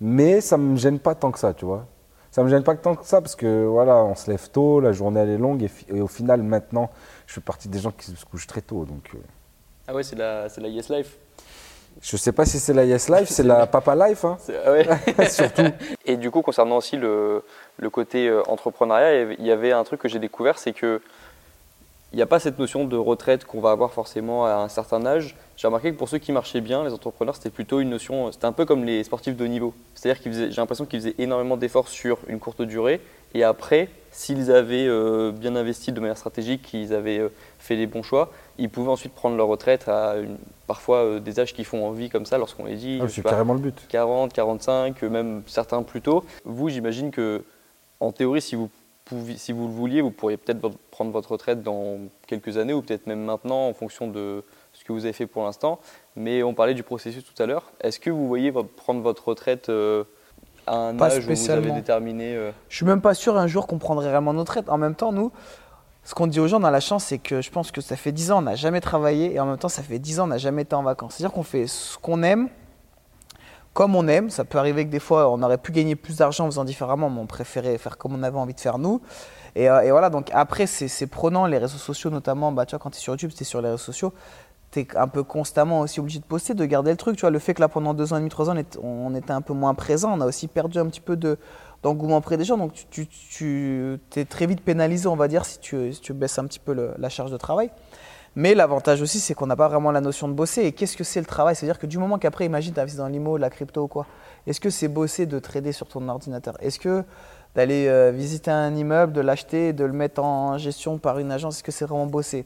mais 0.00 0.40
ça 0.40 0.56
me 0.56 0.76
gêne 0.76 0.98
pas 0.98 1.14
tant 1.14 1.30
que 1.30 1.38
ça, 1.38 1.52
tu 1.52 1.66
vois. 1.66 1.86
Ça 2.30 2.42
me 2.42 2.48
gêne 2.48 2.62
pas 2.62 2.74
tant 2.74 2.94
que 2.94 3.06
ça, 3.06 3.20
parce 3.20 3.36
que 3.36 3.64
voilà, 3.64 3.96
on 3.96 4.14
se 4.14 4.30
lève 4.30 4.48
tôt, 4.50 4.80
la 4.80 4.92
journée, 4.92 5.20
elle 5.20 5.30
est 5.30 5.38
longue, 5.38 5.68
et, 5.88 6.00
au 6.00 6.08
final, 6.08 6.42
maintenant, 6.42 6.90
je 7.26 7.34
fais 7.34 7.40
partie 7.40 7.68
des 7.68 7.80
gens 7.80 7.90
qui 7.90 8.10
se 8.10 8.24
couchent 8.24 8.46
très 8.46 8.62
tôt, 8.62 8.86
donc. 8.86 9.10
Euh. 9.14 9.18
Ah 9.88 9.94
ouais, 9.94 10.02
c'est 10.02 10.16
la, 10.16 10.48
la 10.56 10.68
Yes 10.68 10.88
Life. 10.88 11.18
Je 12.00 12.16
ne 12.16 12.18
sais 12.18 12.32
pas 12.32 12.44
si 12.44 12.58
c'est 12.58 12.74
la 12.74 12.84
Yes 12.84 13.08
Life, 13.08 13.28
c'est 13.28 13.42
la 13.44 13.66
Papa 13.66 13.94
Life. 13.94 14.24
Hein. 14.24 14.36
Ouais. 14.66 14.86
Surtout. 15.28 15.70
Et 16.04 16.16
du 16.16 16.30
coup, 16.30 16.42
concernant 16.42 16.76
aussi 16.76 16.96
le, 16.96 17.42
le 17.78 17.90
côté 17.90 18.28
euh, 18.28 18.42
entrepreneuriat, 18.48 19.34
il 19.38 19.46
y 19.46 19.50
avait 19.50 19.72
un 19.72 19.84
truc 19.84 20.00
que 20.00 20.08
j'ai 20.08 20.18
découvert, 20.18 20.58
c'est 20.58 20.72
que 20.72 21.00
il 22.12 22.16
n'y 22.16 22.22
a 22.22 22.26
pas 22.26 22.38
cette 22.38 22.60
notion 22.60 22.84
de 22.84 22.96
retraite 22.96 23.44
qu'on 23.44 23.60
va 23.60 23.72
avoir 23.72 23.92
forcément 23.92 24.46
à 24.46 24.54
un 24.54 24.68
certain 24.68 25.04
âge. 25.04 25.34
J'ai 25.56 25.66
remarqué 25.66 25.90
que 25.90 25.98
pour 25.98 26.08
ceux 26.08 26.18
qui 26.18 26.30
marchaient 26.30 26.60
bien, 26.60 26.84
les 26.84 26.92
entrepreneurs, 26.92 27.34
c'était 27.34 27.50
plutôt 27.50 27.80
une 27.80 27.90
notion, 27.90 28.30
c'était 28.30 28.44
un 28.44 28.52
peu 28.52 28.64
comme 28.64 28.84
les 28.84 29.02
sportifs 29.02 29.36
de 29.36 29.44
haut 29.44 29.48
niveau. 29.48 29.74
C'est-à-dire 29.96 30.22
qu'ils 30.22 30.32
j'ai 30.32 30.60
l'impression 30.60 30.86
qu'ils 30.86 31.00
faisaient 31.00 31.16
énormément 31.18 31.56
d'efforts 31.56 31.88
sur 31.88 32.18
une 32.28 32.38
courte 32.38 32.62
durée, 32.62 33.00
et 33.34 33.42
après, 33.42 33.88
s'ils 34.14 34.52
avaient 34.52 34.86
euh, 34.86 35.32
bien 35.32 35.56
investi 35.56 35.90
de 35.90 35.98
manière 36.00 36.16
stratégique, 36.16 36.62
qu'ils 36.62 36.94
avaient 36.94 37.18
euh, 37.18 37.28
fait 37.58 37.74
les 37.74 37.88
bons 37.88 38.04
choix, 38.04 38.30
ils 38.58 38.70
pouvaient 38.70 38.90
ensuite 38.90 39.12
prendre 39.12 39.36
leur 39.36 39.48
retraite 39.48 39.88
à 39.88 40.14
parfois 40.68 40.98
euh, 40.98 41.20
des 41.20 41.40
âges 41.40 41.52
qui 41.52 41.64
font 41.64 41.84
envie 41.84 42.10
comme 42.10 42.24
ça 42.24 42.38
lorsqu'on 42.38 42.64
les 42.64 42.76
dit. 42.76 43.00
Ah, 43.02 43.08
c'est 43.08 43.22
carrément 43.22 43.54
le 43.54 43.60
but. 43.60 43.86
40, 43.88 44.32
45, 44.32 45.02
même 45.02 45.42
certains 45.46 45.82
plus 45.82 46.00
tôt. 46.00 46.24
Vous, 46.44 46.68
j'imagine 46.68 47.10
que, 47.10 47.42
en 47.98 48.12
théorie, 48.12 48.40
si 48.40 48.54
vous, 48.54 48.70
si 49.36 49.50
vous 49.50 49.66
le 49.66 49.72
vouliez, 49.72 50.00
vous 50.00 50.12
pourriez 50.12 50.36
peut-être 50.36 50.60
prendre 50.92 51.10
votre 51.10 51.32
retraite 51.32 51.64
dans 51.64 51.98
quelques 52.28 52.56
années 52.56 52.72
ou 52.72 52.82
peut-être 52.82 53.08
même 53.08 53.24
maintenant 53.24 53.66
en 53.66 53.74
fonction 53.74 54.06
de 54.06 54.44
ce 54.74 54.84
que 54.84 54.92
vous 54.92 55.06
avez 55.06 55.12
fait 55.12 55.26
pour 55.26 55.42
l'instant. 55.42 55.80
Mais 56.14 56.44
on 56.44 56.54
parlait 56.54 56.74
du 56.74 56.84
processus 56.84 57.24
tout 57.24 57.42
à 57.42 57.46
l'heure. 57.46 57.72
Est-ce 57.80 57.98
que 57.98 58.10
vous 58.10 58.28
voyez 58.28 58.52
prendre 58.52 59.00
votre 59.00 59.26
retraite 59.26 59.68
à 60.66 60.76
un 60.76 61.00
âge 61.00 61.26
où 61.26 61.34
vous 61.34 61.50
avez 61.50 61.70
déterminé 61.72 62.34
euh... 62.34 62.50
Je 62.68 62.76
suis 62.76 62.86
même 62.86 63.00
pas 63.00 63.14
sûr 63.14 63.36
un 63.36 63.46
jour 63.46 63.66
qu'on 63.66 63.78
prendrait 63.78 64.10
vraiment 64.10 64.32
notre 64.32 64.52
retraite. 64.52 64.70
En 64.70 64.78
même 64.78 64.94
temps, 64.94 65.12
nous, 65.12 65.32
ce 66.04 66.14
qu'on 66.14 66.26
dit 66.26 66.40
aux 66.40 66.48
gens, 66.48 66.60
dans 66.60 66.70
la 66.70 66.80
chance, 66.80 67.04
c'est 67.04 67.18
que 67.18 67.40
je 67.40 67.50
pense 67.50 67.70
que 67.70 67.80
ça 67.80 67.96
fait 67.96 68.12
10 68.12 68.32
ans, 68.32 68.38
on 68.38 68.42
n'a 68.42 68.54
jamais 68.54 68.80
travaillé 68.80 69.34
et 69.34 69.40
en 69.40 69.46
même 69.46 69.58
temps, 69.58 69.68
ça 69.68 69.82
fait 69.82 69.98
10 69.98 70.20
ans, 70.20 70.24
on 70.24 70.28
n'a 70.28 70.38
jamais 70.38 70.62
été 70.62 70.74
en 70.74 70.82
vacances. 70.82 71.14
C'est-à-dire 71.14 71.34
qu'on 71.34 71.42
fait 71.42 71.66
ce 71.66 71.96
qu'on 71.98 72.22
aime, 72.22 72.48
comme 73.74 73.96
on 73.96 74.06
aime. 74.08 74.30
Ça 74.30 74.44
peut 74.44 74.58
arriver 74.58 74.84
que 74.86 74.90
des 74.90 75.00
fois, 75.00 75.30
on 75.30 75.42
aurait 75.42 75.58
pu 75.58 75.72
gagner 75.72 75.96
plus 75.96 76.18
d'argent 76.18 76.44
en 76.44 76.50
faisant 76.50 76.64
différemment, 76.64 77.10
mais 77.10 77.20
on 77.20 77.26
préférait 77.26 77.76
faire 77.78 77.98
comme 77.98 78.14
on 78.14 78.22
avait 78.22 78.38
envie 78.38 78.54
de 78.54 78.60
faire 78.60 78.78
nous. 78.78 79.02
Et, 79.56 79.68
euh, 79.68 79.90
voilà, 79.90 80.10
donc 80.10 80.30
après, 80.32 80.66
c'est 80.66 81.06
prenant, 81.06 81.46
les 81.46 81.58
réseaux 81.58 81.78
sociaux 81.78 82.10
notamment. 82.10 82.52
Bah, 82.52 82.66
tu 82.66 82.70
vois, 82.70 82.78
quand 82.78 82.90
tu 82.90 82.96
es 82.96 83.00
sur 83.00 83.12
YouTube, 83.12 83.32
tu 83.34 83.42
es 83.42 83.44
sur 83.44 83.60
les 83.60 83.68
réseaux 83.68 83.78
sociaux. 83.78 84.12
Tu 84.74 84.80
es 84.80 84.96
un 84.96 85.06
peu 85.06 85.22
constamment 85.22 85.80
aussi 85.80 86.00
obligé 86.00 86.18
de 86.18 86.24
poster, 86.24 86.54
de 86.54 86.64
garder 86.64 86.90
le 86.90 86.96
truc. 86.96 87.16
Tu 87.16 87.20
vois, 87.20 87.30
le 87.30 87.38
fait 87.38 87.54
que 87.54 87.60
là, 87.60 87.68
pendant 87.68 87.94
deux 87.94 88.12
ans 88.12 88.16
et 88.16 88.18
demi, 88.18 88.30
trois 88.30 88.50
ans, 88.50 88.56
on 88.82 89.14
était 89.14 89.30
un 89.30 89.40
peu 89.40 89.54
moins 89.54 89.74
présent, 89.74 90.12
on 90.12 90.20
a 90.20 90.26
aussi 90.26 90.48
perdu 90.48 90.78
un 90.78 90.86
petit 90.86 91.00
peu 91.00 91.16
de, 91.16 91.38
d'engouement 91.84 92.20
près 92.20 92.36
des 92.36 92.44
gens. 92.44 92.58
Donc 92.58 92.72
tu, 92.90 94.00
es 94.16 94.24
très 94.24 94.46
vite 94.46 94.62
pénalisé, 94.62 95.06
on 95.06 95.16
va 95.16 95.28
dire, 95.28 95.44
si 95.44 95.60
tu, 95.60 96.12
baisses 96.12 96.38
un 96.38 96.44
petit 96.46 96.58
peu 96.58 96.92
la 96.98 97.08
charge 97.08 97.30
de 97.30 97.36
travail. 97.36 97.70
Mais 98.36 98.54
l'avantage 98.54 99.00
aussi, 99.00 99.20
c'est 99.20 99.34
qu'on 99.34 99.46
n'a 99.46 99.54
pas 99.54 99.68
vraiment 99.68 99.92
la 99.92 100.00
notion 100.00 100.26
de 100.26 100.32
bosser. 100.32 100.62
Et 100.62 100.72
qu'est-ce 100.72 100.96
que 100.96 101.04
c'est 101.04 101.20
le 101.20 101.26
travail? 101.26 101.54
C'est-à-dire 101.54 101.78
que 101.78 101.86
du 101.86 101.98
moment 101.98 102.18
qu'après, 102.18 102.44
imagine, 102.44 102.74
tu 102.74 102.80
as 102.80 102.96
dans 102.96 103.06
l'IMO, 103.06 103.36
la 103.36 103.48
crypto 103.48 103.82
ou 103.82 103.88
quoi, 103.88 104.06
est-ce 104.48 104.60
que 104.60 104.70
c'est 104.70 104.88
bosser 104.88 105.26
de 105.26 105.38
trader 105.38 105.70
sur 105.70 105.86
ton 105.86 106.08
ordinateur? 106.08 106.56
Est-ce 106.60 106.80
que 106.80 107.04
d'aller 107.54 107.86
euh, 107.86 108.10
visiter 108.10 108.50
un 108.50 108.74
immeuble, 108.74 109.12
de 109.12 109.20
l'acheter, 109.20 109.72
de 109.72 109.84
le 109.84 109.92
mettre 109.92 110.20
en 110.24 110.58
gestion 110.58 110.98
par 110.98 111.20
une 111.20 111.30
agence, 111.30 111.56
est-ce 111.56 111.62
que 111.62 111.70
c'est 111.70 111.84
vraiment 111.84 112.06
bosser? 112.06 112.44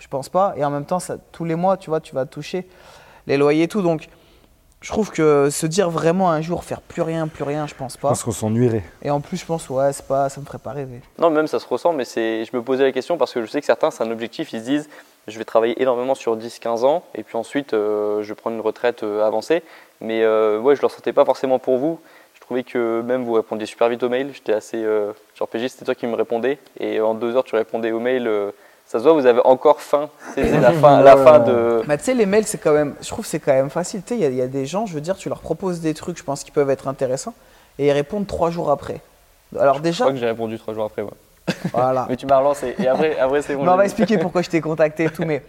Je 0.00 0.08
pense 0.08 0.28
pas. 0.28 0.54
Et 0.56 0.64
en 0.64 0.70
même 0.70 0.84
temps, 0.84 1.00
ça, 1.00 1.16
tous 1.32 1.44
les 1.44 1.54
mois, 1.54 1.76
tu 1.76 1.90
vois, 1.90 2.00
tu 2.00 2.14
vas 2.14 2.26
toucher 2.26 2.66
les 3.26 3.36
loyers 3.36 3.64
et 3.64 3.68
tout. 3.68 3.82
Donc, 3.82 4.08
je 4.80 4.92
trouve 4.92 5.10
que 5.10 5.50
se 5.50 5.66
dire 5.66 5.90
vraiment 5.90 6.30
un 6.30 6.40
jour 6.40 6.62
faire 6.62 6.80
plus 6.80 7.02
rien, 7.02 7.26
plus 7.26 7.42
rien, 7.42 7.66
je 7.66 7.74
pense 7.74 7.96
pas. 7.96 8.08
Parce 8.08 8.22
qu'on 8.22 8.32
s'ennuierait. 8.32 8.84
Et 9.02 9.10
en 9.10 9.20
plus, 9.20 9.36
je 9.36 9.44
pense, 9.44 9.68
ouais, 9.70 9.92
c'est 9.92 10.06
pas, 10.06 10.28
ça 10.28 10.40
me 10.40 10.46
ferait 10.46 10.58
pas 10.58 10.70
rêver. 10.70 11.00
Non, 11.18 11.30
même 11.30 11.48
ça 11.48 11.58
se 11.58 11.66
ressent, 11.66 11.92
mais 11.92 12.04
c'est, 12.04 12.44
je 12.44 12.56
me 12.56 12.62
posais 12.62 12.84
la 12.84 12.92
question 12.92 13.16
parce 13.16 13.32
que 13.32 13.44
je 13.44 13.50
sais 13.50 13.60
que 13.60 13.66
certains, 13.66 13.90
c'est 13.90 14.04
un 14.04 14.10
objectif, 14.10 14.52
ils 14.52 14.60
se 14.60 14.64
disent, 14.64 14.88
je 15.26 15.36
vais 15.36 15.44
travailler 15.44 15.80
énormément 15.82 16.14
sur 16.14 16.36
10-15 16.36 16.84
ans, 16.84 17.02
et 17.14 17.24
puis 17.24 17.36
ensuite, 17.36 17.74
euh, 17.74 18.22
je 18.22 18.28
vais 18.28 18.34
prendre 18.36 18.56
une 18.56 18.62
retraite 18.62 19.02
euh, 19.02 19.26
avancée. 19.26 19.62
Mais 20.00 20.22
euh, 20.22 20.60
ouais, 20.60 20.76
je 20.76 20.80
ne 20.80 20.82
le 20.82 20.86
ressentais 20.86 21.12
pas 21.12 21.24
forcément 21.24 21.58
pour 21.58 21.78
vous. 21.78 21.98
Je 22.34 22.40
trouvais 22.40 22.62
que 22.62 23.02
même 23.02 23.24
vous 23.24 23.32
répondiez 23.32 23.66
super 23.66 23.88
vite 23.88 24.04
aux 24.04 24.08
mails. 24.08 24.30
J'étais 24.32 24.52
assez. 24.52 24.82
genre 25.34 25.48
PG, 25.48 25.68
c'était 25.68 25.84
toi 25.84 25.94
qui 25.96 26.06
me 26.06 26.14
répondais. 26.14 26.58
Et 26.78 27.00
en 27.00 27.14
deux 27.14 27.36
heures, 27.36 27.44
tu 27.44 27.56
répondais 27.56 27.90
aux 27.90 28.00
mails 28.00 28.30
ça 28.88 28.98
se 28.98 29.04
voit, 29.04 29.12
vous 29.12 29.26
avez 29.26 29.42
encore 29.44 29.82
faim. 29.82 30.08
C'est 30.34 30.60
la 30.60 30.72
fin, 30.80 31.02
la 31.02 31.14
fin 31.18 31.40
de. 31.40 31.82
Bah, 31.86 31.98
tu 31.98 32.04
sais, 32.04 32.14
les 32.14 32.24
mails, 32.24 32.46
c'est 32.46 32.56
quand 32.56 32.72
même. 32.72 32.94
Je 33.02 33.08
trouve 33.08 33.26
que 33.26 33.30
c'est 33.30 33.38
quand 33.38 33.52
même 33.52 33.68
facile. 33.68 34.00
Tu 34.02 34.14
sais, 34.14 34.20
il 34.20 34.34
y, 34.34 34.40
a 34.40 34.46
des 34.46 34.64
gens, 34.64 34.86
je 34.86 34.94
veux 34.94 35.02
dire, 35.02 35.18
tu 35.18 35.28
leur 35.28 35.40
proposes 35.40 35.80
des 35.80 35.92
trucs, 35.92 36.16
je 36.16 36.24
pense, 36.24 36.42
qui 36.42 36.50
peuvent 36.50 36.70
être 36.70 36.88
intéressants, 36.88 37.34
et 37.78 37.88
ils 37.88 37.92
répondent 37.92 38.26
trois 38.26 38.50
jours 38.50 38.70
après. 38.70 39.02
Alors 39.60 39.80
déjà. 39.80 39.98
Je 39.98 40.02
crois 40.04 40.12
que 40.12 40.18
j'ai 40.18 40.26
répondu 40.26 40.58
trois 40.58 40.72
jours 40.72 40.86
après, 40.86 41.02
moi. 41.02 41.12
Voilà. 41.74 42.06
mais 42.08 42.16
tu 42.16 42.24
m'as 42.24 42.38
relancé. 42.38 42.76
Et 42.78 42.88
après, 42.88 43.18
après 43.18 43.42
c'est 43.42 43.54
bon. 43.56 43.68
on 43.68 43.76
va 43.76 43.84
expliquer 43.84 44.16
pourquoi 44.16 44.40
je 44.40 44.48
t'ai 44.48 44.62
contacté 44.62 45.04
et 45.04 45.10
tout, 45.10 45.24
mais. 45.26 45.42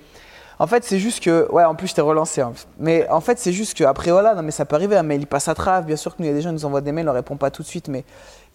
En 0.62 0.68
fait, 0.68 0.84
c'est 0.84 1.00
juste 1.00 1.24
que. 1.24 1.50
Ouais, 1.50 1.64
en 1.64 1.76
plus, 1.76 1.88
je 1.88 1.96
t'ai 1.96 2.02
relancé. 2.02 2.42
Hein. 2.42 2.52
Mais 2.78 3.08
en 3.08 3.22
fait, 3.22 3.40
c'est 3.40 3.54
juste 3.54 3.78
que. 3.78 3.86
Après, 3.86 4.12
voilà, 4.12 4.36
non, 4.36 4.42
mais 4.42 4.52
ça 4.52 4.66
peut 4.66 4.76
arriver. 4.76 4.98
Un 4.98 5.04
mail, 5.04 5.22
il 5.22 5.28
passe 5.28 5.48
à 5.48 5.56
trave. 5.56 5.86
Bien 5.86 5.96
sûr 5.96 6.14
que 6.14 6.22
nous, 6.22 6.26
il 6.26 6.32
y 6.32 6.34
a 6.34 6.36
des 6.36 6.42
gens 6.42 6.50
qui 6.50 6.56
nous 6.56 6.66
envoient 6.66 6.82
des 6.82 6.92
mails, 6.92 7.08
on 7.08 7.14
ne 7.14 7.18
répond 7.18 7.38
pas 7.38 7.52
tout 7.52 7.62
de 7.62 7.68
suite. 7.68 7.88
Mais 7.88 8.04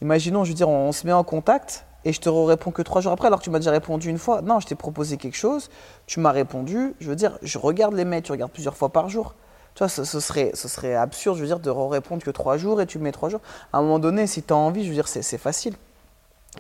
imaginons, 0.03 0.45
je 0.45 0.51
veux 0.51 0.55
dire, 0.55 0.69
on 0.69 0.93
se 0.93 1.07
met 1.07 1.13
en 1.15 1.25
contact 1.25 1.87
et 2.05 2.13
je 2.13 2.21
te 2.21 2.29
réponds 2.29 2.71
que 2.71 2.83
trois 2.83 3.01
jours 3.01 3.13
après 3.13 3.27
alors 3.27 3.39
que 3.39 3.45
tu 3.45 3.51
m'as 3.51 3.59
déjà 3.59 3.71
répondu 3.71 4.09
une 4.09 4.19
fois. 4.19 4.43
Non, 4.43 4.61
je 4.61 4.67
t'ai 4.67 4.75
proposé 4.75 5.17
quelque 5.17 5.37
chose, 5.37 5.71
tu 6.07 6.21
m'as 6.21 6.33
répondu. 6.33 6.95
Je 7.01 7.09
veux 7.09 7.17
dire, 7.17 7.39
je 7.43 7.59
regarde 7.59 7.95
les 7.95 8.05
mails, 8.05 8.23
tu 8.23 8.33
regardes 8.33 8.53
plusieurs 8.53 8.77
fois 8.77 8.91
par 8.91 9.09
jour. 9.09 9.35
Tu 9.75 9.81
vois, 9.81 9.89
ce, 9.89 10.05
serait, 10.05 10.53
ce 10.55 10.69
serait 10.69 10.95
absurde, 10.95 11.37
je 11.37 11.41
veux 11.41 11.49
dire, 11.49 11.59
de 11.59 11.71
répondre 11.71 12.23
que 12.23 12.31
trois 12.31 12.57
jours 12.57 12.81
et 12.81 12.87
tu 12.87 13.01
mets 13.01 13.11
trois 13.11 13.29
jours. 13.29 13.41
À 13.73 13.79
un 13.79 13.83
moment 13.83 13.99
donné, 13.99 14.29
si 14.29 14.43
tu 14.43 14.53
as 14.53 14.57
envie, 14.57 14.85
je 14.85 14.89
veux 14.89 14.95
dire, 14.95 15.09
c'est 15.09 15.39
facile. 15.39 15.75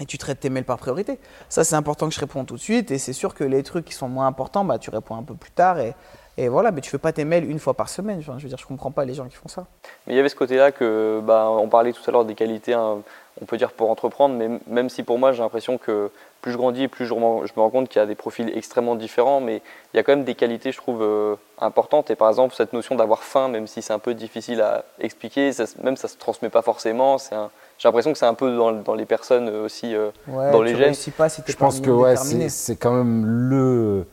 Et 0.00 0.06
tu 0.06 0.18
traites 0.18 0.40
tes 0.40 0.50
mails 0.50 0.64
par 0.64 0.78
priorité. 0.78 1.20
Ça, 1.48 1.62
c'est 1.62 1.76
important 1.76 2.08
que 2.08 2.14
je 2.14 2.18
réponde 2.18 2.46
tout 2.46 2.56
de 2.56 2.60
suite. 2.60 2.90
Et 2.90 2.98
c'est 2.98 3.12
sûr 3.12 3.32
que 3.32 3.44
les 3.44 3.62
trucs 3.62 3.84
qui 3.84 3.94
sont 3.94 4.08
moins 4.08 4.26
importants, 4.26 4.64
bah, 4.64 4.78
tu 4.78 4.90
réponds 4.90 5.14
un 5.14 5.22
peu 5.22 5.34
plus 5.34 5.52
tard. 5.52 5.78
Et, 5.78 6.48
voilà, 6.48 6.72
mais 6.72 6.80
tu 6.80 6.90
fais 6.90 6.98
pas 6.98 7.12
tes 7.12 7.24
mails 7.24 7.48
une 7.48 7.60
fois 7.60 7.74
par 7.74 7.88
semaine. 7.88 8.20
je 8.20 8.32
veux 8.32 8.48
dire, 8.48 8.58
je 8.58 8.66
comprends 8.66 8.90
pas 8.90 9.04
les 9.04 9.14
gens 9.14 9.28
qui 9.28 9.36
font 9.36 9.46
ça. 9.46 9.66
Mais 10.08 10.14
il 10.14 10.16
y 10.16 10.18
avait 10.18 10.28
ce 10.28 10.34
côté-là 10.34 10.72
que, 10.72 11.22
bah, 11.24 11.48
on 11.48 11.68
parlait 11.68 11.92
tout 11.92 12.02
à 12.08 12.10
l'heure 12.10 12.24
des 12.24 12.34
qualités, 12.34 12.74
hein, 12.74 12.98
on 13.40 13.46
peut 13.46 13.56
dire 13.56 13.72
pour 13.72 13.90
entreprendre, 13.90 14.34
mais 14.34 14.48
même 14.66 14.88
si 14.88 15.02
pour 15.02 15.18
moi 15.18 15.32
j'ai 15.32 15.42
l'impression 15.42 15.78
que 15.78 16.10
plus 16.40 16.52
je 16.52 16.56
grandis, 16.56 16.88
plus 16.88 17.06
je, 17.06 17.14
me 17.14 17.20
rends 17.56 17.70
compte 17.70 17.88
qu'il 17.88 17.98
y 17.98 18.02
a 18.02 18.06
des 18.06 18.14
profils 18.14 18.50
extrêmement 18.56 18.94
différents, 18.94 19.40
mais 19.40 19.62
il 19.92 19.96
y 19.96 20.00
a 20.00 20.02
quand 20.02 20.12
même 20.12 20.24
des 20.24 20.34
qualités, 20.34 20.72
je 20.72 20.76
trouve, 20.76 21.02
euh, 21.02 21.36
importantes. 21.58 22.10
Et 22.10 22.16
par 22.16 22.28
exemple, 22.28 22.54
cette 22.54 22.72
notion 22.72 22.94
d'avoir 22.94 23.22
faim, 23.22 23.48
même 23.48 23.66
si 23.66 23.82
c'est 23.82 23.92
un 23.92 23.98
peu 23.98 24.14
difficile 24.14 24.60
à 24.60 24.84
expliquer, 25.00 25.50
même 25.82 25.96
ça 25.96 26.06
se 26.06 26.16
transmet 26.16 26.50
pas 26.50 26.62
forcément. 26.62 27.18
C'est 27.18 27.34
j'ai 27.78 27.88
l'impression 27.88 28.12
que 28.12 28.18
c'est 28.18 28.26
un 28.26 28.34
peu 28.34 28.56
dans, 28.56 28.94
les 28.94 29.06
personnes 29.06 29.48
aussi, 29.48 29.96
euh, 29.96 30.10
dans 30.28 30.62
les 30.62 30.76
gènes. 30.76 30.94
Pas 31.16 31.28
si 31.28 31.42
je 31.44 31.56
pense 31.56 31.80
que 31.80 31.90
ouais, 31.90 32.14
c'est 32.16 32.76
quand 32.76 32.92
même 32.92 33.24
le 33.24 34.06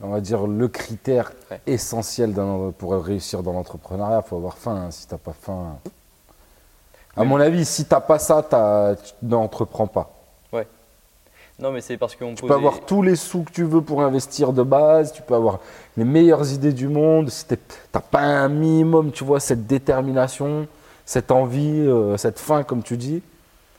on 0.00 0.10
va 0.10 0.20
dire, 0.20 0.46
le 0.46 0.68
critère 0.68 1.32
essentiel 1.66 2.34
pour 2.78 2.92
réussir 2.92 3.42
dans 3.42 3.52
l'entrepreneuriat. 3.52 4.22
Il 4.24 4.28
faut 4.28 4.36
avoir 4.36 4.56
faim. 4.56 4.84
Hein. 4.86 4.90
Si 4.90 5.06
tu 5.06 5.14
n'as 5.14 5.18
pas 5.18 5.32
faim. 5.32 5.78
À 7.16 7.24
mon 7.24 7.40
avis, 7.40 7.64
si 7.64 7.84
tu 7.84 7.92
n'as 7.92 8.00
pas 8.00 8.18
ça, 8.18 8.42
tu 8.48 9.26
n'entreprends 9.26 9.86
pas. 9.86 10.10
Ouais. 10.52 10.66
Non, 11.58 11.72
mais 11.72 11.80
c'est 11.80 11.96
parce 11.96 12.14
qu'on 12.14 12.34
Tu 12.34 12.46
peux 12.46 12.54
avoir 12.54 12.80
tous 12.80 13.02
les 13.02 13.16
sous 13.16 13.42
que 13.42 13.50
tu 13.50 13.64
veux 13.64 13.82
pour 13.82 14.02
investir 14.02 14.52
de 14.52 14.62
base, 14.62 15.12
tu 15.12 15.22
peux 15.22 15.34
avoir 15.34 15.58
les 15.96 16.04
meilleures 16.04 16.52
idées 16.52 16.72
du 16.72 16.88
monde. 16.88 17.30
Si 17.30 17.46
tu 17.46 17.56
n'as 17.92 18.00
pas 18.00 18.20
un 18.20 18.48
minimum, 18.48 19.10
tu 19.10 19.24
vois, 19.24 19.40
cette 19.40 19.66
détermination, 19.66 20.68
cette 21.04 21.30
envie, 21.32 21.80
euh, 21.80 22.16
cette 22.16 22.38
faim, 22.38 22.62
comme 22.62 22.82
tu 22.82 22.96
dis, 22.96 23.22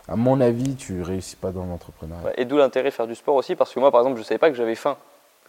à 0.07 0.15
mon 0.15 0.41
avis, 0.41 0.75
tu 0.75 1.01
réussis 1.01 1.35
pas 1.35 1.51
dans 1.51 1.65
l'entrepreneuriat. 1.65 2.33
et 2.35 2.45
d'où 2.45 2.57
l'intérêt 2.57 2.89
de 2.89 2.93
faire 2.93 3.07
du 3.07 3.15
sport 3.15 3.35
aussi, 3.35 3.55
parce 3.55 3.73
que 3.73 3.79
moi, 3.79 3.91
par 3.91 4.01
exemple, 4.01 4.17
je 4.17 4.21
ne 4.21 4.25
savais 4.25 4.39
pas 4.39 4.49
que 4.49 4.55
j'avais 4.55 4.75
faim 4.75 4.97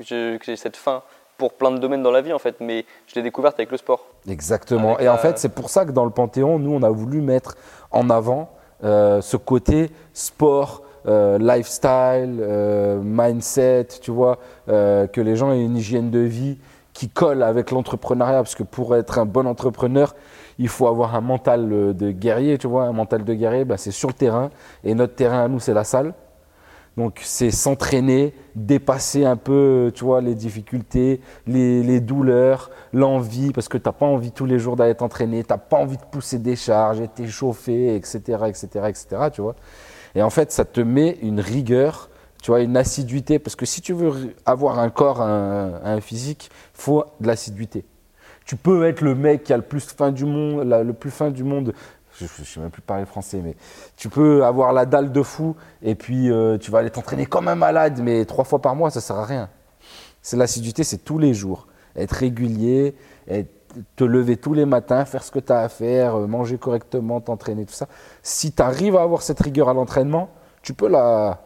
que 0.05 0.39
j'ai 0.45 0.57
cette 0.57 0.77
faim 0.77 1.03
pour 1.41 1.55
plein 1.55 1.71
de 1.71 1.79
domaines 1.79 2.03
dans 2.03 2.11
la 2.11 2.21
vie 2.21 2.35
en 2.35 2.39
fait, 2.39 2.57
mais 2.61 2.85
je 3.07 3.15
l'ai 3.15 3.23
découverte 3.23 3.59
avec 3.59 3.71
le 3.71 3.79
sport. 3.79 4.05
Exactement. 4.29 4.99
et 4.99 5.09
en 5.09 5.17
fait, 5.17 5.39
c'est 5.39 5.55
pour 5.55 5.71
ça 5.71 5.87
que 5.87 5.91
dans 5.91 6.05
le 6.05 6.11
Panthéon, 6.11 6.59
nous, 6.59 6.71
on 6.71 6.83
a 6.83 6.91
voulu 6.91 7.23
mettre 7.23 7.57
en 7.91 8.11
avant 8.11 8.51
euh, 8.85 9.23
ce 9.23 9.39
côté 9.39 9.91
sport, 10.13 10.83
euh, 11.09 11.39
lifestyle, 11.39 12.41
euh, 12.43 13.01
mindset, 13.03 13.87
tu 14.03 14.11
vois, 14.11 14.37
que 14.67 15.21
les 15.21 15.35
gens 15.35 15.51
aient 15.51 15.65
une 15.65 15.79
hygiène 15.79 16.11
de 16.11 16.19
vie 16.19 16.59
qui 16.93 17.09
colle 17.09 17.43
avec 17.43 17.71
l'entrepreneuriat, 17.71 18.43
parce 18.43 18.55
que 18.55 18.63
pour 18.63 18.95
être 18.95 19.19
un 19.19 19.25
bon 19.25 19.47
entrepreneur, 19.47 20.15
il 20.59 20.69
faut 20.69 20.89
avoir 20.89 21.15
un 21.15 21.23
mental 21.23 21.95
de 21.97 22.11
guerrier, 22.11 22.59
tu 22.59 22.67
vois, 22.67 22.83
un 22.85 22.93
mental 22.93 23.25
de 23.25 23.33
guerrier, 23.33 23.65
bah, 23.65 23.79
c'est 23.79 23.93
sur 23.93 24.09
le 24.09 24.15
terrain, 24.15 24.51
et 24.85 24.95
notre 24.95 25.15
terrain 25.15 25.45
à 25.45 25.49
nous, 25.49 25.59
c'est 25.59 25.73
la 25.73 25.85
salle. 25.85 26.13
Donc 26.97 27.21
c'est 27.23 27.51
s'entraîner, 27.51 28.35
dépasser 28.55 29.25
un 29.25 29.37
peu, 29.37 29.93
tu 29.95 30.05
vois, 30.05 30.21
les 30.21 30.35
difficultés, 30.35 31.21
les, 31.47 32.01
douleurs, 32.01 32.71
l'envie, 32.93 33.53
parce 33.53 33.69
que 33.69 33.79
tu 33.79 33.89
n'as 33.89 33.93
pas 33.93 34.07
envie 34.07 34.33
tous 34.33 34.45
les 34.45 34.59
jours 34.59 34.77
d'aller 34.77 34.95
t'entraîner, 34.95 35.45
tu 35.45 35.53
n'as 35.53 35.59
pas 35.59 35.79
envie 35.79 35.97
de 35.97 36.05
pousser 36.11 36.39
des 36.39 36.57
charges, 36.57 37.01
t'échauffer, 37.15 37.95
etc., 37.95 38.19
etc., 38.49 38.69
etc., 38.89 39.07
tu 39.33 39.41
vois. 39.41 39.55
Et 40.15 40.23
en 40.23 40.31
fait, 40.31 40.51
ça 40.51 40.65
te 40.65 40.81
met 40.81 41.17
une 41.23 41.41
rigueur, 41.41 42.11
tu 42.43 42.51
vois, 42.51 42.61
une 42.61 42.77
assiduité, 42.77 43.39
parce 43.39 43.55
que 43.55 43.67
si 43.67 43.81
tu 43.81 43.93
veux 43.93 44.35
avoir 44.45 44.79
un 44.81 44.91
corps, 44.91 45.23
un, 45.23 46.01
physique, 46.01 46.51
il 46.53 46.81
faut 46.83 47.05
de 47.21 47.29
l'assiduité. 47.29 47.85
Tu 48.47 48.57
peux 48.57 48.85
être 48.87 49.03
le 49.03 49.15
mec 49.15 49.45
qui 49.45 49.53
a 49.53 49.57
le 49.57 49.63
plus 49.63 49.87
fin 49.87 50.11
du 50.11 50.25
monde, 50.25 50.69
le 50.69 50.93
plus 50.93 51.11
fin 51.13 51.31
du 51.31 51.45
monde 51.45 51.73
je 52.27 52.41
ne 52.41 52.47
sais 52.47 52.61
même 52.61 52.71
plus 52.71 52.83
parler 52.83 53.05
français, 53.05 53.41
mais 53.43 53.57
tu 53.97 54.09
peux 54.09 54.45
avoir 54.45 54.73
la 54.73 54.87
dalle 54.87 55.13
de 55.13 55.23
fou 55.23 55.57
et 55.83 55.95
puis 55.95 56.31
euh, 56.31 56.59
tu 56.59 56.71
vas 56.71 56.79
aller 56.79 56.91
t'entraîner 56.91 57.27
comme 57.27 57.49
un 57.49 57.55
malade, 57.55 58.01
mais 58.03 58.25
trois 58.25 58.45
fois 58.45 58.61
par 58.61 58.75
mois, 58.75 58.91
ça 58.91 59.01
ne 59.01 59.03
sert 59.03 59.17
à 59.17 59.25
rien. 59.25 59.49
C'est 60.23 60.37
l'assiduité, 60.37 60.85
c'est 60.85 60.99
tous 60.99 61.19
les 61.19 61.35
jours. 61.35 61.67
Être 61.97 62.13
régulier, 62.13 62.95
te 63.97 64.05
lever 64.05 64.37
tous 64.37 64.55
les 64.55 64.65
matins, 64.67 65.05
faire 65.05 65.23
ce 65.23 65.31
que 65.31 65.39
tu 65.39 65.53
as 65.53 65.61
à 65.61 65.69
faire, 65.69 66.17
euh, 66.17 66.27
manger 66.27 66.59
correctement, 66.59 67.21
t'entraîner, 67.21 67.65
tout 67.65 67.75
ça. 67.75 67.87
Si 68.23 68.53
tu 68.53 68.63
arrives 68.63 68.97
à 68.97 69.03
avoir 69.03 69.23
cette 69.23 69.41
rigueur 69.41 69.69
à 69.69 69.75
l'entraînement, 69.75 70.31
tu 70.63 70.75
peux 70.75 70.89
la, 70.89 71.41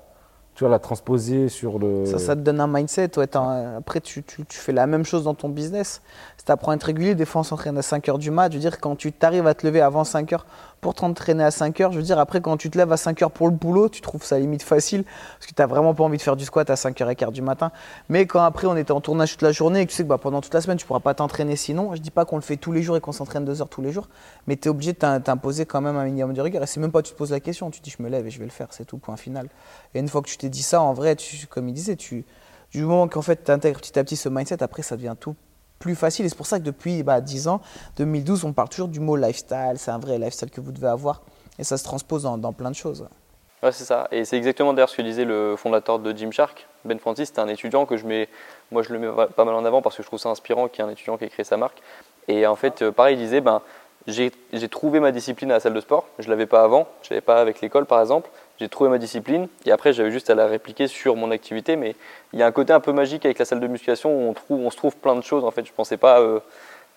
tu 0.54 0.62
vas 0.62 0.70
la 0.70 0.78
transposer 0.78 1.48
sur 1.48 1.78
le. 1.78 2.06
Ça, 2.06 2.18
ça 2.18 2.36
te 2.36 2.40
donne 2.40 2.60
un 2.60 2.68
mindset. 2.68 3.10
après, 3.18 4.00
tu, 4.00 4.22
tu, 4.22 4.44
tu, 4.44 4.58
fais 4.58 4.72
la 4.72 4.86
même 4.86 5.04
chose 5.04 5.24
dans 5.24 5.34
ton 5.34 5.48
business. 5.48 6.00
Si 6.36 6.44
tu 6.44 6.52
apprends 6.52 6.70
à 6.70 6.76
être 6.76 6.84
régulier, 6.84 7.14
des 7.14 7.24
fois 7.24 7.40
on 7.40 7.44
s'entraîne 7.44 7.76
à 7.76 7.82
5 7.82 8.06
h 8.06 8.18
du 8.18 8.30
mat. 8.30 8.50
Je 8.50 8.56
veux 8.56 8.60
dire, 8.60 8.78
quand 8.78 8.94
tu 8.94 9.12
t'arrives 9.12 9.46
à 9.46 9.54
te 9.54 9.66
lever 9.66 9.80
avant 9.80 10.04
5 10.04 10.30
h 10.30 10.38
pour 10.84 10.94
t'entraîner 10.94 11.42
à 11.42 11.50
5 11.50 11.80
heures, 11.80 11.92
je 11.92 11.96
veux 11.96 12.02
dire, 12.02 12.18
après, 12.18 12.42
quand 12.42 12.58
tu 12.58 12.68
te 12.68 12.76
lèves 12.76 12.92
à 12.92 12.98
5 12.98 13.22
heures 13.22 13.30
pour 13.30 13.48
le 13.48 13.54
boulot, 13.54 13.88
tu 13.88 14.02
trouves 14.02 14.22
ça 14.22 14.38
limite 14.38 14.62
facile 14.62 15.04
parce 15.04 15.46
que 15.46 15.54
tu 15.54 15.62
n'as 15.62 15.66
vraiment 15.66 15.94
pas 15.94 16.04
envie 16.04 16.18
de 16.18 16.22
faire 16.22 16.36
du 16.36 16.44
squat 16.44 16.68
à 16.68 16.76
5 16.76 16.94
h 17.00 17.14
15 17.14 17.32
du 17.32 17.40
matin. 17.40 17.72
Mais 18.10 18.26
quand 18.26 18.44
après, 18.44 18.66
on 18.66 18.76
était 18.76 18.92
en 18.92 19.00
tournage 19.00 19.32
toute 19.32 19.40
la 19.40 19.52
journée 19.52 19.80
et 19.80 19.86
que 19.86 19.90
tu 19.90 19.96
sais 19.96 20.02
que 20.02 20.08
bah, 20.08 20.18
pendant 20.18 20.42
toute 20.42 20.52
la 20.52 20.60
semaine, 20.60 20.76
tu 20.76 20.84
pourras 20.84 21.00
pas 21.00 21.14
t'entraîner 21.14 21.56
sinon, 21.56 21.94
je 21.94 22.02
dis 22.02 22.10
pas 22.10 22.26
qu'on 22.26 22.36
le 22.36 22.42
fait 22.42 22.58
tous 22.58 22.70
les 22.70 22.82
jours 22.82 22.98
et 22.98 23.00
qu'on 23.00 23.12
s'entraîne 23.12 23.46
2 23.46 23.62
heures 23.62 23.70
tous 23.70 23.80
les 23.80 23.92
jours, 23.92 24.10
mais 24.46 24.58
tu 24.58 24.68
es 24.68 24.70
obligé 24.70 24.92
de 24.92 24.98
t'imposer 24.98 25.64
quand 25.64 25.80
même 25.80 25.96
un 25.96 26.04
minimum 26.04 26.34
de 26.34 26.42
rigueur. 26.42 26.62
Et 26.62 26.66
c'est 26.66 26.80
même 26.80 26.92
pas 26.92 27.00
tu 27.00 27.14
te 27.14 27.16
poses 27.16 27.30
la 27.30 27.40
question, 27.40 27.70
tu 27.70 27.80
te 27.80 27.84
dis, 27.84 27.94
je 27.98 28.02
me 28.02 28.10
lève 28.10 28.26
et 28.26 28.30
je 28.30 28.38
vais 28.38 28.44
le 28.44 28.50
faire, 28.50 28.66
c'est 28.72 28.84
tout, 28.84 28.98
point 28.98 29.16
final. 29.16 29.48
Et 29.94 30.00
une 30.00 30.08
fois 30.08 30.20
que 30.20 30.28
tu 30.28 30.36
t'es 30.36 30.50
dit 30.50 30.62
ça, 30.62 30.82
en 30.82 30.92
vrai, 30.92 31.16
tu, 31.16 31.46
comme 31.46 31.66
il 31.66 31.72
disait, 31.72 31.96
tu, 31.96 32.26
du 32.72 32.82
moment 32.82 33.08
qu'en 33.08 33.22
fait 33.22 33.42
tu 33.42 33.50
intègres 33.50 33.80
petit 33.80 33.98
à 33.98 34.04
petit 34.04 34.16
ce 34.16 34.28
mindset, 34.28 34.62
après, 34.62 34.82
ça 34.82 34.96
devient 34.96 35.16
tout 35.18 35.34
plus 35.84 35.94
facile. 35.94 36.24
Et 36.24 36.30
c'est 36.30 36.36
pour 36.36 36.46
ça 36.46 36.58
que 36.58 36.64
depuis 36.64 37.02
bah, 37.02 37.20
10 37.20 37.46
ans, 37.46 37.60
2012, 37.98 38.46
on 38.46 38.54
parle 38.54 38.70
toujours 38.70 38.88
du 38.88 39.00
mot 39.00 39.16
lifestyle. 39.16 39.74
C'est 39.76 39.90
un 39.90 39.98
vrai 39.98 40.18
lifestyle 40.18 40.50
que 40.50 40.62
vous 40.62 40.72
devez 40.72 40.88
avoir. 40.88 41.20
Et 41.58 41.64
ça 41.64 41.76
se 41.76 41.84
transpose 41.84 42.22
dans, 42.22 42.52
plein 42.54 42.70
de 42.70 42.74
choses. 42.74 43.06
C'est 43.62 43.84
ça. 43.84 44.08
Et 44.10 44.24
c'est 44.24 44.38
exactement 44.38 44.72
d'ailleurs 44.72 44.88
ce 44.88 44.96
que 44.96 45.02
disait 45.02 45.26
le 45.26 45.56
fondateur 45.56 45.98
de 45.98 46.16
Gymshark, 46.16 46.66
Ben 46.86 46.98
Francis. 46.98 47.30
C'est 47.34 47.40
un 47.40 47.48
étudiant 47.48 47.84
que 47.84 47.98
je 47.98 48.06
mets, 48.06 48.28
moi 48.72 48.82
je 48.82 48.92
le 48.94 48.98
mets 48.98 49.08
pas 49.36 49.44
mal 49.44 49.54
en 49.54 49.64
avant 49.64 49.82
parce 49.82 49.96
que 49.96 50.02
je 50.02 50.06
trouve 50.06 50.18
ça 50.18 50.30
inspirant 50.30 50.68
qu'il 50.68 50.82
y 50.82 50.86
ait 50.86 50.90
un 50.90 50.92
étudiant 50.92 51.18
qui 51.18 51.24
ait 51.24 51.28
créé 51.28 51.44
sa 51.44 51.58
marque. 51.58 51.82
Et 52.28 52.46
en 52.46 52.56
fait, 52.56 52.80
euh, 52.80 52.92
pareil, 52.92 53.16
il 53.16 53.18
disait, 53.18 53.42
ben, 53.42 53.60
j'ai 54.06 54.30
trouvé 54.70 55.00
ma 55.00 55.12
discipline 55.12 55.50
à 55.50 55.54
la 55.54 55.60
salle 55.60 55.74
de 55.74 55.80
sport. 55.80 56.06
Je 56.18 56.26
ne 56.26 56.30
l'avais 56.30 56.46
pas 56.46 56.62
avant, 56.62 56.88
je 57.02 57.08
ne 57.08 57.10
l'avais 57.10 57.20
pas 57.20 57.40
avec 57.40 57.60
l'école 57.60 57.84
par 57.84 58.00
exemple. 58.00 58.30
J'ai 58.60 58.68
trouvé 58.68 58.88
ma 58.88 58.98
discipline 58.98 59.48
et 59.66 59.72
après 59.72 59.92
j'avais 59.92 60.12
juste 60.12 60.30
à 60.30 60.34
la 60.34 60.46
répliquer 60.46 60.86
sur 60.86 61.16
mon 61.16 61.30
activité. 61.30 61.76
Mais 61.76 61.96
il 62.32 62.38
y 62.38 62.42
a 62.42 62.46
un 62.46 62.52
côté 62.52 62.72
un 62.72 62.80
peu 62.80 62.92
magique 62.92 63.24
avec 63.24 63.38
la 63.38 63.44
salle 63.44 63.60
de 63.60 63.66
musculation 63.66 64.14
où 64.14 64.28
on, 64.28 64.32
trouve, 64.32 64.60
on 64.60 64.70
se 64.70 64.76
trouve 64.76 64.96
plein 64.96 65.16
de 65.16 65.22
choses. 65.22 65.44
En 65.44 65.50
fait, 65.50 65.66
je 65.66 65.72
pensais 65.72 65.96
pas. 65.96 66.20
Euh, 66.20 66.40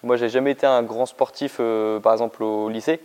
moi, 0.03 0.15
j'ai 0.15 0.29
jamais 0.29 0.51
été 0.51 0.67
un 0.67 0.83
grand 0.83 1.07
sportif, 1.07 1.57
euh, 1.59 1.99
par 1.99 2.13
exemple 2.13 2.43
au 2.43 2.69
lycée. 2.69 2.99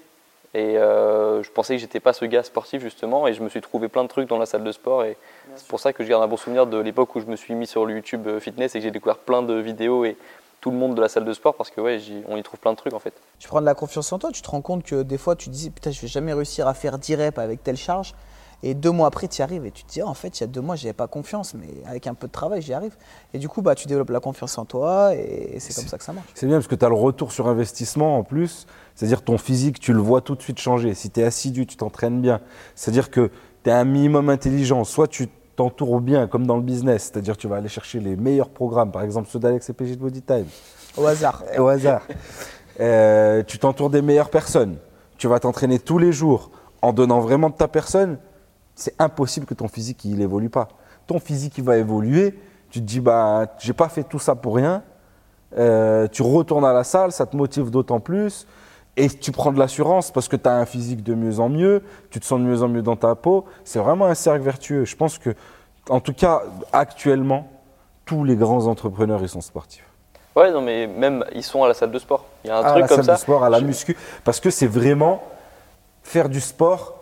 Et 0.54 0.76
euh, 0.76 1.42
je 1.42 1.50
pensais 1.50 1.74
que 1.74 1.80
j'étais 1.80 2.00
pas 2.00 2.12
ce 2.12 2.26
gars 2.26 2.42
sportif 2.42 2.82
justement, 2.82 3.26
et 3.26 3.32
je 3.32 3.42
me 3.42 3.48
suis 3.48 3.62
trouvé 3.62 3.88
plein 3.88 4.02
de 4.02 4.08
trucs 4.08 4.28
dans 4.28 4.36
la 4.36 4.44
salle 4.44 4.64
de 4.64 4.72
sport, 4.72 5.02
et 5.02 5.16
c'est 5.56 5.66
pour 5.66 5.80
ça 5.80 5.94
que 5.94 6.04
je 6.04 6.10
garde 6.10 6.22
un 6.22 6.26
bon 6.26 6.36
souvenir 6.36 6.66
de 6.66 6.76
l'époque 6.76 7.16
où 7.16 7.20
je 7.20 7.24
me 7.24 7.36
suis 7.36 7.54
mis 7.54 7.66
sur 7.66 7.86
le 7.86 7.94
YouTube 7.94 8.28
fitness 8.38 8.74
et 8.74 8.78
que 8.78 8.82
j'ai 8.82 8.90
découvert 8.90 9.16
plein 9.16 9.40
de 9.40 9.54
vidéos 9.54 10.04
et 10.04 10.14
tout 10.60 10.70
le 10.70 10.76
monde 10.76 10.94
de 10.94 11.00
la 11.00 11.08
salle 11.08 11.24
de 11.24 11.32
sport 11.32 11.54
parce 11.54 11.70
que 11.70 11.80
ouais, 11.80 11.98
on 12.28 12.36
y 12.36 12.42
trouve 12.42 12.60
plein 12.60 12.72
de 12.72 12.76
trucs 12.76 12.92
en 12.92 12.98
fait. 12.98 13.14
Tu 13.38 13.48
prends 13.48 13.62
de 13.62 13.66
la 13.66 13.74
confiance 13.74 14.12
en 14.12 14.18
toi, 14.18 14.30
tu 14.30 14.42
te 14.42 14.50
rends 14.50 14.60
compte 14.60 14.84
que 14.84 15.02
des 15.02 15.16
fois 15.16 15.36
tu 15.36 15.46
te 15.46 15.54
dis 15.54 15.70
putain 15.70 15.90
je 15.90 16.00
vais 16.00 16.08
jamais 16.08 16.34
réussir 16.34 16.68
à 16.68 16.74
faire 16.74 16.98
10 16.98 17.14
reps 17.16 17.38
avec 17.38 17.62
telle 17.62 17.78
charge, 17.78 18.14
et 18.62 18.74
deux 18.74 18.90
mois 18.90 19.08
après, 19.08 19.26
tu 19.26 19.40
y 19.40 19.42
arrives 19.42 19.66
et 19.66 19.70
tu 19.70 19.82
te 19.84 19.92
dis, 19.92 20.02
oh, 20.02 20.06
en 20.06 20.14
fait, 20.14 20.38
il 20.38 20.42
y 20.42 20.44
a 20.44 20.46
deux 20.46 20.60
mois, 20.60 20.76
je 20.76 20.84
n'avais 20.84 20.92
pas 20.92 21.08
confiance, 21.08 21.54
mais 21.54 21.68
avec 21.86 22.06
un 22.06 22.14
peu 22.14 22.28
de 22.28 22.32
travail, 22.32 22.62
j'y 22.62 22.72
arrive. 22.72 22.96
Et 23.34 23.38
du 23.38 23.48
coup, 23.48 23.60
bah, 23.60 23.74
tu 23.74 23.88
développes 23.88 24.10
la 24.10 24.20
confiance 24.20 24.56
en 24.58 24.64
toi 24.64 25.14
et 25.14 25.56
c'est 25.58 25.74
comme 25.74 25.86
ça 25.86 25.98
que 25.98 26.04
ça 26.04 26.12
marche. 26.12 26.28
C'est 26.34 26.46
bien 26.46 26.56
parce 26.56 26.68
que 26.68 26.74
tu 26.74 26.84
as 26.84 26.88
le 26.88 26.94
retour 26.94 27.32
sur 27.32 27.48
investissement 27.48 28.18
en 28.18 28.22
plus. 28.22 28.66
C'est-à-dire 28.94 29.22
ton 29.22 29.38
physique, 29.38 29.80
tu 29.80 29.92
le 29.92 30.00
vois 30.00 30.20
tout 30.20 30.36
de 30.36 30.42
suite 30.42 30.58
changer. 30.58 30.94
Si 30.94 31.10
tu 31.10 31.20
es 31.20 31.24
assidu, 31.24 31.66
tu 31.66 31.76
t'entraînes 31.76 32.20
bien. 32.20 32.40
C'est-à-dire 32.76 33.10
que 33.10 33.30
tu 33.64 33.70
es 33.70 33.72
un 33.72 33.84
minimum 33.84 34.28
intelligent. 34.28 34.84
Soit 34.84 35.08
tu 35.08 35.28
t'entoures 35.56 36.00
bien, 36.00 36.28
comme 36.28 36.46
dans 36.46 36.56
le 36.56 36.62
business, 36.62 37.10
c'est-à-dire 37.12 37.36
tu 37.36 37.48
vas 37.48 37.56
aller 37.56 37.68
chercher 37.68 38.00
les 38.00 38.16
meilleurs 38.16 38.48
programmes, 38.48 38.90
par 38.90 39.02
exemple 39.02 39.28
ceux 39.30 39.38
d'Alex 39.38 39.68
et 39.68 39.72
PJ 39.72 39.92
de 39.92 39.96
Body 39.96 40.22
Time. 40.22 40.46
Au 40.96 41.06
hasard. 41.06 41.42
Au 41.58 41.66
hasard. 41.68 42.02
Euh, 42.80 43.42
tu 43.42 43.58
t'entoures 43.58 43.90
des 43.90 44.02
meilleures 44.02 44.30
personnes. 44.30 44.76
Tu 45.18 45.28
vas 45.28 45.38
t'entraîner 45.40 45.78
tous 45.78 45.98
les 45.98 46.12
jours 46.12 46.50
en 46.80 46.92
donnant 46.92 47.20
vraiment 47.20 47.50
de 47.50 47.54
ta 47.54 47.68
personne 47.68 48.18
c'est 48.74 48.94
impossible 48.98 49.46
que 49.46 49.54
ton 49.54 49.68
physique 49.68 50.04
il 50.04 50.20
évolue 50.20 50.50
pas. 50.50 50.68
Ton 51.06 51.18
physique 51.18 51.58
il 51.58 51.64
va 51.64 51.76
évoluer. 51.76 52.38
Tu 52.70 52.80
te 52.80 52.84
dis 52.84 53.00
bah 53.00 53.46
j'ai 53.58 53.72
pas 53.72 53.88
fait 53.88 54.04
tout 54.04 54.18
ça 54.18 54.34
pour 54.34 54.56
rien. 54.56 54.82
Euh, 55.58 56.08
tu 56.08 56.22
retournes 56.22 56.64
à 56.64 56.72
la 56.72 56.84
salle, 56.84 57.12
ça 57.12 57.26
te 57.26 57.36
motive 57.36 57.70
d'autant 57.70 58.00
plus. 58.00 58.46
Et 58.96 59.08
tu 59.08 59.32
prends 59.32 59.52
de 59.52 59.58
l'assurance 59.58 60.10
parce 60.10 60.28
que 60.28 60.36
tu 60.36 60.48
as 60.48 60.54
un 60.54 60.66
physique 60.66 61.02
de 61.02 61.14
mieux 61.14 61.40
en 61.40 61.48
mieux, 61.48 61.82
tu 62.10 62.20
te 62.20 62.26
sens 62.26 62.38
de 62.38 62.44
mieux 62.44 62.62
en 62.62 62.68
mieux 62.68 62.82
dans 62.82 62.96
ta 62.96 63.14
peau. 63.14 63.46
C'est 63.64 63.78
vraiment 63.78 64.06
un 64.06 64.14
cercle 64.14 64.42
vertueux. 64.42 64.84
Je 64.84 64.96
pense 64.96 65.18
que, 65.18 65.34
en 65.88 66.00
tout 66.00 66.12
cas, 66.12 66.42
actuellement, 66.72 67.48
tous 68.04 68.24
les 68.24 68.36
grands 68.36 68.66
entrepreneurs, 68.66 69.20
ils 69.22 69.30
sont 69.30 69.40
sportifs. 69.40 69.86
Ouais, 70.36 70.50
non, 70.50 70.60
mais 70.60 70.86
même 70.86 71.24
ils 71.34 71.42
sont 71.42 71.64
à 71.64 71.68
la 71.68 71.74
salle 71.74 71.90
de 71.90 71.98
sport. 71.98 72.26
Il 72.44 72.48
y 72.48 72.50
a 72.50 72.58
un 72.58 72.62
truc 72.62 72.86
comme 72.86 72.88
ça. 72.88 72.94
À 72.94 72.96
la 72.96 73.04
salle 73.04 73.14
de 73.14 73.20
sport, 73.20 73.44
à 73.44 73.50
la 73.50 73.60
muscu. 73.60 73.96
Parce 74.24 74.40
que 74.40 74.50
c'est 74.50 74.66
vraiment 74.66 75.22
faire 76.02 76.28
du 76.28 76.40
sport 76.40 77.01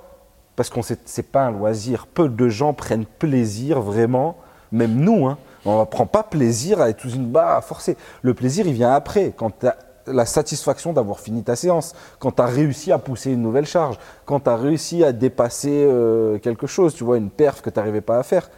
parce 0.61 0.68
qu'on 0.68 0.82
c'est 0.82 1.22
pas 1.22 1.46
un 1.46 1.52
loisir. 1.52 2.06
Peu 2.06 2.28
de 2.28 2.48
gens 2.50 2.74
prennent 2.74 3.06
plaisir 3.06 3.80
vraiment, 3.80 4.36
même 4.72 4.94
nous, 4.94 5.26
hein, 5.26 5.38
on 5.64 5.80
ne 5.80 5.86
prend 5.86 6.04
pas 6.04 6.22
plaisir 6.22 6.82
à 6.82 6.90
être 6.90 7.00
sous 7.00 7.12
une 7.12 7.30
barre 7.30 7.56
à 7.56 7.62
forcer. 7.62 7.96
Le 8.20 8.34
plaisir, 8.34 8.66
il 8.66 8.74
vient 8.74 8.92
après, 8.92 9.32
quand 9.34 9.58
tu 9.58 9.66
as 9.66 9.78
la 10.06 10.26
satisfaction 10.26 10.92
d'avoir 10.92 11.20
fini 11.20 11.42
ta 11.42 11.56
séance, 11.56 11.94
quand 12.18 12.32
tu 12.32 12.42
as 12.42 12.46
réussi 12.46 12.92
à 12.92 12.98
pousser 12.98 13.30
une 13.30 13.40
nouvelle 13.40 13.64
charge, 13.64 13.98
quand 14.26 14.40
tu 14.40 14.50
as 14.50 14.56
réussi 14.56 15.02
à 15.02 15.12
dépasser 15.12 15.86
euh, 15.88 16.38
quelque 16.38 16.66
chose, 16.66 16.92
tu 16.92 17.04
vois, 17.04 17.16
une 17.16 17.30
perf 17.30 17.62
que 17.62 17.70
tu 17.70 17.78
n'arrivais 17.78 18.02
pas 18.02 18.18
à 18.18 18.22
faire. 18.22 18.50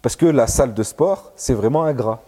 Parce 0.00 0.16
que 0.16 0.24
la 0.24 0.46
salle 0.46 0.72
de 0.72 0.82
sport, 0.82 1.32
c'est 1.36 1.52
vraiment 1.52 1.84
ingrat. 1.84 2.22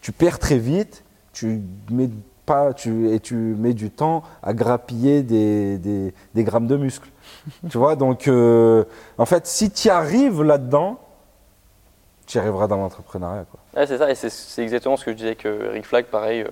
Tu 0.00 0.10
perds 0.10 0.40
très 0.40 0.58
vite, 0.58 1.04
tu 1.32 1.62
mets 1.92 2.10
pas, 2.48 2.72
tu, 2.74 3.10
et 3.12 3.20
tu 3.20 3.34
mets 3.34 3.74
du 3.74 3.90
temps 3.90 4.22
à 4.42 4.52
grappiller 4.54 5.22
des, 5.22 5.78
des- 5.78 6.14
des 6.34 6.44
grammes 6.44 6.66
de 6.66 6.76
muscles. 6.76 7.08
tu 7.70 7.78
vois, 7.78 7.94
donc 7.96 8.26
euh, 8.28 8.84
en 9.18 9.26
fait, 9.26 9.46
si 9.46 9.70
tu 9.70 9.88
y 9.88 9.90
arrives 9.90 10.42
là-dedans, 10.42 10.98
tu 12.26 12.36
y 12.38 12.40
arriveras 12.40 12.66
dans 12.66 12.76
l'entrepreneuriat. 12.76 13.44
Ouais, 13.76 13.86
c'est 13.86 13.98
ça, 13.98 14.10
et 14.10 14.14
c'est- 14.14 14.30
c'est 14.30 14.62
exactement 14.62 14.96
ce 14.96 15.04
que 15.04 15.10
je 15.12 15.16
disais 15.16 15.28
avec 15.28 15.46
euh, 15.46 15.70
Rick 15.72 15.86
Flag, 15.86 16.06
pareil. 16.06 16.42
euh, 16.42 16.48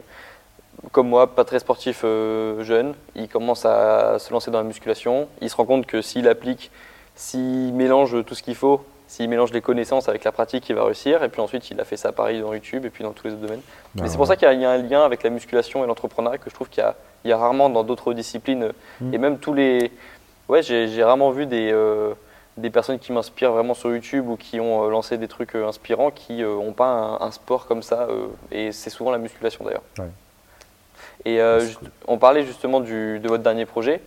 comme 0.93 1.09
moi, 1.09 1.35
pas 1.35 1.45
très 1.45 1.59
sportif 1.59 2.03
euh, 2.05 2.63
jeune, 2.63 2.95
il 3.15 3.29
commence 3.29 3.65
à 3.65 4.19
se 4.19 4.31
lancer 4.33 4.51
dans 4.51 4.59
la 4.59 4.65
musculation. 4.65 5.27
Il 5.41 5.49
se 5.51 5.57
rend 5.57 5.65
compte 5.65 5.87
que 5.87 6.03
s'il 6.03 6.29
applique, 6.29 6.71
s'il 7.15 7.73
mélange 7.75 8.25
tout 8.27 8.35
ce 8.35 8.43
qu'il 8.43 8.55
faut, 8.55 8.85
s'il 9.09 9.29
mélange 9.29 9.53
les 9.53 9.61
connaissances 9.61 10.09
avec 10.09 10.25
la 10.25 10.33
pratique, 10.33 10.69
il 10.69 10.75
va 10.75 10.85
réussir. 10.85 11.23
Et 11.23 11.29
puis 11.29 11.41
ensuite, 11.41 11.71
il 11.71 11.81
a 11.81 11.85
fait 11.85 11.97
ça 11.97 12.13
pareil 12.13 12.41
dans 12.41 12.53
YouTube 12.53 12.85
et 12.85 12.91
puis 12.91 13.05
dans 13.05 13.13
tous 13.13 13.27
les 13.29 13.33
autres 13.35 13.43
domaines. 13.43 13.61
Mais 13.95 14.03
Ah 14.05 14.09
c'est 14.09 14.17
pour 14.17 14.27
ça 14.27 14.37
qu'il 14.37 14.47
y, 14.47 14.51
a- 14.51 14.55
il 14.55 14.61
y 14.61 14.65
a 14.65 14.71
un 14.71 14.79
lien 14.79 15.05
avec 15.05 15.23
la 15.23 15.31
musculation 15.31 15.85
et 15.85 15.87
l'entrepreneuriat 15.87 16.39
que 16.39 16.51
je 16.51 16.55
trouve 16.55 16.69
qu'il 16.69 16.83
y 17.25 17.29
y 17.29 17.33
a 17.33 17.37
rarement 17.37 17.69
dans 17.71 17.83
d'autres 17.85 18.13
disciplines. 18.15 18.73
Mm. 19.01 19.15
Et 19.15 19.19
même 19.19 19.39
tous 19.39 19.53
les. 19.55 19.91
Ouais, 20.49 20.63
j'ai 20.63 21.03
rarement 21.05 21.31
vu 21.31 21.47
des, 21.47 21.71
euh, 21.73 22.15
des 22.57 22.71
personnes 22.71 22.99
qui 22.99 23.13
m'inspirent 23.13 23.53
vraiment 23.53 23.75
sur 23.75 23.91
YouTube 23.91 24.29
ou 24.29 24.37
qui 24.37 24.61
ont 24.61 24.85
euh, 24.87 24.91
lancé 24.91 25.19
des 25.19 25.27
trucs 25.29 25.57
euh, 25.57 25.67
inspirants 25.69 26.11
qui 26.13 26.43
n'ont 26.43 26.73
pas 26.73 26.87
un, 26.87 27.21
un 27.21 27.31
sport 27.31 27.67
comme 27.67 27.83
ça. 27.83 28.07
et 28.53 28.71
c'est 28.73 28.91
souvent 28.91 29.11
la 29.11 29.19
musculation 29.19 29.65
d'ailleurs. 29.65 29.83
Ouais. 29.99 30.09
Et 31.25 31.39
cool. 31.39 31.89
on 32.07 32.19
parlait 32.19 32.45
justement 32.45 32.81
du, 32.81 33.19
de 33.19 33.29
votre 33.29 33.43
dernier 33.43 33.67
projet 33.67 34.01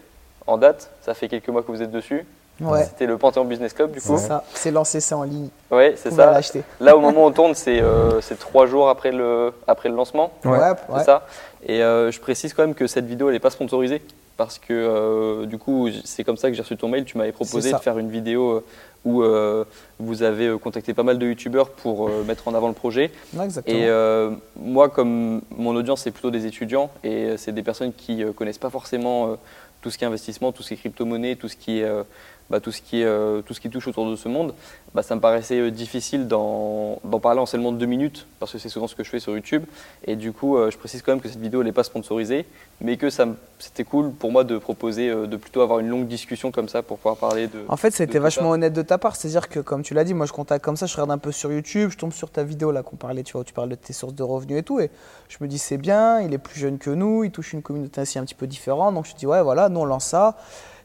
en 0.47 0.57
date. 0.57 0.91
Ça 1.01 1.13
fait 1.13 1.27
quelques 1.27 1.49
mois 1.49 1.63
que 1.63 1.67
vous 1.71 1.81
êtes 1.81 1.91
dessus. 1.91 2.25
Ouais, 2.61 2.83
C'était 2.85 3.05
le 3.05 3.17
Panthéon 3.17 3.45
Business 3.45 3.73
Club 3.73 3.91
du 3.91 4.01
coup. 4.01 4.17
c'est 4.17 4.27
ça. 4.27 4.43
C'est 4.53 4.71
lancé 4.71 4.99
ça 4.99 5.17
en 5.17 5.23
ligne. 5.23 5.49
Ouais, 5.71 5.91
Vous 5.91 5.97
c'est 5.97 6.11
ça. 6.11 6.31
l'acheter. 6.31 6.63
Là, 6.79 6.95
au 6.97 6.99
moment 6.99 7.23
où 7.23 7.27
on 7.27 7.31
tourne, 7.31 7.55
c'est 7.55 7.81
euh, 7.81 8.19
c'est 8.21 8.37
trois 8.39 8.65
jours 8.65 8.89
après 8.89 9.11
le, 9.11 9.53
après 9.67 9.89
le 9.89 9.95
lancement. 9.95 10.31
Ouais. 10.43 10.57
ouais. 10.57 10.73
C'est 10.97 11.03
ça. 11.05 11.25
Et 11.65 11.81
euh, 11.83 12.11
je 12.11 12.19
précise 12.19 12.53
quand 12.53 12.63
même 12.63 12.75
que 12.75 12.87
cette 12.87 13.05
vidéo, 13.05 13.27
elle 13.29 13.33
n'est 13.33 13.39
pas 13.39 13.49
sponsorisée. 13.49 14.01
Parce 14.37 14.57
que 14.57 14.71
euh, 14.71 15.45
du 15.45 15.57
coup, 15.57 15.89
c'est 16.05 16.23
comme 16.23 16.37
ça 16.37 16.49
que 16.49 16.55
j'ai 16.55 16.61
reçu 16.61 16.77
ton 16.77 16.87
mail. 16.87 17.03
Tu 17.03 17.17
m'avais 17.17 17.33
proposé 17.33 17.71
C'est 17.71 17.75
de 17.75 17.81
faire 17.81 17.97
une 17.99 18.09
vidéo 18.09 18.63
euh, 19.05 19.65
où 19.99 20.05
vous 20.05 20.23
avez 20.23 20.57
contacté 20.59 20.93
pas 20.93 21.03
mal 21.03 21.17
de 21.19 21.25
youtubeurs 21.27 21.69
pour 21.69 22.09
mettre 22.25 22.47
en 22.47 22.53
avant 22.53 22.69
le 22.69 22.73
projet. 22.73 23.11
Exactement. 23.37 23.77
Et 23.77 24.29
moi, 24.55 24.87
comme 24.87 25.41
mon 25.57 25.75
audience, 25.75 26.03
c'est 26.03 26.11
plutôt 26.11 26.31
des 26.31 26.45
étudiants 26.45 26.89
et 27.03 27.35
c'est 27.35 27.51
des 27.51 27.63
personnes 27.63 27.91
qui 27.91 28.15
ne 28.15 28.31
connaissent 28.31 28.57
pas 28.57 28.69
forcément 28.69 29.35
tout 29.81 29.91
ce 29.91 29.97
qui 29.97 30.05
est 30.05 30.07
investissement, 30.07 30.53
tout 30.53 30.63
ce 30.63 30.69
qui 30.69 30.73
est 30.75 30.77
crypto-monnaie, 30.77 31.35
tout 31.35 31.49
ce 31.49 31.57
qui 31.57 31.81
est. 31.81 31.89
bah, 32.49 32.59
tout, 32.59 32.71
ce 32.71 32.81
qui 32.81 33.01
est, 33.01 33.05
euh, 33.05 33.41
tout 33.41 33.53
ce 33.53 33.59
qui 33.59 33.69
touche 33.69 33.87
autour 33.87 34.09
de 34.09 34.15
ce 34.15 34.27
monde, 34.27 34.53
bah, 34.93 35.03
ça 35.03 35.15
me 35.15 35.21
paraissait 35.21 35.59
euh, 35.59 35.71
difficile 35.71 36.27
d'en 36.27 36.99
parler 37.21 37.39
en 37.39 37.45
seulement 37.45 37.71
deux 37.71 37.85
minutes, 37.85 38.25
parce 38.39 38.51
que 38.53 38.57
c'est 38.57 38.69
souvent 38.69 38.87
ce 38.87 38.95
que 38.95 39.03
je 39.03 39.09
fais 39.09 39.19
sur 39.19 39.33
YouTube. 39.33 39.65
Et 40.05 40.15
du 40.15 40.31
coup, 40.31 40.57
euh, 40.57 40.71
je 40.71 40.77
précise 40.77 41.01
quand 41.03 41.11
même 41.11 41.21
que 41.21 41.29
cette 41.29 41.39
vidéo 41.39 41.63
n'est 41.63 41.71
pas 41.71 41.83
sponsorisée, 41.83 42.45
mais 42.81 42.97
que 42.97 43.09
c'était 43.59 43.83
cool 43.83 44.11
pour 44.11 44.31
moi 44.31 44.43
de 44.43 44.57
proposer, 44.57 45.09
euh, 45.09 45.27
de 45.27 45.37
plutôt 45.37 45.61
avoir 45.61 45.79
une 45.79 45.89
longue 45.89 46.07
discussion 46.07 46.51
comme 46.51 46.69
ça 46.69 46.81
pour 46.81 46.97
pouvoir 46.97 47.17
parler 47.17 47.47
de. 47.47 47.59
En 47.67 47.77
fait, 47.77 47.91
c'était 47.91 48.17
vachement 48.17 48.49
ça. 48.49 48.53
honnête 48.53 48.73
de 48.73 48.81
ta 48.81 48.97
part. 48.97 49.15
C'est-à-dire 49.15 49.47
que, 49.47 49.59
comme 49.59 49.83
tu 49.83 49.93
l'as 49.93 50.03
dit, 50.03 50.15
moi, 50.15 50.25
je 50.25 50.33
contacte 50.33 50.65
comme 50.65 50.77
ça, 50.77 50.87
je 50.87 50.93
regarde 50.93 51.11
un 51.11 51.17
peu 51.19 51.31
sur 51.31 51.51
YouTube, 51.51 51.91
je 51.91 51.97
tombe 51.97 52.13
sur 52.13 52.31
ta 52.31 52.43
vidéo 52.43 52.71
là 52.71 52.81
qu'on 52.81 52.95
parlait, 52.95 53.23
tu 53.23 53.33
vois, 53.33 53.41
où 53.41 53.43
tu 53.45 53.53
parles 53.53 53.69
de 53.69 53.75
tes 53.75 53.93
sources 53.93 54.15
de 54.15 54.23
revenus 54.23 54.57
et 54.59 54.63
tout. 54.63 54.79
Et 54.79 54.89
je 55.27 55.37
me 55.41 55.47
dis, 55.47 55.59
c'est 55.59 55.77
bien, 55.77 56.21
il 56.21 56.33
est 56.33 56.39
plus 56.39 56.59
jeune 56.59 56.79
que 56.79 56.89
nous, 56.89 57.23
il 57.23 57.31
touche 57.31 57.53
une 57.53 57.61
communauté 57.61 58.01
ainsi 58.01 58.17
un 58.17 58.25
petit 58.25 58.35
peu 58.35 58.47
différente. 58.47 58.95
Donc, 58.95 59.05
je 59.05 59.13
te 59.13 59.17
dis, 59.19 59.27
ouais, 59.27 59.43
voilà, 59.43 59.69
nous, 59.69 59.81
on 59.81 59.85
lance 59.85 60.05
ça. 60.05 60.35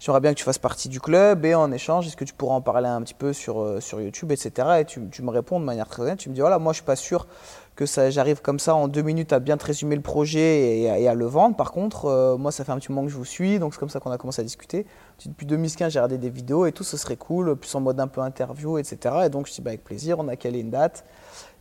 J'aimerais 0.04 0.20
bien 0.20 0.34
que 0.34 0.38
tu 0.38 0.44
fasses 0.44 0.58
partie 0.58 0.90
du 0.90 1.00
club 1.00 1.46
et 1.46 1.54
en 1.54 1.72
échange, 1.72 2.06
est-ce 2.06 2.16
que 2.18 2.26
tu 2.26 2.34
pourras 2.34 2.56
en 2.56 2.60
parler 2.60 2.88
un 2.88 3.00
petit 3.00 3.14
peu 3.14 3.32
sur, 3.32 3.62
euh, 3.62 3.80
sur 3.80 4.02
YouTube, 4.02 4.32
etc. 4.32 4.80
Et 4.80 4.84
tu, 4.84 5.00
me 5.00 5.30
réponds 5.30 5.58
de 5.58 5.64
manière 5.64 5.88
très 5.88 6.02
honnête. 6.02 6.18
Tu 6.18 6.28
me 6.28 6.34
dis, 6.34 6.42
voilà, 6.42 6.58
moi, 6.58 6.74
je 6.74 6.76
suis 6.76 6.84
pas 6.84 6.94
sûr 6.94 7.26
que 7.74 7.86
ça, 7.86 8.10
j'arrive 8.10 8.42
comme 8.42 8.58
ça 8.58 8.74
en 8.74 8.86
deux 8.86 9.00
minutes 9.00 9.32
à 9.32 9.38
bien 9.38 9.56
te 9.56 9.64
résumer 9.64 9.96
le 9.96 10.02
projet 10.02 10.82
et, 10.82 11.08
à- 11.08 11.14
le 11.14 11.24
vendre. 11.24 11.56
Par 11.56 11.72
contre, 11.72 12.04
euh, 12.04 12.36
moi, 12.36 12.52
ça 12.52 12.64
fait 12.66 12.72
un 12.72 12.78
petit 12.78 12.92
moment 12.92 13.06
que 13.06 13.12
je 13.12 13.16
vous 13.16 13.24
suis, 13.24 13.58
donc 13.58 13.72
c'est 13.72 13.80
comme 13.80 13.88
ça 13.88 13.98
qu'on 13.98 14.10
a 14.10 14.18
commencé 14.18 14.42
à 14.42 14.44
discuter. 14.44 14.84
Depuis 15.24 15.46
2015, 15.46 15.90
j'ai 15.90 15.98
regardé 15.98 16.18
des 16.18 16.28
vidéos 16.28 16.66
et 16.66 16.72
tout, 16.72 16.84
ce 16.84 16.98
serait 16.98 17.16
cool, 17.16 17.56
plus 17.56 17.74
en 17.74 17.80
mode 17.80 17.98
un 17.98 18.06
peu 18.06 18.20
interview, 18.20 18.76
etc. 18.76 18.98
Et 19.24 19.30
donc, 19.30 19.46
je 19.46 19.54
dis, 19.54 19.62
bah, 19.62 19.70
avec 19.70 19.84
plaisir, 19.84 20.18
on 20.18 20.28
a 20.28 20.36
calé 20.36 20.58
une 20.58 20.70
date. 20.70 21.06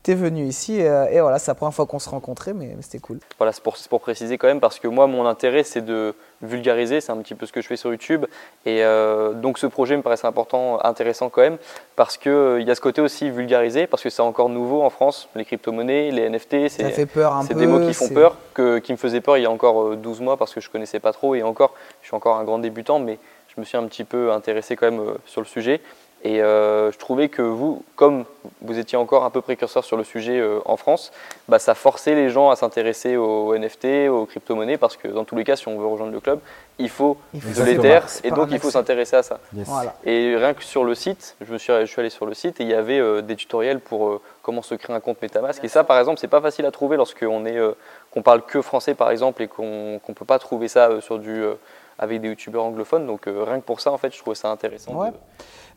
T'es 0.04 0.16
venu 0.16 0.44
ici 0.44 0.82
et, 0.82 0.90
euh, 0.90 1.06
et 1.10 1.22
voilà, 1.22 1.40
c'est 1.40 1.50
la 1.50 1.56
première 1.56 1.74
fois 1.74 1.86
qu'on 1.86 1.98
se 1.98 2.10
rencontrait, 2.10 2.54
mais, 2.54 2.74
mais 2.76 2.82
c'était 2.82 3.00
cool. 3.00 3.20
Voilà, 3.38 3.54
c'est 3.54 3.64
pour, 3.64 4.02
préciser 4.02 4.38
quand 4.38 4.48
même, 4.48 4.60
parce 4.60 4.78
que 4.78 4.90
moi, 4.90 5.08
mon 5.08 5.26
intérêt, 5.26 5.64
c'est 5.64 5.80
de 5.80 6.14
vulgariser, 6.42 7.00
c'est 7.00 7.14
un 7.14 7.18
petit 7.20 7.36
peu 7.36 7.46
ce 7.46 7.54
que 7.54 7.62
je 7.62 7.68
fais 7.68 7.78
sur 7.78 7.90
YouTube. 7.90 8.26
Et 8.66 8.84
euh, 8.84 9.32
donc, 9.32 9.58
ce 9.58 9.66
projet 9.66 9.96
me 9.96 10.02
paraissait 10.02 10.28
important, 10.28 10.84
intéressant 10.84 11.30
quand 11.30 11.40
même, 11.40 11.58
parce 11.96 12.18
qu'il 12.18 12.64
y 12.68 12.70
a 12.70 12.76
ce 12.76 12.82
côté 12.82 13.00
aussi 13.00 13.30
vulgarisé, 13.30 13.88
parce 13.88 14.04
que 14.04 14.10
c'est 14.10 14.22
encore 14.22 14.50
nouveau 14.50 14.82
en 14.82 14.90
France, 14.90 15.30
les 15.36 15.46
crypto-monnaies, 15.46 16.12
les 16.12 16.30
NFT, 16.30 16.68
Ça 16.68 16.84
c'est 16.84 16.90
fait 16.90 17.06
peur 17.06 17.34
un 17.34 17.46
peu. 17.46 17.48
c'est 17.48 17.58
des 17.58 17.68
mots 17.68 17.88
qui 17.88 17.94
font 17.94 18.10
peur, 18.10 18.36
que, 18.54 18.80
qui 18.80 18.92
me 18.92 18.98
faisaient 18.98 19.22
peur 19.22 19.38
il 19.38 19.44
y 19.44 19.46
a 19.46 19.52
encore 19.52 19.84
euh, 19.84 19.96
12 19.96 20.20
mois, 20.20 20.36
parce 20.36 20.54
que 20.54 20.60
je 20.60 20.70
connaissais 20.70 21.00
pas 21.00 21.14
trop, 21.14 21.34
et 21.34 21.44
encore, 21.44 21.74
je 22.02 22.08
suis 22.08 22.16
encore 22.16 22.36
un 22.36 22.44
grand 22.44 22.60
débutant, 22.60 23.00
mais 23.00 23.20
je 23.56 23.62
me 23.62 23.66
suis 23.66 23.78
un 23.78 23.86
petit 23.86 24.04
peu 24.04 24.34
intéressé 24.34 24.76
quand 24.76 24.92
même 24.92 25.00
euh, 25.00 25.14
sur 25.26 25.40
le 25.40 25.48
sujet. 25.48 25.80
Et 26.26 26.42
euh, 26.42 26.92
je 26.92 26.98
trouvais 26.98 27.28
que 27.28 27.42
vous, 27.42 27.84
comme 27.96 28.24
vous 28.62 28.80
étiez 28.80 28.98
encore 28.98 29.26
un 29.26 29.30
peu 29.30 29.42
précurseur 29.42 29.84
sur 29.84 29.98
le 29.98 30.06
sujet 30.06 30.40
euh, 30.40 30.60
en 30.66 30.78
France, 30.78 31.12
bah, 31.50 31.60
ça 31.60 31.76
forçait 31.76 32.16
les 32.16 32.30
gens 32.30 32.50
à 32.50 32.56
s'intéresser 32.56 33.18
aux 33.18 33.54
NFT, 33.58 34.10
aux 34.10 34.26
crypto-monnaies, 34.26 34.78
parce 34.78 34.96
que 34.96 35.10
dans 35.10 35.26
tous 35.26 35.36
les 35.36 35.44
cas, 35.44 35.58
si 35.58 35.68
on 35.68 35.78
veut 35.78 35.86
rejoindre 35.86 36.14
le 36.14 36.22
club, 36.22 36.40
il 36.80 36.90
faut 36.90 37.18
Il 37.34 37.42
faut 37.42 37.62
de 37.62 37.66
l'Ether, 37.66 38.00
et 38.24 38.32
donc 38.32 38.50
il 38.52 38.60
faut 38.60 38.72
s'intéresser 38.72 39.18
à 39.18 39.24
ça. 39.24 39.40
Yes. 39.54 39.68
Voilà. 39.68 39.96
Et 40.06 40.36
rien 40.36 40.54
que 40.54 40.64
sur 40.64 40.84
le 40.84 40.96
site, 40.96 41.36
je, 41.42 41.52
me 41.52 41.58
suis, 41.58 41.74
je 41.74 41.86
suis 41.86 42.00
allé 42.00 42.10
sur 42.10 42.26
le 42.26 42.34
site 42.34 42.60
et 42.62 42.64
il 42.64 42.70
y 42.70 42.74
avait 42.74 43.00
euh, 43.00 43.22
des 43.22 43.36
tutoriels 43.36 43.80
pour 43.80 44.08
euh, 44.08 44.22
comment 44.44 44.62
se 44.62 44.76
créer 44.76 44.96
un 44.96 45.00
compte 45.00 45.22
MetaMask. 45.22 45.64
Et 45.64 45.68
ça, 45.68 45.84
par 45.84 45.98
exemple, 45.98 46.20
c'est 46.20 46.28
pas 46.28 46.42
facile 46.42 46.66
à 46.66 46.72
trouver 46.72 46.98
lorsqu'on 46.98 47.46
est, 47.46 47.58
euh, 47.58 47.72
qu'on 48.12 48.22
parle 48.22 48.44
que 48.44 48.62
français, 48.62 48.94
par 48.94 49.10
exemple, 49.10 49.42
et 49.42 49.48
qu'on 49.48 50.00
qu'on 50.04 50.14
peut 50.14 50.26
pas 50.26 50.38
trouver 50.38 50.68
ça 50.68 50.90
euh, 50.90 51.02
sur 51.02 51.18
du, 51.18 51.32
euh, 51.32 51.56
avec 52.00 52.22
des 52.22 52.28
youtubeurs 52.30 52.64
anglophones. 52.64 53.06
Donc 53.08 53.28
euh, 53.28 53.44
rien 53.44 53.60
que 53.60 53.66
pour 53.66 53.80
ça, 53.82 53.92
en 53.92 53.98
fait, 53.98 54.14
je 54.14 54.20
trouvais 54.20 54.36
ça 54.36 54.50
intéressant. 54.50 54.94
Ouais. 54.96 55.12
de- 55.12 55.16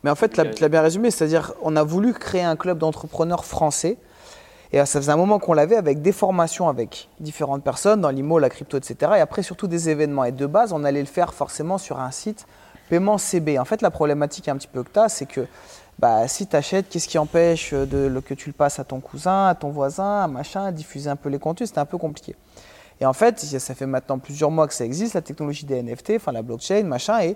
Mais 0.03 0.09
en 0.09 0.15
fait, 0.15 0.29
tu 0.29 0.37
l'as- 0.61 0.69
bien 0.69 0.81
résumé, 0.81 1.09
c'est-à-dire 1.11 1.53
on 1.61 1.75
a 1.75 1.83
voulu 1.83 2.13
créer 2.13 2.43
un 2.43 2.55
club 2.55 2.77
d'entrepreneurs 2.77 3.45
français. 3.45 3.97
Et 4.73 4.81
euh, 4.81 4.85
ça 4.85 4.99
faisait 4.99 5.11
un 5.13 5.17
moment 5.17 5.39
qu'on 5.39 5.53
l'avait 5.53 5.77
avec 5.77 6.01
des 6.01 6.11
formations 6.11 6.67
avec 6.67 7.07
différentes 7.21 7.63
personnes 7.63 8.01
dans 8.01 8.09
l'IMO, 8.09 8.37
la 8.37 8.49
crypto, 8.49 8.77
etc. 8.77 9.13
Et 9.17 9.19
après, 9.21 9.41
surtout 9.41 9.67
des 9.67 9.89
événements. 9.89 10.25
Et 10.25 10.33
de 10.33 10.45
base, 10.45 10.73
on 10.73 10.83
allait 10.83 10.99
le 10.99 11.05
faire 11.07 11.33
forcément 11.33 11.77
sur 11.77 11.99
un 11.99 12.11
site 12.11 12.45
paiement 12.89 13.17
CB. 13.17 13.59
En 13.59 13.65
fait, 13.65 13.81
la 13.81 13.91
problématique 13.91 14.47
un 14.49 14.57
petit 14.57 14.67
peu 14.67 14.83
que 14.83 14.89
tu 14.91 14.99
as, 14.99 15.07
c'est 15.09 15.25
que 15.25 15.47
bah, 15.99 16.27
si 16.27 16.47
tu 16.47 16.55
achètes, 16.55 16.89
qu'est-ce 16.89 17.07
qui 17.07 17.17
empêche 17.17 17.73
de, 17.73 18.07
le- 18.07 18.21
que 18.21 18.33
tu 18.33 18.49
le 18.49 18.53
passes 18.53 18.77
à 18.79 18.83
ton 18.83 18.99
cousin, 18.99 19.47
à 19.47 19.55
ton 19.55 19.69
voisin, 19.69 20.23
à 20.23 20.27
machin, 20.27 20.65
à 20.65 20.71
diffuser 20.73 21.09
un 21.09 21.15
peu 21.15 21.29
les 21.29 21.39
contenus 21.39 21.69
C'était 21.69 21.79
un 21.79 21.85
peu 21.85 21.97
compliqué. 21.97 22.35
Et 22.99 23.05
en 23.05 23.13
fait, 23.13 23.39
ça 23.39 23.75
fait 23.75 23.85
maintenant 23.85 24.19
plusieurs 24.19 24.51
mois 24.51 24.67
que 24.67 24.73
ça 24.73 24.85
existe, 24.85 25.13
la 25.13 25.21
technologie 25.21 25.65
des 25.65 25.81
NFT, 25.81 26.13
enfin 26.15 26.31
la 26.31 26.41
blockchain, 26.41 26.83
machin, 26.83 27.19
et 27.21 27.35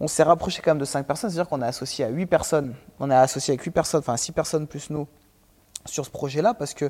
on 0.00 0.08
s'est 0.08 0.22
rapproché 0.22 0.60
quand 0.62 0.72
même 0.72 0.78
de 0.78 0.84
5 0.84 1.06
personnes, 1.06 1.30
c'est-à-dire 1.30 1.48
qu'on 1.48 1.62
est 1.62 1.66
associé 1.66 2.04
à 2.04 2.08
8 2.08 2.26
personnes. 2.26 2.74
On 2.98 3.10
est 3.10 3.14
associé 3.14 3.52
avec 3.52 3.62
8 3.62 3.70
personnes, 3.70 4.00
enfin 4.00 4.16
6 4.16 4.32
personnes 4.32 4.66
plus 4.66 4.90
nous 4.90 5.06
sur 5.86 6.04
ce 6.04 6.10
projet-là, 6.10 6.54
parce 6.54 6.72
que 6.72 6.86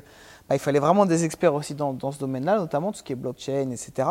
bah, 0.47 0.55
il 0.55 0.59
fallait 0.59 0.79
vraiment 0.79 1.05
des 1.05 1.25
experts 1.25 1.53
aussi 1.53 1.75
dans, 1.75 2.11
ce 2.11 2.17
domaine-là, 2.17 2.57
notamment 2.57 2.91
tout 2.91 2.99
ce 2.99 3.03
qui 3.03 3.11
est 3.11 3.17
blockchain, 3.17 3.69
etc. 3.71 4.09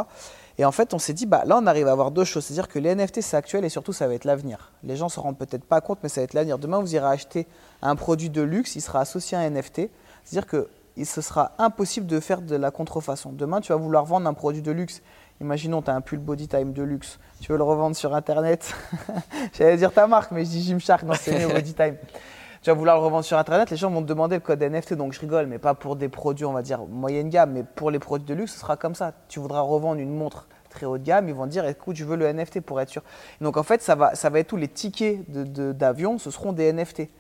Et 0.58 0.64
en 0.64 0.72
fait, 0.72 0.92
on 0.92 0.98
s'est 0.98 1.14
dit, 1.14 1.24
bah, 1.24 1.42
là, 1.46 1.58
on 1.60 1.66
arrive 1.66 1.88
à 1.88 1.92
avoir 1.92 2.10
deux 2.10 2.24
choses, 2.24 2.44
c'est-à-dire 2.44 2.68
que 2.68 2.78
les 2.78 2.94
NFT, 2.94 3.22
c'est 3.22 3.36
actuel 3.36 3.64
et 3.64 3.70
surtout, 3.70 3.94
ça 3.94 4.06
va 4.06 4.14
être 4.14 4.26
l'avenir. 4.26 4.72
Les 4.82 4.96
gens 4.96 5.06
ne 5.06 5.10
s'en 5.10 5.22
rendent 5.22 5.38
peut-être 5.38 5.64
pas 5.64 5.80
compte, 5.80 6.00
mais 6.02 6.10
ça 6.10 6.20
va 6.20 6.24
être 6.24 6.34
l'avenir. 6.34 6.58
Demain, 6.58 6.80
vous 6.80 6.94
irez 6.94 7.06
acheter 7.06 7.46
un 7.80 7.96
produit 7.96 8.28
de 8.28 8.42
luxe, 8.42 8.76
il 8.76 8.82
sera 8.82 9.00
associé 9.00 9.38
à 9.38 9.40
un 9.40 9.50
NFT, 9.50 9.88
c'est-à-dire 10.24 10.46
que 10.46 10.68
il- 10.96 11.06
ce 11.06 11.20
sera 11.20 11.52
impossible 11.58 12.06
de 12.06 12.20
faire 12.20 12.42
de 12.42 12.56
la 12.56 12.70
contrefaçon. 12.70 13.32
Demain, 13.32 13.60
tu 13.60 13.72
vas 13.72 13.78
vouloir 13.78 14.04
vendre 14.04 14.26
un 14.28 14.34
produit 14.34 14.62
de 14.62 14.72
luxe. 14.72 15.02
Imaginons, 15.40 15.82
tu 15.82 15.90
as 15.90 15.94
un 15.94 16.00
pull 16.00 16.18
body 16.20 16.46
time 16.48 16.72
de 16.72 16.82
luxe. 16.82 17.18
Tu 17.40 17.50
veux 17.50 17.58
le 17.58 17.64
revendre 17.64 17.96
sur 17.96 18.14
Internet? 18.14 18.74
J'allais 19.52 19.76
dire 19.76 19.92
ta 19.92 20.06
marque, 20.06 20.30
mais 20.30 20.44
je 20.44 20.50
dis 20.50 20.62
Gymshark. 20.62 21.02
Non, 21.02 21.14
c'est 21.18 21.46
body 21.52 21.74
time. 21.74 21.96
Tu 22.62 22.70
vas 22.70 22.74
vouloir 22.74 22.96
le 22.96 23.04
revendre 23.04 23.24
sur 23.24 23.36
Internet. 23.36 23.70
Les 23.70 23.76
gens 23.76 23.90
vont 23.90 24.00
te 24.00 24.06
demander 24.06 24.36
le 24.36 24.40
code 24.40 24.62
NFT. 24.62 24.94
Donc, 24.94 25.12
je 25.12 25.20
rigole, 25.20 25.46
mais 25.46 25.58
pas 25.58 25.74
pour 25.74 25.96
des 25.96 26.08
produits, 26.08 26.46
on 26.46 26.52
va 26.52 26.62
dire, 26.62 26.80
moyenne 26.86 27.28
gamme. 27.28 27.52
Mais 27.52 27.62
pour 27.62 27.90
les 27.90 27.98
produits 27.98 28.26
de 28.26 28.32
luxe, 28.34 28.52
ce 28.54 28.60
sera 28.60 28.76
comme 28.76 28.94
ça. 28.94 29.12
Tu 29.28 29.38
voudras 29.40 29.60
revendre 29.60 30.00
une 30.00 30.14
montre 30.16 30.46
très 30.70 30.86
haut 30.86 30.96
gamme. 30.96 31.28
Ils 31.28 31.34
vont 31.34 31.44
te 31.44 31.50
dire, 31.50 31.66
écoute, 31.66 31.96
je 31.96 32.04
veux 32.04 32.16
le 32.16 32.26
NFT 32.32 32.60
pour 32.60 32.80
être 32.80 32.88
sûr. 32.88 33.02
Donc, 33.40 33.56
en 33.58 33.62
fait, 33.64 33.82
ça 33.82 33.96
va, 33.96 34.14
ça 34.14 34.30
va 34.30 34.38
être 34.38 34.46
tous 34.46 34.56
les 34.56 34.68
tickets 34.68 35.28
d'avion, 35.28 36.16
ce 36.18 36.30
seront 36.30 36.52
des 36.52 36.72
NFT. 36.72 37.10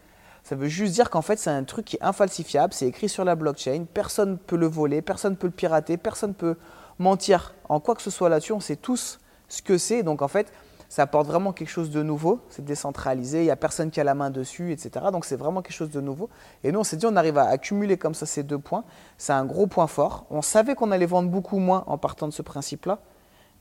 Ça 0.44 0.54
veut 0.54 0.68
juste 0.68 0.92
dire 0.92 1.10
qu'en 1.10 1.22
fait, 1.22 1.38
c'est 1.38 1.50
un 1.50 1.64
truc 1.64 1.86
qui 1.86 1.96
est 1.96 2.02
infalsifiable, 2.02 2.72
c'est 2.72 2.86
écrit 2.86 3.08
sur 3.08 3.24
la 3.24 3.34
blockchain, 3.34 3.86
personne 3.92 4.32
ne 4.32 4.36
peut 4.36 4.56
le 4.56 4.66
voler, 4.66 5.02
personne 5.02 5.32
ne 5.32 5.36
peut 5.36 5.46
le 5.46 5.52
pirater, 5.52 5.96
personne 5.96 6.30
ne 6.30 6.34
peut 6.34 6.56
mentir 6.98 7.54
en 7.68 7.80
quoi 7.80 7.94
que 7.94 8.02
ce 8.02 8.10
soit 8.10 8.28
là-dessus, 8.28 8.52
on 8.52 8.60
sait 8.60 8.76
tous 8.76 9.18
ce 9.48 9.62
que 9.62 9.78
c'est. 9.78 10.02
Donc 10.02 10.22
en 10.22 10.28
fait, 10.28 10.52
Ça 10.94 11.02
apporte 11.02 11.26
vraiment 11.26 11.52
quelque 11.52 11.70
chose 11.70 11.90
de 11.90 12.04
nouveau. 12.04 12.38
C'est 12.48 12.64
décentralisé, 12.64 13.40
il 13.40 13.46
n'y 13.46 13.50
a 13.50 13.56
personne 13.56 13.90
qui 13.90 14.00
a 14.00 14.04
la 14.04 14.14
main 14.14 14.30
dessus, 14.30 14.70
etc. 14.70 15.06
Donc 15.10 15.24
c'est 15.24 15.34
vraiment 15.34 15.60
quelque 15.60 15.74
chose 15.74 15.90
de 15.90 16.00
nouveau. 16.00 16.30
Et 16.62 16.70
nous, 16.70 16.78
on 16.78 16.84
s'est 16.84 16.96
dit, 16.96 17.04
on 17.04 17.16
arrive 17.16 17.36
à 17.36 17.48
accumuler 17.48 17.96
comme 17.96 18.14
ça 18.14 18.26
ces 18.26 18.44
deux 18.44 18.60
points. 18.60 18.84
C'est 19.18 19.32
un 19.32 19.44
gros 19.44 19.66
point 19.66 19.88
fort. 19.88 20.24
On 20.30 20.40
savait 20.40 20.76
qu'on 20.76 20.92
allait 20.92 21.06
vendre 21.06 21.30
beaucoup 21.30 21.58
moins 21.58 21.82
en 21.88 21.98
partant 21.98 22.28
de 22.28 22.32
ce 22.32 22.42
principe-là. 22.42 23.00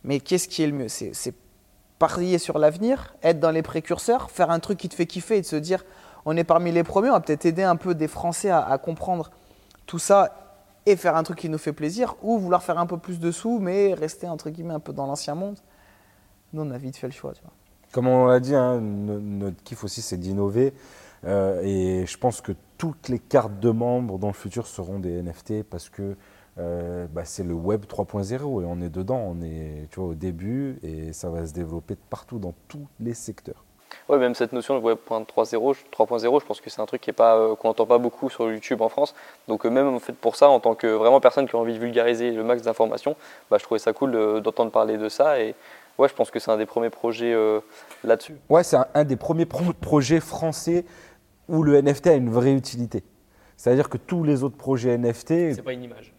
Mais 0.03 0.19
qu'est-ce 0.19 0.47
qui 0.47 0.61
est 0.61 0.67
le 0.67 0.73
mieux? 0.73 0.89
C'est 0.89 1.33
parier 1.97 2.37
sur 2.37 2.59
l'avenir, 2.59 3.15
être 3.23 3.39
dans 3.39 3.49
les 3.49 3.63
précurseurs, 3.63 4.29
faire 4.29 4.51
un 4.51 4.59
truc 4.59 4.77
qui 4.77 4.87
te 4.87 4.93
fait 4.93 5.07
kiffer 5.07 5.37
et 5.37 5.41
de 5.41 5.45
se 5.47 5.55
dire, 5.55 5.85
on 6.25 6.37
est 6.37 6.43
parmi 6.43 6.71
les 6.71 6.83
premiers, 6.83 7.09
on 7.09 7.13
va 7.13 7.19
peut-être 7.19 7.45
aider 7.45 7.63
un 7.63 7.75
peu 7.75 7.95
des 7.95 8.07
Français 8.07 8.49
à, 8.49 8.77
comprendre 8.77 9.31
tout 9.85 9.99
ça 9.99 10.59
et 10.85 10.95
faire 10.95 11.15
un 11.15 11.23
truc 11.23 11.39
qui 11.39 11.49
nous 11.49 11.57
fait 11.57 11.73
plaisir, 11.73 12.15
ou 12.21 12.37
vouloir 12.37 12.63
faire 12.63 12.77
un 12.77 12.85
peu 12.85 12.97
plus 12.97 13.19
de 13.19 13.31
sous, 13.31 13.59
mais 13.59 13.93
rester 13.93 14.27
entre 14.27 14.49
guillemets 14.49 14.73
un 14.73 14.79
peu 14.79 14.93
dans 14.93 15.05
l'ancien 15.05 15.35
monde. 15.35 15.57
Nous, 16.51 16.61
on 16.61 16.71
a 16.71 16.77
vite 16.77 16.97
fait 16.97 17.07
le 17.07 17.13
choix. 17.13 17.33
Comme 17.91 18.07
on 18.07 18.25
l'a 18.25 18.39
dit, 18.39 18.55
hein, 18.55 18.79
no- 18.81 19.19
notre 19.19 19.63
kiff 19.63 19.83
aussi, 19.83 20.01
c'est 20.01 20.17
d'innover. 20.17 20.73
Euh, 21.25 21.61
et 21.63 22.05
je 22.05 22.17
pense 22.17 22.41
que 22.41 22.51
toutes 22.77 23.07
les 23.07 23.19
cartes 23.19 23.59
de 23.59 23.69
membres 23.69 24.19
dans 24.19 24.27
le 24.27 24.33
futur 24.33 24.67
seront 24.67 24.99
des 24.99 25.21
NFT 25.21 25.63
parce 25.63 25.89
que 25.89 26.17
euh, 26.59 27.07
bah, 27.07 27.25
c'est 27.25 27.43
le 27.43 27.53
web 27.53 27.85
3.0 27.85 28.33
et 28.33 28.65
on 28.65 28.81
est 28.81 28.89
dedans, 28.89 29.23
on 29.25 29.41
est 29.41 29.87
au 29.97 30.13
début 30.13 30.77
et 30.83 31.13
ça 31.13 31.29
va 31.29 31.45
se 31.45 31.53
développer 31.53 31.95
partout 31.95 32.39
dans 32.39 32.53
tous 32.67 32.85
les 32.99 33.13
secteurs. 33.13 33.63
Ouais, 34.09 34.17
même 34.17 34.35
cette 34.35 34.53
notion 34.53 34.77
de 34.77 34.83
Web 34.83 34.97
3.0, 35.09 35.75
je 35.75 35.81
3.0, 35.95 36.41
je 36.41 36.45
pense 36.45 36.61
que 36.61 36.69
c'est 36.69 36.81
un 36.81 36.85
truc 36.85 37.01
qui 37.01 37.09
est 37.09 37.13
pas, 37.13 37.35
euh, 37.37 37.55
qu'on 37.55 37.67
n'entend 37.69 37.85
pas 37.85 37.97
beaucoup 37.97 38.29
sur 38.29 38.51
YouTube 38.51 38.81
en 38.81 38.89
France. 38.89 39.13
Donc 39.47 39.65
euh, 39.65 39.69
même 39.69 39.87
en 39.93 39.99
fait 39.99 40.13
pour 40.13 40.35
ça, 40.35 40.49
en 40.49 40.59
tant 40.59 40.75
que 40.75 40.87
vraiment 40.87 41.19
personne 41.19 41.47
qui 41.47 41.55
a 41.55 41.59
envie 41.59 41.73
de 41.73 41.79
vulgariser 41.79 42.31
le 42.31 42.43
max 42.43 42.61
d'informations, 42.63 43.15
bah, 43.49 43.57
je 43.59 43.63
trouvais 43.63 43.79
ça 43.79 43.93
cool 43.93 44.11
de- 44.11 44.39
d'entendre 44.39 44.71
parler 44.71 44.97
de 44.97 45.09
ça. 45.09 45.39
Et 45.41 45.55
ouais, 45.97 46.07
je 46.07 46.13
pense 46.13 46.31
que 46.31 46.39
c'est 46.39 46.51
un 46.51 46.57
des 46.57 46.65
premiers 46.65 46.89
projets 46.89 47.33
euh, 47.33 47.59
là-dessus. 48.03 48.35
Ouais, 48.49 48.63
c'est 48.63 48.77
un, 48.77 48.87
un 48.93 49.03
des 49.03 49.15
premiers 49.15 49.45
pro- 49.45 49.73
projets 49.79 50.19
français 50.19 50.85
où 51.49 51.63
le 51.63 51.81
NFT 51.81 52.07
a 52.07 52.13
une 52.13 52.29
vraie 52.29 52.53
utilité. 52.53 53.03
C'est-à-dire 53.57 53.89
que 53.89 53.97
tous 53.97 54.23
les 54.23 54.43
autres 54.43 54.57
projets 54.57 54.97
NFT, 54.97 55.61
pas 55.63 55.73
une 55.73 55.83
image. 55.83 56.12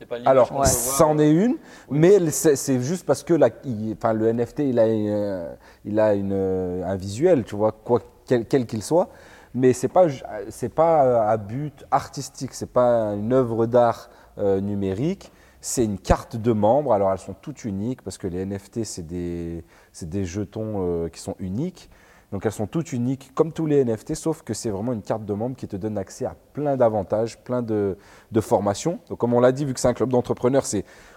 C'est 0.00 0.06
pas 0.06 0.16
Alors, 0.24 0.48
peut 0.48 0.54
ça 0.64 1.06
en 1.06 1.18
est 1.18 1.30
une, 1.30 1.56
mais 1.90 2.30
c'est 2.30 2.56
c'est 2.56 2.80
juste 2.80 3.04
parce 3.04 3.22
que 3.22 3.34
la- 3.34 3.50
il- 3.64 3.92
enfin, 3.98 4.14
le 4.14 4.28
NFT, 4.32 4.60
il 4.60 4.78
a, 4.78 4.88
une- 4.88 5.46
il 5.84 6.00
a 6.00 6.14
une, 6.14 6.32
un 6.32 6.96
visuel, 6.96 7.44
tu 7.44 7.54
vois, 7.54 7.70
quoi, 7.72 8.00
quel 8.26 8.46
quel 8.46 8.64
qu'il 8.66 8.82
soit. 8.82 9.10
Mais 9.52 9.74
c'est 9.74 9.88
pas, 9.88 10.08
ju- 10.08 10.22
c'est 10.48 10.70
pas 10.70 11.28
à 11.28 11.36
but 11.36 11.84
artistique, 11.90 12.54
c'est 12.54 12.72
pas 12.72 13.12
une 13.14 13.32
œuvre 13.34 13.66
d'art 13.66 14.08
euh, 14.38 14.60
numérique. 14.60 15.30
C'est 15.60 15.84
une 15.84 15.98
carte 15.98 16.36
de 16.36 16.52
membre. 16.52 16.94
Alors, 16.94 17.12
elles 17.12 17.18
sont 17.18 17.34
toutes 17.34 17.66
uniques 17.66 18.00
parce 18.00 18.16
que 18.16 18.26
les 18.26 18.46
NFT, 18.46 18.84
c'est 18.84 19.06
des, 19.06 19.62
c'est 19.92 20.08
des 20.08 20.24
jetons 20.24 20.76
euh, 20.78 21.08
qui 21.10 21.20
sont 21.20 21.34
uniques. 21.40 21.90
Donc 22.32 22.46
elles 22.46 22.52
sont 22.52 22.66
toutes 22.66 22.92
uniques 22.92 23.32
comme 23.34 23.52
tous 23.52 23.66
les 23.66 23.84
NFT, 23.84 24.14
sauf 24.14 24.42
que 24.42 24.54
c'est 24.54 24.70
vraiment 24.70 24.92
une 24.92 25.02
carte 25.02 25.24
de 25.24 25.32
membre 25.32 25.56
qui 25.56 25.66
te 25.66 25.76
donne 25.76 25.98
accès 25.98 26.24
à 26.24 26.36
plein 26.52 26.76
d'avantages, 26.76 27.38
plein 27.42 27.62
de, 27.62 27.96
formations. 28.40 29.00
Donc 29.08 29.18
comme 29.18 29.34
on 29.34 29.40
l'a 29.40 29.52
dit, 29.52 29.64
vu 29.64 29.74
que 29.74 29.80
c'est 29.80 29.88
un 29.88 29.94
club 29.94 30.10
d'entrepreneurs, 30.10 30.64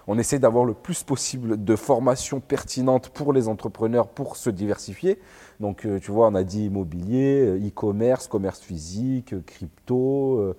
on 0.07 0.17
essaie 0.17 0.39
d'avoir 0.39 0.65
le 0.65 0.73
plus 0.73 1.03
possible 1.03 1.63
de 1.63 1.75
formations 1.75 2.39
pertinentes 2.39 3.09
pour 3.09 3.31
les 3.31 3.47
entrepreneurs 3.47 4.07
pour 4.07 4.37
se 4.37 4.49
diversifier. 4.49 5.19
Donc 5.59 5.85
euh, 5.85 5.99
tu 5.99 6.11
vois, 6.11 6.27
on 6.27 6.35
a 6.35 6.43
dit 6.43 6.65
immobilier, 6.65 7.45
euh, 7.45 7.67
e-commerce, 7.67 8.27
commerce 8.27 8.59
physique, 8.59 9.33
euh, 9.33 9.43
crypto, 9.45 10.55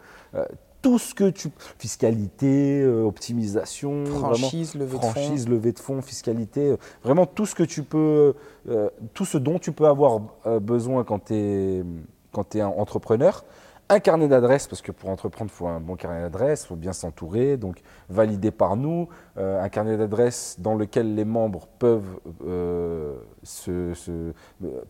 tout 0.85 0.99
ce 0.99 1.15
que 1.15 1.31
tu 1.31 1.49
fiscalité, 1.79 2.83
euh, 2.83 3.03
optimisation, 3.05 4.05
vraiment 4.05 4.35
Franchise, 4.35 4.75
levée 4.75 4.99
de 4.99 5.03
fonds. 5.03 5.11
franchise, 5.11 5.49
levée 5.49 5.73
de 5.73 5.79
fonds, 5.79 6.03
fiscalité, 6.03 6.73
euh, 6.73 6.77
vraiment 7.03 7.25
tout 7.27 7.47
ce 7.47 7.55
que 7.55 7.63
tu 7.63 7.83
peux, 7.83 8.35
euh, 8.69 8.91
tout 9.15 9.25
ce 9.25 9.39
dont 9.39 9.59
tu 9.59 9.73
peux 9.73 9.87
avoir 9.87 10.21
euh, 10.47 10.61
besoin 10.61 11.03
quand 11.03 11.25
tu 11.27 11.35
es, 11.35 11.83
quand 12.33 12.55
es 12.55 12.61
un 12.61 12.69
entrepreneur. 12.69 13.45
Un 13.91 14.01
carnet 14.01 14.29
d'adresses, 14.29 14.67
parce 14.67 14.81
que 14.81 14.93
pour 14.93 15.11
entreprendre, 15.11 15.51
il 15.53 15.57
faut 15.57 15.67
un 15.67 15.79
bon 15.81 15.95
carnet 15.97 16.23
d'adresses, 16.23 16.63
il 16.65 16.69
faut 16.69 16.77
bien 16.77 16.95
s'entourer, 16.95 17.59
donc 17.59 17.83
validé 18.09 18.51
par 18.51 18.77
nous. 18.77 19.09
Euh, 19.37 19.63
un 19.63 19.69
carnet 19.69 19.97
d'adresses 19.99 20.57
dans 20.59 20.75
lequel 20.75 21.15
les 21.15 21.27
membres 21.27 21.67
peuvent 21.79 22.19
euh, 22.47 23.15
se, 23.43 23.93
se- 23.95 24.33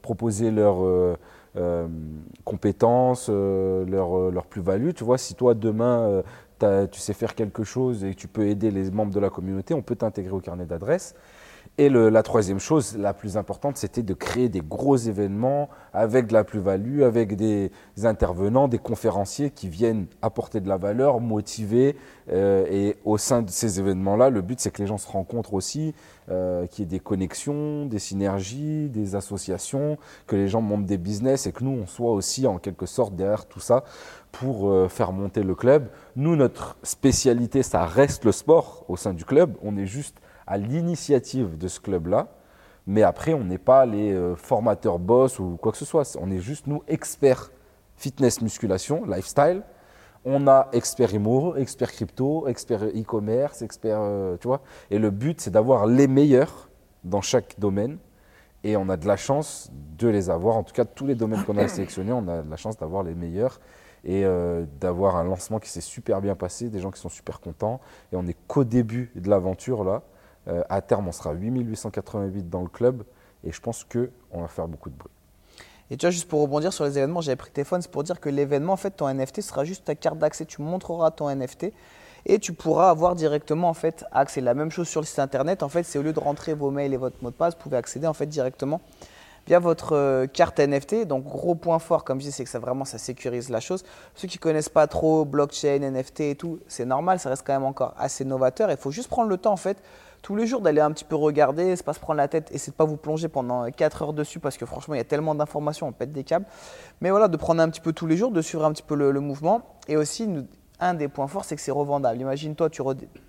proposer 0.00 0.52
leurs 0.52 1.16
euh, 1.56 1.86
compétences, 2.44 3.28
euh, 3.30 3.84
leur, 3.86 4.18
euh, 4.18 4.30
leur 4.32 4.46
plus-value. 4.46 4.90
Tu 4.94 5.04
vois, 5.04 5.18
si 5.18 5.34
toi, 5.34 5.54
demain, 5.54 6.22
tu 6.90 6.98
sais 6.98 7.12
faire 7.12 7.34
quelque 7.34 7.62
chose 7.62 8.04
et 8.04 8.14
tu 8.14 8.26
peux 8.26 8.46
aider 8.46 8.70
les 8.70 8.90
membres 8.90 9.12
de 9.12 9.20
la 9.20 9.28
communauté, 9.28 9.74
on 9.74 9.82
peut 9.82 9.96
t'intégrer 9.96 10.32
au 10.32 10.40
carnet 10.40 10.64
d'adresses. 10.64 11.14
Et 11.76 11.88
la 11.88 12.22
troisième 12.22 12.60
chose, 12.60 12.96
la 12.96 13.12
plus 13.12 13.36
importante, 13.36 13.76
c'était 13.76 14.04
de 14.04 14.14
créer 14.14 14.48
des 14.48 14.60
gros 14.60 14.96
événements 14.96 15.68
avec 15.92 16.28
de 16.28 16.32
la 16.32 16.44
plus-value, 16.44 17.02
avec 17.02 17.34
des 17.34 17.72
intervenants, 18.04 18.68
des 18.68 18.78
conférenciers 18.78 19.50
qui 19.50 19.68
viennent 19.68 20.06
apporter 20.22 20.60
de 20.60 20.68
la 20.68 20.76
valeur, 20.76 21.18
motiver. 21.18 21.96
euh, 22.32 22.64
et 22.70 22.96
au 23.04 23.18
sein 23.18 23.42
de 23.42 23.50
ces 23.50 23.80
événements-là, 23.80 24.30
le 24.30 24.40
but, 24.40 24.60
c'est 24.60 24.70
que 24.70 24.80
les 24.80 24.86
gens 24.86 24.98
se 24.98 25.08
rencontrent 25.08 25.52
aussi, 25.52 25.94
euh, 26.30 26.66
qu'il 26.68 26.84
y 26.84 26.86
ait 26.86 26.90
des 26.90 27.00
connexions, 27.00 27.86
des 27.86 27.98
synergies, 27.98 28.88
des 28.88 29.16
associations, 29.16 29.98
que 30.28 30.36
les 30.36 30.46
gens 30.46 30.60
montent 30.60 30.86
des 30.86 30.96
business 30.96 31.48
et 31.48 31.52
que 31.52 31.64
nous, 31.64 31.82
on 31.82 31.86
soit 31.86 32.12
aussi 32.12 32.46
en 32.46 32.58
quelque 32.58 32.86
sorte 32.86 33.16
derrière 33.16 33.46
tout 33.46 33.60
ça 33.60 33.82
pour 34.30 34.70
euh, 34.70 34.88
faire 34.88 35.10
monter 35.10 35.42
le 35.42 35.56
club. 35.56 35.88
Nous, 36.14 36.36
notre 36.36 36.76
spécialité, 36.84 37.64
ça 37.64 37.84
reste 37.84 38.24
le 38.24 38.32
sport 38.32 38.84
au 38.88 38.96
sein 38.96 39.12
du 39.12 39.24
club. 39.24 39.56
On 39.60 39.76
est 39.76 39.86
juste 39.86 40.20
à 40.46 40.58
l'initiative 40.58 41.56
de 41.58 41.68
ce 41.68 41.80
club-là. 41.80 42.28
Mais 42.86 43.02
après, 43.02 43.32
on 43.32 43.44
n'est 43.44 43.58
pas 43.58 43.86
les 43.86 44.12
euh, 44.12 44.36
formateurs 44.36 44.98
boss 44.98 45.38
ou 45.38 45.56
quoi 45.60 45.72
que 45.72 45.78
ce 45.78 45.84
soit. 45.84 46.16
On 46.20 46.30
est 46.30 46.40
juste, 46.40 46.66
nous, 46.66 46.82
experts 46.86 47.50
fitness, 47.96 48.42
musculation, 48.42 49.04
lifestyle. 49.06 49.62
On 50.24 50.46
a 50.48 50.68
expert 50.72 51.12
IMO, 51.12 51.56
expert 51.56 51.92
crypto, 51.92 52.46
expert 52.46 52.82
e-commerce, 52.82 53.62
expert, 53.62 53.98
euh, 54.00 54.36
tu 54.38 54.48
vois. 54.48 54.62
Et 54.90 54.98
le 54.98 55.10
but, 55.10 55.40
c'est 55.40 55.50
d'avoir 55.50 55.86
les 55.86 56.06
meilleurs 56.06 56.70
dans 57.04 57.20
chaque 57.20 57.58
domaine. 57.58 57.98
Et 58.62 58.76
on 58.78 58.88
a 58.88 58.96
de 58.96 59.06
la 59.06 59.16
chance 59.16 59.70
de 59.98 60.08
les 60.08 60.30
avoir. 60.30 60.56
En 60.56 60.62
tout 60.62 60.72
cas, 60.72 60.86
tous 60.86 61.06
les 61.06 61.14
domaines 61.14 61.44
qu'on 61.44 61.58
a 61.58 61.68
sélectionnés, 61.68 62.12
on 62.12 62.26
a 62.28 62.42
de 62.42 62.50
la 62.50 62.56
chance 62.56 62.78
d'avoir 62.78 63.02
les 63.02 63.14
meilleurs 63.14 63.60
et 64.04 64.24
euh, 64.24 64.64
d'avoir 64.80 65.16
un 65.16 65.24
lancement 65.24 65.58
qui 65.58 65.68
s'est 65.68 65.82
super 65.82 66.20
bien 66.22 66.34
passé, 66.34 66.70
des 66.70 66.80
gens 66.80 66.90
qui 66.90 67.00
sont 67.00 67.10
super 67.10 67.40
contents. 67.40 67.80
Et 68.12 68.16
on 68.16 68.22
n'est 68.22 68.36
qu'au 68.46 68.64
début 68.64 69.10
de 69.14 69.28
l'aventure 69.28 69.84
là. 69.84 70.02
Euh, 70.48 70.62
à 70.68 70.80
terme, 70.82 71.08
on 71.08 71.12
sera 71.12 71.32
8888 71.32 72.50
dans 72.50 72.62
le 72.62 72.68
club 72.68 73.04
et 73.44 73.52
je 73.52 73.60
pense 73.60 73.84
qu'on 73.84 74.40
va 74.40 74.48
faire 74.48 74.68
beaucoup 74.68 74.90
de 74.90 74.96
bruit. 74.96 75.10
Et 75.90 75.96
tu 75.96 76.06
vois, 76.06 76.10
juste 76.10 76.28
pour 76.28 76.40
rebondir 76.40 76.72
sur 76.72 76.84
les 76.84 76.98
événements, 76.98 77.20
j'avais 77.20 77.36
pris 77.36 77.50
téléphone, 77.50 77.82
c'est 77.82 77.90
pour 77.90 78.04
dire 78.04 78.20
que 78.20 78.28
l'événement, 78.28 78.72
en 78.72 78.76
fait, 78.76 78.90
ton 78.90 79.12
NFT 79.12 79.42
sera 79.42 79.64
juste 79.64 79.84
ta 79.84 79.94
carte 79.94 80.18
d'accès. 80.18 80.46
Tu 80.46 80.62
montreras 80.62 81.10
ton 81.10 81.28
NFT 81.34 81.72
et 82.26 82.38
tu 82.38 82.54
pourras 82.54 82.88
avoir 82.88 83.14
directement, 83.14 83.68
en 83.68 83.74
fait, 83.74 84.04
accès. 84.10 84.40
La 84.40 84.54
même 84.54 84.70
chose 84.70 84.88
sur 84.88 85.00
le 85.00 85.06
site 85.06 85.18
internet, 85.18 85.62
en 85.62 85.68
fait, 85.68 85.82
c'est 85.82 85.98
au 85.98 86.02
lieu 86.02 86.14
de 86.14 86.20
rentrer 86.20 86.54
vos 86.54 86.70
mails 86.70 86.94
et 86.94 86.96
votre 86.96 87.22
mot 87.22 87.30
de 87.30 87.34
passe, 87.34 87.54
vous 87.54 87.60
pouvez 87.60 87.76
accéder, 87.76 88.06
en 88.06 88.14
fait, 88.14 88.26
directement 88.26 88.80
via 89.46 89.58
votre 89.58 89.94
euh, 89.94 90.26
carte 90.26 90.58
NFT. 90.58 91.06
Donc, 91.06 91.24
gros 91.24 91.54
point 91.54 91.78
fort, 91.78 92.04
comme 92.04 92.18
je 92.20 92.26
dis, 92.26 92.32
c'est 92.32 92.44
que 92.44 92.50
ça 92.50 92.58
vraiment, 92.58 92.86
ça 92.86 92.96
sécurise 92.96 93.50
la 93.50 93.60
chose. 93.60 93.84
Ceux 94.14 94.26
qui 94.26 94.38
connaissent 94.38 94.70
pas 94.70 94.86
trop 94.86 95.26
blockchain, 95.26 95.80
NFT 95.80 96.20
et 96.20 96.34
tout, 96.34 96.60
c'est 96.66 96.86
normal, 96.86 97.18
ça 97.18 97.28
reste 97.28 97.46
quand 97.46 97.52
même 97.52 97.64
encore 97.64 97.94
assez 97.98 98.24
novateur. 98.24 98.70
Il 98.70 98.76
faut 98.76 98.90
juste 98.90 99.08
prendre 99.08 99.28
le 99.28 99.36
temps, 99.36 99.52
en 99.52 99.58
fait, 99.58 99.76
tous 100.24 100.36
les 100.36 100.46
jours 100.46 100.62
d'aller 100.62 100.80
un 100.80 100.90
petit 100.90 101.04
peu 101.04 101.16
regarder, 101.16 101.76
c'est 101.76 101.84
pas 101.84 101.92
se 101.92 102.00
prendre 102.00 102.16
la 102.16 102.28
tête 102.28 102.48
et 102.50 102.56
c'est 102.56 102.70
de 102.70 102.76
pas 102.76 102.86
vous 102.86 102.96
plonger 102.96 103.28
pendant 103.28 103.70
4 103.70 104.02
heures 104.02 104.12
dessus 104.14 104.40
parce 104.40 104.56
que 104.56 104.64
franchement 104.64 104.94
il 104.94 104.96
y 104.96 105.00
a 105.02 105.04
tellement 105.04 105.34
d'informations, 105.34 105.86
on 105.86 105.92
pète 105.92 106.12
des 106.12 106.24
câbles. 106.24 106.46
Mais 107.02 107.10
voilà, 107.10 107.28
de 107.28 107.36
prendre 107.36 107.60
un 107.60 107.68
petit 107.68 107.82
peu 107.82 107.92
tous 107.92 108.06
les 108.06 108.16
jours, 108.16 108.30
de 108.30 108.40
suivre 108.40 108.64
un 108.64 108.72
petit 108.72 108.82
peu 108.82 108.94
le, 108.94 109.12
mouvement. 109.20 109.60
Et 109.86 109.98
aussi, 109.98 110.26
un 110.80 110.94
des 110.94 111.08
points 111.08 111.26
forts, 111.26 111.44
c'est 111.44 111.56
que 111.56 111.60
c'est 111.60 111.70
revendable. 111.70 112.18
Imagine-toi, 112.22 112.70
tu 112.70 112.80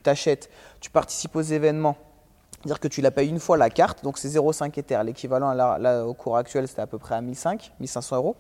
t'achètes, 0.03 0.49
tu 0.79 0.89
participes 0.89 1.35
aux 1.35 1.41
événements, 1.41 1.97
dire 2.63 2.79
que 2.79 2.87
tu 2.87 3.01
la 3.01 3.11
payes 3.11 3.27
une 3.27 3.39
fois 3.39 3.57
la 3.57 3.69
carte, 3.69 4.01
donc 4.01 4.17
c'est 4.17 4.29
0,5 4.29 4.79
Ether. 4.79 5.01
L'équivalent 5.03 5.53
au 6.07 6.13
cours 6.13 6.37
actuel, 6.37 6.65
c'était 6.65 6.81
à 6.81 6.87
peu 6.87 6.97
près 6.97 7.15
à 7.15 7.19
1005, 7.19 7.73
1500 7.81 8.15
euros. 8.15 8.37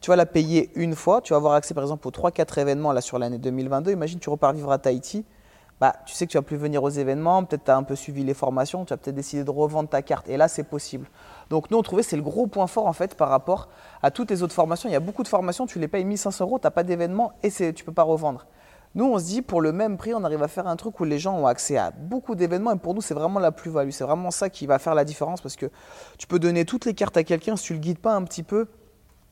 Tu 0.00 0.10
vas 0.10 0.16
la 0.16 0.26
payer 0.26 0.72
une 0.74 0.96
fois, 0.96 1.20
tu 1.20 1.34
vas 1.34 1.36
avoir 1.36 1.52
accès 1.52 1.72
par 1.72 1.84
exemple 1.84 2.08
aux 2.08 2.10
3-4 2.10 2.58
événements 2.58 2.90
là 2.90 3.00
sur 3.00 3.20
l'année 3.20 3.38
2022. 3.38 3.92
Imagine, 3.92 4.18
tu 4.18 4.28
repars 4.28 4.52
vivre 4.52 4.72
à 4.72 4.78
Tahiti 4.78 5.24
bah, 5.82 5.96
tu 6.06 6.14
sais 6.14 6.28
que 6.28 6.30
tu 6.30 6.38
vas 6.38 6.42
plus 6.42 6.56
venir 6.56 6.80
aux 6.84 6.90
événements, 6.90 7.42
peut-être 7.42 7.64
tu 7.64 7.70
as 7.72 7.76
un 7.76 7.82
peu 7.82 7.96
suivi 7.96 8.22
les 8.22 8.34
formations, 8.34 8.84
tu 8.84 8.92
as 8.92 8.96
peut-être 8.96 9.16
décidé 9.16 9.42
de 9.42 9.50
revendre 9.50 9.88
ta 9.88 10.00
carte. 10.00 10.28
Et 10.28 10.36
là, 10.36 10.46
c'est 10.46 10.62
possible. 10.62 11.08
Donc 11.50 11.72
nous, 11.72 11.76
on 11.76 11.82
trouvait 11.82 12.04
c'est 12.04 12.14
le 12.14 12.22
gros 12.22 12.46
point 12.46 12.68
fort 12.68 12.86
en 12.86 12.92
fait 12.92 13.16
par 13.16 13.28
rapport 13.28 13.68
à 14.00 14.12
toutes 14.12 14.30
les 14.30 14.44
autres 14.44 14.54
formations. 14.54 14.88
Il 14.88 14.92
y 14.92 14.94
a 14.94 15.00
beaucoup 15.00 15.24
de 15.24 15.28
formations, 15.28 15.66
tu 15.66 15.80
les 15.80 15.88
payes 15.88 16.04
1500 16.04 16.44
euros, 16.44 16.60
tu 16.60 16.68
n'as 16.68 16.70
pas 16.70 16.84
d'événement 16.84 17.32
et 17.42 17.50
tu 17.50 17.64
ne 17.64 17.72
peux 17.72 17.90
pas 17.90 18.04
revendre. 18.04 18.46
Nous, 18.94 19.06
on 19.06 19.18
se 19.18 19.24
dit, 19.24 19.42
pour 19.42 19.60
le 19.60 19.72
même 19.72 19.96
prix, 19.96 20.14
on 20.14 20.22
arrive 20.22 20.44
à 20.44 20.46
faire 20.46 20.68
un 20.68 20.76
truc 20.76 21.00
où 21.00 21.04
les 21.04 21.18
gens 21.18 21.34
ont 21.34 21.48
accès 21.48 21.76
à 21.76 21.90
beaucoup 21.90 22.36
d'événements 22.36 22.70
et 22.70 22.78
pour 22.78 22.94
nous, 22.94 23.00
c'est 23.00 23.14
vraiment 23.14 23.40
la 23.40 23.50
plus-value. 23.50 23.90
C'est 23.90 24.04
vraiment 24.04 24.30
ça 24.30 24.50
qui 24.50 24.68
va 24.68 24.78
faire 24.78 24.94
la 24.94 25.04
différence 25.04 25.40
parce 25.40 25.56
que 25.56 25.66
tu 26.16 26.28
peux 26.28 26.38
donner 26.38 26.64
toutes 26.64 26.84
les 26.84 26.94
cartes 26.94 27.16
à 27.16 27.24
quelqu'un, 27.24 27.56
si 27.56 27.64
tu 27.64 27.72
le 27.72 27.80
guides 27.80 27.98
pas 27.98 28.14
un 28.14 28.22
petit 28.22 28.44
peu, 28.44 28.68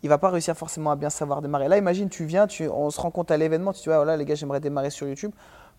il 0.03 0.09
va 0.09 0.19
pas 0.19 0.31
réussir 0.31 0.57
forcément 0.57 0.91
à 0.91 0.97
bien 0.97 1.11
savoir 1.11 1.43
démarrer. 1.43 1.69
Là, 1.69 1.77
imagine, 1.77 2.09
tu 2.09 2.25
viens, 2.25 2.49
on 2.73 2.91
se 2.91 3.01
rend 3.01 3.13
compte 3.13 3.31
à 3.31 3.37
l'événement, 3.37 3.73
tu 3.73 3.83
dis, 3.83 3.89
ouais, 3.89 3.95
voilà, 3.95 4.17
les 4.17 4.25
gars, 4.25 4.35
j'aimerais 4.35 4.59
démarrer 4.59 4.91
sur 4.91 5.07
YouTube. 5.07 5.31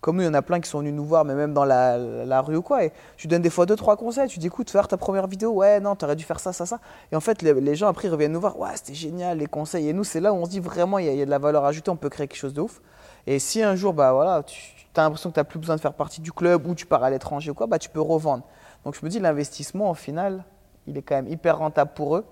Comme 0.02 0.16
nous, 0.16 0.22
il 0.22 0.26
y 0.26 0.28
en 0.28 0.34
a 0.34 0.42
plein 0.42 0.58
qui 0.60 0.68
sont 0.68 0.80
venus 0.80 0.94
nous 0.94 1.04
voir, 1.04 1.24
mais 1.24 1.36
même 1.36 1.54
dans 1.54 1.64
la, 1.64 2.40
rue 2.40 2.56
ou 2.56 2.62
quoi. 2.62 2.84
Et 2.84 2.92
tu 3.16 3.28
donnes 3.28 3.40
des 3.40 3.50
fois 3.50 3.66
deux, 3.66 3.76
trois 3.76 3.96
conseils. 3.96 4.26
Tu 4.28 4.40
dis, 4.40 4.48
écoute, 4.48 4.68
faire 4.68 4.88
ta 4.88 4.96
première 4.96 5.28
vidéo, 5.28 5.52
ouais, 5.52 5.78
non, 5.78 5.94
t'aurais 5.94 6.16
dû 6.16 6.24
faire 6.24 6.40
ça, 6.40 6.52
ça, 6.52 6.66
ça. 6.66 6.80
Et 7.12 7.16
en 7.16 7.20
fait, 7.20 7.40
les, 7.40 7.76
gens 7.76 7.86
après 7.86 8.08
ils 8.08 8.10
reviennent 8.10 8.32
nous 8.32 8.40
voir, 8.40 8.58
ouais, 8.58 8.70
c'était 8.74 8.94
génial, 8.94 9.38
les 9.38 9.46
conseils. 9.46 9.88
Et 9.88 9.92
nous, 9.92 10.02
c'est 10.02 10.18
là 10.18 10.32
où 10.32 10.36
on 10.36 10.44
se 10.44 10.50
dit 10.50 10.58
vraiment, 10.58 10.98
il 10.98 11.06
y, 11.06 11.08
a- 11.08 11.12
il 11.12 11.18
y 11.18 11.22
a 11.22 11.24
de 11.24 11.30
la 11.30 11.38
valeur 11.38 11.64
ajoutée, 11.64 11.88
on 11.92 11.96
peut 11.96 12.08
créer 12.08 12.26
quelque 12.26 12.38
chose 12.38 12.52
de 12.52 12.60
ouf. 12.60 12.80
Et 13.28 13.38
si 13.38 13.62
un 13.62 13.76
jour, 13.76 13.94
bah 13.94 14.12
voilà, 14.12 14.42
tu 14.42 14.74
as 14.96 15.02
l'impression 15.02 15.30
que 15.30 15.34
tu 15.34 15.40
n'as 15.40 15.44
plus 15.44 15.60
besoin 15.60 15.76
de 15.76 15.80
faire 15.80 15.94
partie 15.94 16.20
du 16.20 16.32
club 16.32 16.66
ou 16.66 16.74
tu 16.74 16.84
pars 16.84 17.04
à 17.04 17.08
l'étranger 17.10 17.52
ou 17.52 17.54
quoi, 17.54 17.68
bah 17.68 17.78
tu 17.78 17.88
peux 17.88 18.00
revendre. 18.00 18.42
Donc 18.84 18.96
je 19.00 19.06
me 19.06 19.08
dis, 19.08 19.20
l'investissement, 19.20 19.88
au 19.88 19.94
final, 19.94 20.44
il 20.88 20.98
est 20.98 21.02
quand 21.02 21.14
même 21.14 21.28
hyper 21.28 21.58
rentable 21.58 21.92
pour 21.94 22.16
eux. 22.16 22.24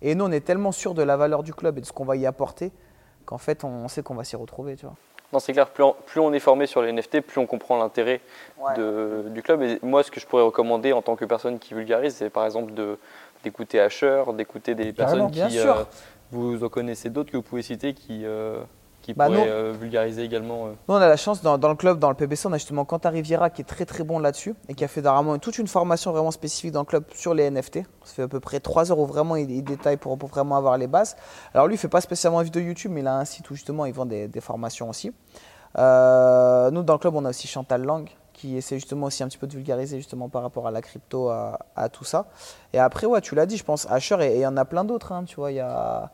Et 0.00 0.14
nous, 0.14 0.26
on 0.26 0.30
est 0.30 0.42
tellement 0.42 0.70
sûr 0.70 0.94
de 0.94 1.02
la 1.02 1.16
valeur 1.16 1.42
du 1.42 1.52
club 1.52 1.76
et 1.78 1.80
de 1.80 1.86
ce 1.86 1.92
qu'on 1.92 2.04
va 2.04 2.14
y 2.14 2.24
apporter 2.24 2.70
qu'en 3.24 3.38
fait, 3.38 3.64
on 3.64 3.88
sait 3.88 4.04
qu'on 4.04 4.14
va 4.14 4.22
s'y 4.22 4.36
retrouver, 4.36 4.76
tu 4.76 4.86
vois. 4.86 4.94
Non, 5.32 5.38
c'est 5.40 5.52
clair, 5.52 5.68
plus 5.68 5.82
on, 5.82 5.94
plus 6.06 6.20
on 6.20 6.32
est 6.32 6.38
formé 6.38 6.66
sur 6.66 6.82
les 6.82 6.92
NFT, 6.92 7.20
plus 7.20 7.38
on 7.40 7.46
comprend 7.46 7.76
l'intérêt 7.78 8.20
Ouais. 8.58 8.74
du 9.30 9.42
club. 9.42 9.62
Et 9.62 9.78
moi, 9.82 10.02
ce 10.02 10.10
que 10.10 10.20
je 10.20 10.26
pourrais 10.26 10.42
recommander 10.44 10.92
en 10.92 11.02
tant 11.02 11.16
que 11.16 11.24
personne 11.24 11.58
qui 11.58 11.74
vulgarise, 11.74 12.14
c'est 12.16 12.30
par 12.30 12.44
exemple 12.46 12.72
de- 12.74 12.98
d'écouter 13.44 13.80
Asher, 13.80 14.22
d'écouter 14.34 14.74
des 14.74 14.92
Carrément. 14.92 15.26
personnes 15.28 15.30
Bien 15.32 15.48
qui. 15.48 15.58
sûr. 15.60 15.76
euh, 15.76 15.84
vous 16.32 16.64
en 16.64 16.68
connaissez 16.68 17.10
d'autres 17.10 17.30
que 17.30 17.36
vous 17.36 17.42
pouvez 17.42 17.62
citer 17.62 17.92
qui, 17.94 18.22
euh, 18.24 18.58
qui 19.06 19.14
Bah, 19.14 19.26
pourraient 19.26 19.38
nous- 19.44 19.50
euh, 19.50 19.72
vulgariser 19.78 20.22
également. 20.24 20.66
euh. 20.66 20.70
Nous, 20.88 20.94
on 20.94 20.98
a 20.98 21.08
la 21.08 21.16
chance, 21.16 21.40
dans, 21.42 21.58
dans 21.58 21.68
le 21.68 21.76
club, 21.76 21.98
dans 21.98 22.08
le 22.10 22.16
PBC, 22.16 22.46
on 22.48 22.52
a 22.52 22.58
justement 22.58 22.84
Quentin 22.84 23.10
Riviera 23.10 23.50
qui 23.50 23.62
est 23.62 23.64
très 23.64 23.86
très 23.86 24.02
bon 24.04 24.18
là-dessus 24.18 24.54
et 24.68 24.74
qui 24.74 24.84
a 24.84 24.88
fait 24.88 25.00
vraiment 25.00 25.38
toute 25.38 25.58
une 25.58 25.68
formation 25.68 26.10
vraiment 26.12 26.30
spécifique 26.32 26.72
dans 26.72 26.80
le 26.80 26.86
club 26.86 27.04
sur 27.14 27.32
les 27.32 27.48
NFT. 27.50 27.84
Ça 28.04 28.14
fait 28.14 28.22
à 28.22 28.28
peu 28.28 28.40
près 28.40 28.58
3 28.60 28.90
heures 28.90 28.98
où 28.98 29.06
vraiment 29.06 29.36
il, 29.36 29.50
il 29.50 29.62
détaille 29.62 29.96
pour, 29.96 30.18
pour 30.18 30.28
vraiment 30.28 30.56
avoir 30.56 30.76
les 30.76 30.86
bases. 30.88 31.16
Alors 31.54 31.66
lui, 31.68 31.76
il 31.76 31.78
fait 31.78 31.88
pas 31.88 32.00
spécialement 32.00 32.40
une 32.40 32.44
vidéo 32.46 32.62
YouTube, 32.62 32.90
mais 32.92 33.00
il 33.00 33.06
a 33.06 33.16
un 33.16 33.24
site 33.24 33.48
où 33.50 33.54
justement 33.54 33.86
il 33.86 33.92
vend 33.94 34.06
des, 34.06 34.28
des 34.28 34.40
formations 34.40 34.88
aussi. 34.90 35.12
Euh, 35.78 36.70
nous, 36.70 36.82
dans 36.82 36.94
le 36.94 36.98
club, 36.98 37.14
on 37.14 37.24
a 37.24 37.30
aussi 37.30 37.46
Chantal 37.46 37.82
Lang 37.84 38.08
qui 38.32 38.56
essaie 38.56 38.76
justement 38.76 39.06
aussi 39.06 39.22
un 39.22 39.28
petit 39.28 39.38
peu 39.38 39.46
de 39.46 39.52
vulgariser 39.52 39.96
justement 39.96 40.28
par 40.28 40.42
rapport 40.42 40.66
à 40.66 40.70
la 40.70 40.82
crypto, 40.82 41.30
à, 41.30 41.58
à 41.74 41.88
tout 41.88 42.04
ça. 42.04 42.26
Et 42.74 42.78
après, 42.78 43.06
ouais, 43.06 43.22
tu 43.22 43.34
l'as 43.34 43.46
dit, 43.46 43.56
je 43.56 43.64
pense, 43.64 43.86
Asher, 43.90 44.16
et 44.20 44.26
et 44.26 44.34
il 44.36 44.40
y 44.40 44.46
en 44.46 44.58
a 44.58 44.64
plein 44.66 44.84
d'autres, 44.84 45.12
hein, 45.12 45.24
tu 45.24 45.36
vois, 45.36 45.52
il 45.52 45.56
y 45.56 45.60
a 45.60 46.10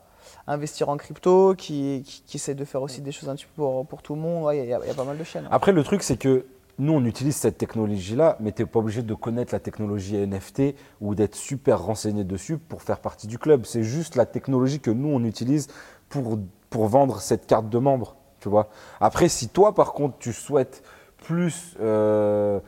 investir 0.47 0.89
en 0.89 0.97
crypto, 0.97 1.55
qui, 1.55 2.03
qui, 2.05 2.23
qui 2.25 2.37
essaie 2.37 2.55
de 2.55 2.65
faire 2.65 2.81
aussi 2.81 3.01
des 3.01 3.11
choses 3.11 3.29
un 3.29 3.35
petit 3.35 3.45
peu 3.45 3.61
pour, 3.63 3.85
pour 3.85 4.01
tout 4.01 4.15
le 4.15 4.21
monde. 4.21 4.43
Ouais, 4.45 4.57
Il 4.59 4.69
y, 4.69 4.73
a- 4.73 4.79
il 4.83 4.87
y 4.87 4.91
a 4.91 4.93
pas 4.93 5.03
mal 5.05 5.17
de 5.17 5.23
chaînes. 5.23 5.45
hein. 5.45 5.49
Après, 5.51 5.71
le 5.71 5.83
truc, 5.83 6.03
c'est 6.03 6.17
que 6.17 6.45
nous, 6.79 6.93
on 6.93 7.05
utilise 7.05 7.35
cette 7.35 7.57
technologie-là, 7.57 8.35
mais 8.39 8.51
tu 8.51 8.61
n'es 8.63 8.65
pas 8.65 8.79
obligé 8.79 9.03
de 9.03 9.13
connaître 9.13 9.53
la 9.53 9.59
technologie 9.59 10.15
NFT 10.17 10.75
ou 11.01 11.13
d'être 11.15 11.35
super 11.35 11.81
renseigné 11.83 12.23
dessus 12.23 12.57
pour 12.57 12.81
faire 12.81 12.99
partie 12.99 13.27
du 13.27 13.37
club. 13.37 13.65
C'est 13.65 13.83
juste 13.83 14.15
la 14.15 14.25
technologie 14.25 14.79
que 14.79 14.89
nous, 14.91 15.09
on 15.09 15.23
utilise 15.23 15.67
pour, 16.09 16.39
pour 16.69 16.87
vendre 16.87 17.21
cette 17.21 17.45
carte 17.45 17.69
de 17.69 17.77
membre. 17.77 18.15
Tu 18.39 18.49
vois 18.49 18.69
Après, 18.99 19.29
si 19.29 19.49
toi, 19.49 19.73
par 19.75 19.93
contre, 19.93 20.17
tu 20.17 20.33
souhaites 20.33 20.83
plus 21.17 21.75
euh, 21.79 22.59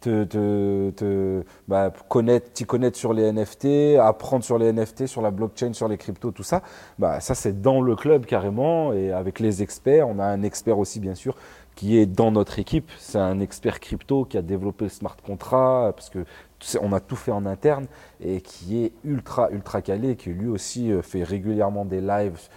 te, 0.00 1.42
bah, 1.66 1.92
connaître, 2.08 2.52
t'y 2.52 2.64
connaître 2.64 2.96
sur 2.96 3.12
les 3.12 3.32
NFT, 3.32 3.98
apprendre 4.00 4.44
sur 4.44 4.58
les 4.58 4.72
NFT, 4.72 5.06
sur 5.06 5.22
la 5.22 5.30
blockchain, 5.30 5.72
sur 5.72 5.88
les 5.88 5.96
cryptos, 5.96 6.30
tout 6.30 6.42
ça, 6.42 6.62
bah, 6.98 7.20
ça 7.20 7.34
c'est 7.34 7.60
dans 7.60 7.80
le 7.80 7.96
club 7.96 8.26
carrément 8.26 8.92
et 8.92 9.12
avec 9.12 9.40
les 9.40 9.62
experts. 9.62 10.08
On 10.08 10.18
a 10.18 10.24
un 10.24 10.42
expert 10.42 10.78
aussi 10.78 11.00
bien 11.00 11.14
sûr 11.14 11.34
qui 11.78 11.96
est 11.96 12.06
dans 12.06 12.32
notre 12.32 12.58
équipe. 12.58 12.90
C'est 12.98 13.18
un 13.18 13.38
expert 13.38 13.78
crypto 13.78 14.24
qui 14.24 14.36
a 14.36 14.42
développé 14.42 14.86
le 14.86 14.90
smart 14.90 15.16
contract 15.24 15.94
parce 15.94 16.10
que 16.10 16.24
on 16.80 16.92
a 16.92 16.98
tout 16.98 17.14
fait 17.14 17.30
en 17.30 17.46
interne 17.46 17.86
et 18.20 18.40
qui 18.40 18.84
est 18.84 18.92
ultra 19.04 19.48
ultra 19.52 19.80
calé, 19.80 20.16
qui 20.16 20.30
lui 20.30 20.48
aussi 20.48 20.90
euh, 20.90 21.02
fait 21.02 21.22
régulièrement 21.22 21.84
des 21.84 22.00
lives 22.00 22.48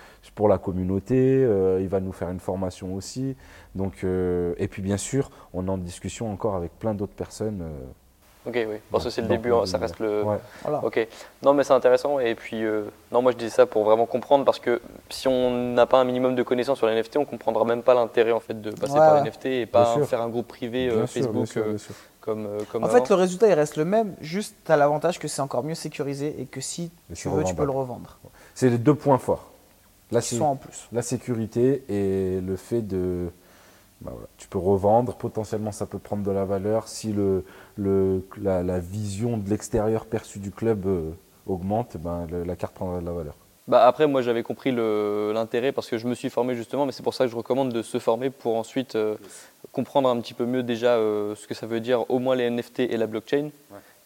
pour 0.41 0.49
la 0.49 0.57
communauté. 0.57 1.15
euh, 1.43 1.77
il 1.81 1.87
va 1.87 1.99
nous 1.99 2.11
faire 2.13 2.29
une 2.31 2.39
formation 2.39 2.95
aussi. 2.95 3.35
Donc 3.75 4.03
euh, 4.03 4.55
et 4.57 4.67
puis 4.67 4.81
bien 4.81 4.97
sûr, 4.97 5.29
on 5.53 5.67
est 5.67 5.69
en 5.69 5.77
discussion 5.77 6.31
encore 6.31 6.55
avec 6.55 6.71
plein 6.79 6.95
d'autres 6.95 7.13
personnes. 7.13 7.61
euh, 7.61 8.49
Ok, 8.49 8.55
oui. 8.55 8.77
Parce 8.91 9.03
que 9.03 9.11
c'est 9.11 9.21
le 9.21 9.27
début, 9.27 9.53
hein, 9.53 9.67
ça 9.67 9.77
reste 9.77 9.99
le. 9.99 10.23
Ouais. 10.23 10.37
Voilà. 10.63 10.83
Ok. 10.83 11.07
Non, 11.43 11.53
mais 11.53 11.63
c'est 11.63 11.73
intéressant. 11.73 12.17
Et 12.19 12.33
puis, 12.33 12.63
euh, 12.65 12.85
non, 13.11 13.21
moi 13.21 13.31
je 13.33 13.37
disais 13.37 13.51
ça 13.51 13.67
pour 13.67 13.83
vraiment 13.83 14.07
comprendre 14.07 14.45
parce 14.45 14.57
que 14.59 14.81
si 15.11 15.27
on 15.27 15.51
n'a 15.75 15.85
pas 15.85 15.99
un 15.99 16.05
minimum 16.05 16.33
de 16.33 16.41
connaissances 16.41 16.79
sur 16.79 16.87
les 16.87 16.95
NFT, 16.99 17.17
on 17.17 17.25
comprendra 17.25 17.65
même 17.65 17.83
pas 17.83 17.93
l'intérêt 17.93 18.31
en 18.31 18.39
fait 18.39 18.59
de 18.59 18.71
passer 18.71 18.93
Ouais, 18.93 18.97
par 18.97 19.13
les 19.23 19.29
NFT 19.29 19.45
et 19.45 19.65
pas 19.67 19.95
faire 20.05 20.21
un 20.21 20.29
groupe 20.29 20.47
privé 20.47 20.89
euh, 20.89 20.95
Bien 20.95 21.05
sûr, 21.05 21.21
Facebook 21.21 21.35
bien 21.35 21.45
sûr, 21.45 21.65
bien 21.65 21.77
sûr. 21.77 21.93
comme 22.19 22.47
euh, 22.47 22.57
comme 22.71 22.83
En 22.83 22.87
avant. 22.87 22.95
fait, 22.97 23.09
le 23.09 23.15
résultat, 23.15 23.47
il 23.47 23.53
reste 23.53 23.75
le 23.77 23.85
même, 23.85 24.15
juste 24.21 24.55
tu 24.65 24.71
as 24.71 24.77
l'avantage 24.77 25.19
que 25.19 25.27
c'est 25.27 25.43
encore 25.43 25.63
mieux 25.63 25.75
sécurisé 25.75 26.35
et 26.41 26.47
que 26.47 26.61
si 26.61 26.89
Et 27.11 27.13
tu 27.13 27.29
veux, 27.29 27.43
tu 27.43 27.53
peux 27.53 27.65
le 27.65 27.69
revendre. 27.69 28.17
C'est 28.55 28.71
les 28.71 28.79
deux 28.79 28.95
points 28.95 29.19
forts. 29.19 29.50
La, 30.11 30.21
Qui 30.21 30.27
sé- 30.29 30.37
sont 30.37 30.45
en 30.45 30.55
plus. 30.55 30.87
la 30.91 31.01
sécurité 31.01 31.83
et 31.89 32.41
le 32.41 32.55
fait 32.57 32.81
de. 32.81 33.27
bah 34.01 34.11
voilà, 34.13 34.27
tu 34.37 34.47
peux 34.47 34.57
revendre, 34.57 35.15
potentiellement 35.15 35.71
ça 35.71 35.85
peut 35.85 35.99
prendre 35.99 36.23
de 36.23 36.31
la 36.31 36.43
valeur 36.45 36.87
si 36.87 37.13
le, 37.13 37.43
le, 37.77 38.25
la, 38.41 38.63
la 38.63 38.79
vision 38.79 39.37
de 39.37 39.49
l'extérieur 39.49 40.05
perçue 40.05 40.39
du 40.39 40.51
club 40.51 40.85
euh, 40.85 41.11
augmente, 41.47 41.97
ben, 41.97 42.27
le- 42.31 42.43
la 42.43 42.55
carte 42.55 42.73
prendra 42.73 42.99
de 42.99 43.05
la 43.05 43.11
valeur. 43.13 43.35
Bah 43.67 43.85
après, 43.87 44.07
moi 44.07 44.21
j'avais 44.21 44.43
compris 44.43 44.71
le- 44.71 45.31
l'intérêt 45.33 45.71
parce 45.71 45.87
que 45.87 45.97
je 45.97 46.07
me 46.07 46.15
suis 46.15 46.29
formé 46.29 46.55
justement, 46.55 46.85
mais 46.85 46.91
c'est 46.91 47.03
pour 47.03 47.13
ça 47.13 47.25
que 47.25 47.31
je 47.31 47.35
recommande 47.37 47.71
de 47.71 47.81
se 47.83 47.99
former 47.99 48.29
pour 48.31 48.55
ensuite 48.57 48.95
euh, 48.95 49.15
comprendre 49.71 50.09
un 50.09 50.19
petit 50.19 50.33
peu 50.33 50.45
mieux 50.45 50.63
déjà 50.63 50.95
euh, 50.95 51.35
ce 51.35 51.47
que 51.47 51.53
ça 51.53 51.67
veut 51.67 51.79
dire 51.79 52.09
au 52.09 52.19
moins 52.19 52.35
les 52.35 52.49
NFT 52.49 52.79
et 52.81 52.97
la 52.97 53.07
blockchain. 53.07 53.49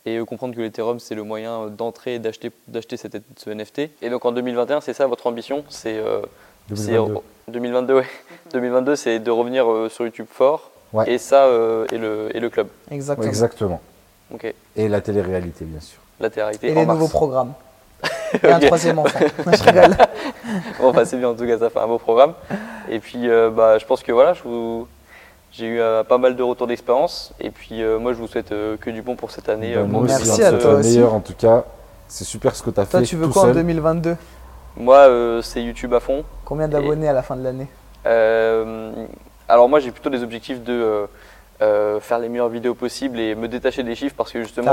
Et 0.05 0.17
euh, 0.17 0.25
comprendre 0.25 0.55
que 0.55 0.61
l'Ethereum 0.61 0.99
c'est 0.99 1.15
le 1.15 1.23
moyen 1.23 1.61
euh, 1.63 1.69
d'entrer 1.69 2.15
et 2.15 2.19
d'acheter 2.19 2.51
d'acheter 2.67 2.97
cet- 2.97 3.21
ce 3.37 3.49
NFT. 3.49 3.89
Et 4.01 4.09
donc 4.09 4.23
en 4.25 4.31
2021, 4.31 4.81
c'est 4.81 4.93
ça 4.93 5.07
votre 5.07 5.25
ambition 5.27 5.63
C'est 5.69 5.97
euh, 5.97 6.21
c'est- 6.75 6.91
2022. 6.91 7.19
2022, 7.47 7.93
ouais. 7.95 8.05
2022, 8.53 8.95
c'est 8.95 9.19
de 9.19 9.31
revenir 9.31 9.69
euh, 9.71 9.89
sur 9.89 10.05
YouTube 10.05 10.27
fort. 10.29 10.71
Ouais. 10.93 11.11
Et 11.11 11.17
ça, 11.17 11.45
euh, 11.45 11.85
et, 11.91 11.97
le, 11.97 12.29
et 12.35 12.39
le 12.39 12.49
club. 12.49 12.67
Exactement. 12.91 13.27
Exactement. 13.27 13.81
Ok. 14.33 14.53
Et 14.75 14.87
la 14.87 15.01
télé-réalité, 15.01 15.65
bien 15.65 15.81
sûr. 15.81 15.99
La 16.19 16.29
télé-réalité 16.29 16.67
Et 16.69 16.71
en 16.71 16.79
les 16.79 16.85
mars. 16.85 16.99
nouveaux 16.99 17.11
programmes. 17.11 17.53
Et 18.43 18.47
un 18.47 18.59
troisième 18.59 18.99
enfant. 18.99 19.19
je 19.37 19.63
rigole. 19.63 19.95
Bon, 20.79 20.91
bah, 20.91 21.05
c'est 21.05 21.17
bien, 21.17 21.29
en 21.29 21.33
tout 21.35 21.45
cas, 21.45 21.57
ça 21.57 21.69
fait 21.69 21.79
un 21.79 21.87
beau 21.87 21.97
programme. 21.97 22.33
Et 22.89 22.99
puis, 22.99 23.29
euh, 23.29 23.49
bah, 23.49 23.77
je 23.77 23.85
pense 23.85 24.03
que 24.03 24.11
voilà, 24.11 24.33
je 24.33 24.43
vous- 24.43 24.87
j'ai 25.57 25.67
eu 25.67 25.79
euh, 25.79 26.03
pas 26.03 26.17
mal 26.17 26.35
de 26.35 26.43
retours 26.43 26.67
d'expérience. 26.67 27.31
Et 27.39 27.49
puis, 27.49 27.81
euh, 27.81 27.97
moi, 27.99 28.13
je 28.13 28.17
vous 28.17 28.27
souhaite 28.27 28.51
euh, 28.51 28.77
que 28.77 28.89
du 28.89 29.01
bon 29.01 29.15
pour 29.15 29.31
cette 29.31 29.47
année. 29.49 29.73
Ben, 29.75 29.81
euh, 29.81 29.85
nous 29.87 30.01
Merci 30.01 30.43
à 30.43 30.51
toi 30.53 30.73
aussi. 30.75 30.89
meilleur 30.89 31.13
en 31.13 31.19
tout 31.21 31.33
cas. 31.33 31.63
C'est 32.07 32.25
super 32.25 32.55
ce 32.55 32.61
que 32.63 32.69
tu 32.69 32.79
as 32.79 32.85
fait. 32.85 32.97
Toi, 32.99 33.01
tu 33.07 33.15
veux 33.15 33.25
tout 33.27 33.31
quoi 33.33 33.43
en 33.43 33.45
seul. 33.45 33.55
2022 33.55 34.15
Moi, 34.77 34.97
euh, 34.97 35.41
c'est 35.41 35.63
YouTube 35.63 35.93
à 35.93 35.99
fond. 35.99 36.23
Combien 36.43 36.67
d'abonnés 36.67 37.07
à 37.07 37.13
la 37.13 37.23
fin 37.23 37.35
de 37.35 37.43
l'année? 37.43 37.67
Euh, 38.05 38.91
alors, 39.47 39.69
moi, 39.69 39.79
j'ai 39.79 39.91
plutôt 39.91 40.09
des 40.09 40.23
objectifs 40.23 40.63
de 40.63 41.07
euh, 41.61 41.99
faire 42.01 42.19
les 42.19 42.27
meilleures 42.27 42.49
vidéos 42.49 42.73
possibles 42.73 43.19
et 43.19 43.33
me 43.35 43.47
détacher 43.47 43.81
des 43.83 43.95
chiffres 43.95 44.15
parce 44.17 44.31
que 44.31 44.41
justement, 44.41 44.71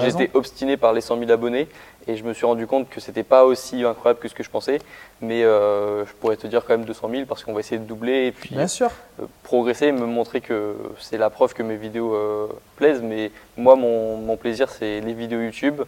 j'étais- 0.00 0.30
obstiné 0.34 0.76
par 0.76 0.92
les 0.92 1.00
100 1.00 1.18
000 1.18 1.30
abonnés 1.30 1.68
et 2.08 2.16
je 2.16 2.24
me 2.24 2.32
suis 2.34 2.44
rendu 2.44 2.66
compte 2.66 2.88
que 2.88 3.00
c'était 3.00 3.22
pas 3.22 3.44
aussi 3.44 3.84
incroyable 3.84 4.18
que 4.20 4.26
ce 4.28 4.34
que 4.34 4.42
je 4.42 4.50
pensais. 4.50 4.78
Mais 5.20 5.44
euh, 5.44 6.04
je 6.04 6.12
pourrais 6.14 6.36
te 6.36 6.46
dire 6.48 6.64
quand 6.64 6.76
même 6.76 6.84
200 6.84 7.08
000 7.08 7.26
parce 7.26 7.44
qu'on 7.44 7.52
va 7.52 7.60
essayer 7.60 7.78
de 7.78 7.86
doubler 7.86 8.26
et 8.26 8.32
puis 8.32 8.54
Bien 8.54 8.66
sûr. 8.66 8.90
euh, 9.22 9.26
progresser, 9.44 9.92
me 9.92 10.06
montrer 10.06 10.40
que 10.40 10.74
c'est 10.98 11.18
la 11.18 11.30
preuve 11.30 11.54
que 11.54 11.62
mes 11.62 11.76
vidéos 11.76 12.14
euh, 12.14 12.48
plaisent. 12.76 13.00
Mais 13.02 13.30
moi, 13.56 13.76
mon, 13.76 14.16
mon 14.16 14.36
plaisir, 14.36 14.68
c'est 14.70 15.00
les 15.00 15.12
vidéos 15.12 15.40
YouTube. 15.40 15.82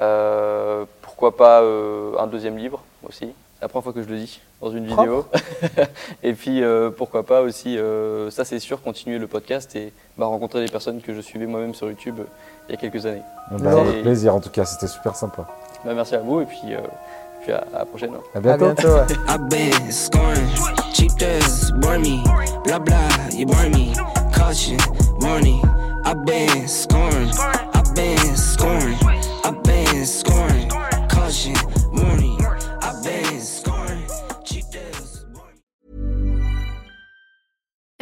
Euh, 0.00 0.84
pourquoi 1.02 1.36
pas 1.36 1.62
euh, 1.62 2.12
un 2.18 2.26
deuxième 2.26 2.56
livre 2.56 2.82
aussi 3.08 3.32
la 3.60 3.68
première 3.68 3.84
fois 3.84 3.92
que 3.92 4.02
je 4.02 4.08
le 4.08 4.16
dis 4.18 4.40
dans 4.60 4.70
une 4.70 4.86
vidéo. 4.86 5.26
et 6.22 6.32
puis 6.32 6.62
euh, 6.62 6.90
pourquoi 6.90 7.24
pas 7.24 7.42
aussi, 7.42 7.76
euh, 7.78 8.30
ça 8.30 8.44
c'est 8.44 8.58
sûr, 8.58 8.80
continuer 8.82 9.18
le 9.18 9.26
podcast 9.26 9.74
et 9.76 9.92
bah, 10.16 10.26
rencontrer 10.26 10.64
des 10.64 10.70
personnes 10.70 11.00
que 11.00 11.14
je 11.14 11.20
suivais 11.20 11.46
moi-même 11.46 11.74
sur 11.74 11.88
YouTube 11.88 12.16
euh, 12.20 12.24
il 12.68 12.72
y 12.72 12.74
a 12.74 12.80
quelques 12.80 13.04
années. 13.06 13.22
Ben, 13.50 13.70
Non. 13.70 13.80
avec 13.82 14.02
plaisir 14.02 14.34
en 14.34 14.40
tout 14.40 14.50
cas, 14.50 14.64
c'était 14.64 14.86
super 14.86 15.16
sympa. 15.16 15.46
Bah, 15.84 15.92
merci 15.94 16.14
à 16.14 16.20
vous 16.20 16.40
et 16.40 16.46
puis, 16.46 16.74
euh, 16.74 16.78
puis 17.42 17.52
à, 17.52 17.64
à 17.74 17.78
la 17.80 17.84
prochaine. 17.84 18.10
À 18.34 18.38
À 18.38 18.40
bientôt. 18.40 18.64
bientôt. 18.66 18.88
ouais. 29.04 29.27